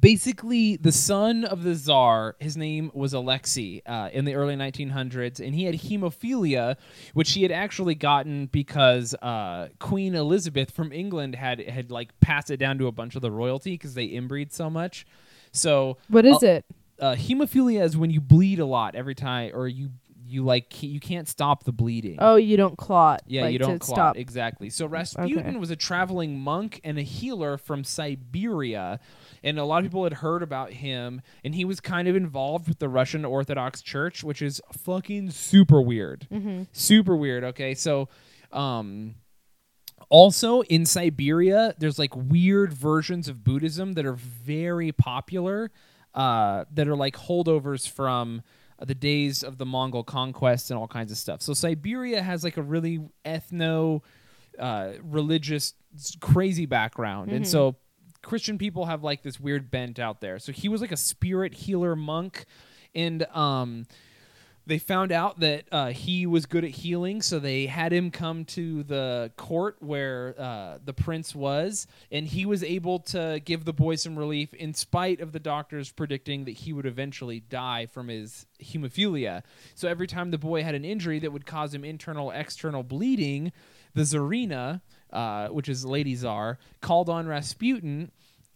basically, 0.00 0.76
the 0.76 0.92
son 0.92 1.44
of 1.44 1.62
the 1.62 1.74
czar, 1.74 2.36
his 2.38 2.56
name 2.56 2.90
was 2.94 3.12
Alexei 3.12 3.82
uh, 3.86 4.08
in 4.12 4.24
the 4.24 4.34
early 4.34 4.56
1900s, 4.56 5.44
and 5.44 5.54
he 5.54 5.64
had 5.64 5.74
hemophilia, 5.74 6.76
which 7.14 7.32
he 7.32 7.42
had 7.42 7.52
actually 7.52 7.94
gotten 7.94 8.46
because 8.46 9.14
uh, 9.22 9.68
Queen 9.78 10.14
Elizabeth 10.14 10.70
from 10.70 10.92
England 10.92 11.34
had 11.34 11.60
had 11.60 11.90
like 11.90 12.18
passed 12.20 12.50
it 12.50 12.56
down 12.56 12.78
to 12.78 12.86
a 12.86 12.92
bunch 12.92 13.16
of 13.16 13.22
the 13.22 13.30
royalty 13.30 13.72
because 13.72 13.94
they 13.94 14.08
inbreed 14.08 14.52
so 14.52 14.70
much. 14.70 15.06
So 15.52 15.98
What 16.08 16.24
is 16.24 16.42
uh, 16.42 16.46
it? 16.46 16.64
Uh, 16.98 17.14
hemophilia 17.14 17.82
is 17.82 17.96
when 17.96 18.10
you 18.10 18.20
bleed 18.20 18.58
a 18.58 18.66
lot 18.66 18.94
every 18.94 19.14
time, 19.14 19.52
or 19.54 19.66
you 19.66 19.90
you 20.30 20.44
like 20.44 20.82
you 20.82 21.00
can't 21.00 21.28
stop 21.28 21.64
the 21.64 21.72
bleeding. 21.72 22.16
Oh, 22.20 22.36
you 22.36 22.56
don't 22.56 22.78
clot. 22.78 23.22
Yeah, 23.26 23.42
like, 23.42 23.52
you 23.52 23.58
don't 23.58 23.78
clot. 23.80 23.96
Stop. 23.96 24.16
Exactly. 24.16 24.70
So 24.70 24.86
Rasputin 24.86 25.38
Okay. 25.38 25.56
was 25.56 25.70
a 25.70 25.76
traveling 25.76 26.38
monk 26.38 26.80
and 26.84 26.98
a 26.98 27.02
healer 27.02 27.58
from 27.58 27.84
Siberia. 27.84 29.00
And 29.42 29.58
a 29.58 29.64
lot 29.64 29.78
of 29.78 29.84
people 29.84 30.04
had 30.04 30.14
heard 30.14 30.42
about 30.42 30.72
him, 30.72 31.22
and 31.44 31.54
he 31.54 31.64
was 31.64 31.80
kind 31.80 32.08
of 32.08 32.14
involved 32.14 32.68
with 32.68 32.78
the 32.78 32.88
Russian 32.88 33.24
Orthodox 33.24 33.80
Church, 33.80 34.22
which 34.22 34.42
is 34.42 34.60
fucking 34.72 35.30
super 35.30 35.80
weird. 35.80 36.26
Super 36.72 37.16
weird. 37.16 37.44
Okay, 37.44 37.74
so 37.74 38.08
um, 38.52 39.14
also 40.10 40.60
in 40.62 40.84
Siberia, 40.84 41.74
there's 41.78 41.98
like 41.98 42.14
weird 42.14 42.72
versions 42.72 43.28
of 43.28 43.42
Buddhism 43.42 43.94
that 43.94 44.04
are 44.04 44.14
very 44.14 44.92
popular, 44.92 45.70
uh, 46.14 46.64
that 46.72 46.88
are 46.88 46.96
like 46.96 47.16
holdovers 47.16 47.88
from 47.88 48.42
uh, 48.78 48.84
the 48.84 48.94
days 48.94 49.42
of 49.42 49.56
the 49.56 49.64
Mongol 49.66 50.04
conquest 50.04 50.70
and 50.70 50.78
all 50.78 50.88
kinds 50.88 51.12
of 51.12 51.18
stuff. 51.18 51.40
So 51.40 51.54
Siberia 51.54 52.20
has 52.22 52.44
like 52.44 52.56
a 52.56 52.62
really 52.62 53.00
ethno 53.24 54.02
uh, 54.58 54.90
religious 55.02 55.74
crazy 56.20 56.66
background, 56.66 57.30
and 57.32 57.46
so 57.48 57.76
Christian 58.22 58.58
people 58.58 58.86
have 58.86 59.02
like 59.02 59.22
this 59.22 59.40
weird 59.40 59.70
bent 59.70 59.98
out 59.98 60.20
there. 60.20 60.38
So 60.38 60.52
he 60.52 60.68
was 60.68 60.80
like 60.80 60.92
a 60.92 60.96
spirit 60.96 61.54
healer 61.54 61.96
monk, 61.96 62.44
and 62.94 63.24
um, 63.34 63.86
they 64.66 64.78
found 64.78 65.10
out 65.10 65.40
that 65.40 65.64
uh, 65.72 65.88
he 65.88 66.26
was 66.26 66.46
good 66.46 66.64
at 66.64 66.70
healing, 66.70 67.22
so 67.22 67.38
they 67.38 67.66
had 67.66 67.92
him 67.92 68.10
come 68.10 68.44
to 68.44 68.82
the 68.84 69.32
court 69.36 69.76
where 69.80 70.34
uh, 70.38 70.78
the 70.84 70.92
prince 70.92 71.34
was, 71.34 71.86
and 72.12 72.26
he 72.26 72.46
was 72.46 72.62
able 72.62 73.00
to 73.00 73.40
give 73.44 73.64
the 73.64 73.72
boy 73.72 73.96
some 73.96 74.18
relief 74.18 74.52
in 74.54 74.74
spite 74.74 75.20
of 75.20 75.32
the 75.32 75.40
doctors 75.40 75.90
predicting 75.90 76.44
that 76.44 76.52
he 76.52 76.72
would 76.72 76.86
eventually 76.86 77.40
die 77.40 77.86
from 77.86 78.08
his 78.08 78.46
hemophilia. 78.62 79.42
So 79.74 79.88
every 79.88 80.06
time 80.06 80.30
the 80.30 80.38
boy 80.38 80.62
had 80.62 80.74
an 80.74 80.84
injury 80.84 81.18
that 81.20 81.32
would 81.32 81.46
cause 81.46 81.74
him 81.74 81.84
internal, 81.84 82.30
external 82.30 82.82
bleeding, 82.82 83.52
the 83.94 84.02
Tsarina, 84.02 84.82
uh, 85.12 85.48
which 85.48 85.68
is 85.68 85.84
Lady 85.84 86.14
Tsar, 86.14 86.58
called 86.80 87.08
on 87.08 87.26
Rasputin 87.26 88.10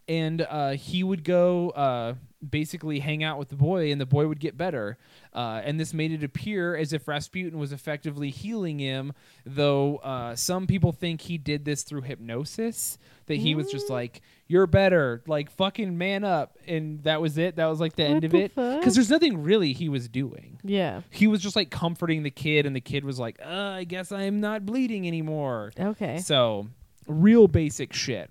and 0.08 0.42
uh, 0.42 0.70
he 0.70 1.02
would 1.02 1.24
go 1.24 1.70
uh, 1.70 2.14
basically 2.48 3.00
hang 3.00 3.24
out 3.24 3.38
with 3.38 3.48
the 3.48 3.56
boy, 3.56 3.90
and 3.90 4.00
the 4.00 4.06
boy 4.06 4.26
would 4.26 4.40
get 4.40 4.56
better. 4.56 4.98
Uh, 5.32 5.60
and 5.64 5.80
this 5.80 5.92
made 5.94 6.12
it 6.12 6.22
appear 6.22 6.76
as 6.76 6.92
if 6.92 7.08
Rasputin 7.08 7.58
was 7.58 7.72
effectively 7.72 8.30
healing 8.30 8.78
him, 8.78 9.12
though 9.44 9.96
uh, 9.98 10.36
some 10.36 10.66
people 10.66 10.92
think 10.92 11.22
he 11.22 11.38
did 11.38 11.64
this 11.64 11.82
through 11.82 12.02
hypnosis. 12.02 12.98
That 13.26 13.36
he 13.36 13.54
was 13.54 13.70
just 13.70 13.88
like, 13.88 14.20
"You're 14.48 14.66
better, 14.66 15.22
like 15.26 15.50
fucking 15.50 15.96
man 15.96 16.24
up," 16.24 16.58
and 16.66 17.02
that 17.04 17.22
was 17.22 17.38
it. 17.38 17.56
That 17.56 17.66
was 17.66 17.80
like 17.80 17.96
the 17.96 18.04
end 18.04 18.16
What 18.16 18.24
of 18.24 18.34
it, 18.34 18.54
because 18.54 18.94
there's 18.94 19.08
nothing 19.08 19.42
really 19.42 19.72
he 19.72 19.88
was 19.88 20.08
doing. 20.08 20.60
Yeah. 20.62 21.00
He 21.08 21.26
was 21.26 21.40
just 21.40 21.56
like 21.56 21.70
comforting 21.70 22.22
the 22.22 22.30
kid, 22.30 22.66
and 22.66 22.76
the 22.76 22.82
kid 22.82 23.02
was 23.02 23.18
like, 23.18 23.40
uh, 23.42 23.48
"I 23.48 23.84
guess 23.84 24.12
I'm 24.12 24.40
not 24.40 24.66
bleeding 24.66 25.08
anymore." 25.08 25.72
Okay. 25.80 26.18
So, 26.18 26.68
real 27.06 27.48
basic 27.48 27.94
shit. 27.94 28.30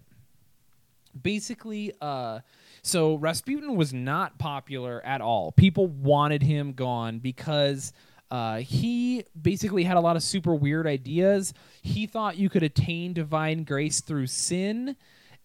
Basically, 1.22 1.94
uh, 2.02 2.40
so 2.82 3.16
Rasputin 3.16 3.76
was 3.76 3.94
not 3.94 4.38
popular 4.40 5.02
at 5.06 5.22
all. 5.22 5.52
People 5.52 5.88
wanted 5.88 6.42
him 6.44 6.74
gone 6.74 7.20
because 7.20 7.94
uh, 8.32 8.58
he 8.58 9.24
basically 9.40 9.84
had 9.84 9.96
a 9.96 10.02
lot 10.02 10.16
of 10.16 10.24
super 10.24 10.56
weird 10.56 10.88
ideas. 10.88 11.54
He 11.82 12.08
thought 12.08 12.38
you 12.38 12.50
could 12.50 12.64
attain 12.64 13.14
divine 13.14 13.64
grace 13.64 14.02
through 14.02 14.28
sin. 14.28 14.96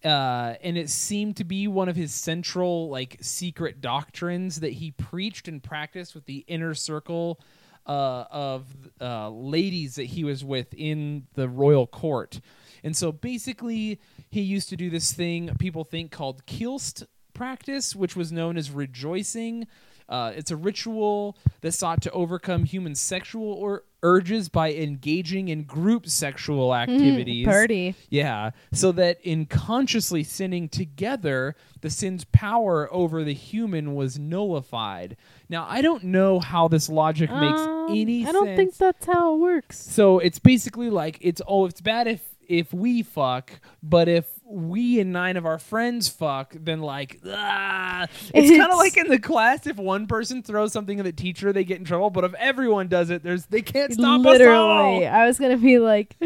Uh, 0.05 0.55
and 0.63 0.79
it 0.79 0.89
seemed 0.89 1.37
to 1.37 1.45
be 1.45 1.67
one 1.67 1.89
of 1.89 1.97
his 1.97 2.15
central, 2.15 2.89
like, 2.89 3.19
secret 3.21 3.81
doctrines 3.81 4.61
that 4.61 4.73
he 4.73 4.93
preached 4.93 5.49
and 5.49 5.63
practiced 5.63 6.15
with 6.15 6.25
the 6.27 6.45
inner 6.47 6.73
circle 6.73 7.41
uh, 7.89 8.25
of 8.31 8.67
uh, 9.01 9.31
ladies 9.31 9.95
that 9.97 10.05
he 10.05 10.25
was 10.25 10.45
with 10.45 10.75
in 10.75 11.27
the 11.35 11.49
royal 11.49 11.87
court. 11.87 12.41
And 12.85 12.97
so 12.97 13.11
basically, 13.11 14.01
he 14.31 14.43
used 14.43 14.69
to 14.69 14.77
do 14.77 14.91
this 14.91 15.13
thing 15.13 15.51
people 15.59 15.85
think 15.85 16.13
called 16.13 16.47
Khlyst 16.47 17.07
practice, 17.35 17.97
which 17.97 18.15
was 18.15 18.31
known 18.31 18.57
as 18.57 18.71
rejoicing. 18.71 19.67
Uh, 20.09 20.33
it's 20.35 20.51
a 20.51 20.57
ritual 20.57 21.37
that 21.61 21.73
sought 21.73 22.03
to 22.03 22.11
overcome 22.13 22.65
human 22.65 22.95
sexual 22.95 23.53
or 23.53 23.85
urges 24.03 24.49
by 24.49 24.73
engaging 24.73 25.49
in 25.49 25.65
group 25.65 26.09
sexual 26.09 26.75
activities. 26.75 27.47
Party. 27.47 27.95
Yeah, 28.09 28.51
so 28.73 28.93
that 28.93 29.19
in 29.23 29.47
consciously 29.47 30.23
sinning 30.25 30.69
together, 30.69 31.57
the 31.81 31.91
sin's 31.91 32.25
power 32.25 32.89
over 32.93 33.25
the 33.25 33.35
human 33.35 33.95
was 33.95 34.19
nullified. 34.19 35.17
Now, 35.49 35.67
I 35.69 35.83
don't 35.83 36.05
know 36.05 36.39
how 36.41 36.69
this 36.69 36.89
logic 36.89 37.31
makes 37.31 37.61
Um, 37.61 37.87
any 37.91 38.27
I 38.27 38.33
don't 38.33 38.47
sense. 38.47 38.57
think 38.57 38.77
that's 38.77 39.07
how 39.07 39.35
it 39.35 39.39
works. 39.39 39.79
So 39.79 40.19
it's 40.19 40.39
basically 40.39 40.91
like 40.91 41.19
it's 41.21 41.43
oh, 41.47 41.67
it's 41.67 41.81
bad 41.81 42.07
if 42.07 42.23
if 42.49 42.73
we 42.73 43.03
fuck, 43.03 43.53
but 43.83 44.09
if 44.09 44.27
we 44.45 44.99
and 44.99 45.13
nine 45.13 45.37
of 45.37 45.45
our 45.45 45.59
friends 45.59 46.09
fuck, 46.09 46.55
then 46.59 46.81
like 46.81 47.21
ah, 47.27 48.07
it's, 48.35 48.51
kind 48.51 48.73
of 48.73 48.79
like 48.79 48.97
in 48.97 49.09
the 49.09 49.19
class. 49.19 49.67
If 49.67 49.77
one 49.77 50.07
person 50.07 50.43
throws 50.43 50.73
something 50.73 50.99
at 50.99 51.05
the 51.05 51.13
teacher, 51.13 51.53
they 51.53 51.65
get 51.65 51.79
in 51.79 51.85
trouble. 51.85 52.11
But 52.11 52.25
if 52.25 52.35
everyone 52.35 52.89
does 52.89 53.11
it, 53.11 53.23
there's 53.23 53.47
they 53.47 53.63
can't 53.63 53.93
stop 53.93 54.23
Literally, 54.23 55.07
us 55.07 55.13
I 55.13 55.27
was 55.27 55.39
gonna 55.39 55.59
be 55.59 55.79
like, 55.79 56.17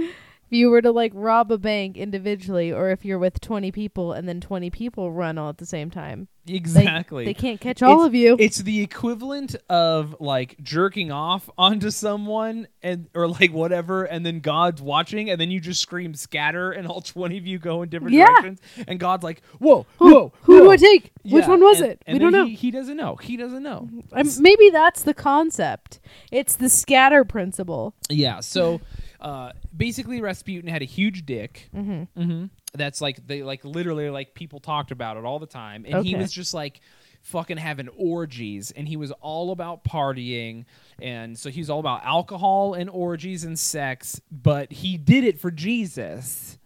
you 0.53 0.71
were 0.71 0.83
to 0.83 0.91
like 0.93 1.13
rob 1.15 1.51
a 1.53 1.59
bank 1.59 1.97
individually, 1.97 2.73
or 2.73 2.91
if 2.91 3.05
you're 3.05 3.19
with 3.19 3.41
20 3.41 3.71
people 3.73 4.13
and 4.13 4.29
then 4.29 4.41
20 4.41 4.71
people 4.71 5.11
run 5.13 5.39
all 5.39 5.49
at 5.49 5.59
the 5.59 5.67
same 5.67 5.91
time, 5.91 6.21
all. 6.21 6.27
they- 6.47 6.55
Exactly. 6.57 7.25
they 7.25 7.35
can't 7.35 7.61
catch 7.61 7.83
all 7.83 7.93
It's- 8.01 8.07
of 8.09 8.15
you. 8.15 8.37
It's 8.39 8.59
the 8.59 8.81
equivalent 8.83 9.55
of 9.71 10.17
like 10.21 10.57
jerking 10.63 11.11
off 11.13 11.49
onto 11.57 11.91
someone 11.91 12.67
and 12.83 13.07
or 13.15 13.29
like 13.29 13.53
whatever, 13.53 14.05
and 14.05 14.27
then 14.27 14.41
God's 14.41 14.83
watching, 14.83 15.31
and 15.31 15.41
then 15.41 15.51
you 15.51 15.61
just 15.61 15.81
scream 15.81 16.15
scatter, 16.15 16.73
and 16.73 16.87
all 16.87 17.01
twenty 17.01 17.39
of 17.39 17.47
you 17.47 17.59
go 17.59 17.83
in 17.83 17.89
different 17.89 18.15
Yeah. 18.15 18.27
directions, 18.27 18.61
and 18.89 18.99
God's 18.99 19.23
like, 19.25 19.43
"Whoa, 19.59 19.87
Who, 19.99 20.13
whoa, 20.15 20.33
who 20.43 20.59
do. 20.65 20.71
I 20.71 20.77
take? 20.77 21.13
Which 21.25 21.47
one 21.47 21.61
was 21.61 21.81
and- 21.81 21.91
it? 21.93 22.03
and 22.07 22.15
we 22.17 22.19
don't 22.19 22.33
know. 22.33 22.47
He, 22.47 22.55
he 22.55 22.71
doesn't 22.73 22.97
know. 22.97 23.17
He 23.17 23.37
doesn't 23.37 23.63
know. 23.63 23.89
Um, 24.13 24.29
maybe 24.41 24.69
that's 24.71 25.03
the 25.03 25.15
concept. 25.15 26.01
It's 26.33 26.57
the 26.57 26.69
scatter 26.69 27.25
principle. 27.25 27.95
Yeah. 28.11 28.41
So, 28.41 28.81
uh, 29.23 29.53
basically, 29.75 30.21
Rasputin 30.21 30.69
had 30.69 30.83
a 30.83 30.87
huge 30.87 31.25
dick. 31.25 31.71
Mm-hmm. 31.75 32.21
Mm-hmm. 32.21 32.45
That's 32.75 33.01
like 33.01 33.27
they 33.27 33.43
like 33.43 33.65
literally 33.65 34.11
like 34.11 34.35
people 34.35 34.59
talked 34.61 34.91
about 34.91 35.17
it 35.17 35.25
all 35.25 35.39
the 35.39 35.47
time, 35.47 35.85
and 35.89 36.05
he 36.05 36.15
Okay. 36.15 36.23
was 36.23 36.33
just 36.33 36.53
like 36.55 36.81
fucking 37.23 37.57
having 37.59 37.89
orgies, 37.97 38.71
and 38.73 38.89
he 38.89 38.97
was 38.97 39.13
all 39.21 39.53
about 39.53 39.85
partying, 39.85 40.65
and 41.01 41.39
so 41.39 41.51
he 41.51 41.61
was 41.61 41.71
all 41.71 41.79
about 41.81 42.05
alcohol 42.05 42.75
and 42.75 42.91
orgies 42.91 43.45
and 43.45 43.59
sex, 43.59 44.21
but 44.31 44.73
he 44.73 44.99
did 44.99 45.23
it 45.25 45.39
for 45.39 45.51
Jesus. 45.51 46.59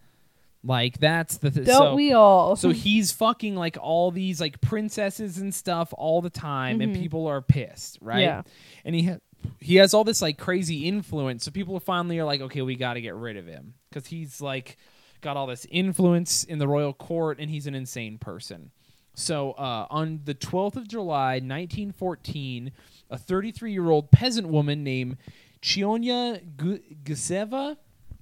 Like 0.63 0.97
that's 0.99 1.37
the 1.37 1.51
th- 1.51 1.65
Don't 1.67 1.77
so, 1.91 1.95
we 1.95 2.11
all? 2.13 2.55
so 2.55 2.71
he's 2.71 3.11
fucking 3.11 3.55
like 3.55 3.77
all 3.79 4.09
these 4.11 4.41
like 4.41 4.59
princesses 4.59 5.37
and 5.37 5.53
stuff 5.53 5.93
all 5.97 6.21
the 6.21 6.29
time, 6.31 6.81
and 6.81 6.95
people 6.95 7.27
are 7.27 7.41
pissed, 7.41 7.99
right? 8.01 8.21
Yeah. 8.21 8.41
And 8.83 8.95
he 8.95 9.03
ha- 9.03 9.17
he 9.59 9.75
has 9.75 9.93
all 9.93 10.03
this 10.03 10.21
like 10.21 10.37
crazy 10.37 10.87
influence, 10.87 11.45
so 11.45 11.51
people 11.51 11.79
finally 11.79 12.19
are 12.19 12.25
like, 12.25 12.41
okay, 12.41 12.61
we 12.61 12.75
got 12.75 12.93
to 12.93 13.01
get 13.01 13.15
rid 13.15 13.37
of 13.37 13.45
him. 13.45 13.73
Because 13.89 14.07
he's 14.07 14.41
like 14.41 14.77
got 15.21 15.35
all 15.37 15.47
this 15.47 15.65
influence 15.69 16.43
in 16.43 16.59
the 16.59 16.67
royal 16.67 16.93
court, 16.93 17.39
and 17.39 17.49
he's 17.49 17.67
an 17.67 17.75
insane 17.75 18.17
person. 18.17 18.71
So 19.13 19.53
uh, 19.53 19.87
on 19.89 20.21
the 20.25 20.35
12th 20.35 20.75
of 20.75 20.87
July, 20.87 21.35
1914, 21.35 22.71
a 23.09 23.17
33 23.17 23.71
year 23.71 23.89
old 23.89 24.11
peasant 24.11 24.47
woman 24.47 24.83
named 24.83 25.17
Chionya 25.61 26.41
Gu- 26.55 26.83
Guseva? 27.03 27.77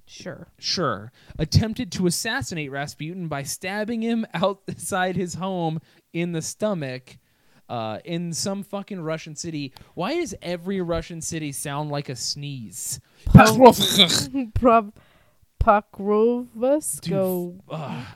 Sure. 0.08 0.46
sure, 0.58 1.10
attempted 1.36 1.90
to 1.90 2.06
assassinate 2.06 2.70
Rasputin 2.70 3.26
by 3.26 3.42
stabbing 3.42 4.02
him 4.02 4.24
outside 4.34 5.16
his 5.16 5.34
home 5.34 5.80
in 6.12 6.30
the 6.30 6.40
stomach 6.40 7.18
uh, 7.68 7.98
in 8.04 8.32
some 8.32 8.62
fucking 8.62 9.00
Russian 9.00 9.34
city. 9.36 9.72
Why 9.94 10.14
does 10.16 10.34
every 10.42 10.80
Russian 10.80 11.20
city 11.20 11.52
sound 11.52 11.90
like 11.90 12.08
a 12.08 12.16
sneeze? 12.16 13.00
Dude, 17.00 17.12
go. 17.12 17.54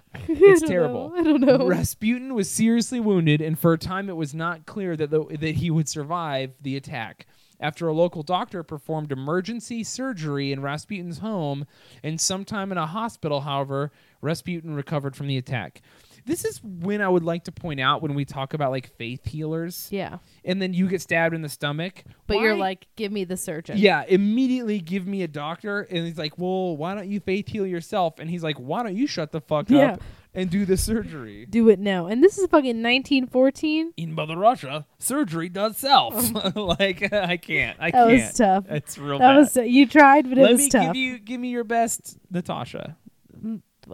It's 0.28 0.62
terrible. 0.62 1.12
I 1.16 1.22
don't 1.22 1.40
know. 1.40 1.66
Rasputin 1.66 2.34
was 2.34 2.48
seriously 2.48 3.00
wounded, 3.00 3.40
and 3.40 3.58
for 3.58 3.72
a 3.72 3.78
time 3.78 4.08
it 4.08 4.16
was 4.16 4.34
not 4.34 4.66
clear 4.66 4.96
that 4.96 5.10
the, 5.10 5.24
that 5.40 5.56
he 5.56 5.70
would 5.70 5.88
survive 5.88 6.52
the 6.60 6.76
attack. 6.76 7.26
After 7.58 7.88
a 7.88 7.92
local 7.92 8.22
doctor 8.22 8.62
performed 8.62 9.12
emergency 9.12 9.84
surgery 9.84 10.50
in 10.52 10.62
Rasputin's 10.62 11.18
home, 11.18 11.66
and 12.02 12.18
sometime 12.20 12.72
in 12.72 12.78
a 12.78 12.86
hospital, 12.86 13.42
however, 13.42 13.92
Rasputin 14.22 14.74
recovered 14.74 15.14
from 15.14 15.26
the 15.26 15.36
attack. 15.36 15.82
This 16.26 16.44
is 16.44 16.60
when 16.62 17.00
I 17.00 17.08
would 17.08 17.24
like 17.24 17.44
to 17.44 17.52
point 17.52 17.80
out 17.80 18.02
when 18.02 18.14
we 18.14 18.24
talk 18.24 18.54
about 18.54 18.70
like 18.70 18.94
faith 18.96 19.24
healers, 19.26 19.88
yeah, 19.90 20.18
and 20.44 20.60
then 20.60 20.72
you 20.74 20.88
get 20.88 21.00
stabbed 21.00 21.34
in 21.34 21.42
the 21.42 21.48
stomach. 21.48 22.04
but 22.26 22.38
you're 22.40 22.56
like, 22.56 22.86
give 22.96 23.10
me 23.12 23.24
the 23.24 23.36
surgeon. 23.36 23.78
yeah, 23.78 24.04
immediately 24.08 24.78
give 24.80 25.06
me 25.06 25.22
a 25.22 25.28
doctor. 25.28 25.80
And 25.82 26.06
he's 26.06 26.18
like, 26.18 26.38
well, 26.38 26.76
why 26.76 26.94
don't 26.94 27.08
you 27.08 27.20
faith 27.20 27.48
heal 27.48 27.66
yourself? 27.66 28.18
And 28.18 28.28
he's 28.30 28.42
like, 28.42 28.56
why 28.56 28.82
don't 28.82 28.96
you 28.96 29.06
shut 29.06 29.32
the 29.32 29.40
fuck 29.40 29.68
Yeah. 29.70 29.92
up 29.94 30.02
and 30.32 30.48
do 30.48 30.64
the 30.64 30.76
surgery? 30.76 31.44
Do 31.46 31.68
it 31.70 31.80
now. 31.80 32.06
And 32.06 32.22
this 32.22 32.38
is 32.38 32.44
fucking 32.46 32.80
1914. 32.82 33.92
In 33.96 34.14
Mother 34.14 34.36
Russia, 34.36 34.86
surgery 34.98 35.48
does 35.48 35.76
self. 35.76 36.14
like, 36.54 37.12
I 37.12 37.36
can't. 37.36 37.76
I. 37.80 37.90
That 37.90 37.92
can't. 37.92 38.08
That 38.08 38.12
was 38.26 38.34
tough. 38.36 38.64
It's 38.68 38.98
real 38.98 39.18
That 39.18 39.32
bad. 39.34 39.36
was 39.38 39.56
you 39.56 39.86
tried, 39.86 40.28
but 40.28 40.38
it 40.38 40.42
Let 40.42 40.52
was 40.52 40.60
me 40.60 40.68
tough. 40.70 40.84
give 40.86 40.96
you 40.96 41.18
give 41.18 41.40
me 41.40 41.48
your 41.48 41.64
best, 41.64 42.18
Natasha. 42.30 42.96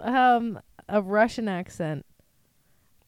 um, 0.02 0.60
a 0.88 1.00
Russian 1.00 1.48
accent. 1.48 2.04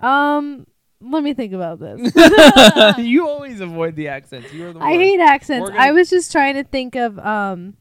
Um, 0.01 0.67
let 1.01 1.23
me 1.23 1.35
think 1.35 1.53
about 1.53 1.79
this. 1.79 2.13
you 2.99 3.29
always 3.29 3.61
avoid 3.61 3.97
the 3.97 4.09
accents. 4.09 4.53
You 4.53 4.69
are 4.69 4.73
the 4.73 4.81
I 4.81 4.93
worst. 4.93 5.01
hate 5.01 5.21
accents. 5.21 5.71
We're 5.71 5.79
I 5.79 5.93
was 5.93 6.11
just 6.11 6.33
trying 6.33 6.55
to 6.55 6.65
think 6.65 6.97
of 6.97 7.19
um, 7.21 7.77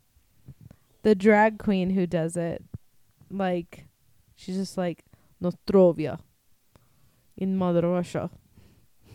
the 1.04 1.16
drag 1.16 1.58
queen 1.58 1.92
who 1.92 2.06
does 2.06 2.38
it. 2.38 2.64
Like, 3.30 3.86
she's 4.36 4.56
just 4.56 4.78
like 4.78 5.04
Nostrovia 5.42 6.20
in 7.36 7.58
Mother 7.58 7.88
Russia. 7.88 8.30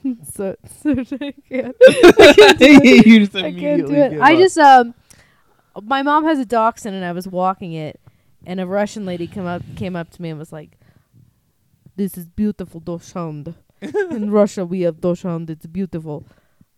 so, 0.33 0.57
so 0.83 0.91
I 0.91 1.35
can't. 1.49 1.77
I 1.81 2.35
can't 2.37 2.59
do 2.59 2.67
it. 2.67 3.07
you 3.07 3.21
just 3.21 3.37
I 3.37 3.53
can't 3.53 3.87
do 3.87 3.95
it. 3.95 4.21
I 4.21 4.37
just 4.37 4.59
um, 4.59 4.95
my 5.81 6.03
mom 6.03 6.25
has 6.25 6.39
a 6.39 6.45
dachshund, 6.45 6.95
and 6.95 7.05
I 7.05 7.13
was 7.13 7.29
walking 7.29 7.73
it, 7.73 8.01
and 8.45 8.61
a 8.61 8.67
Russian 8.67 9.07
lady 9.07 9.27
come 9.27 9.47
up 9.47 9.63
came 9.77 9.95
up 9.95 10.11
to 10.11 10.23
me 10.23 10.31
and 10.31 10.39
was 10.39 10.53
like, 10.53 10.79
"This 11.97 12.17
is 12.17 12.27
beautiful 12.29 12.81
dachshund. 12.81 13.55
In 13.81 14.31
Russia, 14.31 14.65
we 14.65 14.83
have 14.83 15.01
dachshund. 15.01 15.51
It's 15.51 15.67
beautiful. 15.67 16.27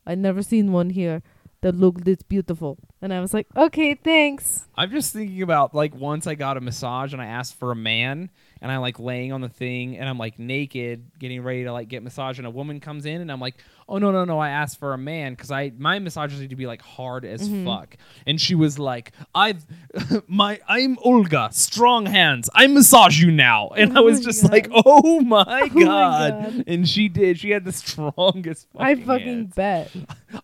I 0.07 0.15
never 0.15 0.43
seen 0.43 0.73
one 0.73 0.91
here 0.91 1.23
that 1.62 1.74
looked 1.74 2.05
this 2.05 2.23
beautiful." 2.23 2.78
And 3.01 3.12
I 3.12 3.20
was 3.20 3.35
like, 3.35 3.47
"Okay, 3.57 3.95
thanks." 3.95 4.66
I'm 4.77 4.91
just 4.91 5.12
thinking 5.12 5.43
about 5.43 5.74
like 5.74 5.95
once 5.95 6.27
I 6.27 6.35
got 6.35 6.57
a 6.57 6.61
massage 6.61 7.12
and 7.12 7.23
I 7.23 7.27
asked 7.27 7.55
for 7.59 7.70
a 7.70 7.77
man 7.77 8.31
and 8.61 8.73
I 8.73 8.78
like 8.78 8.99
laying 8.99 9.32
on 9.32 9.41
the 9.41 9.49
thing 9.49 9.99
and 9.99 10.09
I'm 10.09 10.19
like 10.19 10.39
naked 10.39 11.11
getting 11.19 11.43
ready 11.43 11.65
to 11.65 11.73
like 11.73 11.89
get 11.89 12.03
massage 12.03 12.39
and 12.39 12.47
a 12.47 12.51
woman 12.51 12.81
comes 12.81 13.07
in 13.07 13.20
and 13.20 13.31
I'm 13.31 13.41
like 13.41 13.57
oh 13.89 13.98
no 13.98 14.11
no 14.12 14.24
no 14.24 14.39
I 14.39 14.51
asked 14.51 14.78
for 14.78 14.93
a 14.94 14.98
man 14.98 15.32
because 15.35 15.51
I 15.51 15.73
my 15.77 15.98
massages 15.98 16.40
need 16.40 16.51
to 16.51 16.56
be 16.56 16.66
like 16.66 16.82
hard 16.82 17.24
as 17.24 17.48
Mm-hmm. 17.48 17.66
fuck 17.66 17.97
and 18.27 18.40
she 18.40 18.55
was 18.55 18.78
like 18.78 19.12
I've 19.35 19.65
my 20.27 20.61
I'm 20.69 20.97
Olga 21.02 21.51
strong 21.52 22.06
hands 22.06 22.48
I 22.55 22.66
massage 22.66 23.20
you 23.20 23.31
now 23.31 23.69
and 23.70 23.97
I 23.97 24.01
was 24.01 24.20
just 24.24 24.43
God. 24.43 24.52
like 24.52 24.69
oh 24.73 25.20
my, 25.20 25.44
my 25.74 25.85
god. 25.85 26.43
God. 26.55 26.65
and 26.66 26.89
she 26.89 27.09
did 27.09 27.39
she 27.39 27.51
had 27.51 27.65
the 27.65 27.73
strongest 27.73 28.66
I 28.77 28.94
fucking 28.94 29.06
fucking 29.06 29.27
hands. 29.27 29.55
bet. 29.55 29.90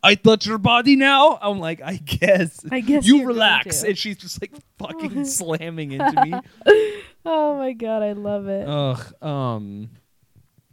I 0.02 0.14
touch 0.14 0.46
your 0.46 0.58
body 0.58 0.94
now. 0.94 1.36
I'm 1.42 1.58
like, 1.58 1.80
I 1.82 1.96
guess. 1.96 2.60
I 2.70 2.78
guess 2.80 3.04
you 3.06 3.24
relax. 3.26 3.82
And 3.82 3.98
she's 3.98 4.16
just 4.16 4.40
like 4.40 4.52
fucking 4.78 5.24
slamming 5.24 5.92
into 5.92 6.24
me. 6.24 6.34
Oh 7.26 7.56
my 7.58 7.72
god, 7.72 8.02
I 8.04 8.12
love 8.12 8.46
it. 8.46 8.68
Ugh. 8.68 9.22
Um. 9.22 9.90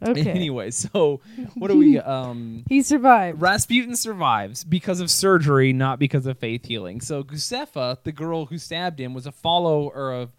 Okay, 0.06 0.30
Anyway, 0.30 0.70
so 0.70 1.20
what 1.54 1.72
do 1.72 1.76
we? 1.76 1.98
Um. 1.98 2.62
he 2.68 2.82
survived. 2.82 3.40
Rasputin 3.40 3.96
survives 3.96 4.62
because 4.62 5.00
of 5.00 5.10
surgery, 5.10 5.72
not 5.72 5.98
because 5.98 6.24
of 6.26 6.38
faith 6.38 6.66
healing. 6.66 7.00
So 7.00 7.24
Guseva, 7.24 7.96
the 8.04 8.12
girl 8.12 8.46
who 8.46 8.58
stabbed 8.58 9.00
him, 9.00 9.12
was 9.12 9.26
a 9.26 9.32
follower 9.32 10.12
of 10.12 10.36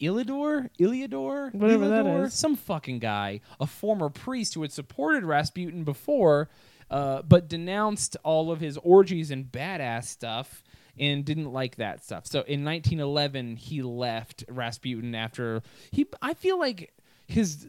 Ilidor, 0.00 0.70
Iliador, 0.80 1.54
Whatever 1.54 1.88
that 1.88 2.06
is. 2.06 2.34
some 2.34 2.56
fucking 2.56 2.98
guy, 2.98 3.40
a 3.60 3.66
former 3.66 4.08
priest 4.08 4.54
who 4.54 4.62
had 4.62 4.72
supported 4.72 5.24
Rasputin 5.24 5.84
before, 5.84 6.48
uh, 6.90 7.22
but 7.22 7.48
denounced 7.48 8.16
all 8.24 8.50
of 8.50 8.60
his 8.60 8.76
orgies 8.78 9.30
and 9.30 9.46
badass 9.46 10.04
stuff 10.04 10.62
and 10.98 11.24
didn't 11.24 11.52
like 11.52 11.76
that 11.76 12.04
stuff. 12.04 12.26
So 12.26 12.38
in 12.40 12.64
1911, 12.64 13.56
he 13.56 13.82
left 13.82 14.44
Rasputin 14.48 15.14
after 15.14 15.62
he. 15.90 16.06
I 16.22 16.34
feel 16.34 16.58
like 16.58 16.92
his 17.26 17.66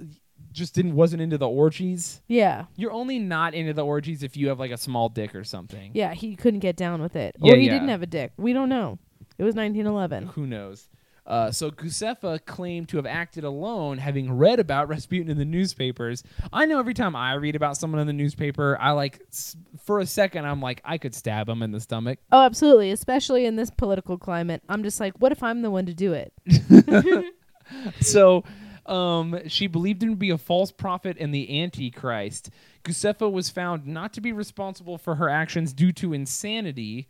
just 0.59 0.75
didn't 0.75 0.93
wasn't 0.95 1.21
into 1.23 1.37
the 1.39 1.49
orgies. 1.49 2.21
Yeah, 2.27 2.65
You're 2.75 2.91
only 2.91 3.17
not 3.17 3.53
into 3.55 3.73
the 3.73 3.83
orgies 3.85 4.21
if 4.21 4.37
you 4.37 4.49
have 4.49 4.59
like 4.59 4.71
a 4.71 4.77
small 4.77 5.09
dick 5.09 5.33
or 5.33 5.43
something. 5.43 5.91
yeah, 5.95 6.13
he 6.13 6.35
couldn't 6.35 6.59
get 6.59 6.75
down 6.75 7.01
with 7.01 7.15
it, 7.15 7.35
Yeah, 7.41 7.53
or 7.53 7.55
he 7.57 7.65
yeah. 7.65 7.71
didn't 7.73 7.89
have 7.89 8.03
a 8.03 8.07
dick. 8.07 8.33
We 8.37 8.53
don't 8.53 8.69
know. 8.69 8.99
It 9.39 9.43
was 9.43 9.55
1911. 9.55 10.27
Who 10.35 10.45
knows? 10.45 10.87
Uh, 11.25 11.51
so 11.51 11.69
Guseva 11.69 12.43
claimed 12.43 12.89
to 12.89 12.97
have 12.97 13.05
acted 13.05 13.43
alone, 13.43 13.99
having 13.99 14.31
read 14.35 14.59
about 14.59 14.89
Rasputin 14.89 15.29
in 15.29 15.37
the 15.37 15.45
newspapers. 15.45 16.23
I 16.51 16.65
know 16.65 16.79
every 16.79 16.95
time 16.95 17.15
I 17.15 17.33
read 17.33 17.55
about 17.55 17.77
someone 17.77 18.01
in 18.01 18.07
the 18.07 18.13
newspaper, 18.13 18.75
I 18.81 18.91
like 18.91 19.21
s- 19.29 19.55
for 19.83 19.99
a 19.99 20.07
second 20.07 20.45
I'm 20.45 20.59
like 20.59 20.81
I 20.83 20.97
could 20.97 21.13
stab 21.13 21.47
him 21.47 21.61
in 21.61 21.71
the 21.71 21.79
stomach. 21.79 22.17
Oh, 22.31 22.41
absolutely. 22.41 22.89
Especially 22.89 23.45
in 23.45 23.57
this 23.57 23.69
political 23.69 24.17
climate. 24.17 24.63
I'm 24.67 24.81
just 24.81 24.99
like, 24.99 25.13
what 25.19 25.31
if 25.31 25.43
I'm 25.43 25.61
the 25.61 25.69
one 25.69 25.85
to 25.85 25.93
do 25.93 26.13
it? 26.13 26.33
So 28.01 28.43
um, 28.89 29.39
she 29.47 29.67
believed 29.67 30.01
him 30.03 30.09
to 30.11 30.15
be 30.15 30.29
a 30.31 30.37
false 30.37 30.71
prophet 30.71 31.17
and 31.19 31.33
the 31.33 31.61
Antichrist. 31.61 32.49
Guseva 32.83 33.31
was 33.31 33.49
found 33.49 33.85
not 33.85 34.13
to 34.13 34.21
be 34.21 34.31
responsible 34.31 34.97
for 34.97 35.15
her 35.15 35.29
actions 35.29 35.73
due 35.73 35.91
to 35.93 36.13
insanity, 36.13 37.07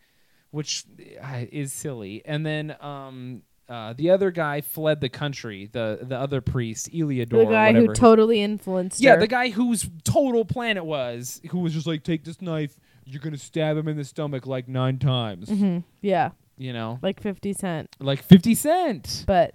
which 0.52 0.84
uh, 1.22 1.46
is 1.52 1.72
silly. 1.72 2.22
And 2.26 2.46
then 2.46 2.76
um, 2.82 3.44
uh, 3.70 3.94
the 3.94 4.10
other 4.10 4.32
guy 4.32 4.62
fled 4.62 5.00
the 5.00 5.10
country. 5.10 5.70
The 5.72 6.00
the 6.02 6.18
other 6.18 6.42
priest, 6.42 6.92
Eliodor. 6.92 7.30
The 7.30 7.46
guy 7.46 7.72
who 7.74 7.94
totally 7.94 8.42
influenced 8.42 9.00
yeah, 9.00 9.14
her. 9.14 9.20
the 9.20 9.28
guy 9.28 9.50
whose 9.50 9.88
total 10.04 10.44
plan 10.44 10.76
it 10.78 10.86
was, 10.86 11.40
who 11.52 11.60
was 11.60 11.74
just 11.74 11.86
like, 11.88 12.04
take 12.04 12.24
this 12.24 12.42
knife, 12.42 12.80
you're 13.06 13.22
gonna 13.22 13.38
stab 13.38 13.78
him 13.78 13.88
in 13.88 13.96
the 13.96 14.04
stomach 14.04 14.48
like 14.48 14.68
nine 14.68 14.98
times. 14.98 15.50
Mhm. 15.50 15.84
Yeah, 16.02 16.32
You 16.58 16.74
know, 16.74 17.00
like 17.02 17.22
50 17.22 17.54
Cent, 17.54 17.96
like 18.00 18.24
Fifty 18.24 18.56
Cent. 18.56 19.24
but 19.28 19.54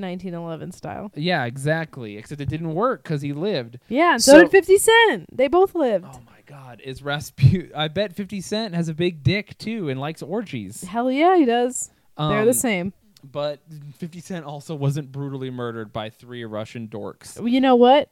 1911 0.00 0.72
style. 0.72 1.10
Yeah, 1.14 1.44
exactly. 1.44 2.16
Except 2.16 2.40
it 2.40 2.48
didn't 2.48 2.74
work 2.74 3.02
because 3.02 3.22
he 3.22 3.32
lived. 3.32 3.78
Yeah, 3.88 4.12
and 4.14 4.22
so, 4.22 4.32
So- 4.32 4.42
did 4.42 4.50
50 4.50 4.78
Cent. 4.78 5.26
They 5.36 5.48
both 5.48 5.74
lived. 5.74 6.06
Oh 6.08 6.20
my 6.26 6.40
God, 6.46 6.80
is 6.84 7.02
Rasputin? 7.02 7.72
I 7.76 7.88
bet 7.88 8.14
Fifty 8.14 8.40
Cent 8.40 8.74
has 8.74 8.88
a 8.88 8.94
big 8.94 9.22
dick 9.22 9.58
too 9.58 9.88
and 9.88 9.98
likes 10.00 10.22
orgies. 10.22 10.82
Hell 10.84 11.10
yeah, 11.10 11.36
he 11.36 11.44
does. 11.44 11.90
They're 12.16 12.44
the 12.44 12.50
Um, 12.50 12.54
same. 12.54 12.92
But 13.24 13.60
50 13.98 14.20
Cent 14.20 14.44
also 14.46 14.74
wasn't 14.76 15.10
brutally 15.10 15.50
murdered 15.50 15.92
by 15.92 16.10
three 16.10 16.44
Russian 16.44 16.86
dorks. 16.86 17.36
You 17.50 17.60
know 17.60 17.74
what? 17.74 18.10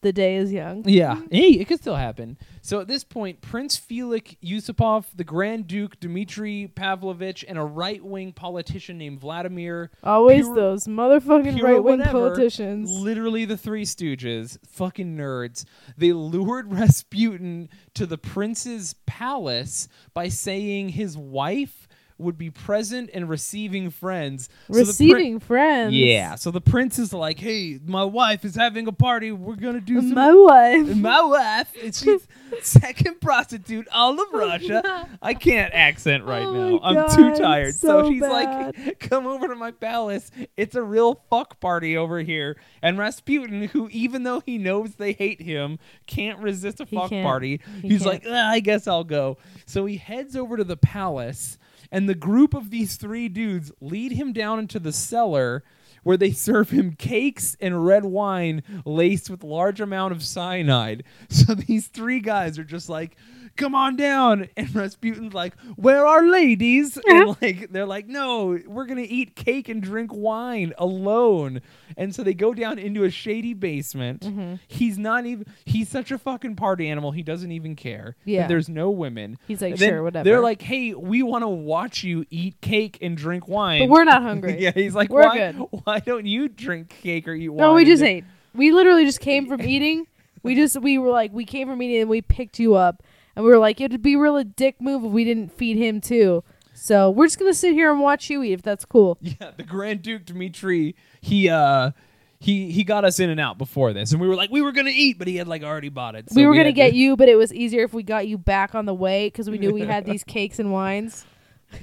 The 0.00 0.12
day 0.12 0.36
is 0.36 0.52
young. 0.52 0.84
Yeah, 0.88 1.20
hey, 1.28 1.48
it 1.50 1.66
could 1.66 1.80
still 1.80 1.96
happen. 1.96 2.38
So 2.62 2.78
at 2.80 2.86
this 2.86 3.02
point, 3.02 3.40
Prince 3.40 3.76
Felix 3.76 4.36
Yusupov, 4.44 5.06
the 5.16 5.24
Grand 5.24 5.66
Duke 5.66 5.98
Dmitry 5.98 6.70
Pavlovich, 6.72 7.44
and 7.48 7.58
a 7.58 7.64
right-wing 7.64 8.32
politician 8.32 8.96
named 8.96 9.18
Vladimir, 9.18 9.90
Always 10.04 10.44
Pure- 10.44 10.54
those 10.54 10.84
motherfucking 10.86 11.60
right 11.60 11.82
wing 11.82 12.00
politicians. 12.02 12.88
literally 12.90 13.44
the 13.44 13.56
Three 13.56 13.84
Stooges, 13.84 14.58
fucking 14.68 15.16
nerds. 15.16 15.64
They 15.96 16.12
lured 16.12 16.72
Rasputin 16.72 17.68
to 17.94 18.06
the 18.06 18.18
prince's 18.18 18.94
palace 19.06 19.88
by 20.14 20.28
saying 20.28 20.90
his 20.90 21.16
wife 21.18 21.87
would 22.18 22.36
be 22.36 22.50
present 22.50 23.10
and 23.14 23.28
receiving 23.28 23.90
friends. 23.90 24.48
So 24.66 24.72
the 24.72 24.74
prin- 24.74 24.86
Receiving 24.88 25.40
friends. 25.40 25.94
Yeah. 25.94 26.34
So 26.34 26.50
the 26.50 26.60
prince 26.60 26.98
is 26.98 27.12
like, 27.12 27.38
"Hey, 27.38 27.78
my 27.86 28.04
wife 28.04 28.44
is 28.44 28.54
having 28.56 28.86
a 28.88 28.92
party. 28.92 29.30
We're 29.32 29.54
gonna 29.56 29.80
do 29.80 30.00
some." 30.00 30.14
My 30.14 30.32
wife. 30.32 30.86
my 30.96 31.22
wife, 31.22 31.72
and 31.82 31.94
she's 31.94 32.26
second 32.62 33.20
prostitute 33.20 33.86
all 33.92 34.20
of 34.20 34.32
Russia. 34.32 35.08
I 35.22 35.34
can't 35.34 35.72
accent 35.72 36.24
right 36.24 36.42
Oh 36.44 36.52
now. 36.52 36.80
I'm 36.82 36.94
God, 36.94 37.08
too 37.16 37.34
tired. 37.36 37.74
So, 37.74 38.02
so 38.02 38.10
she's 38.10 38.20
bad. 38.20 38.76
like, 38.76 38.98
"Come 39.00 39.26
over 39.26 39.48
to 39.48 39.54
my 39.54 39.70
palace. 39.70 40.30
It's 40.56 40.74
a 40.74 40.82
real 40.82 41.22
fuck 41.30 41.60
party 41.60 41.96
over 41.96 42.20
here." 42.20 42.56
And 42.82 42.98
Rasputin, 42.98 43.68
who 43.68 43.88
even 43.90 44.24
though 44.24 44.40
he 44.40 44.58
knows 44.58 44.96
they 44.96 45.12
hate 45.12 45.40
him, 45.40 45.78
can't 46.06 46.38
resist 46.40 46.80
a 46.80 46.86
fuck 46.86 47.10
party. 47.10 47.60
He 47.82 47.88
He's 47.88 48.02
can't. 48.02 48.12
like, 48.12 48.24
"Ah, 48.28 48.50
"I 48.50 48.60
guess 48.60 48.86
I'll 48.88 49.04
go." 49.04 49.38
So 49.66 49.86
he 49.86 49.96
heads 49.98 50.34
over 50.34 50.56
to 50.56 50.64
the 50.64 50.76
palace 50.76 51.58
and 51.90 52.08
the 52.08 52.14
group 52.14 52.54
of 52.54 52.70
these 52.70 52.96
three 52.96 53.28
dudes 53.28 53.72
lead 53.80 54.12
him 54.12 54.32
down 54.32 54.58
into 54.58 54.78
the 54.78 54.92
cellar 54.92 55.62
where 56.02 56.16
they 56.16 56.32
serve 56.32 56.70
him 56.70 56.92
cakes 56.92 57.56
and 57.60 57.84
red 57.86 58.04
wine 58.04 58.62
laced 58.84 59.30
with 59.30 59.44
large 59.44 59.80
amount 59.80 60.12
of 60.12 60.22
cyanide. 60.22 61.04
So 61.28 61.54
these 61.54 61.88
three 61.88 62.20
guys 62.20 62.58
are 62.58 62.64
just 62.64 62.88
like, 62.88 63.16
"Come 63.58 63.74
on 63.74 63.96
down," 63.96 64.48
and 64.56 64.74
Rasputin's 64.74 65.34
like, 65.34 65.54
"Where 65.76 66.06
are 66.06 66.26
ladies?" 66.26 66.98
And 67.08 67.36
like 67.42 67.70
they're 67.70 67.86
like, 67.86 68.06
"No, 68.06 68.58
we're 68.66 68.86
gonna 68.86 69.02
eat 69.06 69.36
cake 69.36 69.68
and 69.68 69.82
drink 69.82 70.10
wine 70.12 70.72
alone." 70.78 71.60
And 71.96 72.14
so 72.14 72.22
they 72.22 72.34
go 72.34 72.54
down 72.54 72.78
into 72.78 73.04
a 73.04 73.10
shady 73.10 73.54
basement. 73.54 74.22
Mm-hmm. 74.22 74.54
He's 74.66 74.98
not 74.98 75.26
even. 75.26 75.46
He's 75.64 75.88
such 75.88 76.10
a 76.10 76.18
fucking 76.18 76.56
party 76.56 76.88
animal. 76.88 77.10
He 77.12 77.22
doesn't 77.22 77.52
even 77.52 77.76
care. 77.76 78.16
Yeah. 78.24 78.46
there's 78.46 78.68
no 78.68 78.90
women. 78.90 79.38
He's 79.46 79.60
like, 79.60 79.76
"Sure, 79.76 80.02
whatever." 80.02 80.24
They're 80.24 80.40
like, 80.40 80.62
"Hey, 80.62 80.94
we 80.94 81.22
want 81.22 81.42
to 81.42 81.48
watch 81.48 82.02
you 82.04 82.24
eat 82.30 82.60
cake 82.60 82.98
and 83.02 83.16
drink 83.16 83.48
wine." 83.48 83.82
But 83.82 83.88
we're 83.88 84.04
not 84.04 84.22
hungry. 84.22 84.56
yeah, 84.60 84.72
he's 84.72 84.94
like, 84.94 85.10
We're 85.10 85.24
why, 85.24 85.36
good. 85.36 85.54
why 85.84 85.98
don't 86.00 86.26
you 86.26 86.48
drink 86.48 86.88
cake 87.02 87.28
or 87.28 87.34
eat 87.34 87.48
wine? 87.48 87.58
No, 87.58 87.74
we 87.74 87.84
just 87.84 88.02
ate. 88.02 88.24
We 88.54 88.72
literally 88.72 89.04
just 89.04 89.20
came 89.20 89.46
from 89.46 89.62
eating. 89.62 90.06
We 90.42 90.54
just 90.54 90.80
we 90.80 90.98
were 90.98 91.10
like 91.10 91.32
we 91.32 91.44
came 91.44 91.68
from 91.68 91.82
eating 91.82 92.02
and 92.02 92.10
we 92.10 92.22
picked 92.22 92.58
you 92.58 92.74
up 92.74 93.02
and 93.38 93.44
we 93.44 93.50
were 93.52 93.58
like 93.58 93.80
it'd 93.80 94.02
be 94.02 94.16
real 94.16 94.36
a 94.36 94.44
dick 94.44 94.80
move 94.80 95.04
if 95.04 95.10
we 95.12 95.24
didn't 95.24 95.52
feed 95.56 95.76
him 95.78 96.00
too. 96.00 96.42
So 96.74 97.10
we're 97.10 97.26
just 97.26 97.38
gonna 97.38 97.54
sit 97.54 97.72
here 97.72 97.90
and 97.90 98.00
watch 98.00 98.28
you 98.30 98.42
eat 98.42 98.52
if 98.52 98.62
that's 98.62 98.84
cool. 98.84 99.16
Yeah, 99.22 99.52
the 99.56 99.62
Grand 99.62 100.02
Duke 100.02 100.24
Dmitri, 100.26 100.94
he 101.20 101.48
uh 101.48 101.92
he 102.40 102.70
he 102.70 102.84
got 102.84 103.04
us 103.04 103.18
in 103.18 103.30
and 103.30 103.40
out 103.40 103.58
before 103.58 103.92
this, 103.92 104.12
and 104.12 104.20
we 104.20 104.28
were 104.28 104.36
like, 104.36 104.50
we 104.50 104.60
were 104.62 104.72
gonna 104.72 104.90
eat, 104.92 105.18
but 105.18 105.26
he 105.28 105.36
had 105.36 105.48
like 105.48 105.62
already 105.62 105.88
bought 105.88 106.14
it. 106.14 106.30
So 106.30 106.36
we 106.40 106.46
were 106.46 106.54
gonna 106.54 106.72
get 106.72 106.90
to- 106.90 106.96
you, 106.96 107.16
but 107.16 107.28
it 107.28 107.36
was 107.36 107.52
easier 107.54 107.82
if 107.84 107.92
we 107.94 108.02
got 108.02 108.28
you 108.28 108.38
back 108.38 108.74
on 108.74 108.86
the 108.86 108.94
way 108.94 109.26
because 109.28 109.48
we 109.50 109.58
knew 109.58 109.72
we 109.72 109.80
had 109.82 110.04
these 110.04 110.24
cakes 110.36 110.58
and 110.58 110.72
wines. 110.72 111.24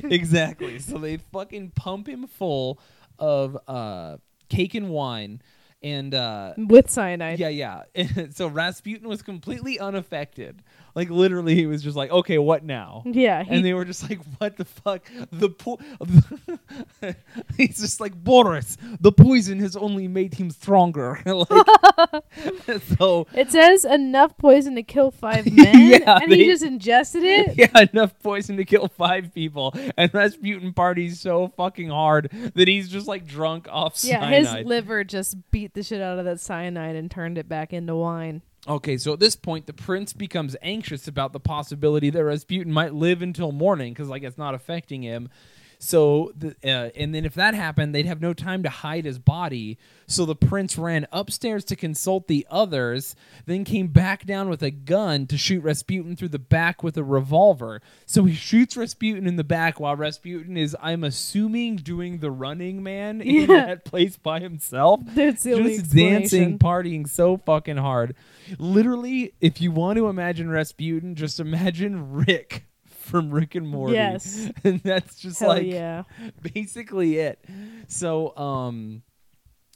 exactly. 0.04 0.80
So 0.80 0.98
they 0.98 1.18
fucking 1.18 1.72
pump 1.76 2.08
him 2.08 2.28
full 2.28 2.80
of 3.20 3.58
uh 3.68 4.18
cake 4.50 4.76
and 4.76 4.90
wine, 4.90 5.42
and 5.84 6.14
uh 6.14 6.54
with 6.58 6.90
cyanide. 6.90 7.40
Yeah, 7.40 7.50
yeah. 7.50 7.84
so 8.32 8.48
Rasputin 8.48 9.08
was 9.08 9.22
completely 9.22 9.80
unaffected. 9.80 10.62
Like 10.96 11.10
literally, 11.10 11.56
he 11.56 11.66
was 11.66 11.84
just 11.84 11.98
like, 11.98 12.10
"Okay, 12.10 12.38
what 12.38 12.64
now?" 12.64 13.04
Yeah, 13.06 13.44
he- 13.44 13.52
and 13.54 13.66
they 13.66 13.74
were 13.74 13.84
just 13.86 14.10
like, 14.10 14.20
"What 14.38 14.56
the 14.58 14.64
fuck?" 14.66 15.04
The 15.32 15.50
po- 15.50 15.80
he's 17.58 17.80
just 17.80 18.00
like 18.00 18.16
Boris. 18.16 18.78
The 19.02 19.12
poison 19.12 19.60
has 19.60 19.76
only 19.76 20.08
made 20.08 20.34
him 20.36 20.50
stronger. 20.50 21.20
like, 21.26 21.48
so 22.98 23.28
It 23.34 23.52
says 23.52 23.86
enough 23.86 24.38
poison 24.38 24.76
to 24.76 24.84
kill 24.84 25.12
five 25.12 25.46
men, 25.52 25.90
Yeah, 26.02 26.20
and 26.22 26.32
they- 26.32 26.38
he 26.38 26.46
just 26.46 26.64
ingested 26.64 27.24
it. 27.24 27.58
yeah, 27.58 27.88
enough 27.94 28.18
poison 28.20 28.58
to 28.58 28.66
kill 28.66 28.88
five 28.88 29.34
people. 29.34 29.74
And 29.98 30.14
Rasputin 30.14 30.74
parties 30.74 31.20
so 31.20 31.50
fucking 31.58 31.90
hard 31.90 32.32
that 32.56 32.68
he's 32.68 32.90
just 32.90 33.08
like 33.08 33.26
drunk 33.26 33.68
off 33.70 34.02
Yeah, 34.04 34.20
cyanide. 34.22 34.58
his 34.60 34.66
liver 34.66 35.04
just 35.04 35.36
beat 35.52 35.74
the 35.74 35.84
shit 35.84 36.02
out 36.02 36.20
of 36.20 36.26
that 36.26 36.40
cyanide 36.40 36.96
and 36.96 37.10
turned 37.12 37.38
it 37.38 37.48
back 37.50 37.74
into 37.74 37.96
wine. 37.96 38.42
Okay, 38.68 38.98
so 38.98 39.14
at 39.14 39.20
this 39.20 39.36
point, 39.36 39.68
the 39.68 39.74
prince 39.74 40.12
becomes 40.12 40.56
anxious 40.62 41.08
about 41.08 41.34
the 41.34 41.40
possibility 41.40 42.10
that 42.10 42.24
Rasputin 42.24 42.74
might 42.74 42.96
live 42.96 43.22
until 43.22 43.52
morning 43.52 43.94
because, 43.94 44.10
like, 44.10 44.24
it's 44.24 44.40
not 44.40 44.56
affecting 44.56 45.04
him. 45.04 45.30
So, 45.80 46.32
the, 46.38 46.56
uh, 46.64 46.90
and 46.96 47.14
then 47.14 47.26
if 47.26 47.34
that 47.36 47.54
happened, 47.54 47.94
they'd 47.94 48.06
have 48.06 48.22
no 48.22 48.34
time 48.34 48.64
to 48.64 48.70
hide 48.70 49.06
his 49.06 49.20
body. 49.20 49.78
So 50.08 50.26
the 50.26 50.36
prince 50.36 50.78
ran 50.78 51.08
upstairs 51.12 51.64
to 51.66 51.76
consult 51.76 52.28
the 52.28 52.46
others, 52.50 53.16
then 53.46 53.64
came 53.64 53.88
back 53.88 54.26
down 54.26 54.50
with 54.50 54.62
a 54.62 54.70
gun 54.72 55.26
to 55.28 55.38
shoot 55.38 55.64
Rasputin 55.64 56.16
through 56.16 56.30
the 56.30 56.38
back 56.40 56.84
with 56.84 56.96
a 56.98 57.04
revolver. 57.04 57.82
So 58.06 58.26
he 58.26 58.36
shoots 58.36 58.78
Rasputin 58.78 59.26
in 59.26 59.36
the 59.36 59.44
back 59.44 59.80
while 59.80 59.96
Rasputin 59.96 60.58
is, 60.58 60.76
I'm 60.82 61.04
assuming, 61.04 61.78
doing 61.78 62.20
the 62.20 62.30
running 62.32 62.84
man 62.84 63.22
in 63.22 63.50
Yeah. 63.50 63.66
that 63.66 63.86
place 63.86 64.16
by 64.18 64.40
himself. 64.42 65.02
That's 65.16 65.44
Just 65.44 65.92
dancing, 65.96 66.60
partying 66.60 67.10
so 67.10 67.38
fucking 67.38 67.78
hard. 67.78 68.16
Literally, 68.60 69.34
if 69.42 69.60
you 69.62 69.72
want 69.72 69.98
to 69.98 70.08
imagine 70.08 70.50
Rasputin, 70.50 71.16
just 71.16 71.40
imagine 71.40 72.12
Rick 72.14 72.66
from 73.06 73.32
Rick 73.32 73.56
and 73.56 73.68
Morty. 73.68 73.94
Yes. 73.94 74.52
and 74.64 74.82
that's 74.82 75.20
just 75.20 75.40
Hell 75.40 75.50
like 75.50 75.68
yeah. 75.68 76.04
basically 76.42 77.20
it. 77.20 77.44
So, 77.88 78.36
um, 78.36 79.04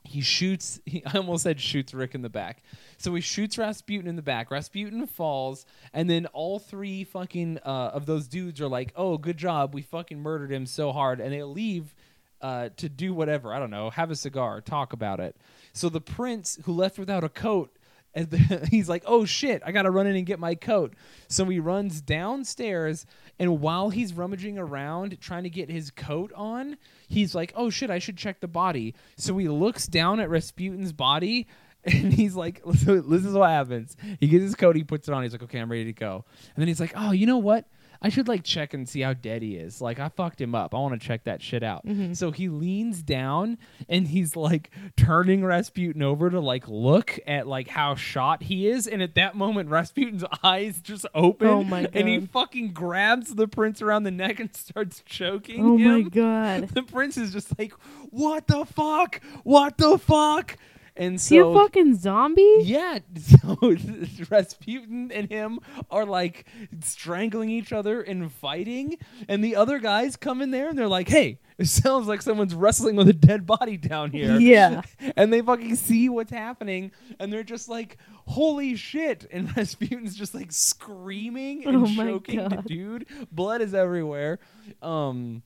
he 0.03 0.22
shoots. 0.22 0.81
He, 0.85 1.03
I 1.14 1.18
almost 1.18 1.43
said 1.43 1.60
shoots 1.60 1.93
Rick 1.93 2.15
in 2.15 2.22
the 2.22 2.30
back. 2.30 2.64
So 2.97 3.14
he 3.14 3.22
shoots 3.22 3.57
Rasputin 3.57 4.07
in 4.07 4.15
the 4.15 4.22
back. 4.22 4.51
Rasputin 4.51 5.06
falls, 5.07 5.65
and 5.93 6.10
then 6.10 6.26
all 6.27 6.60
three 6.60 7.03
fucking 7.03 7.60
uh, 7.65 7.91
of 7.93 8.06
those 8.06 8.27
dudes 8.27 8.60
are 8.60 8.68
like, 8.68 8.91
"Oh, 8.95 9.18
good 9.18 9.38
job, 9.38 9.73
we 9.73 9.81
fucking 9.81 10.19
murdered 10.19 10.51
him 10.51 10.65
so 10.65 10.91
hard," 10.91 11.19
and 11.19 11.31
they 11.31 11.43
leave 11.43 11.93
uh, 12.41 12.69
to 12.77 12.89
do 12.89 13.14
whatever. 13.14 13.53
I 13.53 13.60
don't 13.60 13.69
know, 13.69 13.89
have 13.91 14.11
a 14.11 14.15
cigar, 14.15 14.61
talk 14.61 14.93
about 14.93 15.19
it. 15.19 15.35
So 15.73 15.89
the 15.89 16.01
prince, 16.01 16.57
who 16.65 16.73
left 16.73 16.97
without 16.97 17.23
a 17.23 17.30
coat, 17.30 17.77
and 18.14 18.30
the, 18.30 18.68
he's 18.72 18.90
like, 18.90 19.03
"Oh 19.06 19.26
shit, 19.26 19.61
I 19.65 19.72
gotta 19.72 19.91
run 19.91 20.07
in 20.07 20.15
and 20.15 20.26
get 20.26 20.40
my 20.40 20.56
coat." 20.56 20.94
So 21.27 21.45
he 21.45 21.60
runs 21.60 22.02
downstairs, 22.02 23.06
and 23.38 23.61
while 23.61 23.90
he's 23.90 24.14
rummaging 24.14 24.57
around 24.57 25.19
trying 25.22 25.44
to 25.44 25.49
get 25.49 25.69
his 25.69 25.91
coat 25.91 26.31
on, 26.36 26.77
he's 27.07 27.36
like, 27.36 27.53
"Oh 27.56 27.69
shit, 27.69 27.90
I 27.90 27.99
should 27.99 28.18
check 28.18 28.40
the 28.40 28.48
body." 28.48 28.95
So 29.18 29.38
he 29.38 29.48
looks 29.48 29.88
down 29.88 30.19
at 30.19 30.30
Rasputin's 30.30 30.94
body. 30.94 31.48
And 31.86 32.14
he's 32.14 32.36
like, 32.36 32.61
this 32.65 33.23
is 33.23 33.34
what 33.34 33.49
happens. 33.49 33.95
He 34.19 34.27
gets 34.27 34.44
his 34.44 34.56
coat, 34.56 34.76
he 34.76 34.84
puts 34.84 35.07
it 35.07 35.14
on. 35.14 35.23
He's 35.23 35.31
like, 35.31 35.44
okay, 35.44 35.60
I'm 35.60 35.72
ready 35.72 35.86
to 35.86 35.94
go. 35.94 36.26
And 36.53 36.61
then 36.61 36.68
he's 36.68 36.81
like, 36.81 36.91
oh, 36.94 37.11
you 37.11 37.26
know 37.26 37.38
what? 37.38 37.69
I 38.01 38.07
should 38.09 38.27
like 38.30 38.43
check 38.45 38.73
and 38.73 38.88
see 38.88 39.01
how 39.01 39.13
dead 39.13 39.41
he 39.41 39.55
is. 39.57 39.81
Like, 39.81 39.99
I 39.99 40.07
fucked 40.07 40.39
him 40.39 40.55
up. 40.55 40.73
I 40.73 40.77
want 40.77 40.99
to 40.99 41.05
check 41.05 41.26
that 41.26 41.41
shit 41.41 41.63
out. 41.63 41.85
Mm-hmm. 41.85 42.13
So 42.13 42.31
he 42.31 42.47
leans 42.47 43.01
down 43.03 43.57
and 43.89 44.07
he's 44.07 44.38
like 44.38 44.71
turning 44.95 45.43
Rasputin 45.43 46.01
over 46.01 46.30
to 46.30 46.39
like 46.39 46.63
look 46.69 47.19
at 47.27 47.45
like 47.45 47.67
how 47.67 47.95
shot 47.95 48.43
he 48.43 48.69
is. 48.69 48.88
And 48.88 49.01
at 49.01 49.15
that 49.15 49.35
moment, 49.35 49.69
Rasputin's 49.69 50.23
eyes 50.43 50.80
just 50.81 51.05
open. 51.13 51.47
Oh 51.47 51.63
my 51.63 51.89
And 51.93 52.07
he 52.07 52.21
fucking 52.21 52.71
grabs 52.71 53.35
the 53.35 53.47
prince 53.49 53.81
around 53.81 54.03
the 54.03 54.11
neck 54.11 54.39
and 54.39 54.55
starts 54.55 55.03
choking 55.05 55.65
Oh 55.65 55.77
him. 55.77 55.91
my 56.03 56.09
god. 56.09 56.69
The 56.73 56.84
prince 56.84 57.17
is 57.17 57.34
just 57.34 57.57
like, 57.59 57.73
"What 58.11 58.47
the 58.47 58.63
fuck? 58.65 59.19
What 59.43 59.77
the 59.77 59.97
fuck?" 59.97 60.55
And 60.99 61.15
Is 61.15 61.27
he 61.30 61.38
a 61.38 61.43
so 61.43 61.53
fucking 61.53 61.95
zombie? 61.95 62.57
yeah, 62.61 62.99
so 63.17 63.57
Rasputin 64.30 65.11
and 65.13 65.30
him 65.30 65.59
are 65.89 66.05
like 66.05 66.45
strangling 66.84 67.49
each 67.49 67.71
other 67.73 68.01
and 68.01 68.31
fighting, 68.31 68.97
and 69.27 69.43
the 69.43 69.55
other 69.55 69.80
guys 69.80 70.15
come 70.17 70.41
in 70.41 70.51
there 70.51 70.67
and 70.69 70.77
they're 70.77 70.88
like, 70.89 71.07
"Hey, 71.07 71.39
it 71.57 71.67
sounds 71.67 72.07
like 72.07 72.21
someone's 72.21 72.53
wrestling 72.53 72.95
with 72.97 73.07
a 73.07 73.13
dead 73.13 73.45
body 73.45 73.77
down 73.77 74.11
here." 74.11 74.38
Yeah. 74.39 74.81
and 75.15 75.31
they 75.31 75.41
fucking 75.41 75.76
see 75.77 76.09
what's 76.09 76.31
happening, 76.31 76.91
and 77.19 77.31
they're 77.31 77.43
just 77.43 77.69
like, 77.69 77.97
"Holy 78.26 78.76
shit!" 78.76 79.26
And 79.31 79.55
Rasputin's 79.55 80.15
just 80.17 80.35
like 80.35 80.51
screaming 80.51 81.65
and 81.65 81.77
Oh 81.77 81.85
choking 81.95 82.49
the 82.49 82.61
dude. 82.65 83.05
Blood 83.31 83.61
is 83.61 83.73
everywhere. 83.73 84.39
Um 84.81 85.43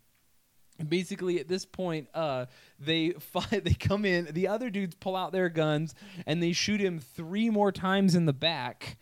basically 0.83 1.39
at 1.39 1.47
this 1.47 1.65
point 1.65 2.07
uh 2.13 2.45
they 2.79 3.11
fight 3.19 3.63
they 3.63 3.73
come 3.73 4.05
in 4.05 4.25
the 4.31 4.47
other 4.47 4.69
dudes 4.69 4.95
pull 4.95 5.15
out 5.15 5.31
their 5.31 5.49
guns 5.49 5.95
and 6.25 6.41
they 6.41 6.51
shoot 6.51 6.79
him 6.79 6.99
three 6.99 7.49
more 7.49 7.71
times 7.71 8.15
in 8.15 8.25
the 8.25 8.33
back 8.33 8.97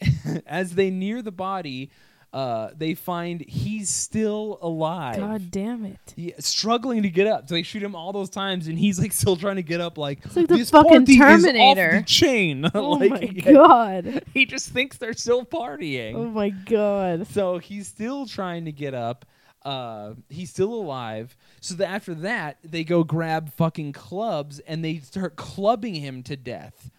as 0.46 0.74
they 0.74 0.90
near 0.90 1.22
the 1.22 1.32
body 1.32 1.90
uh 2.32 2.68
they 2.76 2.92
find 2.94 3.40
he's 3.48 3.88
still 3.88 4.58
alive 4.60 5.16
God 5.16 5.50
damn 5.50 5.84
it. 5.84 5.98
yeah, 6.16 6.34
struggling 6.40 7.02
to 7.02 7.08
get 7.10 7.26
up. 7.26 7.48
So 7.48 7.54
they 7.54 7.62
shoot 7.62 7.82
him 7.82 7.94
all 7.94 8.12
those 8.12 8.28
times, 8.28 8.66
and 8.66 8.78
he's 8.78 8.98
like 8.98 9.12
still 9.22 9.36
trying 9.36 9.56
to 9.56 9.62
get 9.62 9.80
up. 9.80 9.96
Like, 9.96 10.24
like 10.36 10.46
the 10.48 10.56
this 10.56 10.70
fucking 10.70 11.04
is 11.08 11.20
off 11.20 11.26
Terminator." 11.42 11.98
the 11.98 12.04
chain. 12.04 12.70
Oh 12.74 12.90
like, 12.92 13.10
my 13.10 13.26
god. 13.26 14.24
He 14.34 14.44
just 14.46 14.68
thinks 14.70 14.98
they're 14.98 15.14
still 15.14 15.44
partying. 15.44 16.14
Oh 16.14 16.28
my 16.28 16.50
god. 16.50 17.26
So 17.28 17.58
he's 17.58 17.88
still 17.88 18.26
trying 18.26 18.66
to 18.66 18.72
get 18.72 18.94
up. 18.94 19.24
Uh, 19.62 20.14
he's 20.28 20.50
still 20.50 20.72
alive. 20.72 21.36
So 21.60 21.74
that 21.76 21.88
after 21.88 22.14
that, 22.14 22.58
they 22.62 22.84
go 22.84 23.04
grab 23.04 23.52
fucking 23.52 23.92
clubs 23.92 24.60
and 24.60 24.84
they 24.84 24.98
start 24.98 25.36
clubbing 25.36 25.94
him 25.96 26.22
to 26.24 26.36
death. 26.36 26.90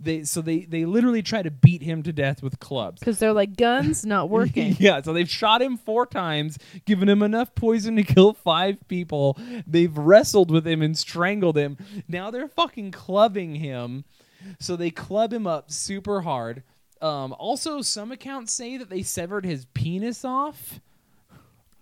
They 0.00 0.22
so 0.22 0.40
they 0.40 0.60
they 0.60 0.84
literally 0.84 1.22
try 1.22 1.42
to 1.42 1.50
beat 1.50 1.82
him 1.82 2.04
to 2.04 2.12
death 2.12 2.40
with 2.40 2.60
clubs. 2.60 3.00
Because 3.00 3.18
they're 3.18 3.32
like 3.32 3.56
guns 3.56 4.06
not 4.06 4.28
working. 4.38 4.76
yeah, 4.78 5.02
so 5.02 5.12
they've 5.12 5.28
shot 5.28 5.60
him 5.60 5.76
four 5.76 6.06
times, 6.06 6.56
given 6.84 7.08
him 7.08 7.20
enough 7.22 7.52
poison 7.56 7.96
to 7.96 8.04
kill 8.04 8.32
five 8.32 8.76
people. 8.86 9.36
They've 9.66 9.96
wrestled 9.96 10.52
with 10.52 10.66
him 10.66 10.82
and 10.82 10.96
strangled 10.96 11.56
him. 11.56 11.78
Now 12.06 12.30
they're 12.30 12.46
fucking 12.48 12.92
clubbing 12.92 13.56
him. 13.56 14.04
So 14.60 14.76
they 14.76 14.90
club 14.90 15.32
him 15.32 15.48
up 15.48 15.70
super 15.72 16.20
hard. 16.20 16.62
Um, 17.00 17.34
also, 17.38 17.80
some 17.82 18.12
accounts 18.12 18.52
say 18.52 18.76
that 18.76 18.90
they 18.90 19.02
severed 19.02 19.44
his 19.44 19.66
penis 19.74 20.24
off. 20.24 20.80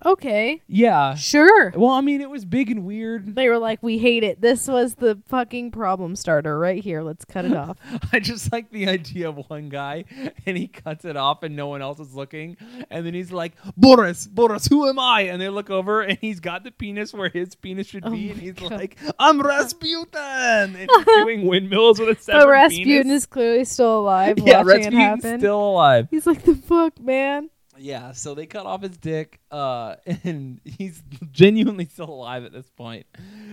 Okay. 0.04 0.62
Yeah. 0.68 1.14
Sure. 1.14 1.72
Well, 1.74 1.90
I 1.90 2.00
mean, 2.00 2.20
it 2.20 2.28
was 2.30 2.44
big 2.44 2.70
and 2.70 2.84
weird. 2.84 3.34
They 3.34 3.48
were 3.48 3.58
like, 3.58 3.82
we 3.82 3.98
hate 3.98 4.22
it. 4.22 4.40
This 4.40 4.68
was 4.68 4.96
the 4.96 5.18
fucking 5.26 5.70
problem 5.70 6.16
starter 6.16 6.58
right 6.58 6.82
here. 6.82 7.02
Let's 7.02 7.24
cut 7.24 7.44
it 7.46 7.54
off. 7.56 7.78
I 8.12 8.20
just 8.20 8.52
like 8.52 8.70
the 8.70 8.88
idea 8.88 9.28
of 9.28 9.48
one 9.48 9.68
guy 9.68 10.04
and 10.44 10.56
he 10.56 10.68
cuts 10.68 11.04
it 11.04 11.16
off 11.16 11.42
and 11.42 11.56
no 11.56 11.66
one 11.68 11.80
else 11.82 11.98
is 11.98 12.14
looking. 12.14 12.56
And 12.90 13.06
then 13.06 13.14
he's 13.14 13.32
like, 13.32 13.54
Boris, 13.76 14.26
Boris, 14.26 14.66
who 14.66 14.86
am 14.88 14.98
I? 14.98 15.22
And 15.22 15.40
they 15.40 15.48
look 15.48 15.70
over 15.70 16.02
and 16.02 16.18
he's 16.20 16.40
got 16.40 16.62
the 16.62 16.70
penis 16.70 17.14
where 17.14 17.30
his 17.30 17.54
penis 17.54 17.86
should 17.86 18.04
Oh 18.06 18.10
be. 18.10 18.30
And 18.30 18.40
he's 18.40 18.52
God. 18.54 18.72
like, 18.72 18.98
I'm 19.18 19.40
Rasputin. 19.40 20.10
And 20.14 20.76
he's 20.76 21.04
doing 21.06 21.46
windmills 21.46 21.98
with 21.98 22.10
a 22.10 22.20
severed 22.20 22.40
But 22.40 22.48
Rasputin 22.48 22.84
penis. 23.04 23.22
is 23.22 23.26
clearly 23.26 23.64
still 23.64 24.00
alive 24.00 24.38
yeah, 24.38 24.62
Rasputin's 24.62 25.40
still 25.40 25.70
alive. 25.70 26.08
He's 26.10 26.26
like, 26.26 26.42
the 26.44 26.54
fuck, 26.54 27.00
man? 27.00 27.48
Yeah, 27.78 28.12
so 28.12 28.34
they 28.34 28.46
cut 28.46 28.66
off 28.66 28.82
his 28.82 28.96
dick, 28.96 29.40
uh, 29.50 29.96
and 30.24 30.60
he's 30.64 31.02
genuinely 31.30 31.86
still 31.86 32.10
alive 32.10 32.44
at 32.44 32.52
this 32.52 32.70
point. 32.70 33.06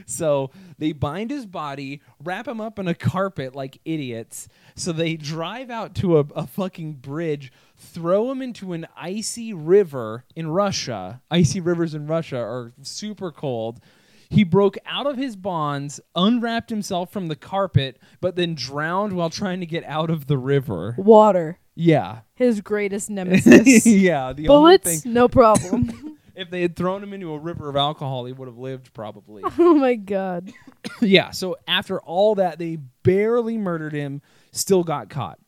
So 0.06 0.52
they 0.78 0.92
bind 0.92 1.32
his 1.32 1.46
body, 1.46 2.02
wrap 2.24 2.48
him 2.48 2.62
up 2.62 2.80
in 2.80 2.88
a 2.88 2.96
carpet 2.96 3.56
like 3.56 3.80
idiots. 3.86 4.48
So 4.76 4.92
they 4.92 5.16
drive 5.16 5.70
out 5.70 5.96
to 5.96 6.20
a, 6.20 6.26
a 6.36 6.48
fucking 6.48 6.94
bridge, 6.94 7.52
throw 7.78 8.32
him 8.32 8.42
into 8.42 8.74
an 8.74 8.88
icy 8.96 9.54
river 9.54 10.26
in 10.36 10.48
Russia. 10.48 11.22
Icy 11.30 11.60
rivers 11.60 11.94
in 11.94 12.08
Russia 12.08 12.38
are 12.38 12.74
super 12.82 13.32
cold. 13.32 13.80
He 14.30 14.44
broke 14.44 14.78
out 14.86 15.06
of 15.06 15.18
his 15.18 15.36
bonds, 15.36 16.00
unwrapped 16.16 16.70
himself 16.70 17.12
from 17.12 17.28
the 17.28 17.36
carpet, 17.36 18.00
but 18.22 18.36
then 18.36 18.56
drowned 18.56 19.14
while 19.14 19.30
trying 19.30 19.60
to 19.60 19.66
get 19.66 19.84
out 19.86 20.10
of 20.10 20.28
the 20.28 20.38
river. 20.38 20.96
Water. 20.98 21.60
Yeah. 21.76 22.20
His 22.36 22.62
greatest 22.62 23.10
nemesis. 23.12 23.86
yeah. 23.86 24.34
The 24.34 24.48
only 24.48 24.78
Bullets? 24.78 25.06
No 25.06 25.28
problem. 25.28 26.18
if 26.36 26.50
they 26.50 26.62
had 26.62 26.76
thrown 26.76 27.04
him 27.04 27.14
into 27.14 27.32
a 27.32 27.38
river 27.38 27.70
of 27.70 27.76
alcohol, 27.76 28.26
he 28.26 28.34
would 28.34 28.48
have 28.48 28.58
lived 28.58 28.94
probably. 28.94 29.44
oh 29.60 29.76
my 29.76 29.96
god. 29.96 30.52
yeah. 31.02 31.32
So 31.32 31.58
after 31.68 32.02
all 32.02 32.36
that, 32.36 32.60
they 32.60 32.78
barely 33.04 33.58
murdered 33.58 33.94
him, 33.94 34.22
still 34.52 34.84
got 34.84 35.10
caught. 35.10 35.40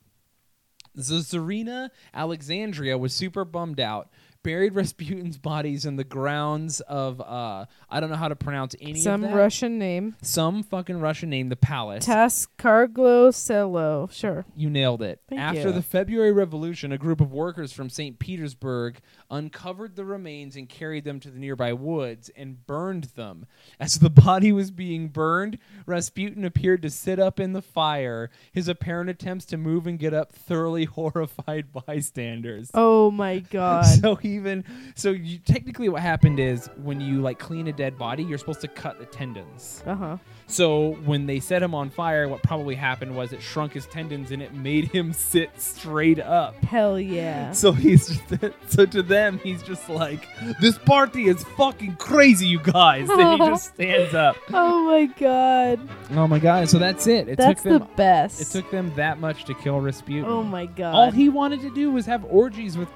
So 0.98 1.16
Tsarina 1.16 1.90
Alexandria 2.14 2.98
was 2.98 3.14
super 3.14 3.44
bummed 3.44 3.80
out. 3.80 4.10
Buried 4.46 4.76
Rasputin's 4.76 5.40
bodies 5.40 5.86
in 5.86 5.96
the 5.96 6.04
grounds 6.04 6.80
of 6.82 7.20
uh 7.20 7.66
I 7.90 8.00
don't 8.00 8.12
know 8.12 8.16
how 8.16 8.28
to 8.28 8.36
pronounce 8.36 8.76
any 8.80 9.00
Some 9.02 9.24
of 9.24 9.32
that. 9.32 9.36
Russian 9.36 9.80
name. 9.80 10.16
some 10.22 10.62
fucking 10.62 11.00
Russian 11.00 11.32
name, 11.32 11.50
the 11.50 11.56
palace. 11.56 12.06
Taskarglo 12.06 13.34
Selo. 13.34 14.08
Sure. 14.12 14.46
You 14.56 14.70
nailed 14.70 15.02
it. 15.02 15.20
Thank 15.28 15.42
After 15.42 15.62
you. 15.70 15.72
the 15.72 15.82
February 15.82 16.32
Revolution, 16.32 16.92
a 16.92 16.98
group 16.98 17.22
of 17.22 17.32
workers 17.34 17.74
from 17.74 17.90
St. 17.90 18.20
Petersburg 18.20 19.00
uncovered 19.32 19.96
the 19.96 20.06
remains 20.06 20.56
and 20.56 20.70
carried 20.70 21.06
them 21.06 21.20
to 21.22 21.32
the 21.32 21.40
nearby 21.40 21.74
woods 21.74 22.30
and 22.36 22.66
burned 22.68 23.06
them. 23.16 23.48
As 23.80 23.96
the 24.00 24.10
body 24.12 24.52
was 24.52 24.70
being 24.70 25.08
burned, 25.08 25.58
Rasputin 25.88 26.46
appeared 26.46 26.84
to 26.84 26.90
sit 26.92 27.20
up 27.20 27.40
in 27.40 27.54
the 27.54 27.62
fire, 27.64 28.30
his 28.52 28.68
apparent 28.68 29.10
attempts 29.10 29.46
to 29.46 29.58
move 29.58 29.88
and 29.88 29.98
get 29.98 30.14
up 30.14 30.32
thoroughly 30.32 30.86
horrified 30.86 31.72
bystanders. 31.74 32.70
Oh 32.76 33.10
my 33.10 33.40
god. 33.50 33.86
So 33.86 34.16
even 34.36 34.64
so, 34.96 35.12
you, 35.12 35.40
technically, 35.40 35.90
what 35.90 36.02
happened 36.02 36.40
is 36.40 36.70
when 36.84 37.02
you 37.02 37.22
like 37.22 37.40
clean 37.40 37.68
a 37.68 37.74
dead 37.74 37.98
body, 37.98 38.24
you're 38.24 38.38
supposed 38.38 38.62
to 38.62 38.68
cut 38.68 39.00
the 39.00 39.06
tendons. 39.06 39.84
Uh 39.86 39.96
huh. 39.96 40.18
So 40.48 40.94
when 41.06 41.26
they 41.26 41.40
set 41.40 41.64
him 41.64 41.74
on 41.74 41.90
fire, 41.90 42.28
what 42.30 42.44
probably 42.44 42.76
happened 42.76 43.16
was 43.16 43.34
it 43.34 43.42
shrunk 43.42 43.74
his 43.74 43.88
tendons 43.88 44.32
and 44.32 44.42
it 44.42 44.54
made 44.54 44.86
him 44.90 45.12
sit 45.32 45.60
straight 45.60 46.20
up. 46.20 46.64
Hell 46.64 47.00
yeah. 47.00 47.52
So 47.52 47.72
he's 47.72 48.08
just 48.08 48.54
so 48.72 48.86
to 48.86 49.02
them 49.02 49.40
he's 49.44 49.64
just 49.64 49.90
like 49.90 50.28
this 50.62 50.78
party 50.78 51.28
is 51.28 51.44
fucking 51.58 51.96
crazy, 51.96 52.46
you 52.48 52.60
guys. 52.60 53.10
And 53.16 53.42
he 53.42 53.48
just 53.50 53.74
stands 53.74 54.14
up. 54.14 54.36
Oh 54.54 54.84
my 54.84 55.06
god. 55.06 55.80
Oh 56.12 56.28
my 56.28 56.38
god! 56.38 56.70
So 56.70 56.78
that's 56.78 57.08
it. 57.08 57.30
It 57.30 57.38
That's 57.38 57.64
took 57.64 57.72
them. 57.72 57.80
the 57.80 57.96
best. 57.96 58.42
It 58.42 58.48
took 58.48 58.70
them 58.72 58.92
that 58.96 59.20
much 59.20 59.46
to 59.46 59.54
kill 59.54 59.80
Rasputin. 59.80 60.26
Oh 60.26 60.44
my 60.44 60.66
god. 60.66 60.94
All 60.94 61.12
he 61.12 61.30
wanted 61.30 61.62
to 61.62 61.74
do 61.74 61.92
was 61.92 62.06
have 62.06 62.26
orgies 62.26 62.78
with 62.78 62.90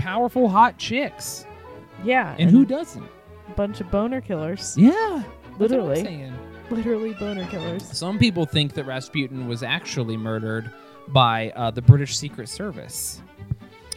powerful, 0.00 0.48
hot 0.48 0.78
chicks, 0.78 1.46
yeah. 2.04 2.34
and 2.38 2.50
who 2.50 2.64
doesn't? 2.64 3.06
A 3.48 3.52
bunch 3.52 3.80
of 3.80 3.90
boner 3.90 4.20
killers. 4.20 4.76
Yeah, 4.76 4.90
that's 4.92 5.24
what 5.24 5.24
I'm 5.52 5.58
Literally. 5.58 6.04
saying. 6.04 6.34
Literally 6.70 7.14
boner 7.14 7.46
killers. 7.46 7.84
Some 7.84 8.18
people 8.18 8.46
think 8.46 8.74
that 8.74 8.84
Rasputin 8.84 9.48
was 9.48 9.62
actually 9.62 10.16
murdered 10.16 10.70
by 11.08 11.50
uh, 11.56 11.70
the 11.70 11.82
British 11.82 12.16
Secret 12.16 12.48
Service. 12.48 13.20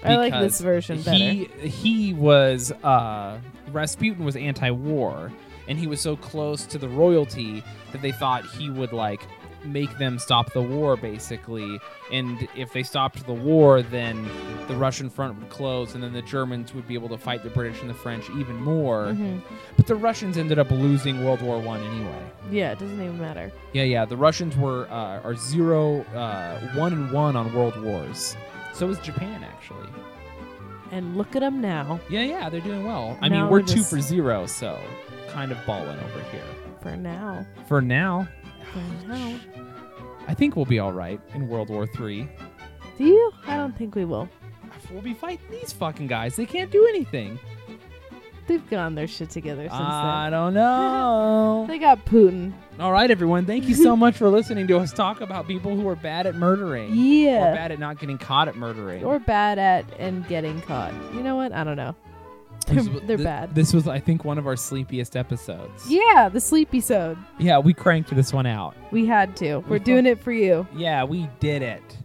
I 0.03 0.15
like 0.15 0.33
this 0.33 0.59
version 0.59 1.01
better. 1.01 1.17
He 1.17 1.45
he 1.45 2.13
was 2.13 2.71
uh, 2.83 3.39
Rasputin 3.71 4.25
was 4.25 4.35
anti-war, 4.35 5.31
and 5.67 5.79
he 5.79 5.87
was 5.87 6.01
so 6.01 6.17
close 6.17 6.65
to 6.65 6.77
the 6.77 6.89
royalty 6.89 7.63
that 7.91 8.01
they 8.01 8.11
thought 8.11 8.45
he 8.45 8.69
would 8.69 8.91
like 8.91 9.21
make 9.65 9.97
them 9.97 10.19
stop 10.19 10.51
the 10.53 10.61
war 10.61 10.97
basically 10.97 11.79
and 12.11 12.47
if 12.55 12.73
they 12.73 12.83
stopped 12.83 13.25
the 13.25 13.33
war 13.33 13.81
then 13.81 14.27
the 14.67 14.75
russian 14.75 15.09
front 15.09 15.37
would 15.39 15.49
close 15.49 15.95
and 15.95 16.03
then 16.03 16.11
the 16.13 16.21
germans 16.21 16.73
would 16.73 16.87
be 16.87 16.93
able 16.93 17.07
to 17.09 17.17
fight 17.17 17.43
the 17.43 17.49
british 17.49 17.79
and 17.81 17.89
the 17.89 17.93
french 17.93 18.29
even 18.31 18.55
more 18.61 19.07
Mhm. 19.07 19.41
but 19.77 19.87
the 19.87 19.95
russians 19.95 20.37
ended 20.37 20.59
up 20.59 20.69
losing 20.71 21.23
world 21.23 21.41
war 21.41 21.59
one 21.59 21.79
anyway 21.81 22.21
Yeah, 22.51 22.71
it 22.73 22.79
doesn't 22.79 23.01
even 23.01 23.19
matter. 23.19 23.51
yeah, 23.71 23.83
yeah. 23.83 24.03
The 24.05 24.17
Russians 24.17 24.55
were 24.57 24.85
uh, 24.91 25.21
are 25.23 25.33
zero, 25.35 26.01
uh, 26.13 26.59
one 26.75 26.91
and 26.91 27.09
one 27.11 27.37
on 27.37 27.53
world 27.53 27.81
wars. 27.81 28.35
So 28.73 28.89
is 28.89 28.99
Japan 28.99 29.43
actually. 29.45 29.87
And 30.91 31.15
look 31.17 31.35
at 31.35 31.39
them 31.39 31.61
now. 31.61 31.99
Yeah, 32.09 32.23
yeah. 32.23 32.49
They're 32.49 32.59
doing 32.61 32.83
well. 32.85 33.17
I 33.21 33.29
Now 33.29 33.43
mean, 33.43 33.49
we're 33.49 33.61
we're 33.61 33.65
two 33.67 33.81
for 33.83 34.01
zero, 34.01 34.45
so 34.45 34.77
kind 35.29 35.51
of 35.53 35.57
balling 35.65 35.97
over 35.99 36.19
here 36.31 36.43
For 36.81 36.95
now. 36.97 37.45
for 37.67 37.81
now. 37.81 38.27
I 40.27 40.33
think 40.33 40.55
we'll 40.55 40.65
be 40.65 40.79
all 40.79 40.93
right 40.93 41.19
in 41.33 41.47
World 41.47 41.69
War 41.69 41.85
Three. 41.87 42.27
Do 42.97 43.03
you? 43.05 43.31
I 43.47 43.57
don't 43.57 43.77
think 43.77 43.95
we 43.95 44.05
will. 44.05 44.29
We'll 44.91 45.01
be 45.01 45.13
fighting 45.13 45.45
these 45.49 45.73
fucking 45.73 46.07
guys. 46.07 46.35
They 46.35 46.45
can't 46.45 46.69
do 46.71 46.85
anything. 46.87 47.39
They've 48.45 48.69
gotten 48.69 48.93
their 48.95 49.07
shit 49.07 49.29
together 49.29 49.63
since 49.63 49.73
I 49.73 50.23
then. 50.25 50.31
don't 50.33 50.53
know. 50.53 51.65
They 51.67 51.79
got 51.79 52.03
Putin. 52.05 52.51
all 52.79 52.91
right, 52.91 53.09
everyone. 53.09 53.45
Thank 53.45 53.67
you 53.69 53.73
so 53.75 53.95
much 53.95 54.17
for 54.17 54.27
listening 54.29 54.67
to 54.67 54.77
us 54.79 54.91
talk 54.91 55.21
about 55.21 55.47
people 55.47 55.75
who 55.75 55.87
are 55.87 55.95
bad 55.95 56.27
at 56.27 56.35
murdering. 56.35 56.93
Yeah. 56.93 57.51
Or 57.51 57.55
bad 57.55 57.71
at 57.71 57.79
not 57.79 57.99
getting 57.99 58.17
caught 58.17 58.49
at 58.49 58.55
murdering. 58.57 59.03
Or 59.05 59.17
bad 59.19 59.57
at 59.59 59.85
and 59.97 60.27
getting 60.27 60.61
caught. 60.61 60.93
You 61.13 61.23
know 61.23 61.37
what? 61.37 61.53
I 61.53 61.63
don't 61.63 61.77
know. 61.77 61.95
They're, 62.65 62.77
was- 62.77 63.01
they're 63.05 63.17
th- 63.17 63.25
bad. 63.25 63.55
This 63.55 63.73
was, 63.73 63.87
I 63.87 63.99
think, 63.99 64.23
one 64.25 64.37
of 64.37 64.47
our 64.47 64.55
sleepiest 64.55 65.15
episodes. 65.15 65.89
yeah, 65.89 66.29
the 66.31 66.39
sleepy 66.39 66.79
sode. 66.79 67.17
Yeah, 67.39 67.59
we 67.59 67.73
cranked 67.73 68.13
this 68.15 68.31
one 68.33 68.45
out. 68.45 68.75
We 68.91 69.05
had 69.05 69.35
to. 69.37 69.57
We're 69.59 69.77
We 69.77 69.79
doing 69.79 70.05
it 70.05 70.19
for 70.21 70.31
you. 70.31 70.67
Yeah, 70.75 71.03
we 71.03 71.29
did 71.39 71.61
it. 71.61 71.97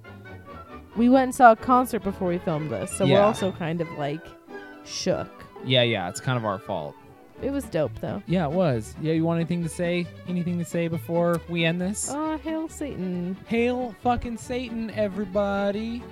We 0.97 1.09
went 1.09 1.25
and 1.25 1.35
saw 1.35 1.53
a 1.53 1.57
concert 1.57 2.03
before 2.03 2.29
we 2.29 2.39
filmed 2.39 2.71
this, 2.71 2.91
so 2.91 3.05
we're 3.05 3.13
Yeah. 3.13 3.25
also 3.27 3.53
kind 3.53 3.81
of 3.81 3.89
like 3.99 4.21
shook. 4.85 5.29
Yeah, 5.65 5.83
yeah, 5.83 6.09
it's 6.09 6.21
kind 6.21 6.37
of 6.39 6.45
our 6.45 6.59
fault. 6.59 6.95
It 7.41 7.51
was 7.53 7.65
dope 7.67 7.93
though. 8.01 8.21
Yeah, 8.27 8.47
it 8.47 8.51
was. 8.53 8.97
Yeah, 9.01 9.13
you 9.13 9.25
want 9.25 9.39
anything 9.39 9.63
to 9.63 9.69
say? 9.69 10.07
Anything 10.27 10.59
to 10.59 10.65
say 10.65 10.89
before 10.89 11.41
we 11.49 11.65
end 11.65 11.81
this? 11.81 12.11
Oh, 12.13 12.37
hail 12.39 12.69
Satan. 12.69 13.37
Hail 13.47 13.95
fucking 14.03 14.39
Satan, 14.39 14.91
everybody. 14.91 16.03